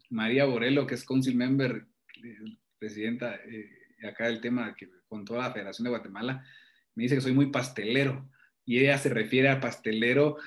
María 0.09 0.45
Borelo, 0.45 0.87
que 0.87 0.95
es 0.95 1.05
council 1.05 1.35
member, 1.35 1.85
presidenta 2.77 3.35
eh, 3.35 3.69
acá 4.07 4.27
del 4.27 4.41
tema 4.41 4.75
que 4.75 4.89
con 5.07 5.25
toda 5.25 5.47
la 5.47 5.53
Federación 5.53 5.83
de 5.83 5.89
Guatemala, 5.89 6.45
me 6.95 7.03
dice 7.03 7.15
que 7.15 7.21
soy 7.21 7.33
muy 7.33 7.47
pastelero 7.47 8.29
y 8.65 8.79
ella 8.79 8.97
se 8.97 9.09
refiere 9.09 9.49
a 9.49 9.59
pastelero, 9.59 10.37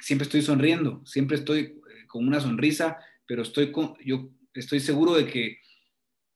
siempre 0.00 0.24
estoy 0.24 0.42
sonriendo, 0.42 1.04
siempre 1.06 1.36
estoy 1.36 1.80
con 2.06 2.26
una 2.26 2.40
sonrisa, 2.40 2.98
pero 3.26 3.42
estoy 3.42 3.72
con, 3.72 3.96
yo 4.04 4.30
estoy 4.54 4.80
seguro 4.80 5.14
de 5.14 5.26
que, 5.26 5.58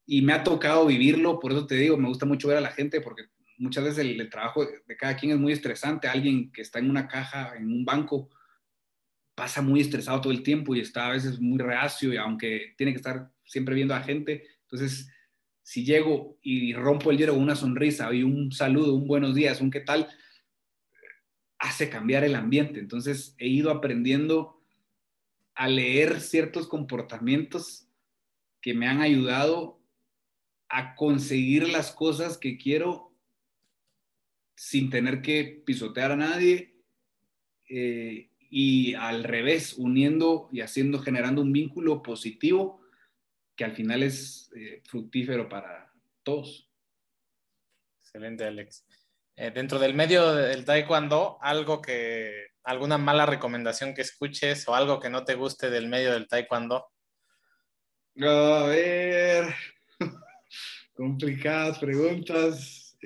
y 0.07 0.23
me 0.23 0.33
ha 0.33 0.45
tocado 0.45 0.87
vivirlo, 0.87 1.41
por 1.41 1.53
eso 1.53 1.67
te 1.67 1.75
digo, 1.75 1.97
me 1.97 2.09
gusta 2.09 2.27
mucho 2.27 2.49
ver 2.49 2.59
a 2.59 2.63
la 2.63 2.71
gente 2.71 3.01
porque 3.01 3.25
muchas 3.59 3.85
veces 3.85 3.99
el, 3.99 4.31
trabajo 4.31 4.65
de 4.65 4.97
cada 4.97 5.17
quien 5.17 5.33
es 5.33 5.39
muy 5.39 5.53
estresante. 5.53 6.09
Alguien 6.09 6.53
que 6.53 6.63
está 6.63 6.79
en 6.79 6.91
una 6.91 7.09
caja, 7.09 7.55
en 7.57 7.73
un 7.73 7.85
banco, 7.85 8.31
pasa 9.37 9.61
muy 9.61 9.81
estresado 9.81 10.21
todo 10.21 10.33
el 10.33 10.43
tiempo 10.43 10.75
y 10.75 10.81
está 10.81 11.07
a 11.07 11.13
veces 11.13 11.39
muy 11.39 11.59
reacio, 11.59 12.13
y 12.13 12.17
aunque 12.17 12.75
tiene 12.77 12.93
que 12.93 12.97
estar 12.97 13.31
siempre 13.45 13.75
viendo 13.75 13.95
a 13.95 14.03
gente. 14.03 14.45
Entonces, 14.63 15.13
si 15.63 15.85
llego 15.85 16.39
y 16.43 16.73
rompo 16.73 17.11
el 17.11 17.19
hielo 17.19 17.35
con 17.35 17.43
una 17.43 17.55
sonrisa 17.55 18.13
y 18.15 18.23
un 18.23 18.51
saludo, 18.51 18.95
un 18.95 19.07
buenos 19.07 19.35
días, 19.35 19.61
un 19.61 19.71
qué 19.71 19.81
tal, 19.81 20.09
hace 21.59 21.91
cambiar 21.91 22.25
el 22.25 22.35
ambiente. 22.35 22.81
Entonces, 22.81 23.35
he 23.39 23.47
ido 23.47 23.71
aprendiendo 23.71 24.65
a 25.55 25.69
leer 25.69 26.21
ciertos 26.21 26.67
comportamientos 26.67 27.89
que 28.63 28.73
me 28.73 28.89
han 28.89 29.03
ayudado 29.03 29.83
a 30.71 30.95
conseguir 30.95 31.69
las 31.69 31.93
cosas 31.93 32.39
que 32.39 32.57
quiero 32.57 33.15
sin 34.57 34.89
tener 34.89 35.21
que 35.21 35.63
pisotear 35.67 36.13
a 36.13 36.17
nadie 36.17 36.75
eh, 37.69 38.31
y 38.51 38.95
al 38.95 39.25
revés, 39.25 39.75
uniendo 39.79 40.49
y 40.53 40.61
haciendo, 40.61 40.99
generando 41.01 41.43
un 41.43 41.53
vínculo 41.53 42.03
positivo 42.03 42.81
que 43.57 43.65
al 43.65 43.73
final 43.73 44.03
es 44.03 44.51
eh, 44.55 44.83
fructífero 44.85 45.49
para 45.49 45.93
todos. 46.23 46.71
Excelente, 48.01 48.45
Alex. 48.45 48.87
Eh, 49.37 49.51
dentro 49.51 49.79
del 49.79 49.95
medio 49.95 50.35
del 50.35 50.65
taekwondo, 50.65 51.39
algo 51.41 51.81
que, 51.81 52.49
alguna 52.65 52.99
mala 52.99 53.27
recomendación 53.27 53.95
que 53.95 54.03
escuches 54.03 54.67
o 54.69 54.75
algo 54.75 55.01
que 55.01 55.11
no 55.11 55.25
te 55.25 55.35
guste 55.35 55.71
del 55.71 55.89
medio 55.89 56.13
del 56.13 56.27
taekwondo. 56.27 56.87
A 58.21 58.65
ver, 58.67 59.55
complicadas 60.95 61.79
preguntas. 61.79 62.97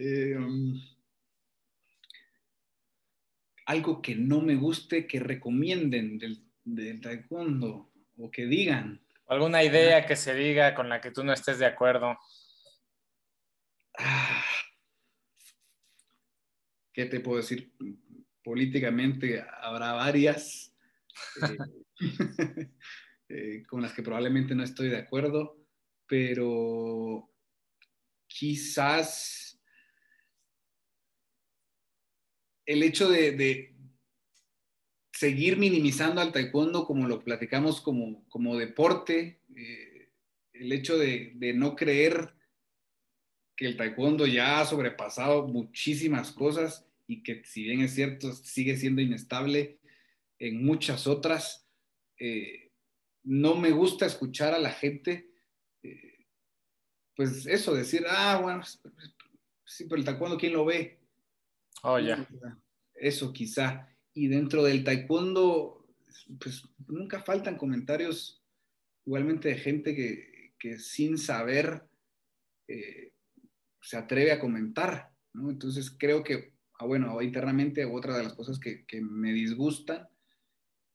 Algo 3.71 4.03
que 4.03 4.17
no 4.17 4.41
me 4.41 4.57
guste, 4.57 5.07
que 5.07 5.21
recomienden 5.21 6.19
del, 6.19 6.43
del 6.65 7.01
taekwondo 7.01 7.93
o 8.19 8.29
que 8.29 8.47
digan. 8.47 9.01
¿Alguna 9.29 9.63
idea 9.63 10.07
que 10.07 10.17
se 10.17 10.35
diga 10.35 10.75
con 10.75 10.89
la 10.89 11.01
que 11.01 11.13
tú 11.13 11.23
no 11.23 11.33
estés 11.33 11.61
de 11.61 11.67
acuerdo? 11.67 12.19
Ah, 13.97 14.43
¿Qué 16.93 17.07
te 17.07 17.21
puedo 17.21 17.37
decir? 17.37 17.73
Políticamente 18.43 19.45
habrá 19.61 19.93
varias 19.93 20.75
eh, 21.41 21.57
eh, 23.29 23.63
con 23.69 23.83
las 23.83 23.93
que 23.93 24.03
probablemente 24.03 24.57
no 24.57 24.65
estoy 24.65 24.89
de 24.89 24.99
acuerdo, 24.99 25.65
pero 26.09 27.31
quizás 28.27 29.50
el 32.71 32.85
hecho 32.85 33.11
de, 33.11 33.75
seguir 35.13 35.59
minimizando 35.59 36.21
al 36.21 36.33
taekwondo 36.33 36.87
como 36.87 37.09
lo 37.09 37.23
platicamos 37.23 37.81
como, 37.81 38.25
como 38.29 38.57
deporte, 38.57 39.41
eh, 39.57 40.09
el 40.53 40.73
hecho 40.73 40.97
de, 40.97 41.35
no 41.55 41.75
creer 41.75 42.33
que 43.57 43.67
el 43.67 43.77
taekwondo 43.77 44.25
ya 44.27 44.61
ha 44.61 44.67
sobrepasado 44.67 45.49
muchísimas 45.49 46.31
cosas 46.31 46.87
y 47.09 47.25
que 47.25 47.43
si 47.45 47.65
bien 47.65 47.81
es 47.81 47.93
cierto 47.93 48.33
sigue 48.33 48.77
siendo 48.77 49.03
inestable 49.03 49.79
en 50.39 50.65
muchas 50.65 51.09
otras, 51.09 51.67
eh, 52.19 52.71
no 53.25 53.57
me 53.57 53.73
gusta 53.73 54.07
escuchar 54.07 54.55
a 54.55 54.61
la 54.61 54.71
gente, 54.71 55.29
eh, 55.83 56.25
pues 57.17 57.47
eso, 57.47 57.75
decir, 57.75 58.07
ah, 58.09 58.39
bueno, 58.41 58.63
sí, 59.67 59.85
pero 59.85 59.97
el 59.97 60.05
taekwondo, 60.05 60.39
¿quién 60.39 60.53
lo 60.53 60.65
ve? 60.65 61.00
Oh, 61.82 61.98
ya. 61.98 62.27
Eso 62.94 63.32
quizá. 63.32 63.89
Y 64.12 64.28
dentro 64.28 64.62
del 64.62 64.85
taekwondo, 64.85 65.86
pues 66.39 66.62
nunca 66.86 67.23
faltan 67.23 67.57
comentarios 67.57 68.43
igualmente 69.07 69.48
de 69.48 69.57
gente 69.57 69.94
que, 69.94 70.78
sin 70.78 71.16
saber 71.16 71.82
eh, 72.69 73.12
se 73.81 73.97
atreve 73.97 74.32
a 74.32 74.40
comentar, 74.40 75.11
¿no? 75.32 75.51
Entonces 75.51 75.90
creo 75.90 76.23
que, 76.23 76.52
ah, 76.78 76.86
bueno, 76.86 77.20
internamente 77.23 77.85
otra 77.85 78.16
de 78.16 78.24
las 78.24 78.35
cosas 78.35 78.59
que, 78.59 78.85
me 79.01 79.32
disgustan 79.32 80.07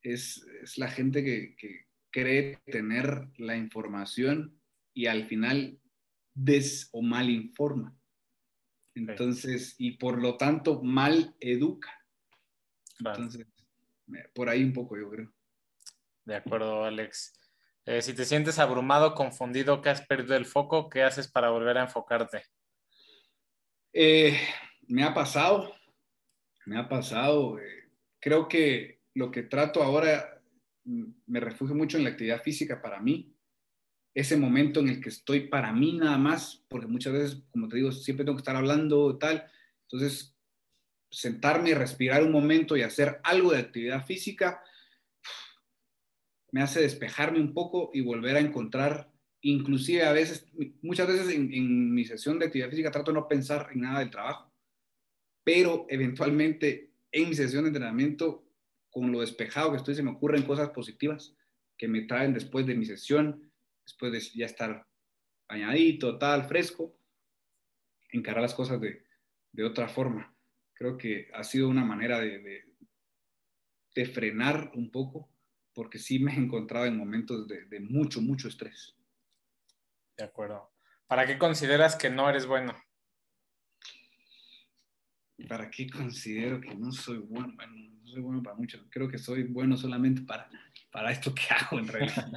es, 0.02 0.46
la 0.76 0.88
gente 0.88 1.24
que, 1.24 1.56
que, 1.56 1.86
cree 2.12 2.58
tener 2.64 3.28
la 3.36 3.58
información 3.58 4.58
y 4.94 5.04
al 5.04 5.26
final 5.26 5.78
des 6.34 6.88
o 6.92 7.02
mal 7.02 7.28
informa. 7.28 7.95
Entonces, 8.96 9.74
y 9.78 9.92
por 9.92 10.20
lo 10.20 10.38
tanto, 10.38 10.82
mal 10.82 11.34
educa. 11.38 11.92
Entonces, 12.98 13.46
por 14.34 14.48
ahí 14.48 14.64
un 14.64 14.72
poco, 14.72 14.96
yo 14.96 15.10
creo. 15.10 15.32
De 16.24 16.34
acuerdo, 16.34 16.84
Alex. 16.84 17.34
Eh, 17.84 18.00
si 18.00 18.14
te 18.14 18.24
sientes 18.24 18.58
abrumado, 18.58 19.14
confundido, 19.14 19.82
que 19.82 19.90
has 19.90 20.00
perdido 20.06 20.34
el 20.34 20.46
foco, 20.46 20.88
¿qué 20.88 21.02
haces 21.02 21.28
para 21.28 21.50
volver 21.50 21.76
a 21.76 21.82
enfocarte? 21.82 22.44
Eh, 23.92 24.40
me 24.88 25.04
ha 25.04 25.12
pasado, 25.12 25.74
me 26.64 26.78
ha 26.78 26.88
pasado. 26.88 27.58
Eh, 27.58 27.90
creo 28.18 28.48
que 28.48 29.02
lo 29.12 29.30
que 29.30 29.42
trato 29.42 29.82
ahora 29.82 30.42
mm, 30.84 31.04
me 31.26 31.40
refugio 31.40 31.76
mucho 31.76 31.98
en 31.98 32.04
la 32.04 32.10
actividad 32.10 32.42
física 32.42 32.80
para 32.80 32.98
mí 32.98 33.35
ese 34.16 34.38
momento 34.38 34.80
en 34.80 34.88
el 34.88 35.02
que 35.02 35.10
estoy 35.10 35.40
para 35.40 35.74
mí 35.74 35.98
nada 35.98 36.16
más, 36.16 36.64
porque 36.68 36.86
muchas 36.86 37.12
veces, 37.12 37.42
como 37.50 37.68
te 37.68 37.76
digo, 37.76 37.92
siempre 37.92 38.24
tengo 38.24 38.34
que 38.34 38.40
estar 38.40 38.56
hablando 38.56 39.18
tal. 39.18 39.44
Entonces, 39.82 40.34
sentarme, 41.10 41.74
respirar 41.74 42.22
un 42.22 42.32
momento 42.32 42.78
y 42.78 42.82
hacer 42.82 43.20
algo 43.22 43.52
de 43.52 43.58
actividad 43.58 44.06
física 44.06 44.62
me 46.50 46.62
hace 46.62 46.80
despejarme 46.80 47.40
un 47.40 47.52
poco 47.52 47.90
y 47.92 48.00
volver 48.00 48.36
a 48.36 48.40
encontrar, 48.40 49.12
inclusive 49.42 50.04
a 50.04 50.12
veces, 50.12 50.46
muchas 50.80 51.08
veces 51.08 51.28
en, 51.34 51.94
mi 51.94 52.06
sesión 52.06 52.38
de 52.38 52.46
actividad 52.46 52.70
física 52.70 52.90
trato 52.90 53.10
de 53.10 53.16
no 53.16 53.28
pensar 53.28 53.68
en 53.74 53.82
nada 53.82 53.98
del 53.98 54.10
trabajo, 54.10 54.50
pero 55.44 55.84
eventualmente 55.90 56.90
en 57.12 57.28
mi 57.28 57.34
sesión 57.34 57.64
de 57.64 57.68
entrenamiento, 57.68 58.48
con 58.88 59.12
lo 59.12 59.20
despejado 59.20 59.72
que 59.72 59.76
estoy, 59.76 59.94
se 59.94 60.02
me 60.02 60.12
ocurren 60.12 60.44
cosas 60.44 60.70
positivas 60.70 61.36
que 61.76 61.86
me 61.86 62.00
traen 62.02 62.32
después 62.32 62.64
de 62.64 62.74
mi 62.74 62.86
sesión 62.86 63.46
después 63.86 64.12
de 64.12 64.20
ya 64.38 64.46
estar 64.46 64.86
bañadito, 65.48 66.18
tal, 66.18 66.44
fresco, 66.44 66.98
encarar 68.10 68.42
las 68.42 68.54
cosas 68.54 68.80
de, 68.80 69.04
otra 69.64 69.88
forma. 69.88 70.36
Creo 70.74 70.98
que 70.98 71.30
ha 71.32 71.44
sido 71.44 71.68
una 71.68 71.84
manera 71.84 72.20
de, 72.20 72.66
de, 73.94 74.06
frenar 74.06 74.72
un 74.74 74.90
poco, 74.90 75.30
porque 75.72 75.98
sí 75.98 76.18
me 76.18 76.34
he 76.34 76.36
encontrado 76.36 76.84
en 76.84 76.98
momentos 76.98 77.46
de, 77.48 77.80
mucho, 77.80 78.20
mucho 78.20 78.48
estrés. 78.48 78.94
De 80.16 80.24
acuerdo. 80.24 80.72
¿Para 81.06 81.26
qué 81.26 81.38
consideras 81.38 81.96
que 81.96 82.10
no 82.10 82.28
eres 82.28 82.44
bueno? 82.44 82.74
¿Para 85.48 85.70
qué 85.70 85.88
considero 85.88 86.60
que 86.60 86.74
no 86.74 86.92
soy 86.92 87.18
bueno? 87.18 87.54
Bueno, 87.54 87.74
no 87.76 88.06
soy 88.06 88.20
bueno 88.20 88.42
para 88.42 88.56
mucho. 88.56 88.84
Creo 88.90 89.08
que 89.08 89.18
soy 89.18 89.44
bueno 89.44 89.76
solamente 89.76 90.22
para, 90.22 90.50
para 90.90 91.12
esto 91.12 91.34
que 91.34 91.42
hago 91.54 91.78
en 91.78 91.88
realidad. 91.88 92.32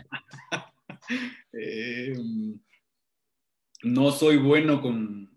Eh, 1.51 2.15
no 3.83 4.11
soy 4.11 4.37
bueno 4.37 4.81
con, 4.81 5.29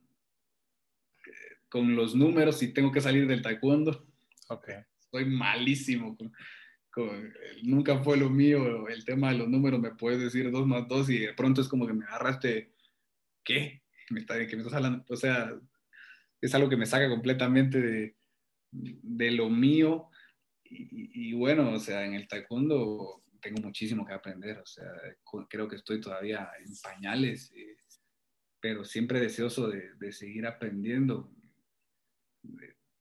con 1.69 1.97
los 1.97 2.15
números 2.15 2.63
y 2.63 2.73
tengo 2.73 2.93
que 2.93 3.01
salir 3.01 3.27
del 3.27 3.43
taekwondo. 3.43 4.07
Okay. 4.49 4.81
Soy 5.11 5.25
malísimo. 5.25 6.17
nunca 7.63 7.99
fue 8.03 8.17
lo 8.17 8.29
mío 8.29 8.89
el 8.89 9.05
tema 9.05 9.31
de 9.31 9.39
los 9.39 9.49
números. 9.49 9.81
Me 9.81 9.95
puedes 9.95 10.21
decir 10.21 10.51
dos 10.51 10.67
más 10.67 10.87
dos 10.89 11.09
y 11.09 11.19
de 11.19 11.35
pronto 11.35 11.61
es 11.61 11.69
como 11.69 11.87
que 11.87 11.95
me 11.95 12.05
agarraste. 12.05 12.73
¿Qué? 13.45 13.83
Me 14.11 14.21
está, 14.21 14.35
me 14.35 14.45
estás 14.45 14.75
hablando? 14.75 15.05
O 15.09 15.17
sea, 15.17 15.53
es 16.41 16.55
algo 16.55 16.69
que 16.69 16.77
me 16.77 16.87
saca 16.87 17.09
completamente 17.09 17.81
de, 17.81 18.17
de 18.71 19.31
lo 19.31 19.49
mío. 19.49 20.09
Y, 20.65 21.31
y, 21.31 21.33
bueno, 21.35 21.71
o 21.73 21.79
sea, 21.79 22.05
en 22.05 22.15
el 22.15 22.27
taekwondo 22.27 23.22
tengo 23.43 23.61
muchísimo 23.61 24.07
que 24.07 24.15
aprender, 24.15 24.59
o 24.59 24.67
sea, 24.67 24.87
creo 25.51 25.69
que 25.69 25.77
estoy 25.77 26.01
todavía 26.01 26.49
en 26.65 26.73
pañales, 26.83 27.53
eh, 27.55 27.77
pero 28.61 28.85
siempre 28.85 29.21
deseoso 29.21 29.69
de, 29.69 30.13
seguir 30.13 30.47
aprendiendo. 30.47 31.35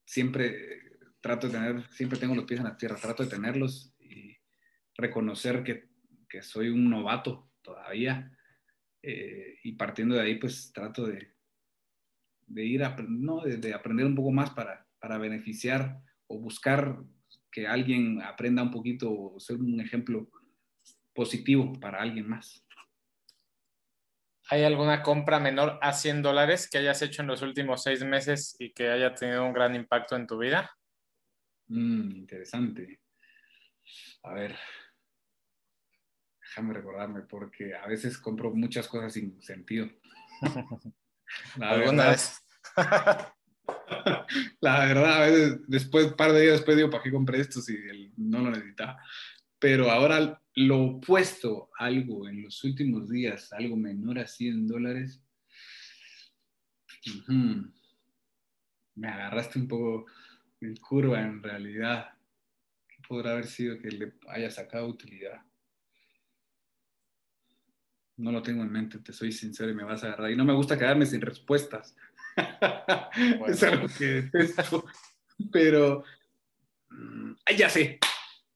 Siempre 0.03 0.81
trato 1.21 1.47
de 1.47 1.53
tener, 1.53 1.87
siempre 1.91 2.17
tengo 2.17 2.33
los 2.33 2.45
pies 2.45 2.59
en 2.59 2.65
la 2.65 2.77
tierra, 2.77 2.95
trato 2.95 3.23
de 3.23 3.29
tenerlos 3.29 3.93
y 3.99 4.35
reconocer 4.97 5.63
que, 5.63 5.89
que 6.27 6.41
soy 6.41 6.69
un 6.69 6.89
novato 6.89 7.51
todavía. 7.61 8.35
Eh, 9.03 9.59
y 9.63 9.73
partiendo 9.73 10.15
de 10.15 10.21
ahí, 10.21 10.35
pues 10.35 10.71
trato 10.73 11.05
de, 11.05 11.35
de 12.47 12.65
ir 12.65 12.83
a, 12.83 12.95
no, 13.07 13.41
de, 13.41 13.73
aprender 13.73 14.07
un 14.07 14.15
poco 14.15 14.31
más 14.31 14.49
para, 14.49 14.87
para 14.99 15.19
beneficiar 15.19 16.01
o 16.25 16.39
buscar 16.39 17.03
que 17.51 17.67
alguien 17.67 18.21
aprenda 18.21 18.63
un 18.63 18.71
poquito 18.71 19.11
o 19.11 19.39
ser 19.39 19.57
un 19.57 19.79
ejemplo 19.81 20.29
positivo 21.13 21.73
para 21.79 22.01
alguien 22.01 22.29
más. 22.29 22.65
¿Hay 24.49 24.63
alguna 24.63 25.01
compra 25.01 25.39
menor 25.39 25.79
a 25.81 25.93
100 25.93 26.21
dólares 26.21 26.69
que 26.69 26.77
hayas 26.77 27.01
hecho 27.01 27.21
en 27.21 27.27
los 27.27 27.41
últimos 27.41 27.83
seis 27.83 28.03
meses 28.03 28.55
y 28.59 28.73
que 28.73 28.89
haya 28.89 29.13
tenido 29.13 29.45
un 29.45 29.53
gran 29.53 29.75
impacto 29.75 30.15
en 30.15 30.27
tu 30.27 30.37
vida? 30.37 30.69
Mm, 31.67 32.11
interesante. 32.17 32.99
A 34.23 34.33
ver, 34.33 34.57
déjame 36.41 36.73
recordarme 36.73 37.21
porque 37.21 37.75
a 37.75 37.87
veces 37.87 38.17
compro 38.17 38.53
muchas 38.53 38.87
cosas 38.87 39.13
sin 39.13 39.41
sentido. 39.41 39.89
¿Alguna 41.61 42.09
vez? 42.09 42.41
La 44.61 44.85
verdad, 44.85 45.23
a 45.23 45.25
veces 45.27 45.59
después, 45.67 46.07
un 46.07 46.15
par 46.15 46.31
de 46.31 46.41
días 46.41 46.53
después 46.53 46.77
digo, 46.77 46.89
¿para 46.89 47.03
qué 47.03 47.11
compré 47.11 47.39
esto 47.39 47.61
si 47.61 47.77
no 48.17 48.39
lo 48.39 48.51
necesitaba? 48.51 48.97
Pero 49.59 49.91
ahora 49.91 50.41
lo 50.55 50.81
opuesto, 50.81 51.69
algo 51.77 52.27
en 52.27 52.43
los 52.43 52.63
últimos 52.63 53.09
días, 53.09 53.53
algo 53.53 53.75
menor 53.77 54.19
a 54.19 54.27
100 54.27 54.67
dólares, 54.67 55.21
me 58.95 59.07
agarraste 59.07 59.59
un 59.59 59.67
poco 59.67 60.05
en 60.61 60.75
curva 60.75 61.21
en 61.21 61.41
realidad. 61.41 62.11
¿Qué 62.87 62.97
podrá 63.07 63.31
haber 63.31 63.47
sido 63.47 63.79
que 63.79 63.89
le 63.89 64.13
haya 64.29 64.49
sacado 64.51 64.87
utilidad? 64.87 65.41
No 68.17 68.31
lo 68.31 68.43
tengo 68.43 68.61
en 68.61 68.71
mente, 68.71 68.99
te 68.99 69.13
soy 69.13 69.31
sincero 69.31 69.71
y 69.71 69.75
me 69.75 69.83
vas 69.83 70.03
a 70.03 70.07
agarrar. 70.07 70.31
Y 70.31 70.35
no 70.35 70.45
me 70.45 70.53
gusta 70.53 70.77
quedarme 70.77 71.05
sin 71.05 71.21
respuestas. 71.21 71.95
es 73.47 73.63
algo 73.63 73.87
que 73.97 74.29
Pero, 75.51 76.03
mm, 76.89 77.33
ya 77.57 77.69
sé, 77.69 77.99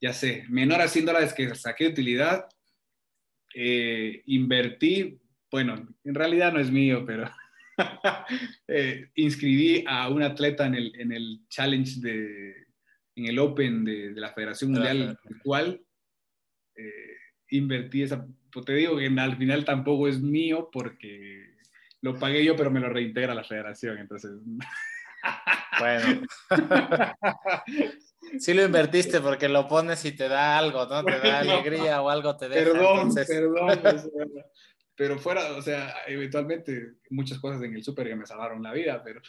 ya 0.01 0.13
sé, 0.13 0.45
menor 0.49 0.81
a 0.81 0.87
100 0.87 1.05
dólares 1.05 1.33
que 1.33 1.53
saqué 1.55 1.85
de 1.85 1.89
utilidad, 1.91 2.47
eh, 3.53 4.21
invertí, 4.25 5.19
bueno, 5.49 5.87
en 6.03 6.15
realidad 6.15 6.51
no 6.51 6.59
es 6.59 6.69
mío, 6.69 7.05
pero 7.05 7.31
eh, 8.67 9.09
inscribí 9.15 9.83
a 9.87 10.09
un 10.09 10.23
atleta 10.23 10.65
en 10.65 10.75
el, 10.75 10.93
en 10.99 11.11
el 11.11 11.41
challenge 11.49 12.01
de, 12.01 12.65
en 13.15 13.25
el 13.25 13.39
Open 13.39 13.85
de, 13.85 14.11
la 14.11 14.33
Federación 14.33 14.71
Mundial 14.71 15.17
actual. 15.23 15.81
Eh, 16.75 17.15
invertí 17.49 18.03
esa, 18.03 18.27
pues 18.51 18.65
te 18.65 18.73
digo 18.73 18.97
que 18.97 19.07
al 19.07 19.37
final 19.37 19.63
tampoco 19.63 20.07
es 20.07 20.19
mío 20.19 20.69
porque 20.71 21.54
lo 22.05 22.19
pagué 22.19 22.45
yo, 22.45 22.55
pero 22.55 22.69
me 22.69 22.79
lo 22.79 22.87
reintegra 22.87 23.33
la 23.33 23.43
federación, 23.43 23.97
entonces... 23.97 24.31
Bueno. 25.79 26.21
Sí 28.39 28.55
lo 28.55 28.63
invertiste 28.63 29.21
porque 29.21 29.47
lo 29.47 29.67
pones 29.67 30.03
y 30.03 30.11
te 30.11 30.27
da 30.27 30.57
algo, 30.57 30.87
¿no? 30.87 31.05
Te 31.05 31.19
da 31.19 31.39
alegría 31.39 32.01
o 32.01 32.09
algo 32.09 32.35
te 32.35 32.49
deja. 32.49 32.71
Perdón, 32.71 33.13
perdón. 33.13 33.77
pero 34.95 35.19
fuera, 35.19 35.51
o 35.51 35.61
sea, 35.61 35.93
eventualmente 36.07 36.93
muchas 37.11 37.37
cosas 37.37 37.61
en 37.61 37.75
el 37.75 37.83
súper 37.83 38.07
que 38.07 38.15
me 38.15 38.25
salvaron 38.25 38.63
la 38.63 38.73
vida, 38.73 39.03
pero... 39.03 39.21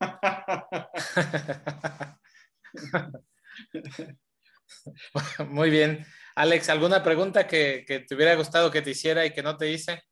Muy 5.48 5.68
bien. 5.68 6.06
Alex, 6.34 6.70
¿alguna 6.70 7.02
pregunta 7.02 7.46
que, 7.46 7.84
que, 7.86 8.00
te 8.00 8.14
hubiera 8.14 8.34
gustado 8.34 8.70
que 8.70 8.80
te 8.80 8.90
hiciera 8.90 9.26
y 9.26 9.32
que 9.32 9.42
no 9.42 9.58
te 9.58 9.70
hice? 9.70 10.04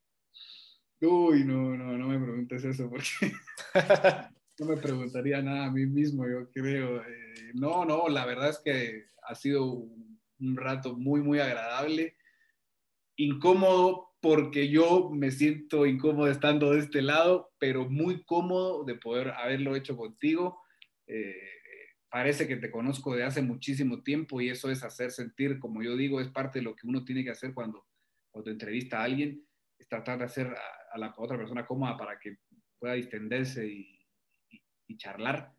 Uy, 1.01 1.45
no, 1.45 1.77
no, 1.77 1.99
no 1.99 2.09
me 2.09 2.19
preguntes 2.19 2.65
eso 2.65 2.89
porque 2.89 3.33
no 4.59 4.67
me 4.67 4.77
preguntaría 4.77 5.43
nada 5.43 5.67
a 5.67 5.71
mí 5.71 5.87
mismo, 5.87 6.27
yo 6.27 6.51
creo. 6.51 7.03
Eh, 7.03 7.53
no, 7.55 7.85
no, 7.85 8.09
la 8.09 8.25
verdad 8.25 8.51
es 8.51 8.59
que 8.65 9.07
ha 9.23 9.35
sido 9.35 9.73
un 10.39 10.57
rato 10.57 10.97
muy, 10.97 11.21
muy 11.21 11.39
agradable. 11.39 12.17
Incómodo 13.17 14.07
porque 14.21 14.69
yo 14.69 15.11
me 15.11 15.31
siento 15.31 15.87
incómodo 15.87 16.31
estando 16.31 16.73
de 16.73 16.81
este 16.81 17.03
lado, 17.03 17.53
pero 17.59 17.89
muy 17.89 18.25
cómodo 18.25 18.85
de 18.85 18.95
poder 18.95 19.31
haberlo 19.31 19.77
hecho 19.77 19.97
contigo. 19.97 20.61
Eh, 21.07 21.35
parece 22.09 22.49
que 22.49 22.57
te 22.57 22.71
conozco 22.71 23.15
de 23.15 23.25
hace 23.25 23.43
muchísimo 23.43 24.03
tiempo 24.03 24.41
y 24.41 24.49
eso 24.49 24.71
es 24.71 24.83
hacer 24.83 25.11
sentir, 25.11 25.59
como 25.59 25.83
yo 25.83 25.97
digo, 25.97 26.21
es 26.21 26.29
parte 26.29 26.59
de 26.59 26.65
lo 26.65 26.75
que 26.75 26.87
uno 26.87 27.05
tiene 27.05 27.23
que 27.23 27.31
hacer 27.31 27.53
cuando, 27.53 27.87
cuando 28.31 28.51
entrevista 28.51 29.01
a 29.01 29.05
alguien, 29.05 29.47
es 29.79 29.89
tratar 29.89 30.19
de 30.19 30.25
hacer 30.25 30.55
a, 30.97 30.99
la 30.99 31.15
otra 31.17 31.37
persona 31.37 31.67
cómoda 31.67 31.97
para 31.97 32.19
que 32.19 32.39
pueda 32.79 32.95
distenderse 32.95 33.67
y, 33.67 33.93
charlar. 34.97 35.53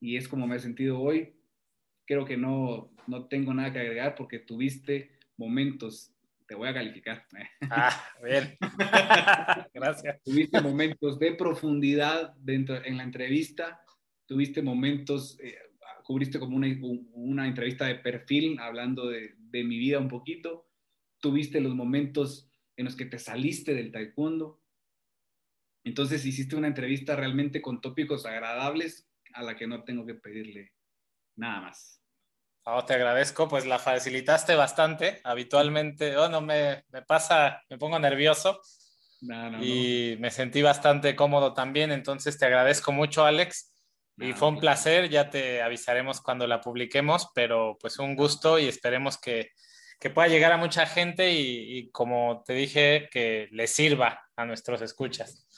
Y 0.00 0.16
es 0.16 0.26
como 0.26 0.46
me 0.46 0.56
he 0.56 0.58
sentido 0.58 0.98
hoy. 0.98 1.34
Creo 2.04 2.24
que 2.24 2.36
no, 2.36 2.92
no 3.06 3.28
tengo 3.28 3.54
nada 3.54 3.72
que 3.72 3.78
agregar 3.78 4.14
porque 4.16 4.40
tuviste 4.40 5.18
momentos, 5.36 6.12
te 6.48 6.54
voy 6.54 6.68
a 6.68 6.74
calificar. 6.74 7.26
Ah, 7.70 8.02
bien. 8.22 8.56
Gracias. 9.74 10.22
Tuviste 10.24 10.60
momentos 10.60 11.18
de 11.18 11.34
profundidad 11.34 12.34
dentro, 12.38 12.84
en 12.84 12.96
la 12.96 13.04
entrevista, 13.04 13.80
tuviste 14.26 14.62
momentos, 14.62 15.38
eh, 15.40 15.56
cubriste 16.04 16.38
como 16.40 16.56
una, 16.56 16.66
una, 17.12 17.46
entrevista 17.46 17.86
de 17.86 17.96
perfil 17.96 18.58
hablando 18.58 19.08
de, 19.08 19.34
de, 19.38 19.64
mi 19.64 19.78
vida 19.78 19.98
un 19.98 20.08
poquito, 20.08 20.66
tuviste 21.20 21.60
los 21.60 21.74
momentos 21.74 22.50
en 22.76 22.86
los 22.86 22.96
que 22.96 23.06
te 23.06 23.18
saliste 23.18 23.74
del 23.74 23.92
taekwondo. 23.92 24.61
Entonces 25.84 26.24
hiciste 26.24 26.56
una 26.56 26.68
entrevista 26.68 27.16
realmente 27.16 27.60
con 27.60 27.80
tópicos 27.80 28.26
agradables 28.26 29.08
a 29.34 29.42
la 29.42 29.56
que 29.56 29.66
no 29.66 29.84
tengo 29.84 30.06
que 30.06 30.14
pedirle 30.14 30.72
nada 31.36 31.60
más. 31.62 32.00
Oh, 32.64 32.84
te 32.84 32.94
agradezco, 32.94 33.48
pues 33.48 33.66
la 33.66 33.78
facilitaste 33.78 34.54
bastante. 34.54 35.20
Habitualmente, 35.24 36.16
oh, 36.16 36.28
no 36.28 36.40
me, 36.40 36.84
me 36.90 37.02
pasa, 37.02 37.60
me 37.68 37.76
pongo 37.76 37.98
nervioso 37.98 38.60
y 39.60 40.16
me 40.18 40.30
sentí 40.30 40.62
bastante 40.62 41.16
cómodo 41.16 41.54
también. 41.54 41.90
Entonces 41.90 42.38
te 42.38 42.46
agradezco 42.46 42.92
mucho, 42.92 43.24
Alex. 43.24 43.72
Y 44.18 44.34
fue 44.34 44.48
un 44.48 44.58
placer, 44.60 45.08
ya 45.08 45.30
te 45.30 45.62
avisaremos 45.62 46.20
cuando 46.20 46.46
la 46.46 46.60
publiquemos, 46.60 47.30
pero 47.34 47.76
pues 47.80 47.98
un 47.98 48.14
gusto 48.14 48.58
y 48.58 48.68
esperemos 48.68 49.18
que, 49.18 49.50
que 49.98 50.10
pueda 50.10 50.28
llegar 50.28 50.52
a 50.52 50.58
mucha 50.58 50.86
gente 50.86 51.32
y, 51.32 51.90
como 51.90 52.42
te 52.46 52.52
dije, 52.52 53.08
que 53.10 53.48
le 53.50 53.66
sirva 53.66 54.20
a 54.36 54.44
nuestros 54.44 54.82
escuchas. 54.82 55.48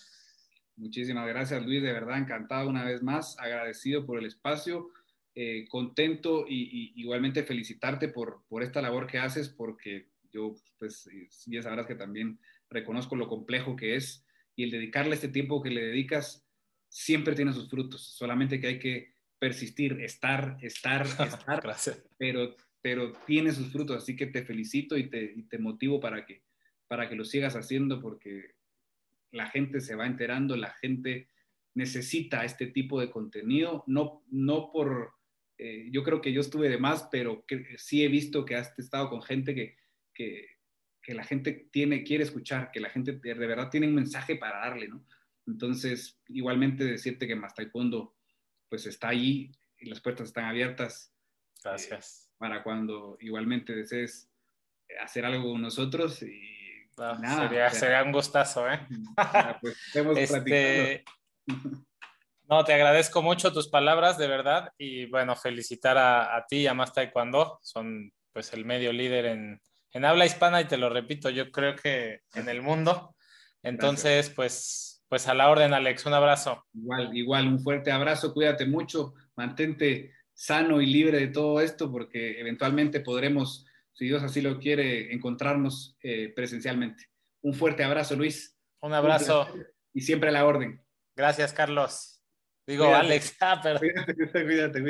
Muchísimas 0.76 1.26
gracias 1.28 1.64
Luis, 1.64 1.82
de 1.82 1.92
verdad 1.92 2.18
encantado 2.18 2.68
una 2.68 2.84
vez 2.84 3.02
más, 3.02 3.38
agradecido 3.38 4.04
por 4.04 4.18
el 4.18 4.26
espacio, 4.26 4.90
eh, 5.34 5.66
contento 5.68 6.46
y, 6.48 6.92
igualmente 6.96 7.44
felicitarte 7.44 8.08
por, 8.08 8.44
por 8.48 8.62
esta 8.62 8.82
labor 8.82 9.06
que 9.06 9.18
haces 9.18 9.48
porque 9.48 10.08
yo 10.32 10.54
pues 10.78 11.08
ya 11.46 11.62
sabrás 11.62 11.86
que 11.86 11.94
también 11.94 12.38
reconozco 12.70 13.16
lo 13.16 13.28
complejo 13.28 13.76
que 13.76 13.96
es 13.96 14.24
y 14.56 14.64
el 14.64 14.70
dedicarle 14.70 15.14
este 15.14 15.28
tiempo 15.28 15.62
que 15.62 15.70
le 15.70 15.86
dedicas 15.86 16.44
siempre 16.88 17.34
tiene 17.34 17.52
sus 17.52 17.68
frutos, 17.68 18.02
solamente 18.02 18.60
que 18.60 18.66
hay 18.68 18.78
que 18.78 19.14
persistir, 19.38 20.00
estar, 20.00 20.56
estar, 20.60 21.02
estar, 21.20 21.62
pero, 22.16 22.56
pero 22.80 23.12
tiene 23.26 23.52
sus 23.52 23.72
frutos, 23.72 23.96
así 23.96 24.16
que 24.16 24.26
te 24.26 24.44
felicito 24.44 24.96
y 24.96 25.08
te, 25.10 25.32
y 25.34 25.42
te 25.44 25.58
motivo 25.58 26.00
para 26.00 26.24
que, 26.24 26.42
para 26.86 27.08
que 27.08 27.16
lo 27.16 27.24
sigas 27.24 27.56
haciendo 27.56 28.00
porque 28.00 28.54
la 29.34 29.50
gente 29.50 29.80
se 29.80 29.96
va 29.96 30.06
enterando, 30.06 30.56
la 30.56 30.70
gente 30.70 31.28
necesita 31.74 32.44
este 32.44 32.68
tipo 32.68 33.00
de 33.00 33.10
contenido, 33.10 33.82
no, 33.86 34.24
no 34.30 34.70
por, 34.70 35.12
eh, 35.58 35.88
yo 35.90 36.04
creo 36.04 36.20
que 36.20 36.32
yo 36.32 36.40
estuve 36.40 36.68
de 36.68 36.78
más, 36.78 37.08
pero 37.10 37.44
que, 37.44 37.76
sí 37.76 38.04
he 38.04 38.08
visto 38.08 38.44
que 38.44 38.54
has 38.54 38.78
estado 38.78 39.10
con 39.10 39.22
gente 39.22 39.54
que, 39.54 39.76
que, 40.14 40.46
que, 41.02 41.14
la 41.14 41.24
gente 41.24 41.68
tiene, 41.72 42.04
quiere 42.04 42.22
escuchar, 42.22 42.70
que 42.70 42.80
la 42.80 42.90
gente 42.90 43.12
de 43.12 43.34
verdad 43.34 43.70
tiene 43.70 43.88
un 43.88 43.94
mensaje 43.94 44.36
para 44.36 44.60
darle, 44.60 44.88
¿no? 44.88 45.04
Entonces, 45.46 46.20
igualmente 46.28 46.84
decirte 46.84 47.26
que 47.26 47.36
Más 47.36 47.54
Taekwondo 47.54 48.14
pues 48.68 48.86
está 48.86 49.08
ahí 49.08 49.52
y 49.78 49.86
las 49.86 50.00
puertas 50.00 50.28
están 50.28 50.46
abiertas. 50.46 51.12
Gracias. 51.62 52.28
Eh, 52.28 52.34
para 52.38 52.62
cuando 52.62 53.18
igualmente 53.20 53.74
desees 53.74 54.30
hacer 55.02 55.24
algo 55.24 55.52
con 55.52 55.62
nosotros 55.62 56.22
y 56.22 56.53
nada, 56.96 57.70
sería, 57.70 58.02
un 58.02 58.12
gustazo, 58.12 58.70
¿eh? 58.70 58.80
Pues, 59.60 59.76
este, 60.16 61.04
no, 62.48 62.64
te 62.64 62.74
agradezco 62.74 63.22
mucho 63.22 63.52
tus 63.52 63.68
palabras, 63.68 64.18
de 64.18 64.28
verdad, 64.28 64.72
y 64.78 65.06
bueno, 65.06 65.36
felicitar 65.36 65.98
a, 65.98 66.44
ti 66.48 66.58
y 66.58 66.66
a 66.66 66.74
Más 66.74 66.92
Taekwondo, 66.92 67.58
son 67.62 68.12
pues 68.32 68.52
el 68.52 68.64
medio 68.64 68.92
líder 68.92 69.26
en, 69.26 69.60
en 69.92 70.04
habla 70.04 70.26
hispana 70.26 70.60
y 70.60 70.64
te 70.64 70.76
lo 70.76 70.88
repito, 70.88 71.30
yo 71.30 71.50
creo 71.50 71.76
que 71.76 72.20
en 72.34 72.48
el 72.48 72.62
mundo. 72.62 73.14
Entonces, 73.62 74.28
pues 74.30 74.94
pues 75.14 75.28
a 75.28 75.34
la 75.34 75.48
orden, 75.48 75.72
Alex, 75.74 76.06
un 76.06 76.14
abrazo. 76.14 76.64
Igual, 76.72 77.16
igual, 77.16 77.46
un 77.46 77.60
fuerte 77.60 77.92
abrazo, 77.92 78.34
cuídate 78.34 78.66
mucho, 78.66 79.14
mantente 79.36 80.12
sano 80.32 80.80
y 80.80 80.86
libre 80.86 81.20
de 81.20 81.28
todo 81.28 81.60
esto, 81.60 81.88
porque 81.88 82.40
eventualmente 82.40 82.98
podremos, 82.98 83.64
si 83.94 84.06
Dios 84.06 84.22
así 84.22 84.40
lo 84.42 84.58
quiere, 84.58 85.12
encontrarnos 85.14 85.96
eh, 86.02 86.32
presencialmente. 86.34 87.04
Un 87.42 87.54
fuerte 87.54 87.84
abrazo, 87.84 88.16
Luis. 88.16 88.58
Un 88.80 88.92
abrazo. 88.92 89.48
y 89.92 90.00
siempre 90.00 90.30
a 90.30 90.32
la 90.32 90.44
orden. 90.44 90.82
Gracias, 91.16 91.52
Carlos. 91.52 92.20
Digo, 92.66 92.92
Alex. 92.92 93.36
Ah, 93.40 93.60
cuídate, 93.78 94.14
cuídate. 94.44 94.88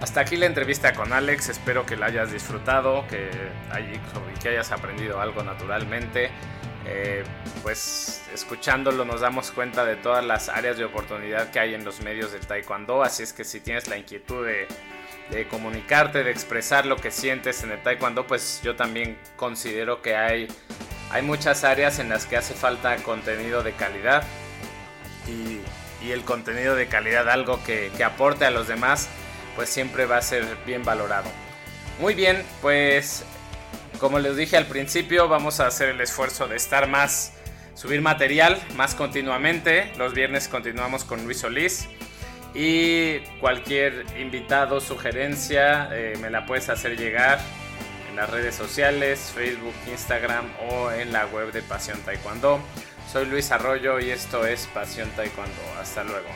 Hasta 0.00 0.20
aquí 0.20 0.36
la 0.36 0.46
entrevista 0.46 0.94
con 0.94 1.12
Alex, 1.12 1.48
espero 1.48 1.84
que 1.84 1.96
la 1.96 2.06
hayas 2.06 2.32
disfrutado, 2.32 3.06
que, 3.08 3.28
que 4.40 4.48
hayas 4.48 4.70
aprendido 4.70 5.20
algo 5.20 5.42
naturalmente. 5.42 6.30
Eh, 6.90 7.22
pues 7.62 8.22
escuchándolo 8.32 9.04
nos 9.04 9.20
damos 9.20 9.50
cuenta 9.50 9.84
de 9.84 9.96
todas 9.96 10.24
las 10.24 10.48
áreas 10.48 10.78
de 10.78 10.84
oportunidad 10.84 11.50
que 11.50 11.60
hay 11.60 11.74
en 11.74 11.84
los 11.84 12.00
medios 12.00 12.32
del 12.32 12.46
taekwondo, 12.46 13.02
así 13.02 13.22
es 13.22 13.34
que 13.34 13.44
si 13.44 13.60
tienes 13.60 13.88
la 13.88 13.98
inquietud 13.98 14.46
de, 14.46 15.46
comunicarte, 15.48 16.24
de 16.24 16.30
expresar 16.30 16.86
lo 16.86 16.96
que 16.96 17.10
sientes 17.10 17.62
en 17.62 17.72
el 17.72 17.82
taekwondo, 17.82 18.26
pues 18.26 18.62
yo 18.62 18.74
también 18.74 19.18
considero 19.36 20.00
que 20.00 20.16
hay, 20.16 20.48
hay 21.10 21.20
muchas 21.20 21.62
áreas 21.62 21.98
en 21.98 22.08
las 22.08 22.24
que 22.24 22.38
hace 22.38 22.54
falta 22.54 22.96
contenido 22.96 23.62
de 23.62 23.72
calidad 23.72 24.22
y, 25.26 25.60
el 26.10 26.24
contenido 26.24 26.74
de 26.74 26.86
calidad, 26.86 27.28
algo 27.28 27.62
que, 27.64 27.90
que 27.94 28.02
aporte 28.02 28.46
a 28.46 28.50
los 28.50 28.66
demás 28.66 29.10
pues 29.56 29.68
siempre 29.68 30.06
va 30.06 30.16
a 30.16 30.22
ser 30.22 30.46
bien 30.64 30.84
valorado. 30.84 31.28
Muy 32.00 32.14
bien, 32.14 32.44
pues 32.62 33.24
como 33.98 34.18
les 34.18 34.36
dije 34.36 34.56
al 34.56 34.66
principio, 34.66 35.28
vamos 35.28 35.60
a 35.60 35.66
hacer 35.66 35.88
el 35.88 36.00
esfuerzo 36.00 36.48
de 36.48 36.56
estar 36.56 36.88
más, 36.88 37.32
subir 37.74 38.00
material 38.00 38.60
más 38.76 38.94
continuamente. 38.94 39.92
Los 39.98 40.14
viernes 40.14 40.48
continuamos 40.48 41.04
con 41.04 41.24
Luis 41.24 41.40
Solís. 41.40 41.88
Y 42.54 43.18
cualquier 43.40 44.06
invitado, 44.18 44.80
sugerencia, 44.80 45.90
eh, 45.92 46.14
me 46.20 46.30
la 46.30 46.46
puedes 46.46 46.68
hacer 46.70 46.96
llegar 46.96 47.38
en 48.08 48.16
las 48.16 48.30
redes 48.30 48.54
sociales, 48.54 49.32
Facebook, 49.34 49.74
Instagram 49.86 50.46
o 50.70 50.90
en 50.90 51.12
la 51.12 51.26
web 51.26 51.52
de 51.52 51.62
Pasión 51.62 52.00
Taekwondo. 52.00 52.60
Soy 53.12 53.26
Luis 53.26 53.50
Arroyo 53.52 54.00
y 54.00 54.10
esto 54.10 54.46
es 54.46 54.66
Pasión 54.68 55.10
Taekwondo. 55.10 55.52
Hasta 55.80 56.04
luego. 56.04 56.28